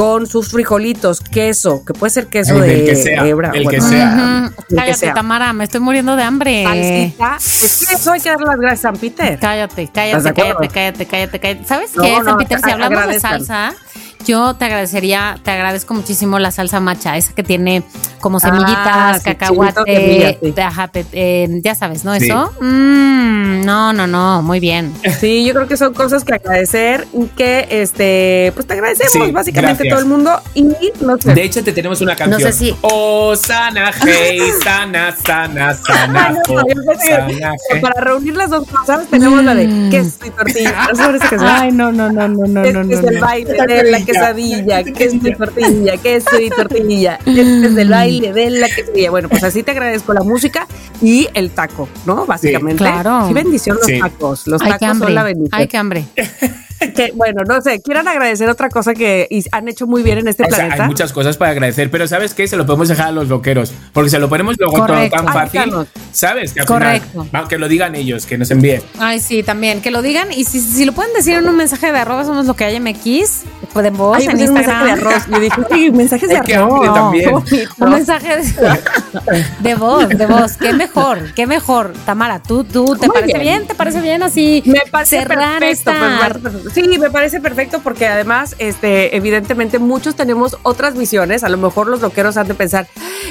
con 0.00 0.26
sus 0.26 0.50
frijolitos, 0.50 1.20
queso, 1.20 1.84
que 1.84 1.92
puede 1.92 2.08
ser 2.08 2.28
queso 2.28 2.58
de 2.58 2.86
que 2.86 2.96
sea, 2.96 3.26
hebra, 3.26 3.50
el 3.52 3.68
que 3.68 3.80
bueno, 3.80 3.86
sea. 3.86 4.50
Que 4.66 4.74
Cállate, 4.74 4.98
sea. 4.98 5.12
Tamara, 5.12 5.52
me 5.52 5.64
estoy 5.64 5.80
muriendo 5.80 6.16
de 6.16 6.22
hambre. 6.22 6.64
salsita. 6.64 7.36
Es 7.36 7.84
que 7.86 7.94
eso 7.96 8.12
hay 8.12 8.20
que 8.22 8.30
darle 8.30 8.46
las 8.46 8.56
gracias 8.56 8.78
a 8.78 8.92
San 8.92 8.96
Peter. 8.96 9.38
Cállate, 9.38 9.82
¿Estás 9.82 10.24
de 10.24 10.32
cállate, 10.32 10.68
cállate, 10.68 10.68
cállate, 10.68 11.06
cállate, 11.06 11.38
cállate. 11.40 11.64
¿Sabes 11.66 11.94
No, 11.94 12.02
qué, 12.02 12.16
no, 12.18 12.24
San 12.24 12.38
Peter? 12.38 12.60
Si 12.64 12.70
hablamos 12.70 13.08
de 13.08 13.20
salsa, 13.20 13.74
yo 14.26 14.54
te 14.54 14.64
agradecería, 14.66 15.38
te 15.42 15.50
agradezco 15.50 15.94
muchísimo 15.94 16.38
la 16.38 16.50
salsa 16.50 16.80
macha, 16.80 17.16
esa 17.16 17.32
que 17.32 17.42
tiene 17.42 17.82
como 18.20 18.38
semillitas, 18.40 18.76
Ah, 18.76 19.14
sí, 19.18 19.24
cacahuate, 19.24 20.38
sí. 20.42 20.60
ajá, 20.60 20.90
eh, 21.12 21.48
ya 21.62 21.74
sabes, 21.74 22.04
¿no? 22.04 22.14
Sí. 22.16 22.26
Eso. 22.26 22.52
Mm, 22.60 23.64
no, 23.64 23.92
no, 23.92 24.06
no, 24.06 24.42
muy 24.42 24.60
bien. 24.60 24.92
Sí, 25.18 25.44
yo 25.44 25.54
creo 25.54 25.66
que 25.66 25.76
son 25.76 25.94
cosas 25.94 26.24
que 26.24 26.34
agradecer 26.34 27.06
y 27.14 27.26
que 27.28 27.66
este, 27.70 28.52
pues 28.54 28.66
te 28.66 28.74
agradecemos 28.74 29.12
Sí, 29.26 29.32
básicamente 29.32 29.84
gracias. 29.84 29.88
todo 29.90 30.00
el 30.00 30.06
mundo 30.06 30.40
y 30.54 30.64
no 31.00 31.16
sé. 31.18 31.34
De 31.34 31.42
hecho, 31.44 31.64
te 31.64 31.72
tenemos 31.72 32.00
una 32.00 32.14
canción. 32.16 32.40
sé 32.40 32.52
si- 32.52 32.74
Oh, 32.82 33.34
sana, 33.36 33.90
hey, 34.04 34.40
sana, 34.62 35.14
sana, 35.16 35.74
sana, 35.74 36.30
no, 36.30 36.38
oh, 36.56 36.60
sana, 37.08 37.54
hey. 37.70 37.80
para 37.80 38.00
reunir 38.00 38.36
las 38.36 38.50
dos 38.50 38.66
cosas 38.68 39.06
tenemos 39.08 39.42
la 39.44 39.54
de 39.54 39.66
Mm. 39.66 39.90
queso 39.90 40.10
y 40.26 40.30
tortilla. 40.30 40.86
¿No 40.90 40.96
sabes 40.96 41.22
esa 41.22 41.30
canción? 41.36 41.76
no, 41.76 41.92
no, 41.92 42.10
no, 42.10 42.28
no, 42.28 42.46
no, 42.46 42.62
Este 42.64 42.94
es 42.94 43.02
el 43.04 43.20
baile 43.20 43.52
de 43.66 43.90
la 43.90 44.04
quesadilla, 44.12 44.82
queso 44.84 45.16
y 45.22 45.34
tortilla, 45.34 45.96
queso 45.96 46.40
y 46.40 46.50
tortilla. 46.50 47.18
Este 47.26 47.66
es 47.66 47.76
el 47.76 47.88
baile 47.88 48.32
de 48.32 48.50
la 48.50 48.68
quesadilla. 48.68 49.10
Bueno, 49.10 49.28
pues 49.28 49.42
así 49.44 49.62
te 49.62 49.70
agradezco 49.72 50.12
la 50.12 50.22
música 50.22 50.66
y 51.02 51.28
el 51.34 51.50
taco, 51.50 51.88
¿no? 52.06 52.26
Básicamente. 52.26 52.78
claro. 52.78 53.24
Qué 53.28 53.34
bendición 53.34 53.76
los 53.76 53.86
Sí. 53.86 53.98
tacos. 53.98 54.46
Los 54.46 54.62
Ay, 54.62 54.72
tacos 54.78 54.98
son 54.98 55.14
la 55.14 55.22
bendición. 55.22 55.60
Ay, 55.60 55.68
qué 55.68 55.76
hambre. 55.76 56.04
Que, 56.96 57.12
bueno, 57.14 57.42
no 57.46 57.60
sé, 57.60 57.80
quieran 57.82 58.08
agradecer 58.08 58.48
otra 58.48 58.68
cosa 58.70 58.94
que 58.94 59.28
han 59.52 59.68
hecho 59.68 59.86
muy 59.86 60.02
bien 60.02 60.18
en 60.18 60.28
este 60.28 60.42
O 60.44 60.46
sea, 60.46 60.56
planeta. 60.56 60.82
hay 60.84 60.88
muchas 60.88 61.12
cosas 61.12 61.36
para 61.36 61.50
agradecer, 61.52 61.90
pero 61.90 62.08
¿sabes 62.08 62.34
qué? 62.34 62.48
Se 62.48 62.56
lo 62.56 62.64
podemos 62.66 62.88
dejar 62.88 63.08
a 63.08 63.12
los 63.12 63.28
loqueros, 63.28 63.72
porque 63.92 64.10
se 64.10 64.18
lo 64.18 64.28
ponemos 64.28 64.56
luego 64.58 64.78
Correcto. 64.78 65.16
todo 65.16 65.24
tan 65.26 65.32
fácil. 65.34 65.74
¿sabes? 66.12 66.52
Que 66.54 66.60
al 66.60 66.66
Correcto. 66.66 67.24
final, 67.24 67.48
que 67.48 67.58
lo 67.58 67.68
digan 67.68 67.94
ellos, 67.94 68.26
que 68.26 68.36
nos 68.38 68.50
envíen. 68.50 68.82
Ay, 68.98 69.20
sí, 69.20 69.42
también, 69.42 69.80
que 69.82 69.90
lo 69.90 70.02
digan. 70.02 70.32
Y 70.32 70.44
si, 70.44 70.60
si 70.60 70.84
lo 70.84 70.92
pueden 70.92 71.12
decir 71.14 71.34
en 71.34 71.48
un 71.48 71.56
mensaje 71.56 71.92
de 71.92 71.98
arroba 71.98 72.24
somos 72.24 72.46
lo 72.46 72.54
que 72.54 72.64
hay 72.64 72.80
MX, 72.80 73.42
pues 73.72 73.84
de 73.84 73.90
voz 73.90 74.16
Ay, 74.18 74.24
en 74.26 74.30
pues, 74.32 74.48
un 74.48 74.54
mensaje 74.54 74.78
Instagram. 74.80 74.84
de 74.84 74.92
arroz. 75.10 75.26
Yo 75.30 75.38
dije, 75.40 75.62
ay, 75.70 75.90
mensajes 75.92 76.28
de 76.28 76.36
arroz. 76.36 76.72
hambre 76.72 76.88
también. 76.94 77.30
Un 77.78 77.90
mensaje 77.90 78.36
de, 78.36 78.42
de 79.60 79.74
voz, 79.74 80.08
de 80.08 80.26
voz. 80.26 80.56
Qué 80.56 80.72
mejor, 80.72 81.32
qué 81.34 81.46
mejor. 81.46 81.92
Tamara, 82.04 82.40
¿tú, 82.42 82.64
tú 82.64 82.96
te 82.96 83.06
Muy 83.06 83.14
parece 83.14 83.38
bien. 83.38 83.58
bien. 83.58 83.66
¿Te 83.66 83.74
parece 83.74 84.00
bien 84.00 84.22
así? 84.22 84.62
Me 84.66 84.80
parece 84.90 85.18
cerrar 85.20 85.60
perfecto, 85.60 85.90
esta- 85.90 86.18
pues, 86.32 86.42
perfecto. 86.42 86.69
Sí, 86.74 86.98
me 86.98 87.10
parece 87.10 87.40
perfecto 87.40 87.80
porque 87.80 88.06
además, 88.06 88.54
este, 88.58 89.16
evidentemente, 89.16 89.78
muchos 89.80 90.14
tenemos 90.14 90.56
otras 90.62 90.96
visiones. 90.96 91.42
A 91.42 91.48
lo 91.48 91.56
mejor 91.58 91.88
los 91.88 92.00
loqueros 92.00 92.36
han 92.36 92.46
de 92.46 92.54
pensar, 92.54 92.86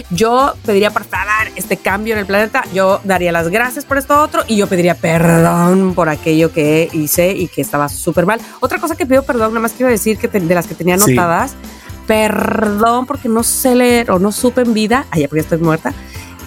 yo 0.10 0.54
pediría 0.66 0.92
por 0.92 1.06
favor 1.06 1.26
este 1.56 1.78
cambio 1.78 2.14
en 2.16 2.20
el 2.20 2.26
planeta, 2.26 2.64
yo 2.74 3.00
daría 3.06 3.32
las 3.32 3.48
gracias 3.50 3.86
por 3.86 3.98
esto 3.98 4.22
otro 4.22 4.44
y 4.48 4.58
yo 4.58 4.68
pediría 4.68 4.96
perdón 4.96 5.94
por 5.96 6.10
aquello 6.10 6.52
que 6.52 6.90
hice 6.92 7.32
y 7.32 7.48
que 7.48 7.62
estaba 7.62 7.88
súper 7.88 8.26
mal. 8.26 8.42
Otra 8.60 8.78
cosa 8.80 8.96
que 8.98 9.06
pido 9.06 9.24
perdón, 9.24 9.50
nada 9.54 9.62
más 9.62 9.72
quiero 9.72 9.90
decir 9.92 10.18
que 10.18 10.28
te- 10.28 10.40
de 10.42 10.56
las 10.56 10.68
que 10.68 10.76
tenía 10.76 10.98
Sí. 10.98 11.12
anotadas, 11.12 11.54
perdón 12.08 13.06
porque 13.06 13.30
no 13.30 13.44
sé 13.44 13.76
leer 13.76 14.12
o 14.12 14.20
no 14.20 14.32
supe 14.34 14.62
en 14.62 14.74
vida, 14.74 15.06
ya 15.16 15.28
porque 15.30 15.42
estoy 15.42 15.60
muerta. 15.60 15.94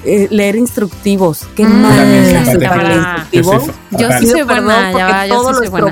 eh, 0.05 0.27
leer 0.33 0.57
instructivos, 0.57 1.47
qué 1.55 1.65
Mm, 1.65 1.81
mal 1.81 2.45
fatal. 2.45 2.93
instructivos. 2.93 3.63
Yo 3.93 4.09
sí 4.19 4.27
soy 4.27 4.43
buena, 4.43 4.91
ya 4.91 4.91
porque 4.91 5.13
va, 5.13 5.27
yo 5.29 5.35
todo 5.37 5.47
sí 5.51 5.53
lo 5.53 5.59
soy 5.59 5.69
buena. 5.69 5.87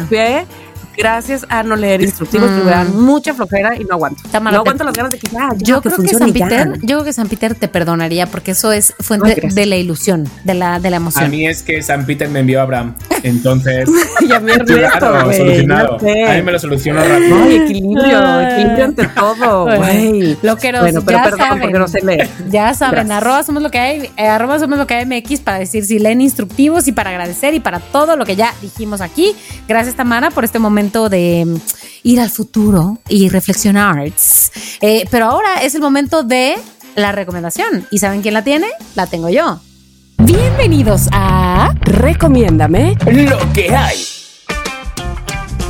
Gracias 1.01 1.47
a 1.49 1.63
no 1.63 1.77
leer 1.77 2.03
instructivos 2.03 2.49
que 2.51 2.65
me 2.65 2.71
dan 2.71 2.97
Mm. 2.97 3.01
mucha 3.05 3.35
flojera 3.35 3.77
y 3.77 3.85
no 3.85 3.95
aguanto. 3.95 4.23
Tamara, 4.31 4.57
no 4.57 4.63
te- 4.63 4.69
aguanto 4.71 4.85
las 4.85 4.95
ganas 4.95 5.13
de 5.13 5.19
que 5.19 5.29
ya, 5.29 5.49
ya, 5.57 5.65
Yo 5.65 5.83
creo 5.83 5.97
que 5.97 6.09
San. 6.09 6.33
Peter, 6.33 6.73
yo 6.83 6.97
creo 6.99 7.05
que 7.05 7.13
San 7.13 7.29
Peter 7.29 7.55
te 7.55 7.69
perdonaría 7.69 8.27
porque 8.27 8.53
eso 8.53 8.73
es 8.73 8.91
Ay, 8.99 9.05
fuente 9.05 9.41
de 9.53 9.67
la 9.67 9.77
ilusión, 9.77 10.29
de 10.45 10.55
la, 10.55 10.79
de 10.81 10.91
la 10.91 10.97
A 10.97 11.01
emoción. 11.01 11.31
mí 11.31 11.47
es 11.47 11.63
que 11.63 11.83
San 11.83 12.07
Peter 12.07 12.29
me 12.29 12.41
envió 12.41 12.61
a 12.61 12.63
Abraham, 12.65 12.95
entonces... 13.23 13.89
Y 14.21 14.33
a 14.33 14.41
mí 14.41 14.53
Claro, 14.53 15.33
solucionado. 15.33 15.99
sé. 16.01 16.25
A 16.25 16.35
mí 16.35 16.43
me 16.43 16.53
lo 16.53 16.59
solucionó 16.59 17.01
rápido. 17.03 17.37
No, 17.39 17.51
y 17.51 17.55
equilibrio, 17.57 18.41
equilibrio 18.41 18.85
ante 18.85 19.09
todo, 19.09 19.65
Bueno, 19.65 19.79
güey. 19.85 20.37
loqueros, 20.43 20.81
bueno, 20.83 21.03
pero 21.05 21.19
ya 21.19 21.25
perdón 21.25 21.39
saben. 21.41 21.61
porque 21.63 21.79
no 21.79 21.89
sé 21.89 22.01
leer. 22.05 22.29
Ya 22.51 22.75
saben, 22.75 23.07
Gracias. 23.07 23.17
arroba 23.17 23.43
somos 23.43 23.63
lo 23.63 23.71
que 23.71 23.79
hay, 23.79 24.11
eh, 24.17 24.27
arroba 24.27 24.59
somos 24.59 24.79
lo 24.79 24.87
que 24.87 24.95
hay 24.95 25.07
MX 25.07 25.41
para 25.41 25.59
decir 25.59 25.85
si 25.85 25.99
leen 25.99 26.21
instructivos 26.21 26.87
y 26.89 26.93
para 26.93 27.11
agradecer 27.11 27.55
y 27.55 27.61
para 27.61 27.79
todo 27.81 28.17
lo 28.17 28.25
que 28.25 28.37
ya 28.37 28.53
dijimos 28.63 29.01
aquí. 29.01 29.35
Gracias 29.69 29.95
Tamara 29.97 30.31
por 30.31 30.45
este 30.45 30.59
momento 30.59 30.90
de 30.91 31.45
mm, 31.47 31.57
ir 32.03 32.21
al 32.21 32.31
futuro 32.31 32.99
y 33.09 33.29
reflexionar. 33.29 34.05
Eh, 34.81 35.05
pero 35.11 35.27
ahora 35.27 35.63
es 35.63 35.75
el 35.75 35.81
momento 35.81 36.23
de 36.23 36.57
la 36.97 37.13
recomendación. 37.13 37.87
¿Y 37.91 37.99
saben 37.99 38.23
quién 38.23 38.35
la 38.35 38.45
tiene? 38.45 38.67
La 38.95 39.07
tengo 39.07 39.29
yo. 39.29 39.61
Bienvenidos 40.19 41.09
a... 41.13 41.75
Recomiéndame. 41.81 42.97
Lo 43.07 43.39
que 43.53 43.75
hay. 43.75 44.20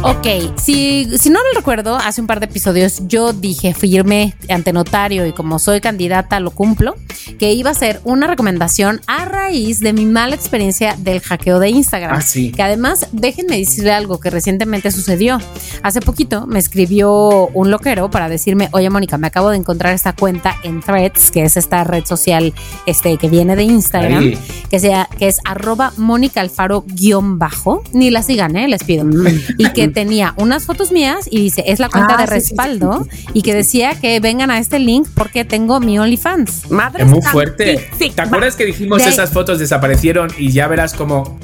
Ok, 0.03 0.27
si, 0.57 1.07
si 1.19 1.29
no 1.29 1.41
lo 1.41 1.59
recuerdo, 1.59 1.97
hace 1.97 2.23
un 2.23 2.27
par 2.27 2.41
de 2.41 2.47
episodios 2.47 3.03
yo 3.07 3.35
dije, 3.35 3.75
fui 3.75 3.95
irme 3.95 4.35
ante 4.49 4.73
notario 4.73 5.27
y 5.27 5.33
como 5.33 5.59
soy 5.59 5.83
candidata 5.83 6.41
lo 6.41 6.53
cumplo, 6.53 6.95
que 7.39 7.53
iba 7.53 7.69
a 7.69 7.75
ser 7.75 8.01
una 8.05 8.27
recomendación 8.27 9.03
a 9.07 9.27
raíz 9.27 9.79
de 9.81 9.93
mi 9.93 10.07
mala 10.07 10.35
experiencia 10.35 10.97
del 10.99 11.21
hackeo 11.21 11.59
de 11.59 11.69
Instagram. 11.69 12.17
Ah, 12.17 12.23
sí. 12.23 12.51
Que 12.51 12.63
además, 12.63 13.09
déjenme 13.13 13.59
decirle 13.59 13.93
algo 13.93 14.19
que 14.21 14.31
recientemente 14.31 14.91
sucedió. 14.91 15.39
Hace 15.83 16.01
poquito 16.01 16.47
me 16.47 16.59
escribió 16.59 17.49
un 17.49 17.71
loquero 17.71 18.11
para 18.11 18.31
decirme, 18.31 18.71
oye 18.73 18.89
Mónica, 18.89 19.19
me 19.19 19.27
acabo 19.27 19.51
de 19.51 19.59
encontrar 19.59 19.93
esta 19.93 20.15
cuenta 20.15 20.57
en 20.65 20.81
Threads, 20.81 21.31
que 21.31 21.45
es 21.45 21.59
esta 21.59 21.85
red 21.85 22.07
social 22.07 22.55
este, 22.87 23.19
que 23.19 23.29
viene 23.29 23.55
de 23.55 23.65
Instagram 23.65 24.23
Ahí. 24.23 24.39
que 24.71 24.81
sea 24.81 25.11
que 25.19 25.29
es 25.29 25.41
arroba 25.45 25.93
Mónica 25.99 26.41
Alfaro 26.41 26.85
guion 26.87 27.39
bajo 27.39 27.83
ni 27.93 28.11
la 28.11 28.23
sigan 28.23 28.57
eh 28.57 28.67
les 28.67 28.83
pido 28.83 29.05
y 29.59 29.71
que 29.73 29.90
tenía 29.91 30.35
unas 30.37 30.65
fotos 30.67 30.93
mías 30.93 31.27
y 31.31 31.41
dice 31.41 31.65
es 31.67 31.79
la 31.79 31.89
cuenta 31.89 32.17
Ah, 32.19 32.23
de 32.23 32.27
sí, 32.27 32.35
sí, 32.35 32.41
sí, 32.41 32.55
respaldo 32.55 33.07
y 33.35 33.43
que 33.43 33.55
decía 33.55 33.95
que 34.01 34.19
vengan 34.21 34.51
a 34.51 34.59
este 34.59 34.79
link 34.79 35.07
porque 35.15 35.45
tengo 35.45 35.81
mi 35.81 35.99
OnlyFans. 35.99 36.71
Madre 36.71 37.05
Es 37.05 37.11
muy 37.11 37.23
fuerte. 37.23 37.79
sí, 37.79 37.85
sí, 38.07 38.13
¿Te 38.15 38.23
acuerdas 38.23 38.57
que 38.57 38.65
dijimos 38.67 39.03
De 39.03 39.09
esas 39.11 39.31
fotos 39.31 39.59
desaparecieron 39.59 40.31
y 40.39 40.51
ya 40.53 40.67
verás 40.69 40.95
como 40.95 41.39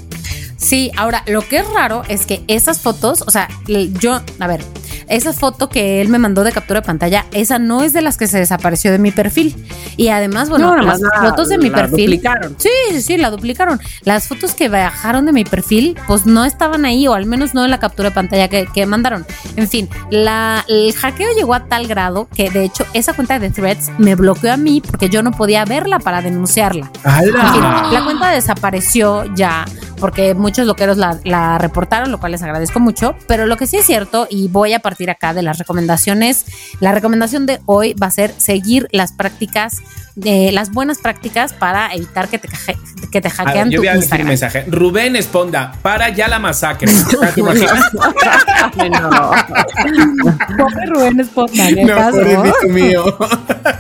Sí, 0.57 0.91
ahora 0.97 1.23
lo 1.27 1.47
que 1.47 1.59
es 1.59 1.69
raro 1.71 2.03
es 2.09 2.25
que 2.27 2.43
esas 2.49 2.81
fotos, 2.81 3.23
o 3.27 3.31
sea, 3.31 3.49
yo, 4.01 4.21
a 4.41 4.47
ver, 4.47 4.63
esa 5.09 5.33
foto 5.33 5.69
que 5.69 6.01
él 6.01 6.09
me 6.09 6.19
mandó 6.19 6.43
de 6.45 6.53
captura 6.53 6.81
de 6.81 6.87
pantalla, 6.87 7.27
esa 7.33 7.59
no 7.59 7.83
es 7.83 7.93
de 7.93 8.01
las 8.03 8.17
que 8.17 8.27
se 8.27 8.39
desapareció 8.39 8.91
de 8.91 8.99
mi 8.99 9.11
perfil. 9.13 9.55
Y 9.97 10.09
además, 10.09 10.49
bueno, 10.49 10.75
No, 10.75 10.83
las 10.83 11.01
la- 11.01 11.11
fotos 11.31 11.49
de 11.49 11.59
mi 11.59 11.69
la 11.71 11.77
perfil. 11.77 12.07
duplicaron. 12.07 12.57
Sí, 12.59 12.69
sí, 12.91 13.03
sí, 13.03 13.17
la 13.17 13.31
duplicaron. 13.31 13.81
Las 14.03 14.27
fotos 14.29 14.55
que 14.55 14.69
bajaron 14.69 15.27
de 15.27 15.33
mi 15.33 15.45
perfil, 15.45 15.97
pues 16.07 16.27
no 16.27 16.45
estaban 16.45 16.85
ahí, 16.85 17.07
o 17.07 17.15
al 17.15 17.27
menos 17.27 17.55
no 17.55 17.65
en 17.65 17.71
la 17.71 17.79
captura 17.79 18.09
de 18.09 18.15
pantalla 18.15 18.49
que, 18.49 18.67
que 18.67 18.87
mandaron. 18.87 19.27
En 19.57 19.69
fin, 19.69 19.89
la, 20.11 20.65
el 20.69 20.93
hackeo 20.95 21.29
llegó 21.37 21.55
a 21.55 21.67
tal 21.67 21.87
grado 21.87 22.29
que 22.35 22.51
de 22.51 22.65
hecho 22.65 22.85
esa 22.95 23.13
cuenta 23.13 23.39
de 23.39 23.51
threads 23.51 23.91
me 23.99 24.15
bloqueó 24.15 24.53
a 24.53 24.57
mí 24.57 24.81
porque 24.81 25.09
yo 25.09 25.23
no 25.23 25.31
podía 25.33 25.65
verla 25.65 25.99
para 25.99 26.23
denunciarla. 26.23 26.91
En 27.05 27.23
fin, 27.53 27.63
la 27.93 28.01
cuenta 28.05 28.31
desapareció 28.31 29.25
ya 29.35 29.65
porque 29.99 30.35
muchos 30.35 30.67
loqueros 30.67 30.97
la, 30.97 31.19
la 31.25 31.59
reportaron, 31.59 32.11
lo 32.11 32.19
cual 32.19 32.33
les 32.33 32.43
agradezco 32.43 32.81
mucho. 32.81 33.15
Pero 33.27 33.47
lo 33.47 33.57
que 33.57 33.67
sí 33.67 33.77
es 33.77 33.87
cierto, 33.87 34.27
y 34.31 34.49
voy 34.49 34.73
a 34.73 34.81
partir 34.81 35.11
acá 35.11 35.35
de 35.35 35.43
las 35.43 35.59
recomendaciones, 35.59 36.47
la 36.81 36.93
recomendación 36.93 37.47
de 37.47 37.61
hoy 37.67 37.95
va 37.95 38.07
a 38.09 38.11
ser 38.11 38.33
seguir 38.37 38.89
las 38.93 39.13
prácticas, 39.13 39.83
eh, 40.25 40.51
las 40.53 40.73
buenas 40.73 40.99
prácticas 40.99 41.53
para 41.53 41.93
evitar 41.95 42.29
que 42.29 42.39
te, 42.39 42.49
que 43.11 43.21
te 43.21 43.29
A 43.29 43.31
ver, 43.31 43.47
hackean 43.47 43.71
yo 43.71 43.77
tu 43.77 43.83
voy 43.83 43.89
a 43.89 43.95
decir 43.95 44.21
un 44.21 44.29
mensaje. 44.29 44.65
Rubén 44.69 45.17
Esponda, 45.17 45.73
para 45.83 46.09
ya 46.11 46.29
la 46.29 46.39
masacre. 46.39 46.91
¿Te 47.35 47.41
imaginas? 47.41 47.91
Ay, 48.79 48.91
no. 48.91 49.11
Pobre 50.57 50.87
Rubén 50.87 51.21
Esponda, 51.21 51.69
¿qué 51.69 51.85
No, 51.85 52.69
mío. 52.69 53.05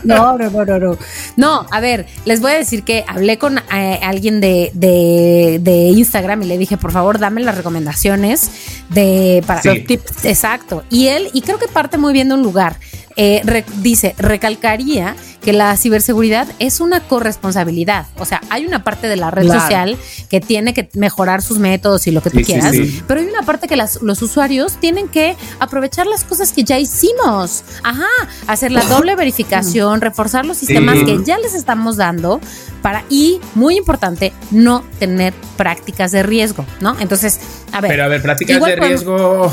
No, 0.04 0.36
no, 0.38 0.50
no, 0.50 0.64
no, 0.64 0.78
no. 0.78 0.98
No, 1.36 1.66
a 1.70 1.80
ver, 1.80 2.06
les 2.24 2.40
voy 2.40 2.52
a 2.52 2.54
decir 2.54 2.84
que 2.84 3.04
hablé 3.08 3.38
con 3.38 3.58
eh, 3.58 4.00
alguien 4.02 4.40
de, 4.40 4.70
de, 4.74 5.58
de 5.60 5.88
Instagram 6.06 6.42
y 6.42 6.46
le 6.46 6.56
dije, 6.58 6.76
por 6.76 6.92
favor, 6.92 7.18
dame 7.18 7.40
las 7.42 7.56
recomendaciones 7.56 8.50
de 8.90 9.42
para 9.46 9.62
Sí. 9.62 9.68
los 9.68 9.84
tips. 9.86 10.24
Exacto. 10.24 10.84
Y 10.90 11.08
él, 11.08 11.28
y 11.32 11.42
creo 11.42 11.58
que 11.58 11.68
parte 11.68 11.98
muy 11.98 12.12
bien 12.12 12.28
de 12.28 12.34
un 12.34 12.42
lugar. 12.42 12.76
Eh, 13.16 13.40
re- 13.44 13.64
dice, 13.80 14.14
recalcaría 14.18 15.16
que 15.40 15.52
la 15.52 15.76
ciberseguridad 15.76 16.46
es 16.58 16.80
una 16.80 17.00
corresponsabilidad. 17.00 18.06
O 18.18 18.24
sea, 18.26 18.40
hay 18.50 18.66
una 18.66 18.82
parte 18.84 19.06
de 19.08 19.16
la 19.16 19.30
red 19.30 19.44
Claro. 19.44 19.60
social 19.60 19.96
que 20.28 20.40
tiene 20.40 20.74
que 20.74 20.88
mejorar 20.94 21.40
sus 21.40 21.58
métodos 21.58 22.06
y 22.06 22.10
lo 22.10 22.20
que 22.22 22.30
tú 22.30 22.38
Sí, 22.38 22.44
sí, 22.44 22.52
quieras, 22.52 22.72
sí. 22.72 23.02
pero 23.06 23.20
hay 23.20 23.26
una 23.26 23.42
parte 23.42 23.68
que 23.68 23.76
las- 23.76 24.02
los 24.02 24.20
usuarios 24.22 24.78
tienen 24.80 25.08
que 25.08 25.36
aprovechar 25.60 26.06
las 26.06 26.24
cosas 26.24 26.52
que 26.52 26.64
ya 26.64 26.78
hicimos. 26.78 27.62
Ajá, 27.82 28.06
hacer 28.48 28.72
la 28.72 28.82
doble 28.84 29.14
verificación, 29.16 30.00
reforzar 30.00 30.44
los 30.44 30.56
sistemas 30.58 30.98
Sí. 30.98 31.04
que 31.04 31.18
ya 31.24 31.38
les 31.38 31.54
estamos 31.54 31.96
dando 31.96 32.40
para, 32.82 33.04
y 33.08 33.40
muy 33.54 33.76
importante, 33.76 34.32
no 34.50 34.84
tener 34.98 35.32
prácticas 35.56 36.10
de 36.12 36.22
riesgo, 36.22 36.66
¿no? 36.80 36.96
Entonces, 37.00 37.38
a 37.72 37.80
ver. 37.80 37.90
Pero 37.92 38.04
a 38.04 38.08
ver, 38.08 38.20
prácticas 38.20 38.62
de 38.62 38.76
riesgo, 38.76 39.52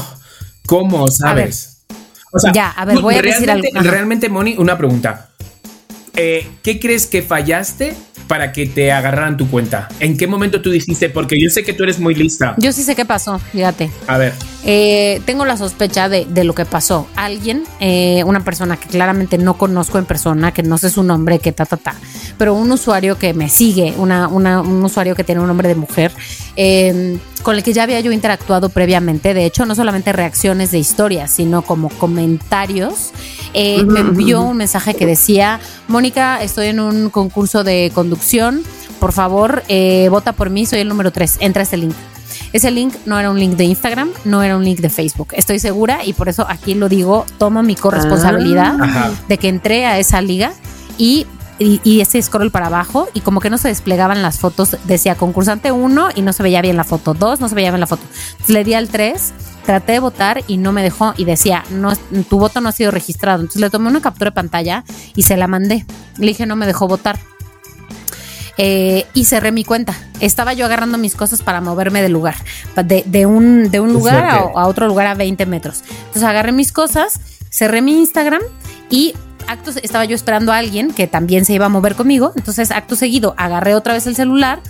¿cómo 0.66 1.08
sabes? 1.10 1.73
O 2.34 2.52
Ya, 2.52 2.70
a 2.72 2.86
ver, 2.86 3.00
voy 3.00 3.16
a 3.16 3.22
decir 3.22 3.50
algo. 3.50 3.68
Realmente, 3.82 4.30
Moni, 4.30 4.56
una 4.58 4.78
pregunta. 4.78 5.30
Eh, 6.16 6.48
¿Qué 6.62 6.80
crees 6.80 7.08
que 7.08 7.22
fallaste 7.24 7.96
para 8.28 8.52
que 8.52 8.66
te 8.68 8.92
agarraran 8.92 9.36
tu 9.38 9.50
cuenta? 9.50 9.90
¿En 10.00 10.16
qué 10.18 10.28
momento 10.28 10.62
tú 10.62 10.70
dijiste? 10.70 11.10
Porque 11.10 11.36
yo 11.42 11.50
sé 11.50 11.64
que 11.64 11.74
tú 11.74 11.84
eres 11.84 12.00
muy 12.00 12.14
lista. 12.16 12.54
Yo 12.58 12.72
sí 12.72 12.84
sé 12.84 12.96
qué 12.96 13.04
pasó, 13.06 13.40
fíjate. 13.40 13.90
A 14.08 14.18
ver, 14.18 14.34
Eh, 14.66 15.20
tengo 15.26 15.44
la 15.44 15.58
sospecha 15.58 16.08
de, 16.08 16.24
de 16.24 16.46
lo 16.46 16.56
que 16.56 16.64
pasó. 16.64 17.06
Alguien, 17.18 17.64
eh, 17.82 18.24
una 18.26 18.46
persona 18.46 18.78
que 18.78 18.88
claramente 18.88 19.38
no 19.38 19.56
conozco 19.58 19.98
en 19.98 20.06
persona, 20.06 20.54
que 20.54 20.64
no 20.64 20.78
sé 20.78 20.90
su 20.90 21.04
nombre, 21.04 21.40
que 21.40 21.52
ta, 21.52 21.66
ta, 21.66 21.76
ta, 21.76 21.96
pero 22.38 22.54
un 22.54 22.72
usuario 22.72 23.18
que 23.18 23.34
me 23.34 23.50
sigue, 23.50 23.94
una, 23.98 24.30
una- 24.30 24.62
un 24.62 24.82
usuario 24.82 25.16
que 25.16 25.26
tiene 25.26 25.42
un 25.42 25.48
nombre 25.48 25.68
de 25.68 25.76
mujer, 25.76 26.14
eh, 26.56 27.18
con 27.42 27.58
el 27.58 27.64
que 27.64 27.74
ya 27.74 27.84
había 27.84 28.00
yo 28.00 28.14
interactuado 28.14 28.70
previamente. 28.70 29.34
De 29.34 29.44
hecho, 29.46 29.66
no 29.66 29.76
solamente 29.76 30.14
reacciones 30.14 30.72
de 30.72 30.80
historias, 30.80 31.30
sino 31.30 31.62
como 31.64 31.90
comentarios. 31.90 33.12
Eh, 33.54 33.84
me 33.84 34.00
envió 34.02 34.42
un 34.42 34.58
mensaje 34.58 34.96
que 34.96 35.06
decía, 35.06 35.60
Mónica, 35.88 36.42
estoy 36.42 36.68
en 36.68 36.80
un 36.80 37.10
concurso 37.10 37.64
de 37.64 37.92
conducción. 37.94 38.64
Por 39.00 39.12
favor, 39.12 39.64
eh, 39.68 40.08
vota 40.10 40.34
por 40.34 40.50
mí, 40.50 40.66
soy 40.66 40.80
el 40.80 40.88
número 40.88 41.12
3. 41.12 41.38
Entra 41.42 41.62
a 41.62 41.64
este 41.64 41.78
link. 41.78 41.94
Ese 42.52 42.72
link 42.72 42.94
no 43.06 43.20
era 43.20 43.30
un 43.30 43.40
link 43.40 43.54
de 43.54 43.66
Instagram, 43.66 44.10
no 44.26 44.44
era 44.44 44.56
un 44.56 44.64
link 44.64 44.80
de 44.80 44.90
Facebook. 44.90 45.30
Estoy 45.34 45.60
segura 45.60 46.06
y 46.06 46.14
por 46.14 46.30
eso 46.30 46.46
aquí 46.48 46.76
lo 46.76 46.88
digo, 46.88 47.26
tomo 47.38 47.64
mi 47.64 47.76
corresponsabilidad 47.76 48.80
Ajá. 48.80 49.12
de 49.28 49.38
que 49.38 49.50
entré 49.50 49.86
a 49.86 49.98
esa 49.98 50.22
liga 50.22 50.54
y, 50.98 51.26
y, 51.58 51.82
y 51.84 52.02
ese 52.02 52.22
scroll 52.22 52.52
para 52.52 52.68
abajo 52.68 53.08
y 53.14 53.22
como 53.22 53.40
que 53.40 53.50
no 53.50 53.58
se 53.58 53.70
desplegaban 53.70 54.22
las 54.22 54.40
fotos, 54.40 54.78
decía 54.86 55.16
concursante 55.16 55.72
1 55.72 56.10
y 56.16 56.22
no 56.22 56.32
se 56.32 56.44
veía 56.44 56.62
bien 56.62 56.78
la 56.78 56.84
foto, 56.84 57.16
2 57.16 57.40
no 57.40 57.50
se 57.50 57.56
veía 57.56 57.72
bien 57.72 57.80
la 57.80 57.88
foto. 57.88 58.04
Entonces 58.32 58.54
le 58.54 58.64
di 58.64 58.76
al 58.76 58.88
3, 58.88 59.34
traté 59.66 59.94
de 59.94 60.00
votar 60.00 60.44
y 60.48 60.58
no 60.58 60.72
me 60.72 60.84
dejó 60.84 61.14
y 61.18 61.26
decía, 61.26 61.64
no, 61.70 61.94
tu 62.30 62.40
voto 62.40 62.62
no 62.62 62.70
ha 62.70 62.72
sido 62.72 62.92
registrado. 62.92 63.42
Entonces 63.42 63.62
le 63.62 63.70
tomé 63.70 63.90
una 63.90 64.02
captura 64.02 64.32
de 64.32 64.36
pantalla 64.36 64.84
y 65.16 65.24
se 65.24 65.38
la 65.38 65.48
mandé. 65.48 65.86
Le 66.18 66.28
dije, 66.28 66.46
no 66.46 66.56
me 66.56 66.66
dejó 66.66 66.88
votar 66.88 67.18
eh, 68.58 69.06
y 69.14 69.26
cerré 69.26 69.52
mi 69.52 69.64
cuenta. 69.64 69.96
Estaba 70.20 70.54
yo 70.54 70.66
agarrando 70.66 70.98
mis 70.98 71.16
cosas 71.16 71.42
para 71.42 71.62
moverme 71.62 72.02
del 72.02 72.12
lugar, 72.12 72.36
de, 72.76 73.04
de 73.06 73.26
un, 73.26 73.72
de 73.72 73.80
un 73.80 73.94
lugar 73.94 74.26
a 74.56 74.68
otro 74.68 74.88
lugar 74.88 75.08
a 75.08 75.16
20 75.16 75.46
metros. 75.46 75.84
Entonces 75.90 76.24
agarré 76.24 76.52
mis 76.52 76.72
cosas, 76.72 77.20
cerré 77.50 77.82
mi 77.82 78.00
Instagram 78.00 78.42
y 78.90 79.14
actos 79.48 79.78
estaba 79.78 80.06
yo 80.06 80.16
esperando 80.16 80.52
a 80.52 80.58
alguien 80.58 80.94
que 80.94 81.08
también 81.08 81.46
se 81.46 81.54
iba 81.54 81.66
a 81.66 81.70
mover 81.70 81.96
conmigo. 81.96 82.32
Entonces, 82.36 82.72
acto 82.72 82.96
seguido, 82.96 83.34
agarré 83.38 83.76
otra 83.76 83.94
vez 83.94 84.08
el 84.08 84.16
celular. 84.16 84.62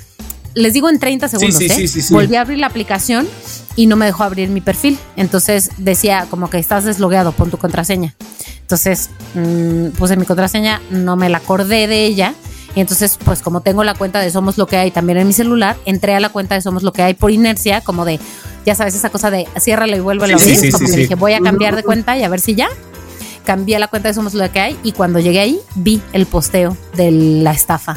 Les 0.55 0.73
digo 0.73 0.89
en 0.89 0.99
30 0.99 1.27
segundos, 1.27 1.57
sí, 1.57 1.65
¿eh? 1.65 1.69
sí, 1.69 1.87
sí, 1.87 2.01
sí. 2.01 2.13
Volví 2.13 2.35
a 2.35 2.41
abrir 2.41 2.59
la 2.59 2.67
aplicación 2.67 3.27
y 3.75 3.87
no 3.87 3.95
me 3.95 4.05
dejó 4.05 4.23
abrir 4.23 4.49
mi 4.49 4.61
perfil. 4.61 4.97
Entonces 5.15 5.71
decía 5.77 6.27
como 6.29 6.49
que 6.49 6.59
estás 6.59 6.83
deslogueado, 6.83 7.31
pon 7.31 7.49
tu 7.49 7.57
contraseña. 7.57 8.13
Entonces 8.61 9.09
mm, 9.33 9.87
puse 9.97 10.15
mi 10.15 10.25
contraseña, 10.25 10.81
no 10.89 11.15
me 11.15 11.29
la 11.29 11.37
acordé 11.39 11.87
de 11.87 12.05
ella. 12.05 12.33
Y 12.75 12.79
entonces, 12.81 13.19
pues 13.23 13.41
como 13.41 13.61
tengo 13.61 13.83
la 13.83 13.93
cuenta 13.93 14.19
de 14.19 14.31
Somos 14.31 14.57
Lo 14.57 14.65
que 14.65 14.77
hay 14.77 14.89
también 14.89 15.19
en 15.19 15.27
mi 15.27 15.33
celular, 15.33 15.77
entré 15.85 16.15
a 16.15 16.19
la 16.19 16.29
cuenta 16.29 16.55
de 16.55 16.61
Somos 16.61 16.81
Lo 16.81 16.91
que 16.91 17.03
hay 17.03 17.13
por 17.13 17.29
inercia, 17.29 17.81
como 17.81 18.03
de, 18.03 18.19
ya 18.65 18.73
sabes, 18.73 18.95
esa 18.95 19.11
cosa 19.11 19.29
de 19.29 19.47
ciérralo 19.59 19.95
y 19.95 19.99
vuélvelo 19.99 20.39
Sí, 20.39 20.43
a 20.43 20.45
abrir. 20.45 20.59
sí, 20.59 20.65
sí, 20.65 20.71
como 20.71 20.85
sí, 20.87 20.91
que 20.91 20.95
sí. 20.95 21.01
dije, 21.01 21.13
voy 21.15 21.33
a 21.33 21.39
cambiar 21.39 21.75
de 21.75 21.83
cuenta 21.83 22.17
y 22.17 22.23
a 22.23 22.29
ver 22.29 22.39
si 22.39 22.55
ya. 22.55 22.69
Cambié 23.45 23.77
la 23.77 23.89
cuenta 23.89 24.07
de 24.07 24.15
Somos 24.15 24.33
Lo 24.33 24.51
que 24.51 24.59
hay 24.59 24.77
y 24.81 24.93
cuando 24.93 25.19
llegué 25.19 25.41
ahí 25.41 25.59
vi 25.75 26.01
el 26.13 26.25
posteo 26.25 26.75
de 26.95 27.11
la 27.11 27.51
estafa. 27.51 27.91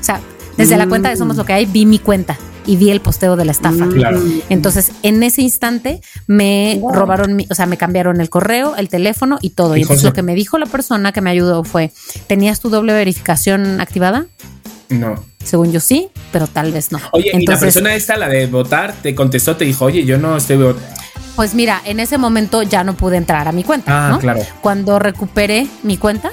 O 0.00 0.02
sea, 0.04 0.20
desde 0.58 0.76
la 0.76 0.86
cuenta 0.86 1.08
de 1.08 1.16
Somos 1.16 1.36
Lo 1.36 1.44
que 1.46 1.52
hay 1.54 1.64
vi 1.66 1.86
mi 1.86 1.98
cuenta 1.98 2.36
y 2.66 2.76
vi 2.76 2.90
el 2.90 3.00
posteo 3.00 3.36
de 3.36 3.46
la 3.46 3.52
estafa. 3.52 3.88
Claro. 3.88 4.20
Entonces, 4.50 4.92
en 5.02 5.22
ese 5.22 5.40
instante 5.40 6.02
me 6.26 6.76
Wow. 6.80 6.92
robaron, 6.92 7.34
mi, 7.36 7.46
o 7.50 7.54
sea, 7.54 7.64
me 7.64 7.78
cambiaron 7.78 8.20
el 8.20 8.28
correo, 8.28 8.76
el 8.76 8.90
teléfono 8.90 9.38
y 9.40 9.50
todo. 9.50 9.74
Y 9.76 9.78
Y 9.78 9.82
entonces 9.82 10.02
José- 10.02 10.08
lo 10.10 10.14
que 10.14 10.22
me 10.22 10.34
dijo 10.34 10.58
la 10.58 10.66
persona 10.66 11.12
que 11.12 11.22
me 11.22 11.30
ayudó 11.30 11.64
fue, 11.64 11.92
¿tenías 12.26 12.60
tu 12.60 12.68
doble 12.68 12.92
verificación 12.92 13.80
activada? 13.80 14.26
no. 14.90 15.24
Según 15.44 15.72
yo 15.72 15.80
sí, 15.80 16.08
pero 16.30 16.46
tal 16.46 16.72
vez 16.72 16.92
no. 16.92 16.98
Oye, 17.12 17.30
y 17.32 17.46
la 17.46 17.58
persona 17.58 17.94
esta, 17.94 18.18
la 18.18 18.28
de 18.28 18.46
votar, 18.48 18.92
te 19.00 19.14
contestó, 19.14 19.56
te 19.56 19.64
dijo, 19.64 19.86
oye, 19.86 20.04
yo 20.04 20.18
no 20.18 20.36
estoy 20.36 20.58
votando. 20.58 20.86
pues 21.36 21.54
mira, 21.54 21.80
en 21.86 22.00
ese 22.00 22.18
momento 22.18 22.62
ya 22.64 22.84
no 22.84 22.94
pude 22.96 23.16
entrar 23.16 23.48
a 23.48 23.52
mi 23.52 23.62
cuenta. 23.64 24.08
Ah, 24.08 24.10
¿no? 24.10 24.18
claro. 24.18 24.40
Cuando 24.60 24.98
recuperé 24.98 25.66
mi 25.84 25.96
cuenta, 25.96 26.32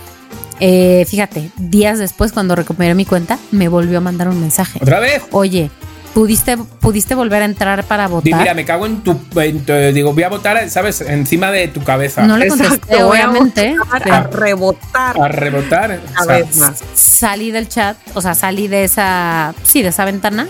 eh, 0.60 1.06
fíjate, 1.08 1.52
días 1.58 2.00
después, 2.00 2.32
cuando 2.32 2.56
recuperé 2.56 2.94
mi 2.96 3.06
cuenta, 3.06 3.38
me 3.52 3.68
volvió 3.68 3.98
a 3.98 4.02
mandar 4.02 4.28
un 4.30 4.40
mensaje. 4.40 4.80
¿Otra 4.82 5.00
vez? 5.00 5.22
Oye, 5.32 5.70
¿pudiste, 6.14 6.58
pudiste 6.58 7.14
volver 7.16 7.42
a 7.42 7.46
entrar 7.46 7.84
para 7.84 8.08
votar? 8.08 8.40
mira, 8.40 8.54
me 8.54 8.64
cago 8.66 8.86
en 8.86 9.02
tu, 9.04 9.20
en 9.36 9.66
tu- 9.66 9.74
Digo, 9.94 10.14
voy 10.14 10.24
a 10.24 10.30
votar, 10.30 10.70
¿sabes? 10.70 11.02
Encima 11.02 11.52
de 11.52 11.68
tu 11.68 11.84
cabeza. 11.84 12.26
no 12.26 12.38
le 12.38 12.48
contesté, 12.48 13.00
a 13.00 13.08
obviamente. 13.08 13.76
a 14.10 14.24
rebotar. 14.24 15.20
A 15.22 15.28
rebotar. 15.28 16.00
o 16.18 16.22
A 16.22 16.24
sea, 16.26 16.46
más. 16.58 16.84
salí 16.94 17.52
del 17.52 17.68
chat, 17.68 17.98
o 18.14 18.22
sea, 18.22 18.34
salí 18.36 18.68
de 18.68 18.84
esa, 18.86 19.54
sí, 19.64 19.82
de 19.82 19.90
esa 19.90 20.06
ventana 20.06 20.48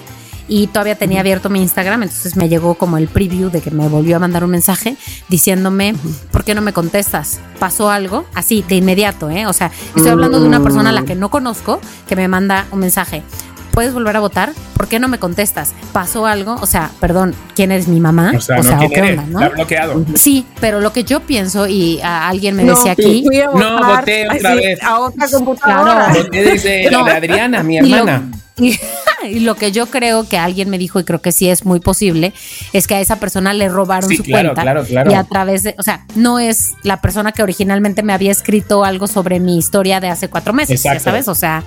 y 0.48 0.68
todavía 0.68 0.96
tenía 0.96 1.22
abierto 1.22 1.50
mi 1.50 1.62
Instagram, 1.62 2.04
entonces 2.04 2.36
me 2.36 2.50
llegó 2.50 2.76
como 2.76 2.98
el 2.98 3.08
preview 3.08 3.50
de 3.50 3.62
que 3.62 3.72
me 3.72 3.88
volvió 3.88 4.18
a 4.18 4.20
mandar 4.20 4.44
un 4.44 4.52
mensaje 4.52 4.96
diciéndome, 5.28 5.96
¿por 6.32 6.44
qué 6.44 6.54
no 6.54 6.62
me 6.62 6.74
contestas? 6.74 7.40
¿Pasó 7.60 7.90
algo? 7.90 8.26
Así, 8.34 8.64
de 8.68 8.76
inmediato, 8.76 9.30
¿eh? 9.30 9.48
O 9.48 9.54
sea, 9.54 9.72
estoy 9.96 10.12
hablando 10.12 10.40
de 10.40 10.48
una 10.48 10.62
persona 10.62 10.90
a 10.90 10.94
la 10.94 11.04
que 11.04 11.16
no 11.16 11.30
conozco 11.30 11.80
que 12.08 12.16
me 12.16 12.28
manda 12.28 12.68
un 12.72 12.80
mensaje. 12.80 13.24
¿Puedes 13.76 13.94
volver 13.94 14.16
a 14.16 14.22
votar? 14.22 14.54
¿Por 14.78 14.88
qué 14.88 15.00
no 15.00 15.10
me 15.10 15.20
contestas? 15.20 15.74
¿Pasó 15.92 16.26
algo? 16.26 16.56
O 16.62 16.66
sea, 16.66 16.92
perdón, 17.02 17.36
¿quién 17.56 17.74
eres 17.74 17.90
mi 17.90 18.00
mamá? 18.00 18.32
O 18.36 18.40
sea, 18.40 18.58
no, 18.58 18.78
¿quién 18.80 18.90
qué 18.90 19.00
eres? 19.02 19.20
onda, 19.20 19.48
no? 19.48 19.50
Bloqueado. 19.52 20.06
Sí, 20.16 20.46
pero 20.62 20.80
lo 20.80 20.94
que 20.94 21.04
yo 21.04 21.20
pienso, 21.20 21.68
y 21.68 22.00
a 22.02 22.30
alguien 22.30 22.56
me 22.56 22.64
No, 22.64 22.74
decía 22.76 22.94
aquí, 22.94 23.24
fui 23.26 23.42
a 23.42 23.48
No, 23.48 23.86
voté 23.86 24.28
otra 24.30 24.52
así, 24.54 24.58
vez. 24.66 24.82
A 24.82 25.00
otra 25.02 25.28
computadora. 25.30 26.06
Claro. 26.06 26.24
Voté 26.24 26.44
desde 26.44 26.90
No. 26.92 27.06
Adriana, 27.06 27.64
mi 27.64 27.76
Y 27.78 27.82
lo- 27.82 27.98
hermana. 27.98 28.32
Y, 29.28 29.40
lo 29.40 29.56
que 29.56 29.72
yo 29.72 29.88
creo 29.88 30.30
que 30.30 30.38
alguien 30.38 30.70
me 30.70 30.78
dijo, 30.78 31.00
y 31.00 31.04
creo 31.04 31.20
que 31.20 31.32
sí 31.32 31.50
es 31.50 31.66
muy 31.66 31.80
posible, 31.80 32.32
es 32.74 32.86
que 32.88 32.94
a 32.96 33.00
esa 33.02 33.16
persona 33.20 33.54
le 33.54 33.68
robaron 33.70 34.08
Sí, 34.10 34.18
su 34.18 34.24
claro, 34.24 34.50
cuenta. 34.50 34.62
claro, 34.62 34.84
claro. 34.86 35.12
Y 35.12 35.16
a 35.16 35.24
través 35.24 35.64
de, 35.64 35.76
o 35.80 35.84
sea, 35.84 36.06
no 36.16 36.38
es 36.40 36.74
la 36.84 37.02
persona 37.02 37.32
que 37.32 37.42
originalmente 37.44 38.04
me 38.04 38.14
había 38.14 38.32
escrito 38.32 38.86
algo 38.86 39.08
sobre 39.08 39.40
mi 39.40 39.58
historia 39.58 40.00
de 40.00 40.10
hace 40.10 40.30
cuatro 40.30 40.54
meses, 40.54 40.82
ya 40.84 40.98
sabes, 41.00 41.28
o 41.28 41.36
sea. 41.36 41.64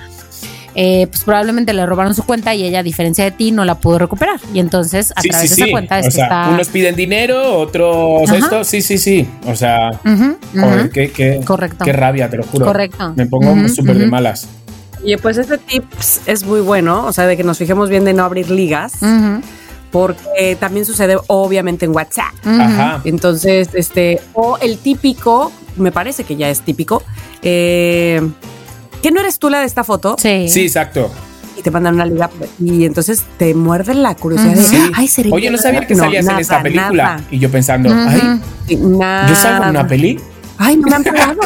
Eh, 0.80 1.08
pues 1.08 1.24
probablemente 1.24 1.72
le 1.72 1.84
robaron 1.86 2.14
su 2.14 2.22
cuenta 2.22 2.54
y 2.54 2.62
ella, 2.62 2.78
a 2.78 2.82
diferencia 2.84 3.24
de 3.24 3.32
ti, 3.32 3.50
no 3.50 3.64
la 3.64 3.74
pudo 3.80 3.98
recuperar. 3.98 4.38
Y 4.54 4.60
entonces, 4.60 5.12
a 5.16 5.22
Sí, 5.22 5.28
través 5.28 5.50
sí, 5.50 5.56
de 5.56 5.62
esa 5.64 5.70
cuenta 5.72 5.98
es 5.98 6.06
o 6.06 6.08
que 6.08 6.14
sea, 6.14 6.24
está. 6.26 6.48
unos 6.50 6.68
piden 6.68 6.94
dinero, 6.94 7.58
otros 7.58 8.28
Ajá. 8.30 8.36
esto. 8.38 8.62
Sí, 8.62 8.80
sí, 8.80 8.96
sí. 8.96 9.26
O 9.46 9.56
sea, 9.56 9.90
joder, 10.04 10.80
ujú. 10.82 10.90
qué, 10.94 11.10
qué- 11.10 11.40
Correcto. 11.44 11.84
qué 11.84 11.92
rabia, 11.92 12.30
te 12.30 12.36
lo 12.36 12.44
juro. 12.44 12.64
Correcto. 12.64 13.12
Me 13.16 13.26
pongo 13.26 13.68
súper 13.68 13.98
de 13.98 14.06
malas. 14.06 14.46
Oye, 15.02 15.18
pues 15.18 15.36
este 15.38 15.58
tips 15.58 16.20
es 16.26 16.44
muy 16.44 16.60
bueno, 16.60 17.06
o 17.06 17.12
sea, 17.12 17.26
de 17.26 17.36
que 17.36 17.42
nos 17.42 17.58
fijemos 17.58 17.88
bien 17.90 18.04
de 18.04 18.12
no 18.12 18.22
abrir 18.24 18.48
ligas, 18.48 18.92
porque 19.90 20.56
también 20.60 20.84
sucede 20.84 21.16
obviamente 21.28 21.86
en 21.86 21.92
WhatsApp. 21.94 22.34
Ajá. 22.44 23.00
Entonces, 23.04 23.70
este, 23.74 24.20
o 24.34 24.58
el 24.58 24.78
típico, 24.78 25.50
me 25.76 25.92
parece 25.92 26.24
que 26.24 26.36
ya 26.36 26.48
es 26.50 26.60
típico, 26.60 27.02
eh, 27.42 28.20
que 29.02 29.10
no 29.10 29.20
eres 29.20 29.38
tú 29.38 29.48
la 29.50 29.60
de 29.60 29.66
esta 29.66 29.84
foto 29.84 30.16
Sí. 30.18 30.48
Sí, 30.48 30.62
exacto. 30.62 31.10
y 31.56 31.62
te 31.62 31.70
mandan 31.72 31.94
una 31.94 32.06
liga 32.06 32.30
y 32.60 32.84
entonces 32.84 33.24
te 33.36 33.52
muerde 33.54 33.92
la 33.94 34.14
curiosidad 34.14 34.54
de, 34.54 34.62
Sí. 34.62 34.90
ay, 34.94 35.08
¿seré 35.08 35.30
Oye, 35.32 35.46
yo? 35.46 35.50
no 35.52 35.58
sabía 35.58 35.86
que 35.86 35.94
No, 35.96 36.04
salías 36.04 36.26
en 36.28 36.38
esta 36.38 36.62
película. 36.62 37.02
nada. 37.04 37.20
Y 37.32 37.38
yo 37.40 37.50
pensando, 37.50 37.88
Ujú. 37.90 37.98
ay, 37.98 38.40
Sí, 38.68 38.76
nada. 38.76 39.28
yo 39.28 39.34
salgo 39.34 39.64
en 39.64 39.70
una 39.70 39.86
peli. 39.88 40.20
Ay, 40.58 40.76
no 40.76 40.88
me 40.88 40.96
han 40.96 41.04
pagado. 41.04 41.40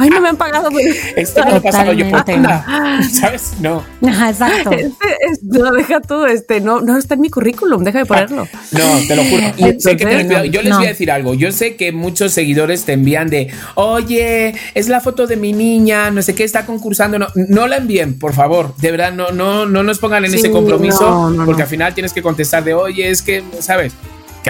Ay, 0.00 0.10
no 0.10 0.20
me 0.20 0.28
han 0.28 0.36
pagado. 0.36 0.70
güey. 0.70 0.86
Esto 1.16 1.44
no 1.44 1.56
ha 1.56 1.60
pasado 1.60 1.92
yo 1.92 2.08
por 2.08 2.22
anda. 2.30 2.64
¿Sabes? 3.12 3.54
No. 3.60 3.82
Ajá, 4.06 4.30
exacto. 4.30 4.70
Este, 4.72 5.06
es- 5.30 5.42
no, 5.42 5.72
deja 5.72 6.00
tú, 6.00 6.24
este, 6.26 6.60
no, 6.60 6.80
no 6.80 6.96
está 6.96 7.14
en 7.14 7.20
mi 7.22 7.30
currículum, 7.30 7.82
deja 7.82 7.98
de 8.00 8.06
ponerlo. 8.06 8.46
No, 8.72 8.80
te 9.08 9.16
lo 9.16 9.24
juro. 9.24 9.42
Sé 9.80 9.96
que. 9.96 10.48
Yo 10.52 10.62
les 10.62 10.70
no. 10.70 10.76
voy 10.78 10.86
a 10.86 10.90
decir 10.90 11.10
algo. 11.10 11.34
Yo 11.34 11.50
sé 11.50 11.74
que 11.76 11.90
muchos 11.92 12.32
seguidores 12.32 12.84
te 12.84 12.92
envían 12.92 13.28
de, 13.28 13.48
oye, 13.74 14.54
es 14.74 14.88
la 14.88 15.00
foto 15.00 15.26
de 15.26 15.36
mi 15.36 15.52
niña, 15.52 16.10
no 16.10 16.22
sé 16.22 16.34
qué, 16.34 16.44
está 16.44 16.64
concursando. 16.66 17.18
No, 17.18 17.26
no 17.34 17.66
la 17.66 17.76
envíen, 17.78 18.18
por 18.18 18.34
favor. 18.34 18.74
De 18.76 18.90
verdad, 18.90 19.12
no, 19.12 19.30
no, 19.32 19.66
no 19.66 19.82
nos 19.82 19.98
pongan 19.98 20.24
en 20.24 20.30
Sí, 20.32 20.38
ese 20.38 20.50
compromiso, 20.50 21.00
no, 21.08 21.30
no, 21.30 21.44
porque 21.44 21.60
no. 21.60 21.64
al 21.64 21.70
final 21.70 21.94
tienes 21.94 22.12
que 22.12 22.22
contestar 22.22 22.62
de, 22.64 22.74
oye, 22.74 23.08
es 23.10 23.22
que, 23.22 23.42
¿sabes? 23.60 23.92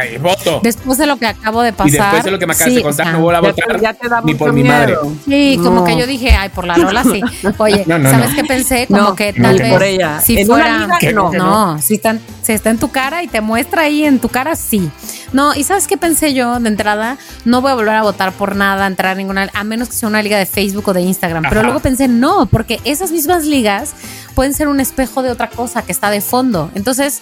Que 0.03 0.19
voto. 0.19 0.61
Después 0.63 0.99
de 0.99 1.07
lo 1.07 1.17
que 1.17 1.27
acabo 1.27 1.63
de 1.63 1.73
pasar. 1.73 1.89
Y 1.89 1.93
después 1.93 2.25
de 2.25 2.31
lo 2.31 2.39
que 2.39 2.47
me 2.47 2.53
acabas 2.55 2.71
sí, 2.73 2.77
de 2.77 2.83
contar, 2.83 3.07
o 3.07 3.11
sea, 3.11 3.13
no 3.19 3.23
vuelvo 3.25 3.47
a 3.47 3.51
Ya 3.51 3.55
te- 3.55 3.63
votar 3.63 3.81
ya 3.81 3.95
te 3.95 4.09
da 4.09 4.21
ni 4.23 4.35
por 4.35 4.53
mi 4.53 4.65
madre. 4.65 4.97
Sí, 5.25 5.59
como 5.63 5.85
que 5.85 5.97
yo 5.97 6.07
dije, 6.07 6.31
ay, 6.33 6.49
por 6.51 6.67
la 6.67 6.77
Lola 6.77 7.05
sí. 7.05 7.21
Oye, 7.59 7.85
No, 7.87 7.99
no, 7.99 8.11
¿sabes 8.11 8.31
no. 8.31 8.37
qué 8.37 8.45
pensé? 8.45 8.87
Como 8.87 9.01
No, 9.01 9.15
que 9.15 9.33
no, 9.35 9.49
tal 9.49 9.59
vez 9.59 9.73
por 9.73 9.83
ella. 9.83 10.21
si 10.21 10.39
En 10.39 10.51
una 10.51 10.63
fuera 10.65 10.79
liga, 10.81 10.99
Que 10.99 11.13
no, 11.13 11.33
no. 11.33 11.79
si 11.81 11.95
está, 11.95 12.17
si 12.43 12.53
está 12.53 12.71
en 12.71 12.79
tu 12.79 12.91
cara 12.91 13.23
y 13.23 13.29
te 13.29 13.41
muestra 13.41 13.83
ahí 13.83 14.05
en 14.05 14.19
tu 14.19 14.29
cara, 14.29 14.57
sí. 14.57 14.91
No, 15.33 15.55
y 15.55 15.63
¿sabes 15.65 15.87
qué 15.87 15.97
pensé 15.99 16.33
yo 16.35 16.59
de 16.59 16.69
entrada? 16.69 17.19
No 17.45 17.61
voy 17.61 17.71
a 17.71 17.75
volver 17.75 17.95
a 17.95 18.03
votar 18.03 18.33
por 18.33 18.57
nada, 18.57 18.87
entrar 18.87 19.13
a 19.13 19.15
ninguna, 19.15 19.51
a 19.53 19.65
menos 19.65 19.89
que 19.89 19.95
sea 19.95 20.09
una 20.09 20.23
liga 20.23 20.39
de 20.39 20.47
Facebook 20.47 20.89
o 20.89 20.93
de 20.95 21.03
Instagram. 21.03 21.45
Pero 21.49 21.63
luego 21.63 21.81
pensé, 21.81 22.09
no, 22.09 22.47
porque 22.47 22.81
esas 22.85 23.11
mismas 23.11 23.45
ligas 23.45 23.93
pueden 24.35 24.55
ser 24.55 24.69
un 24.69 24.81
espejo 24.81 25.23
de 25.23 25.31
otra 25.31 25.51
cosa 25.51 25.83
que 25.83 25.93
está 25.93 26.11
de 26.11 26.21
fondo. 26.21 26.71
Entonces 26.75 27.21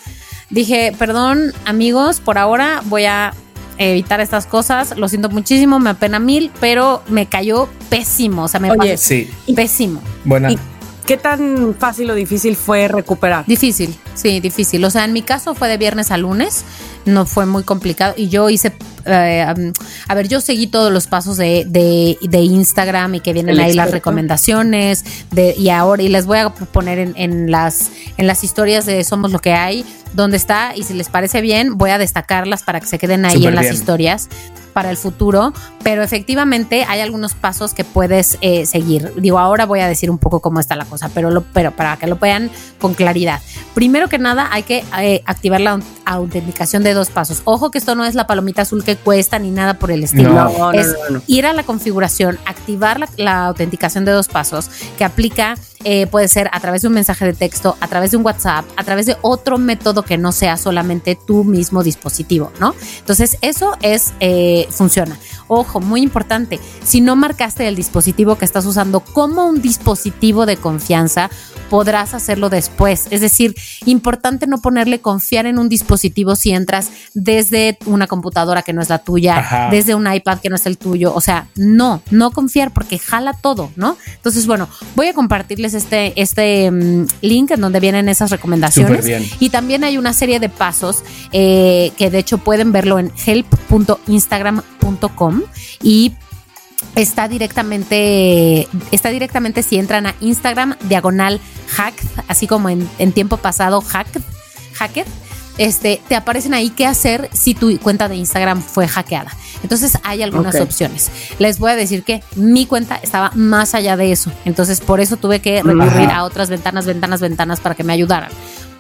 dije, 0.51 0.92
perdón, 0.99 1.53
amigos, 1.64 2.20
por 2.20 2.38
ahora 2.38 2.82
voy 2.86 3.05
a 3.05 3.32
evitar 3.78 4.20
estas 4.20 4.47
cosas. 4.47 4.97
Lo 4.97 5.09
siento 5.09 5.28
muchísimo, 5.28 5.78
me 5.78 5.90
apena 5.90 6.18
mil, 6.18 6.51
pero 6.61 7.03
me 7.09 7.26
cayó 7.26 7.68
pésimo. 7.90 8.44
O 8.44 8.49
sea, 8.49 8.61
me 8.61 8.70
Oye, 8.70 8.97
Sí, 8.97 9.30
pésimo. 9.55 10.01
buena. 10.24 10.51
¿Y 10.53 10.59
qué 11.07 11.16
tan 11.16 11.74
fácil 11.78 12.11
o 12.11 12.14
difícil 12.14 12.57
fue 12.57 12.88
recuperar? 12.88 13.44
Difícil, 13.47 13.94
sí, 14.14 14.40
difícil. 14.40 14.84
O 14.84 14.90
sea, 14.90 15.05
en 15.05 15.12
mi 15.12 15.22
caso 15.22 15.55
fue 15.55 15.68
de 15.68 15.76
viernes 15.76 16.11
a 16.11 16.16
lunes, 16.16 16.64
no 17.05 17.26
fue 17.26 17.47
muy 17.47 17.62
complicado. 17.64 18.14
Y 18.16 18.28
yo 18.28 18.49
hice, 18.51 18.72
eh, 19.05 19.47
um, 19.57 19.72
a 20.09 20.14
ver, 20.14 20.26
yo 20.26 20.40
seguí 20.40 20.66
todos 20.66 20.90
los 20.92 21.07
pasos 21.07 21.36
de, 21.36 21.64
de, 21.68 22.18
de 22.22 22.38
Instagram 22.40 23.14
y 23.16 23.20
que 23.20 23.32
vienen 23.32 23.57
El 23.57 23.61
ahí 23.61 23.74
las 23.74 23.90
recomendaciones. 23.92 25.05
De, 25.30 25.55
y 25.57 25.68
ahora, 25.68 26.03
y 26.03 26.09
les 26.09 26.26
voy 26.26 26.38
a 26.38 26.49
poner 26.51 26.99
en, 26.99 27.12
en 27.16 27.51
las, 27.51 27.90
en 28.16 28.26
las 28.26 28.42
historias 28.42 28.86
de 28.86 29.05
Somos 29.05 29.30
lo 29.32 29.38
que 29.38 29.53
hay, 29.53 29.84
donde 30.17 30.37
está. 30.37 30.75
Y 30.75 30.83
si 30.83 30.95
les 30.95 31.09
parece 31.09 31.41
bien, 31.41 31.79
voy 31.79 31.91
a 31.91 31.99
destacarlas 31.99 32.62
para 32.62 32.81
que 32.81 32.87
se 32.87 32.99
queden 32.99 33.25
ahí 33.25 33.47
en 33.47 33.55
las 33.55 33.64
bien. 33.64 33.75
historias 33.75 34.29
para 34.77 34.91
el 34.91 34.99
futuro, 34.99 35.55
pero 35.83 36.03
efectivamente 36.03 36.85
hay 36.87 37.01
algunos 37.01 37.33
pasos 37.33 37.72
que 37.72 37.83
puedes 37.83 38.37
eh, 38.43 38.66
seguir. 38.66 39.11
Digo, 39.16 39.39
ahora 39.39 39.64
voy 39.64 39.81
a 39.81 39.89
decir 39.89 40.11
un 40.11 40.18
poco 40.18 40.41
cómo 40.41 40.61
está 40.61 40.77
la 40.77 40.85
cosa, 40.85 41.09
pero, 41.14 41.31
lo, 41.31 41.45
pero 41.55 41.70
para 41.70 41.97
que 41.97 42.07
lo 42.07 42.16
vean 42.16 42.51
con 42.79 42.93
claridad. 42.93 43.41
Primero 43.74 44.11
que 44.11 44.18
nada, 44.18 44.51
hay 44.53 44.64
que 44.64 44.85
eh, 45.01 45.22
activar 45.24 45.62
la 45.62 45.77
aut- 45.79 45.85
autenticación 46.05 46.83
de 46.83 46.93
dos 46.93 47.09
pasos. 47.09 47.41
Ojo 47.47 47.70
que 47.70 47.79
esto 47.79 47.95
no 47.95 48.05
es 48.05 48.14
la 48.14 48.27
palomita 48.27 48.62
azul 48.62 48.85
que 48.85 48.97
cuesta 48.97 49.39
ni 49.39 49.51
nada 49.51 49.79
por 49.79 49.91
el 49.91 50.05
estilo. 50.05 50.29
No. 50.35 50.45
No, 50.51 50.59
no, 50.59 50.72
es 50.72 50.89
no, 50.89 51.16
no. 51.16 51.22
ir 51.27 51.47
a 51.47 51.55
la 51.55 51.62
configuración, 51.62 52.39
activar 52.45 53.01
la, 53.01 53.09
la 53.16 53.47
autenticación 53.47 54.05
de 54.05 54.12
dos 54.12 54.29
pasos 54.29 54.68
que 54.99 55.05
aplica, 55.05 55.55
eh, 55.85 56.07
puede 56.09 56.29
ser 56.29 56.51
a 56.53 56.61
través 56.61 56.83
de 56.83 56.89
un 56.89 56.95
mensaje 56.95 57.24
de 57.24 57.33
texto, 57.33 57.77
a 57.81 57.89
través 57.89 58.11
de 58.11 58.16
un 58.18 58.27
WhatsApp, 58.27 58.66
a 58.77 58.85
través 58.85 59.07
de 59.07 59.16
otro 59.22 59.57
método 59.57 60.03
que 60.03 60.18
no 60.18 60.33
sea 60.33 60.57
solamente 60.59 61.16
tu 61.27 61.45
mismo 61.45 61.83
dispositivo, 61.83 62.53
¿no? 62.61 62.74
Entonces, 62.99 63.39
eso 63.41 63.77
es, 63.83 64.12
eh, 64.20 64.66
funciona. 64.71 65.19
Ojo, 65.49 65.81
muy 65.81 66.03
importante, 66.03 66.61
si 66.85 67.01
no 67.01 67.17
marcaste 67.17 67.67
el 67.69 67.77
dispositivo 67.77 68.37
que 68.37 68.45
estás 68.45 68.67
usando 68.67 69.01
como 69.01 69.47
un 69.47 69.62
dispositivo 69.62 70.47
de 70.47 70.57
confianza, 70.57 71.31
podrás 71.71 72.14
hacerlo 72.14 72.49
después. 72.49 73.07
Es 73.11 73.21
decir, 73.21 73.55
importante 73.85 74.47
no 74.47 74.59
ponerle 74.59 75.01
confiar 75.01 75.47
en 75.47 75.59
un 75.59 75.69
dispositivo 75.69 76.37
si 76.37 76.53
entras 76.53 76.91
desde 77.14 77.79
una 77.87 78.07
computadora 78.07 78.62
que 78.62 78.73
no 78.73 78.83
es 78.83 78.89
la 78.89 78.99
tuya, 78.99 79.39
Ajá. 79.39 79.69
desde 79.71 79.95
un 79.95 80.12
iPad 80.12 80.39
que 80.39 80.49
no 80.49 80.57
es 80.57 80.67
el 80.67 80.79
tuyo. 80.79 81.14
O 81.14 81.21
sea, 81.21 81.49
no, 81.57 82.03
no 82.11 82.31
confiar 82.31 82.73
porque 82.73 82.99
jala 82.99 83.33
todo, 83.35 83.71
¿no? 83.77 83.97
Entonces, 84.14 84.47
bueno, 84.47 84.69
voy 84.95 85.09
a 85.09 85.14
compartirles 85.14 85.75
este, 85.75 86.21
este 86.21 86.71
mm, 86.71 87.07
link 87.23 87.51
en 87.51 87.61
donde 87.61 87.81
vienen 87.81 88.09
esas 88.09 88.31
recomendaciones. 88.31 89.05
Bien. 89.05 89.25
Y 89.41 89.51
también 89.51 89.85
hay 89.85 89.99
una 89.99 90.12
serie 90.12 90.41
de 90.41 90.49
pasos 90.49 91.03
eh, 91.33 91.93
que 91.97 92.11
de 92.11 92.19
hecho 92.19 92.39
pueden 92.39 92.73
verlo 92.73 92.99
en 92.99 93.12
y 95.83 96.13
está 96.95 97.29
directamente, 97.29 98.69
está 98.91 99.11
directamente 99.11 99.63
si 99.63 99.77
entran 99.77 100.07
a 100.07 100.15
Instagram, 100.21 100.77
diagonal 100.89 101.41
hack, 101.69 101.95
así 102.29 102.47
como 102.47 102.69
en, 102.69 102.89
en 102.99 103.13
tiempo 103.13 103.37
pasado, 103.37 103.81
hack, 103.81 104.09
hacked, 104.75 105.07
este, 105.59 106.01
te 106.09 106.17
aparecen 106.17 106.53
ahí 106.55 106.71
qué 106.71 106.87
hacer 106.87 107.31
si 107.33 107.55
tu 107.55 107.79
cuenta 107.81 108.09
de 108.09 108.17
Instagram 108.17 108.63
fue 108.63 108.87
hackeada. 108.87 109.33
Entonces 109.63 109.99
hay 110.05 110.23
algunas 110.23 110.61
opciones. 110.61 111.11
Les 111.39 111.59
voy 111.59 111.71
a 111.71 111.77
decir 111.77 112.03
que 112.05 112.23
mi 112.37 112.67
cuenta 112.67 112.97
estaba 112.97 113.31
más 113.35 113.75
allá 113.75 113.97
de 113.97 114.13
eso. 114.13 114.31
Entonces 114.45 114.81
por 114.81 115.01
eso 115.01 115.17
tuve 115.17 115.41
que 115.41 115.63
recurrir 115.63 116.09
Ajá. 116.09 116.19
a 116.19 116.25
otras 116.25 116.51
ventanas, 116.51 116.85
ventanas, 116.85 117.21
ventanas 117.21 117.61
para 117.61 117.75
que 117.75 117.85
me 117.85 117.95
ayudaran. 117.95 118.31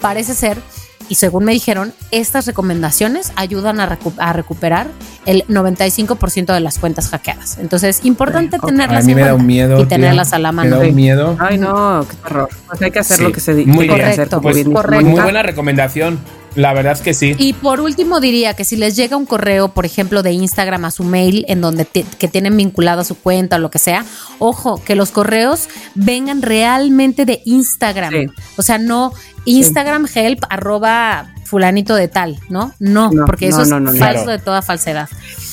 Parece 0.02 0.34
ser, 0.34 0.60
y 1.08 1.14
según 1.14 1.44
me 1.44 1.52
dijeron, 1.52 1.94
estas 2.10 2.46
recomendaciones 2.46 3.32
ayudan 3.36 3.80
a, 3.80 3.88
recu- 3.88 4.14
a 4.18 4.34
recuperar 4.34 4.88
el 5.26 5.44
95% 5.48 6.54
de 6.54 6.60
las 6.60 6.78
cuentas 6.78 7.08
hackeadas. 7.10 7.58
Entonces, 7.58 8.00
importante 8.04 8.56
Ok. 8.56 8.66
tenerlas 8.68 9.04
a 9.04 9.06
mí 9.06 9.12
en 9.12 9.18
me 9.18 9.24
da 9.24 9.34
un 9.34 9.46
miedo. 9.46 9.80
y 9.80 9.86
tenerlas 9.86 10.32
a 10.32 10.38
la 10.38 10.52
Me 10.52 10.56
mano. 10.56 10.78
da 10.80 10.86
un 10.88 10.94
miedo. 10.94 11.36
Ay, 11.38 11.58
no, 11.58 12.06
qué 12.08 12.16
terror. 12.16 12.48
Pues 12.68 12.82
hay 12.82 12.90
que 12.90 12.98
hacer 13.00 13.16
Sí, 13.18 13.22
lo 13.24 13.32
que 13.32 13.40
se 13.40 13.54
di- 13.54 13.66
muy 13.66 13.86
que 13.86 13.92
hay 13.94 13.98
que 14.00 14.04
bien. 14.06 14.08
hacer, 14.20 14.28
Pues, 14.40 14.64
correcto. 14.72 15.06
Muy 15.06 15.20
buena 15.20 15.42
recomendación. 15.42 16.18
La 16.56 16.72
verdad 16.72 16.94
es 16.94 17.00
que 17.00 17.14
sí. 17.14 17.34
Y 17.38 17.52
por 17.52 17.80
último 17.80 18.18
diría 18.18 18.54
que 18.54 18.64
si 18.64 18.76
les 18.76 18.96
llega 18.96 19.16
un 19.16 19.26
correo, 19.26 19.68
por 19.68 19.86
ejemplo, 19.86 20.22
de 20.22 20.32
Instagram 20.32 20.84
a 20.86 20.90
su 20.90 21.04
mail, 21.04 21.44
en 21.48 21.60
donde 21.60 21.84
que 21.86 22.28
tienen 22.28 22.56
vinculado 22.56 23.02
a 23.02 23.04
su 23.04 23.14
cuenta 23.14 23.56
o 23.56 23.58
lo 23.58 23.70
que 23.70 23.78
sea, 23.78 24.04
ojo, 24.38 24.82
que 24.84 24.94
los 24.96 25.10
correos 25.10 25.68
vengan 25.94 26.42
realmente 26.42 27.24
de 27.26 27.42
Instagram. 27.44 28.12
Sí. 28.12 28.26
O 28.56 28.62
sea, 28.62 28.78
no 28.78 29.12
Instagram 29.44 30.06
help 30.12 30.44
arroba 30.48 31.32
fulanito 31.44 31.94
de 31.94 32.08
tal, 32.08 32.38
¿no? 32.48 32.72
No, 32.80 33.10
No, 33.12 33.24
porque 33.26 33.48
eso 33.48 33.58
no, 33.58 33.62
es 33.62 33.68
no, 33.68 33.80
no, 33.80 33.92
no. 33.92 33.98
falso 33.98 34.24
Claro. 34.24 34.30
de 34.38 34.38
toda 34.44 34.62
falsedad. 34.62 35.08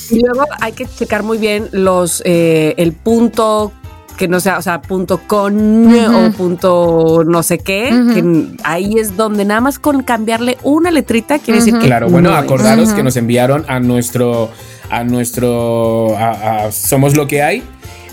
Y 0.10 0.20
luego 0.20 0.46
hay 0.60 0.72
que 0.74 0.86
checar 0.88 1.22
muy 1.24 1.38
bien 1.38 1.70
los 1.72 2.22
eh, 2.26 2.74
el 2.78 2.94
punto 2.94 3.72
que 4.18 4.28
no 4.28 4.40
sea, 4.40 4.58
o 4.58 4.62
sea, 4.62 4.82
punto 4.82 5.20
con 5.26 5.88
o 5.94 6.32
punto 6.34 7.24
no 7.26 7.42
sé 7.44 7.58
qué, 7.60 7.90
que 8.14 8.48
ahí 8.64 8.94
es 9.00 9.18
donde 9.18 9.44
nada 9.46 9.62
más 9.62 9.80
con 9.80 10.04
cambiarle 10.04 10.58
una 10.64 10.92
letrita 10.92 11.40
quiere 11.40 11.60
decir 11.60 11.78
que 11.80 11.88
Claro, 11.88 12.10
bueno, 12.10 12.30
no 12.32 12.36
acordaros 12.36 12.90
que 12.94 13.04
nos 13.04 13.16
enviaron 13.18 13.66
a 13.68 13.80
nuestro, 13.80 14.50
a 14.90 15.04
nuestro, 15.04 16.16
a- 16.18 16.66
a 16.66 16.72
Somos 16.72 17.16
lo 17.16 17.28
que 17.28 17.42
hay, 17.42 17.64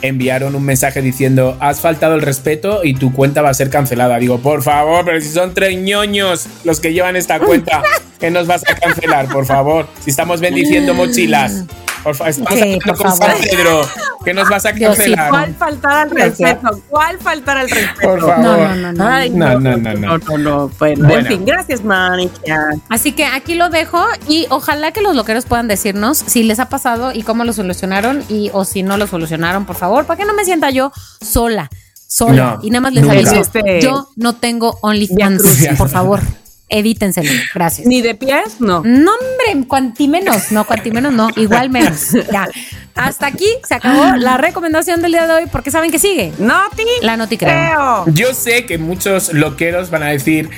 enviaron 0.02 0.54
un 0.54 0.64
mensaje 0.64 1.02
diciendo, 1.02 1.56
has 1.60 1.80
faltado 1.80 2.14
el 2.14 2.22
respeto 2.22 2.80
y 2.82 2.94
tu 2.94 3.12
cuenta 3.12 3.42
va 3.42 3.50
a 3.50 3.54
ser 3.54 3.68
cancelada. 3.68 4.16
Digo, 4.18 4.38
por 4.38 4.62
favor, 4.62 5.04
pero 5.04 5.20
si 5.20 5.28
son 5.28 5.52
tres 5.52 5.78
ñoños 5.78 6.46
los 6.64 6.80
que 6.80 6.94
llevan 6.94 7.16
esta 7.16 7.38
cuenta, 7.38 7.82
¿qué 8.18 8.30
nos 8.30 8.46
vas 8.46 8.62
a 8.66 8.74
cancelar, 8.74 9.28
por 9.28 9.44
favor? 9.44 9.86
Si 10.02 10.08
estamos 10.10 10.40
bendiciendo 10.40 10.94
mochilas. 10.94 11.64
Por 12.02 12.14
fa- 12.14 12.28
estamos 12.30 12.52
Sí, 12.54 12.60
hablando 12.62 12.84
por 12.86 12.96
con 12.96 13.10
San 13.16 13.28
favor. 13.28 13.42
Pedro. 13.50 13.80
¿Qué 14.24 14.34
nos 14.34 14.48
vas 14.48 14.66
a 14.66 14.72
sí, 14.72 14.80
cancelar? 14.80 15.30
¿Cuál 15.30 15.54
faltar 15.54 15.92
al 15.92 16.10
respeto? 16.10 16.80
¿Cuál 16.88 17.18
faltar 17.18 17.56
al 17.58 17.70
respeto? 17.70 18.00
Por 18.02 18.20
favor. 18.20 18.38
No, 18.38 18.56
no, 18.56 18.74
no, 18.76 18.92
no. 18.92 19.06
Ay, 19.08 19.30
No, 19.30 19.58
no, 19.58 19.60
no, 19.60 19.76
no, 19.76 19.76
no, 19.76 19.94
no, 19.94 20.18
no. 20.18 20.18
no, 20.18 20.38
no. 20.38 20.68
Bueno, 20.78 21.06
Bueno. 21.08 21.20
en 21.20 21.26
fin, 21.26 21.44
gracias, 21.44 21.82
Mónica. 21.84 22.70
Así 22.88 23.12
que 23.12 23.24
aquí 23.26 23.54
lo 23.54 23.68
dejo 23.70 24.02
y 24.28 24.46
ojalá 24.50 24.92
que 24.92 25.00
los 25.02 25.14
loqueros 25.16 25.44
puedan 25.46 25.68
decirnos 25.68 26.18
si 26.26 26.42
les 26.42 26.58
ha 26.58 26.68
pasado 26.68 27.12
y 27.12 27.22
cómo 27.22 27.44
lo 27.44 27.52
solucionaron 27.52 28.22
y 28.28 28.50
o 28.52 28.64
si 28.64 28.82
no 28.82 28.96
lo 28.96 29.06
solucionaron, 29.06 29.64
por 29.66 29.76
favor, 29.76 30.06
para 30.06 30.18
que 30.18 30.24
no 30.26 30.34
me 30.34 30.44
sienta 30.44 30.70
yo 30.70 30.92
sola, 31.22 31.70
sola. 32.08 32.56
No, 32.56 32.58
y 32.66 32.70
nada 32.70 32.80
más 32.82 32.92
les 32.94 33.08
aviso, 33.08 33.42
yo 33.80 34.08
no 34.16 34.34
tengo 34.34 34.78
OnlyFans, 34.82 35.42
por 35.78 35.88
favor, 35.88 36.20
evítenselo, 36.70 37.30
gracias. 37.54 37.86
Ni 37.86 38.00
de 38.00 38.14
pies, 38.14 38.60
no. 38.60 38.82
No, 38.84 39.12
hombre, 39.12 39.68
cuanti 39.68 40.08
menos, 40.08 40.52
no, 40.52 40.64
cuanti 40.64 40.90
menos, 40.90 41.12
no, 41.12 41.28
igual 41.36 41.70
menos. 41.70 42.10
Ya. 42.32 42.48
Hasta 42.94 43.26
aquí 43.26 43.46
se 43.66 43.74
acabó 43.74 44.16
la 44.16 44.36
recomendación 44.36 45.00
del 45.00 45.12
día 45.12 45.26
de 45.26 45.34
hoy, 45.34 45.44
porque 45.50 45.70
saben 45.70 45.90
que 45.90 45.98
sigue. 45.98 46.32
Noti. 46.38 46.84
La 47.02 47.16
noti 47.16 47.36
creo. 47.36 48.04
creo. 48.04 48.04
Yo 48.14 48.34
sé 48.34 48.66
que 48.66 48.78
muchos 48.78 49.32
loqueros 49.32 49.90
van 49.90 50.02
a 50.02 50.08
decir, 50.08 50.50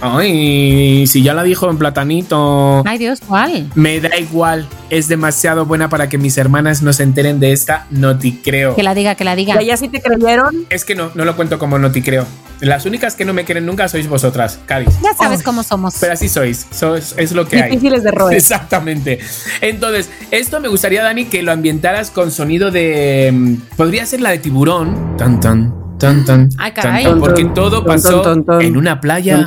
ay, 0.00 1.06
si 1.06 1.22
ya 1.22 1.34
la 1.34 1.42
dijo 1.42 1.70
en 1.70 1.78
platanito. 1.78 2.82
Ay, 2.86 2.98
Dios, 2.98 3.20
¿cuál? 3.26 3.68
Me 3.74 4.00
da 4.00 4.16
igual, 4.18 4.66
es 4.90 5.08
demasiado 5.08 5.66
buena 5.66 5.88
para 5.88 6.08
que 6.08 6.18
mis 6.18 6.36
hermanas 6.38 6.82
no 6.82 6.92
se 6.92 7.02
enteren 7.02 7.40
de 7.40 7.52
esta 7.52 7.86
noticreo. 7.90 8.74
Que 8.74 8.82
la 8.82 8.94
diga, 8.94 9.14
que 9.14 9.24
la 9.24 9.36
diga. 9.36 9.60
¿Y 9.62 9.66
ya 9.66 9.76
sí 9.76 9.88
te 9.88 10.00
creyeron? 10.00 10.66
Es 10.70 10.84
que 10.84 10.94
no, 10.94 11.10
no 11.14 11.24
lo 11.24 11.36
cuento 11.36 11.58
como 11.58 11.78
noticreo. 11.78 12.26
Las 12.60 12.84
únicas 12.84 13.14
que 13.14 13.24
no 13.24 13.32
me 13.32 13.46
creen 13.46 13.64
nunca 13.64 13.88
sois 13.88 14.06
vosotras, 14.06 14.58
Cádiz. 14.66 14.88
Ya 15.02 15.14
sabes 15.14 15.38
Ay. 15.38 15.44
cómo 15.44 15.62
somos. 15.62 15.94
Pero 15.98 16.12
así 16.12 16.28
sois, 16.28 16.66
sois- 16.70 17.14
es 17.16 17.32
lo 17.32 17.48
que 17.48 17.62
hay. 17.62 17.70
Difíciles 17.70 18.02
de 18.02 18.10
roer. 18.10 18.36
Exactamente. 18.36 19.18
Entonces, 19.62 20.10
esto 20.30 20.60
me 20.60 20.68
gustaría, 20.68 21.02
Dani, 21.02 21.24
que 21.24 21.42
lo 21.42 21.52
ambientaras 21.52 22.10
con 22.10 22.30
sonido 22.30 22.70
de. 22.70 23.30
mm, 23.32 23.54
Podría 23.78 24.04
ser 24.04 24.20
la 24.20 24.30
de 24.30 24.38
tiburón. 24.40 25.16
Tan 25.16 25.40
tan. 25.40 25.74
Tan, 26.00 26.24
tan, 26.24 26.48
Ay, 26.58 26.72
caray. 26.72 27.06
porque 27.20 27.44
todo 27.44 27.84
pasó 27.84 28.22
en 28.60 28.76
una 28.78 29.00
playa 29.00 29.44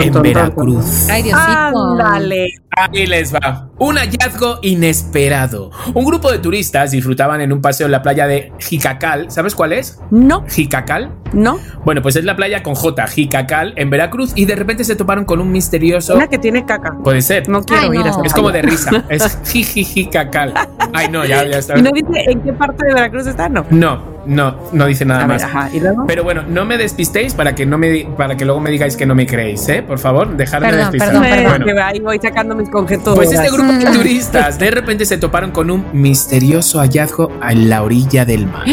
en 0.00 0.12
Veracruz. 0.22 1.08
Ay, 1.10 1.22
Diosito. 1.22 1.92
Ándale. 1.92 2.48
Ahí 2.76 3.06
les 3.06 3.32
va. 3.32 3.70
Un 3.78 3.96
hallazgo 3.96 4.58
inesperado. 4.62 5.70
Un 5.94 6.04
grupo 6.04 6.30
de 6.30 6.38
turistas 6.40 6.90
disfrutaban 6.90 7.40
en 7.40 7.52
un 7.52 7.62
paseo 7.62 7.86
en 7.86 7.92
la 7.92 8.02
playa 8.02 8.26
de 8.26 8.52
Jicacal. 8.58 9.30
¿Sabes 9.30 9.54
cuál 9.54 9.72
es? 9.72 9.98
No, 10.10 10.44
Jicacal. 10.48 11.10
no. 11.32 11.58
Bueno, 11.84 12.02
pues 12.02 12.16
es 12.16 12.24
la 12.24 12.36
playa 12.36 12.62
con 12.62 12.74
J, 12.74 13.06
Jicacal, 13.06 13.72
en 13.76 13.90
Veracruz, 13.90 14.32
y 14.34 14.44
de 14.44 14.56
repente 14.56 14.84
se 14.84 14.96
toparon 14.96 15.24
con 15.24 15.40
un 15.40 15.50
misterioso. 15.52 16.14
Una 16.16 16.26
que 16.28 16.38
tiene 16.38 16.64
caca. 16.66 16.96
Puede 17.02 17.22
ser. 17.22 17.48
No 17.48 17.62
quiero 17.62 17.82
Ay, 17.90 17.98
ir 17.98 18.00
a 18.00 18.04
no. 18.04 18.10
esa 18.10 18.20
Es 18.24 18.34
como 18.34 18.50
de 18.50 18.62
risa. 18.62 19.04
Es 19.08 19.38
jijijicacal. 19.52 20.52
Ay, 20.92 21.08
no, 21.10 21.24
ya, 21.24 21.44
ya 21.44 21.58
está. 21.58 21.78
¿Y 21.78 21.82
no 21.82 21.90
dice 21.92 22.24
en 22.26 22.40
qué 22.42 22.52
parte 22.52 22.86
de 22.86 22.94
Veracruz 22.94 23.26
está? 23.26 23.48
No. 23.48 23.64
No, 23.70 24.02
no, 24.26 24.56
no 24.72 24.86
dice 24.86 25.04
nada 25.04 25.24
A 25.24 25.26
ver, 25.26 25.40
más. 25.40 25.44
ajá. 25.44 25.70
¿Y 25.72 25.80
luego? 25.80 26.04
Pero 26.06 26.24
bueno, 26.24 26.42
no 26.48 26.64
me 26.64 26.76
despistéis 26.78 27.34
para 27.34 27.54
que 27.54 27.66
no 27.66 27.78
me 27.78 28.06
para 28.16 28.36
que 28.36 28.44
luego 28.44 28.60
me 28.60 28.70
digáis 28.70 28.96
que 28.96 29.06
no 29.06 29.14
me 29.14 29.26
creéis, 29.26 29.68
¿eh? 29.68 29.82
Por 29.82 29.98
favor, 29.98 30.36
dejadme 30.36 30.68
Perdón, 30.68 30.82
despistar. 30.92 31.08
perdón, 31.10 31.22
perdón. 31.30 31.44
Bueno, 31.50 31.66
que 31.66 31.80
ahí 31.80 32.00
voy 32.00 32.18
sacando 32.20 32.54
mis 32.54 32.68
conjeturas. 32.70 33.14
pues 33.16 33.32
este 33.32 33.50
grupo 33.50 33.72
de 33.72 33.84
turistas 33.98 34.58
de 34.58 34.70
repente 34.70 35.04
se 35.06 35.18
toparon 35.18 35.50
con 35.50 35.70
un 35.70 35.84
misterioso 35.92 36.78
hallazgo 36.80 37.30
en 37.48 37.68
la 37.68 37.82
orilla 37.82 38.24
del 38.24 38.46
mar. 38.46 38.64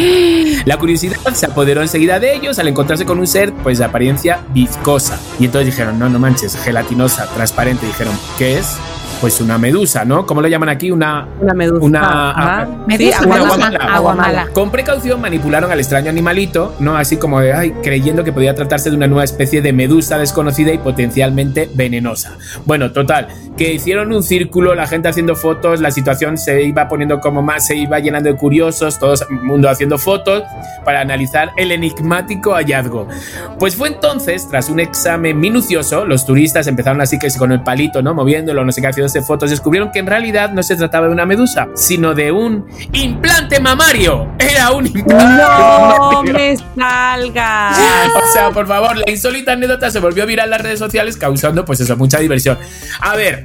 La 0.65 0.77
curiosidad 0.77 1.17
se 1.33 1.45
apoderó 1.45 1.81
enseguida 1.81 2.19
de 2.19 2.33
ellos 2.35 2.59
al 2.59 2.67
encontrarse 2.67 3.05
con 3.05 3.19
un 3.19 3.27
ser 3.27 3.51
pues 3.53 3.77
de 3.79 3.85
apariencia 3.85 4.39
viscosa. 4.53 5.19
Y 5.39 5.45
entonces 5.45 5.67
dijeron, 5.67 5.97
no, 5.99 6.09
no 6.09 6.19
manches, 6.19 6.55
gelatinosa, 6.57 7.27
transparente. 7.33 7.85
Dijeron, 7.85 8.13
¿qué 8.37 8.59
es? 8.59 8.77
Pues 9.21 9.39
una 9.39 9.59
medusa, 9.59 10.03
¿no? 10.03 10.25
¿Cómo 10.25 10.41
lo 10.41 10.47
llaman 10.47 10.69
aquí? 10.69 10.89
Una... 10.89 11.27
Una 11.39 11.53
medusa. 11.53 11.85
Una- 11.85 12.31
Ajá. 12.31 12.67
Medusa, 12.87 13.19
Sí, 13.19 13.25
una 13.25 13.35
aguamala. 13.35 13.77
aguamala. 13.85 14.47
Con 14.51 14.71
precaución 14.71 15.21
manipularon 15.21 15.71
al 15.71 15.79
extraño 15.79 16.09
animalito, 16.09 16.73
¿no? 16.79 16.97
Así 16.97 17.17
como 17.17 17.39
de, 17.39 17.53
ay, 17.53 17.71
creyendo 17.83 18.23
que 18.23 18.33
podía 18.33 18.55
tratarse 18.55 18.89
de 18.89 18.95
una 18.95 19.05
nueva 19.05 19.23
especie 19.23 19.61
de 19.61 19.73
medusa 19.73 20.17
desconocida 20.17 20.71
y 20.73 20.79
potencialmente 20.79 21.69
venenosa. 21.75 22.35
Bueno, 22.65 22.93
total, 22.93 23.27
que 23.57 23.71
hicieron 23.73 24.11
un 24.11 24.23
círculo, 24.23 24.73
la 24.73 24.87
gente 24.87 25.07
haciendo 25.09 25.35
fotos, 25.35 25.81
la 25.81 25.91
situación 25.91 26.39
se 26.39 26.63
iba 26.63 26.87
poniendo 26.89 27.19
como 27.19 27.43
más, 27.43 27.67
se 27.67 27.75
iba 27.75 27.99
llenando 27.99 28.31
de 28.31 28.35
curiosos, 28.37 28.97
todo 28.97 29.13
el 29.13 29.35
mundo 29.43 29.69
haciendo 29.69 29.99
fotos 29.99 30.41
para 30.83 30.99
analizar 31.01 31.51
el 31.57 31.71
enigmático 31.71 32.53
hallazgo. 32.55 33.07
Pues 33.59 33.75
fue 33.75 33.89
entonces, 33.89 34.47
tras 34.49 34.67
un 34.69 34.79
examen 34.79 35.39
minucioso, 35.39 36.05
los 36.05 36.25
turistas 36.25 36.65
empezaron 36.65 37.01
así 37.01 37.19
que 37.19 37.27
con 37.37 37.51
el 37.51 37.61
palito, 37.61 38.01
¿no? 38.01 38.15
Moviéndolo, 38.15 38.65
no 38.65 38.71
sé 38.71 38.81
qué, 38.81 38.87
haciéndose 39.11 39.21
fotos, 39.27 39.49
descubrieron 39.49 39.91
que 39.91 39.99
en 39.99 40.07
realidad 40.07 40.51
no 40.51 40.63
se 40.63 40.75
trataba 40.75 41.07
de 41.07 41.13
una 41.13 41.25
medusa, 41.25 41.67
sino 41.75 42.13
de 42.13 42.31
un 42.31 42.65
implante 42.93 43.59
mamario. 43.59 44.29
Era 44.39 44.71
un 44.71 44.87
implante 44.87 45.43
No 45.43 46.11
mamario. 46.11 46.33
me 46.33 46.57
salgas. 46.57 47.77
O 48.31 48.33
sea, 48.33 48.49
por 48.51 48.67
favor, 48.67 48.97
la 48.97 49.09
insólita 49.09 49.53
anécdota 49.53 49.89
se 49.91 49.99
volvió 49.99 50.25
viral 50.25 50.45
en 50.45 50.51
las 50.51 50.61
redes 50.61 50.79
sociales 50.79 51.17
causando, 51.17 51.65
pues 51.65 51.79
eso, 51.81 51.95
mucha 51.97 52.19
diversión. 52.19 52.57
A 53.01 53.15
ver, 53.15 53.43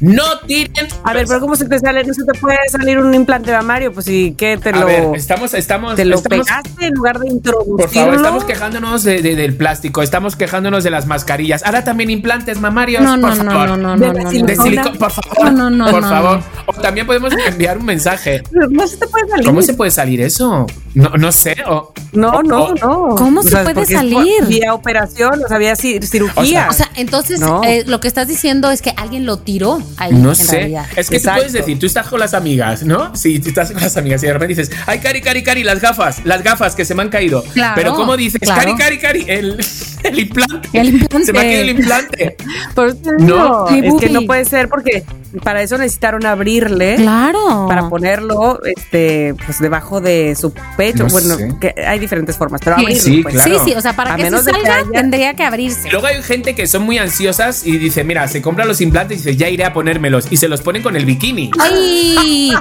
no 0.00 0.22
tiren. 0.46 0.86
A 1.04 1.12
ver, 1.12 1.26
pero 1.26 1.40
¿cómo 1.40 1.56
se 1.56 1.64
te 1.66 1.78
sale? 1.78 2.04
No 2.04 2.12
se 2.14 2.24
te 2.24 2.38
puede 2.38 2.58
salir 2.70 2.98
un 2.98 3.14
implante 3.14 3.52
mamario. 3.52 3.92
Pues 3.92 4.06
sí, 4.06 4.34
¿qué 4.36 4.56
te 4.58 4.70
A 4.70 4.76
lo, 4.80 4.86
ver, 4.86 5.04
estamos, 5.14 5.54
estamos, 5.54 5.94
te 5.96 6.04
lo 6.04 6.16
estamos- 6.16 6.46
pegaste 6.46 6.86
en 6.86 6.94
lugar 6.94 7.18
de 7.18 7.28
introducirlo? 7.28 7.76
Por 7.76 7.88
favor, 7.90 8.14
estamos 8.14 8.44
quejándonos 8.44 9.04
de- 9.04 9.22
de- 9.22 9.36
del 9.36 9.54
plástico, 9.56 10.02
estamos 10.02 10.36
quejándonos 10.36 10.84
de 10.84 10.90
las 10.90 11.06
mascarillas. 11.06 11.64
Ahora 11.64 11.84
también 11.84 12.10
implantes 12.10 12.60
mamarios, 12.60 13.02
No, 13.02 13.16
no, 13.16 13.28
por 13.28 13.44
no, 13.44 13.50
favor. 13.52 13.68
no, 13.70 13.76
no, 13.76 13.96
De 13.96 14.06
no, 14.12 14.30
no. 14.30 14.30
De 14.46 14.56
silicona, 14.56 14.92
por 14.98 15.10
favor. 15.12 15.52
No, 15.52 15.70
no, 15.70 15.70
no, 15.70 15.90
por 15.90 16.02
no, 16.02 16.08
favor. 16.08 16.40
O 16.66 16.72
también 16.74 17.06
podemos 17.06 17.32
enviar 17.46 17.78
un 17.78 17.84
mensaje. 17.86 18.42
No 18.70 18.86
se 18.86 18.96
te 18.96 19.06
puede 19.06 19.28
salir. 19.28 19.46
¿Cómo 19.46 19.62
se 19.62 19.74
puede 19.74 19.90
salir 19.90 20.20
eso? 20.20 20.66
No, 20.96 21.10
no 21.10 21.30
sé. 21.30 21.54
O, 21.66 21.92
No, 22.12 22.42
no, 22.42 22.64
o- 22.64 22.74
no. 22.74 23.14
¿Cómo 23.16 23.42
se 23.42 23.54
puede 23.58 23.84
salir? 23.84 24.46
Vía 24.48 24.72
operación, 24.72 25.42
o 25.44 25.46
sea, 25.46 25.58
vía 25.58 25.76
cirugía. 25.76 26.68
O 26.70 26.72
sea, 26.72 26.88
entonces 26.96 27.38
No. 27.38 27.62
eh, 27.64 27.84
lo 27.86 28.00
que 28.00 28.08
estás 28.08 28.26
diciendo 28.28 28.70
es 28.70 28.80
que 28.80 28.94
alguien 28.96 29.26
lo 29.26 29.36
tiró 29.38 29.82
ahí. 29.98 30.14
No 30.14 30.30
en 30.30 30.34
sé. 30.36 30.56
realidad. 30.56 30.86
Es 30.96 31.10
que 31.10 31.16
Exacto. 31.16 31.40
tú 31.42 31.46
puedes 31.48 31.52
decir, 31.52 31.78
tú 31.78 31.84
estás 31.84 32.06
con 32.08 32.18
las 32.18 32.32
amigas, 32.32 32.82
¿no? 32.82 33.14
Sí, 33.14 33.38
tú 33.40 33.50
estás 33.50 33.72
con 33.72 33.82
las 33.82 33.94
amigas 33.98 34.22
y 34.22 34.26
de 34.26 34.32
repente 34.32 34.54
dices, 34.54 34.74
ay, 34.86 35.00
Cari, 35.00 35.20
Cari, 35.20 35.42
Cari, 35.42 35.64
las 35.64 35.82
gafas, 35.82 36.24
las 36.24 36.42
gafas 36.42 36.74
que 36.74 36.86
se 36.86 36.94
me 36.94 37.02
han 37.02 37.10
caído. 37.10 37.42
Claro, 37.52 37.74
Pero 37.76 37.94
¿cómo 37.94 38.16
dices, 38.16 38.40
claro. 38.40 38.62
Cari, 38.62 38.76
Cari, 38.78 38.98
Cari, 38.98 39.24
el, 39.28 39.58
el 40.02 40.18
implante? 40.18 40.68
El 40.72 40.88
implante. 40.88 41.26
Se 41.26 41.32
me 41.34 41.38
ha 41.40 41.42
caído 41.42 41.60
el 41.60 41.68
implante. 41.70 42.36
Por 42.74 42.96
No. 43.20 43.68
es 43.68 43.94
que 44.00 44.08
no 44.08 44.22
puede 44.22 44.46
ser 44.46 44.70
porque 44.70 45.04
para 45.42 45.62
eso 45.62 45.78
necesitaron 45.78 46.24
abrirle. 46.26 46.96
Claro. 46.96 47.66
Para 47.68 47.88
ponerlo 47.88 48.60
este, 48.64 49.34
pues 49.44 49.58
debajo 49.60 50.00
de 50.00 50.34
su 50.38 50.52
pecho. 50.76 51.04
No 51.04 51.08
bueno, 51.10 51.36
sé. 51.36 51.48
que 51.60 51.74
hay 51.86 51.98
diferentes 51.98 52.36
formas, 52.36 52.60
pero 52.64 52.76
Sí. 52.76 52.82
abrirlo. 52.82 53.02
Sí, 53.02 53.20
pues. 53.22 53.34
claro. 53.34 53.58
Sí, 53.64 53.70
sí, 53.70 53.76
o 53.76 53.80
sea, 53.80 53.94
para 53.96 54.14
A 54.14 54.16
que 54.16 54.22
se 54.24 54.30
menos 54.30 54.44
de 54.44 54.52
que 54.52 54.58
salga 54.60 54.74
haya- 54.76 54.90
tendría 54.92 55.34
que 55.34 55.42
abrirse. 55.44 55.90
Luego 55.90 56.06
hay 56.06 56.22
gente 56.22 56.54
que 56.54 56.66
son 56.66 56.82
muy 56.82 56.98
ansiosas 56.98 57.66
y 57.66 57.78
dice, 57.78 58.04
mira, 58.04 58.26
se 58.28 58.42
compran 58.42 58.68
los 58.68 58.80
implantes 58.80 59.18
y 59.18 59.24
dice, 59.24 59.36
ya 59.36 59.48
iré 59.48 59.64
a 59.64 59.72
ponérmelos. 59.72 60.26
Y 60.30 60.36
se 60.36 60.48
los 60.48 60.60
ponen 60.60 60.82
con 60.82 60.96
el 60.96 61.04
bikini. 61.04 61.50
Ay, 61.60 62.52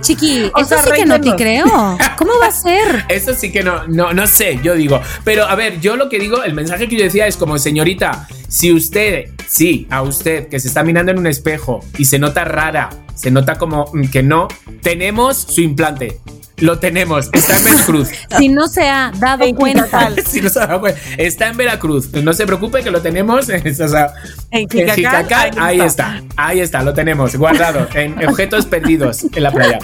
chiqui, 0.00 0.50
O 0.54 0.60
eso 0.60 0.68
sea, 0.68 0.82
sí 0.82 0.90
que 0.94 1.06
no 1.06 1.20
te 1.20 1.34
creo. 1.36 1.66
¿Cómo 2.16 2.32
va 2.40 2.46
a 2.48 2.50
ser? 2.52 3.04
Eso 3.08 3.34
sí 3.34 3.50
que 3.52 3.62
no, 3.62 3.86
no, 3.88 4.12
no 4.12 4.26
sé, 4.26 4.58
yo 4.62 4.74
digo. 4.74 5.00
Pero 5.24 5.44
a 5.44 5.54
ver, 5.54 5.80
yo 5.80 5.96
lo 5.96 6.08
que 6.08 6.18
digo, 6.18 6.42
el 6.42 6.54
mensaje 6.54 6.88
que 6.88 6.96
yo 6.96 7.04
decía 7.04 7.26
es 7.26 7.36
como, 7.36 7.58
señorita, 7.58 8.26
si 8.52 8.70
usted, 8.70 9.30
sí, 9.48 9.86
a 9.88 10.02
usted 10.02 10.48
que 10.48 10.60
se 10.60 10.68
está 10.68 10.84
mirando 10.84 11.10
en 11.10 11.18
un 11.18 11.26
espejo 11.26 11.80
y 11.96 12.04
se 12.04 12.18
nota 12.18 12.44
rara, 12.44 12.90
se 13.14 13.30
nota 13.30 13.56
como 13.56 13.90
que 14.12 14.22
no, 14.22 14.46
tenemos 14.82 15.38
su 15.38 15.62
implante. 15.62 16.20
Lo 16.62 16.78
tenemos, 16.78 17.28
está 17.32 17.56
en 17.56 17.64
Veracruz. 17.64 18.08
Si 18.38 18.48
no 18.48 18.68
se 18.68 18.88
ha 18.88 19.10
dado 19.18 19.42
En 19.44 19.56
cuenta. 19.56 20.10
Si 20.24 20.40
no 20.40 20.48
se 20.48 20.60
ha 20.60 20.66
dado 20.68 20.80
cuenta, 20.80 21.00
está 21.18 21.48
en 21.48 21.56
Veracruz. 21.56 22.12
No 22.12 22.32
se 22.32 22.46
preocupe 22.46 22.84
que 22.84 22.90
lo 22.92 23.02
tenemos. 23.02 23.48
o 23.48 23.88
sea, 23.88 24.12
En 24.52 24.68
Jicacal, 24.68 25.50
ahí 25.58 25.80
ahí 25.80 25.80
está. 25.80 26.22
Ahí 26.36 26.60
está, 26.60 26.82
lo 26.82 26.94
tenemos 26.94 27.34
guardado 27.34 27.88
en 27.94 28.24
objetos 28.28 28.66
perdidos 28.66 29.24
en 29.34 29.42
la 29.42 29.50
playa. 29.50 29.80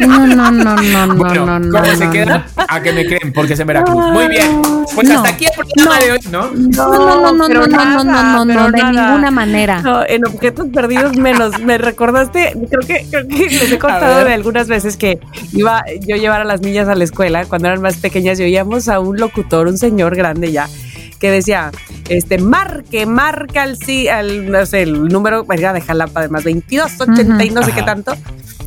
No, 0.00 0.26
no, 0.26 0.50
no, 0.50 0.76
no, 0.76 1.06
no, 1.06 1.14
Bueno, 1.14 1.46
no, 1.46 1.58
no. 1.58 1.78
¿cómo 1.78 1.94
se 1.94 2.06
no, 2.06 2.10
queda? 2.12 2.46
A 2.68 2.80
que 2.80 2.92
me 2.92 3.04
creen, 3.06 3.32
porque 3.32 3.52
es 3.52 3.60
en 3.60 3.66
Veracruz. 3.66 4.04
Muy 4.12 4.28
bien. 4.28 4.62
Pues 4.94 5.08
No, 5.08 5.16
hasta 5.16 5.28
aquí 5.30 5.44
el 5.44 5.50
programa 5.52 5.98
de 6.00 6.12
hoy, 6.12 6.18
¿no? 6.30 6.50
No, 6.54 6.88
no, 6.88 7.20
no, 7.20 7.32
no, 7.32 7.46
pero 7.46 7.66
no, 7.66 7.84
no, 7.84 7.84
no, 7.84 8.04
nada, 8.04 8.32
no, 8.32 8.44
no, 8.46 8.70
de 8.70 8.82
nada. 8.82 9.08
ninguna 9.08 9.30
manera. 9.30 9.82
No, 9.82 10.06
en 10.06 10.26
objetos 10.26 10.68
perdidos 10.72 11.16
menos. 11.16 11.58
Me 11.60 11.76
recordaste, 11.76 12.52
creo 12.70 12.80
que, 12.86 13.06
creo 13.10 13.28
que 13.28 13.48
les 13.50 13.72
he 13.72 13.78
contado 13.78 14.24
de 14.24 14.32
algunas 14.32 14.68
veces 14.68 14.96
que 14.96 15.20
iba 15.52 15.84
yo 16.00 16.16
llevar 16.16 16.40
a 16.40 16.44
las 16.44 16.60
niñas 16.60 16.88
a 16.88 16.94
la 16.94 17.04
escuela 17.04 17.44
cuando 17.46 17.68
eran 17.68 17.82
más 17.82 17.96
pequeñas 17.96 18.38
y 18.40 18.44
oíamos 18.44 18.88
a 18.88 19.00
un 19.00 19.18
locutor, 19.18 19.66
un 19.66 19.78
señor 19.78 20.16
grande 20.16 20.52
ya, 20.52 20.68
que 21.18 21.30
decía, 21.30 21.70
este, 22.08 22.38
marque, 22.38 23.06
marca 23.06 23.62
al 23.62 23.76
sí, 23.76 24.08
al, 24.08 24.50
no 24.50 24.64
sé, 24.66 24.82
el 24.82 25.08
número, 25.08 25.44
verga, 25.44 25.72
de 25.72 25.80
Jalapa, 25.80 26.20
además, 26.20 26.44
22, 26.44 27.00
80 27.00 27.44
y 27.44 27.50
no 27.50 27.62
sé 27.62 27.70
Ajá. 27.70 27.80
qué 27.80 27.82
tanto. 27.82 28.14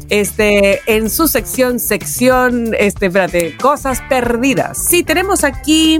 Este, 0.09 0.81
en 0.87 1.09
su 1.09 1.27
sección, 1.27 1.79
sección, 1.79 2.75
este, 2.77 3.07
espérate, 3.07 3.55
cosas 3.57 4.01
perdidas. 4.09 4.87
Sí, 4.89 5.03
tenemos 5.03 5.43
aquí 5.43 5.99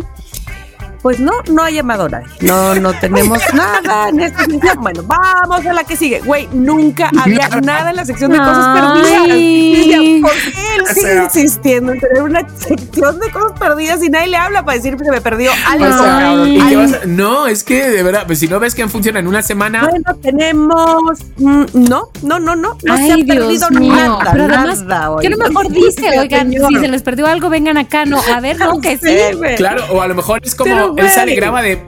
pues 1.02 1.20
no, 1.20 1.32
no 1.52 1.64
ha 1.64 1.70
llamado 1.72 2.10
nadie. 2.10 2.28
No, 2.42 2.76
no 2.76 2.94
tenemos 2.94 3.40
nada 3.54 4.10
en 4.10 4.20
esta 4.20 4.46
sección. 4.46 4.78
Bueno, 4.82 5.04
vamos 5.06 5.66
a 5.66 5.74
la 5.74 5.84
que 5.84 5.96
sigue. 5.96 6.20
Güey, 6.22 6.48
nunca 6.52 7.10
había 7.20 7.48
nada 7.62 7.90
en 7.92 7.96
la 7.96 8.06
sección 8.06 8.32
de 8.32 8.38
cosas 8.38 8.80
perdidas. 8.80 9.22
Ay. 9.30 10.20
¿por 10.22 10.32
qué 10.32 10.76
él 10.76 10.82
O 10.84 10.94
sigue 10.94 11.02
sea. 11.02 11.24
insistiendo 11.24 11.94
en 11.94 12.00
tener 12.00 12.22
una 12.24 12.42
sección 12.58 13.20
de 13.20 13.32
cosas 13.32 13.58
perdidas 13.60 14.04
y 14.04 14.10
nadie 14.10 14.28
le 14.28 14.38
habla 14.38 14.64
para 14.66 14.76
decir 14.78 14.96
que 14.98 15.06
se 15.06 15.12
me 15.12 15.22
perdió 15.22 15.52
algo? 15.68 15.86
O 15.86 15.90
sea, 15.90 15.98
cabrón? 16.20 16.48
¿y 16.50 16.56
qué 16.58 16.62
Ay, 16.64 16.76
vas 16.76 16.94
a- 16.94 17.06
No, 17.06 17.48
es 17.48 17.64
que 17.64 17.90
de 17.90 18.04
verdad, 18.04 18.24
pues 18.28 18.40
si 18.40 18.48
no 18.48 18.60
ves 18.60 18.76
que 18.76 18.88
funciona 18.88 19.20
en 19.20 19.28
una 19.28 19.42
semana, 19.42 19.88
Bueno, 19.90 20.16
tenemos. 20.22 21.20
mm, 21.38 21.64
no, 21.74 22.10
no, 22.22 22.40
no, 22.40 22.56
no. 22.56 22.78
No 22.84 22.98
se 22.98 23.12
ha 23.12 23.16
Dios 23.16 23.28
perdido 23.28 23.70
mío. 23.72 23.94
nada. 23.96 24.32
Pero 24.32 24.44
además, 24.46 24.82
nada, 24.84 25.16
que 25.22 25.28
a 25.28 25.30
lo 25.30 25.36
oiga. 25.38 25.48
mejor 25.50 25.70
dice, 25.72 26.20
oigan, 26.20 26.52
Señor. 26.52 26.68
si 26.70 26.76
se 26.80 26.88
les 26.88 27.02
perdió 27.04 27.28
algo, 27.28 27.50
vengan 27.50 27.78
acá. 27.78 28.06
No, 28.06 28.20
a 28.34 28.40
ver, 28.40 28.58
no, 28.60 28.80
que 28.82 28.98
sí. 28.98 29.16
Claro, 29.58 29.84
o 29.92 30.02
a 30.02 30.08
lo 30.08 30.16
mejor 30.16 30.42
es 30.44 30.56
como 30.56 30.70
Pero, 30.74 30.89
él 30.98 31.10
sale 31.10 31.32
y 31.32 31.36
güey. 31.36 31.36
graba 31.36 31.62
de 31.62 31.82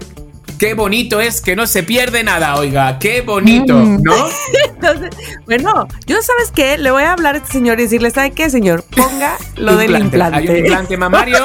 qué 0.60 0.76
bonito 0.76 1.20
es 1.20 1.42
que 1.42 1.56
no 1.56 1.66
se 1.66 1.82
pierde 1.82 2.24
nada, 2.24 2.56
oiga, 2.56 3.00
qué 3.00 3.22
bonito, 3.22 3.74
Mm. 3.76 4.04
¿no? 4.04 4.14
Entonces, 4.70 5.10
bueno, 5.46 5.88
yo 6.06 6.22
sabes 6.22 6.52
qué, 6.54 6.78
le 6.78 6.92
voy 6.92 7.04
a 7.04 7.14
hablar 7.14 7.34
a 7.36 7.38
este 7.40 7.52
señor 7.52 7.80
y 7.80 7.84
decirle, 7.84 8.12
¿sabe 8.12 8.32
qué, 8.32 8.50
señor? 8.50 8.84
Ponga 8.96 9.38
lo 9.58 9.76
del 9.76 9.98
implante. 10.00 10.38
Hay 10.38 10.48
un 10.50 10.58
implante 10.58 10.98
mamario 10.98 11.38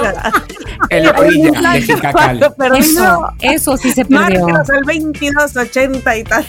en 0.91 1.05
la 1.05 1.11
orilla 1.13 1.71
de 1.73 1.83
Jicacal. 1.83 2.55
Eso, 2.79 3.29
eso 3.41 3.77
sí 3.79 3.91
se 3.93 4.05
perdió. 4.05 4.47
Márquenos 4.47 4.71
al 4.71 4.83
2280 4.85 6.17
y 6.19 6.25
tal. 6.25 6.47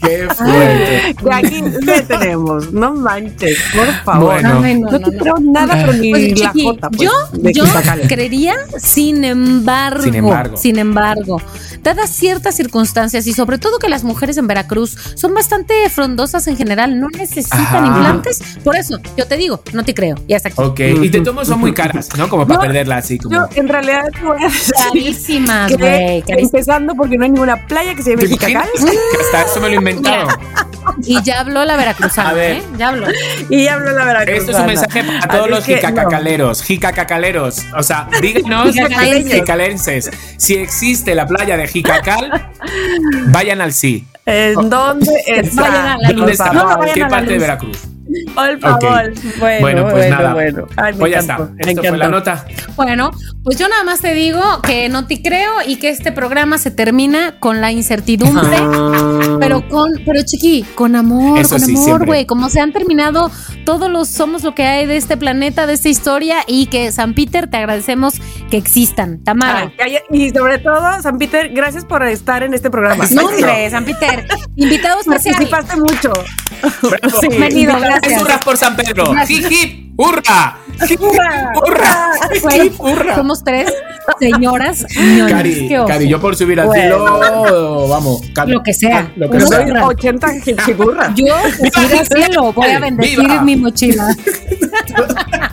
Qué 0.00 0.28
fuerte. 0.34 1.14
De 1.22 1.34
aquí 1.34 1.62
le 1.82 2.00
tenemos, 2.02 2.72
no 2.72 2.92
manches, 2.94 3.58
por 3.74 3.86
favor. 4.04 4.32
Bueno. 4.42 4.60
Ay, 4.62 4.80
No 4.80 4.98
te 5.00 5.16
creo 5.16 5.34
nada, 5.40 5.74
pero 5.74 5.92
ni 5.92 6.10
Pues, 6.10 6.38
la 6.40 6.52
Chiqui, 6.52 6.64
jota. 6.64 6.90
Pues, 6.90 7.02
yo, 7.02 7.10
yo 7.52 7.64
creería, 8.08 8.54
sin 8.78 9.24
embargo, 9.24 10.02
Sin 10.02 10.14
embargo. 10.14 10.56
sin 10.56 10.78
embargo, 10.78 11.40
dadas 11.82 12.10
ciertas 12.10 12.54
circunstancias 12.56 13.26
y 13.26 13.32
sobre 13.32 13.58
todo 13.58 13.78
que 13.78 13.88
las 13.88 14.04
mujeres 14.04 14.36
en 14.38 14.46
Veracruz 14.46 14.96
son 15.14 15.34
bastante 15.34 15.88
frondosas 15.90 16.46
en 16.48 16.56
general, 16.56 16.98
no 16.98 17.08
necesitan 17.08 17.60
Ajá. 17.60 17.86
implantes. 17.86 18.40
Por 18.64 18.76
eso, 18.76 18.98
yo 19.16 19.26
te 19.26 19.36
digo, 19.36 19.62
no 19.72 19.84
te 19.84 19.94
creo. 19.94 20.16
Y 20.26 20.34
hasta 20.34 20.48
aquí. 20.48 20.56
Ok, 20.60 20.80
y 20.80 21.08
de 21.08 21.20
todos 21.20 21.46
son 21.48 21.60
muy 21.60 21.72
caras, 21.72 22.08
¿no? 22.16 22.28
Como 22.28 22.46
para 22.46 22.56
No, 22.60 22.60
perderla 22.66 22.96
así 22.98 23.18
como. 23.18 23.34
Yo 23.34 23.48
en 23.54 23.68
realidad 23.68 24.04
te 24.12 24.24
voy 24.24 24.36
a 24.42 24.46
decir 24.48 24.74
Carísimas, 24.74 25.76
güey. 25.76 26.24
empezando 26.26 26.94
porque 26.94 27.16
no 27.16 27.24
hay 27.24 27.30
ninguna 27.30 27.66
playa 27.66 27.94
que 27.94 28.02
se 28.02 28.10
llame 28.10 28.22
Que 29.12 29.18
hasta 29.22 29.42
eso 29.50 29.60
me 29.60 29.68
lo 29.68 29.74
he 29.74 29.78
inventado. 29.78 30.28
Y 31.04 31.22
ya 31.22 31.40
habló 31.40 31.64
la 31.64 31.76
veracruzana, 31.76 32.30
A 32.30 32.32
ver. 32.32 32.56
¿eh? 32.56 32.62
Ya 32.76 32.88
habló. 32.88 33.06
y 33.48 33.64
ya 33.64 33.74
habló 33.74 33.92
la 33.92 34.04
verdad. 34.04 34.28
Esto 34.28 34.50
es 34.50 34.58
un 34.58 34.66
mensaje 34.66 35.04
para 35.04 35.28
todos 35.28 35.48
los 35.48 35.64
jicacacaleros, 35.64 36.62
jicacacaleros. 36.64 37.58
O 37.78 37.84
sea, 37.84 38.08
díganos, 38.20 38.72
Jicacalenses. 38.74 39.32
jicalenses, 39.32 40.10
si 40.38 40.54
existe 40.56 41.14
la 41.14 41.26
playa 41.28 41.56
de 41.56 41.68
Jicacal, 41.68 42.50
vayan 43.26 43.60
al 43.60 43.72
sí. 43.72 44.04
¿En 44.26 44.68
dónde 44.68 45.06
está? 45.26 45.62
Vayan 45.62 45.86
a 45.86 45.96
la 45.98 46.12
¿Dónde 46.12 46.32
está? 46.32 46.52
No, 46.52 46.64
vayan 46.66 46.90
a 46.90 46.92
¿Qué 46.94 47.00
la 47.00 47.08
parte 47.08 47.32
de. 47.32 47.38
Veracruz? 47.38 47.78
Por 48.34 48.58
favor. 48.60 49.12
Bueno, 49.38 49.60
Bueno, 49.60 49.88
pues 49.90 50.10
nada. 50.10 50.34
bueno. 50.34 50.66
Ay, 50.76 50.94
Pues 50.98 51.12
ya 51.12 51.18
está. 51.20 51.50
Esto 51.58 51.82
fue 51.82 51.96
la 51.98 52.08
nota. 52.08 52.44
Bueno, 52.76 53.10
pues 53.44 53.58
yo 53.58 53.68
nada 53.68 53.84
más 53.84 54.00
te 54.00 54.14
digo 54.14 54.42
que 54.62 54.88
no 54.88 55.06
te 55.06 55.22
creo 55.22 55.52
y 55.66 55.76
que 55.76 55.88
este 55.88 56.12
programa 56.12 56.58
se 56.58 56.70
termina 56.70 57.38
con 57.40 57.60
la 57.60 57.72
incertidumbre. 57.72 58.56
Pero 59.40 59.68
con, 59.68 59.92
pero 60.04 60.20
chiqui, 60.24 60.64
con 60.74 60.96
amor, 60.96 61.38
Eso 61.38 61.50
con 61.56 61.60
sí, 61.60 61.72
amor, 61.74 62.06
güey. 62.06 62.26
Como 62.26 62.48
se 62.48 62.60
han 62.60 62.72
terminado 62.72 63.30
todos 63.64 63.90
los 63.90 64.08
somos 64.08 64.42
lo 64.42 64.54
que 64.54 64.64
hay 64.64 64.86
de 64.86 64.96
este 64.96 65.16
planeta, 65.16 65.66
de 65.66 65.74
esta 65.74 65.88
historia, 65.88 66.38
y 66.46 66.66
que 66.66 66.90
San 66.92 67.14
Peter 67.14 67.48
te 67.48 67.56
agradecemos 67.56 68.14
que 68.50 68.56
existan. 68.56 69.22
Tamara. 69.24 69.72
Ay, 69.78 69.98
y 70.10 70.30
sobre 70.30 70.58
todo, 70.58 71.00
San 71.02 71.18
Peter, 71.18 71.48
gracias 71.52 71.84
por 71.84 72.02
estar 72.06 72.42
en 72.42 72.54
este 72.54 72.70
programa. 72.70 73.04
no, 73.12 73.26
hombre, 73.26 73.70
San 73.70 73.84
Peter. 73.84 74.26
Invitado 74.56 75.00
especial. 75.06 75.34
Participaste 75.48 75.76
mucho. 75.76 76.12
Bravo. 76.82 77.20
Sí. 77.20 77.28
Bienvenido, 77.28 77.78
gracias. 77.80 78.01
Hurra 78.20 78.40
por 78.40 78.56
San 78.56 78.76
Pedro. 78.76 79.12
Gracias. 79.12 79.40
Hip 79.40 79.52
hip. 79.52 79.82
Hurra. 79.96 80.58
Hip, 80.88 81.00
Hurra. 81.00 81.52
Hurra. 81.54 82.10
Güey, 82.42 82.66
Hip, 82.66 82.80
hurra. 82.80 83.14
somos 83.14 83.44
tres 83.44 83.72
señoras. 84.18 84.86
Cari. 85.28 85.68
Cari, 85.86 86.08
yo 86.08 86.20
por 86.20 86.34
subir 86.34 86.58
al 86.60 86.72
cielo, 86.72 87.88
vamos. 87.88 88.22
Lo 88.46 88.62
que 88.62 88.72
sea. 88.72 89.12
Lo 89.16 89.30
que 89.30 89.40
sea. 89.40 89.48
Soy 89.48 89.70
Hurra. 89.70 89.86
80 89.86 90.28
figurras. 90.64 91.12
Yo, 91.14 91.34
pues, 91.58 91.72
ir 91.76 91.98
al 91.98 92.06
cielo, 92.06 92.52
voy 92.52 92.70
a 92.70 92.78
bendecir 92.80 93.42
mi 93.42 93.56
mochila. 93.56 94.08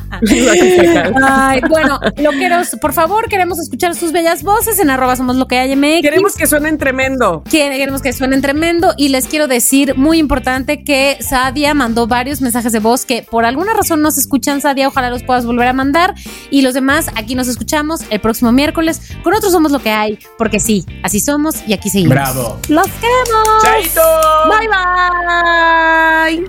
Ay, 1.24 1.62
bueno, 1.70 2.00
loqueros, 2.18 2.76
por 2.82 2.94
favor, 2.94 3.30
queremos 3.30 3.60
escuchar 3.60 3.96
sus 3.96 4.12
bellas 4.12 4.44
voces 4.44 4.80
en 4.80 4.90
arroba 4.90 5.16
somos 5.16 5.36
lo 5.36 5.48
que 5.48 5.58
hay 5.58 5.76
MX. 5.76 6.02
Queremos 6.02 6.36
que 6.36 6.48
suenen 6.48 6.78
tremendo. 6.78 7.44
Queremos 7.50 8.02
que 8.02 8.14
suenen 8.14 8.42
tremendo 8.42 8.94
y 8.98 9.10
les 9.10 9.28
quiero 9.28 9.48
decir 9.48 9.96
muy 9.96 10.18
importante 10.18 10.84
que 10.84 11.18
Sadia 11.22 11.74
mandó 11.74 12.08
varios 12.08 12.39
mensajes 12.42 12.72
de 12.72 12.80
voz 12.80 13.06
que 13.06 13.24
por 13.24 13.46
alguna 13.46 13.74
razón 13.74 14.02
no 14.02 14.12
se 14.12 14.20
escuchan 14.20 14.62
Sadia, 14.62 14.88
ojalá 14.88 15.10
los 15.10 15.24
puedas 15.24 15.46
volver 15.46 15.68
a 15.68 15.74
mandar 15.74 16.16
y 16.50 16.62
los 16.62 16.74
demás 16.74 17.08
aquí 17.16 17.36
nos 17.36 17.48
escuchamos 17.48 18.02
el 18.10 18.20
próximo 18.20 18.52
miércoles 18.52 19.02
con 19.24 19.34
otros 19.34 19.52
somos 19.52 19.72
lo 19.72 19.80
que 19.80 19.92
hay 19.92 20.20
porque 20.38 20.60
sí, 20.60 20.86
así 21.04 21.20
somos 21.20 21.56
y 21.68 21.74
aquí 21.74 21.90
seguimos. 21.90 22.16
Bravo. 22.16 22.60
Los 22.68 22.88
queremos. 22.88 23.64
Chaito. 23.64 24.02
Bye 24.50 24.68
bye. 24.68 26.48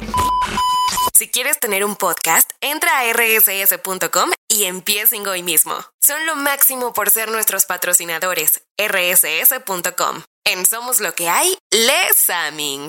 Si 1.20 1.28
quieres 1.28 1.58
tener 1.60 1.84
un 1.84 1.96
podcast, 1.96 2.48
entra 2.62 3.00
a 3.00 3.12
rss.com 3.12 4.30
y 4.48 4.64
empiecen 4.64 5.26
hoy 5.26 5.42
mismo. 5.42 5.74
Son 6.00 6.24
lo 6.24 6.34
máximo 6.34 6.94
por 6.94 7.10
ser 7.10 7.30
nuestros 7.30 7.66
patrocinadores. 7.66 8.62
rss.com. 8.78 10.22
En 10.46 10.64
Somos 10.64 11.00
lo 11.00 11.12
que 11.12 11.28
hay, 11.28 11.58
Les 11.70 12.30
Aming. 12.30 12.88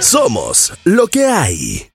Somos 0.00 0.72
lo 0.84 1.08
que 1.08 1.26
hay. 1.26 1.86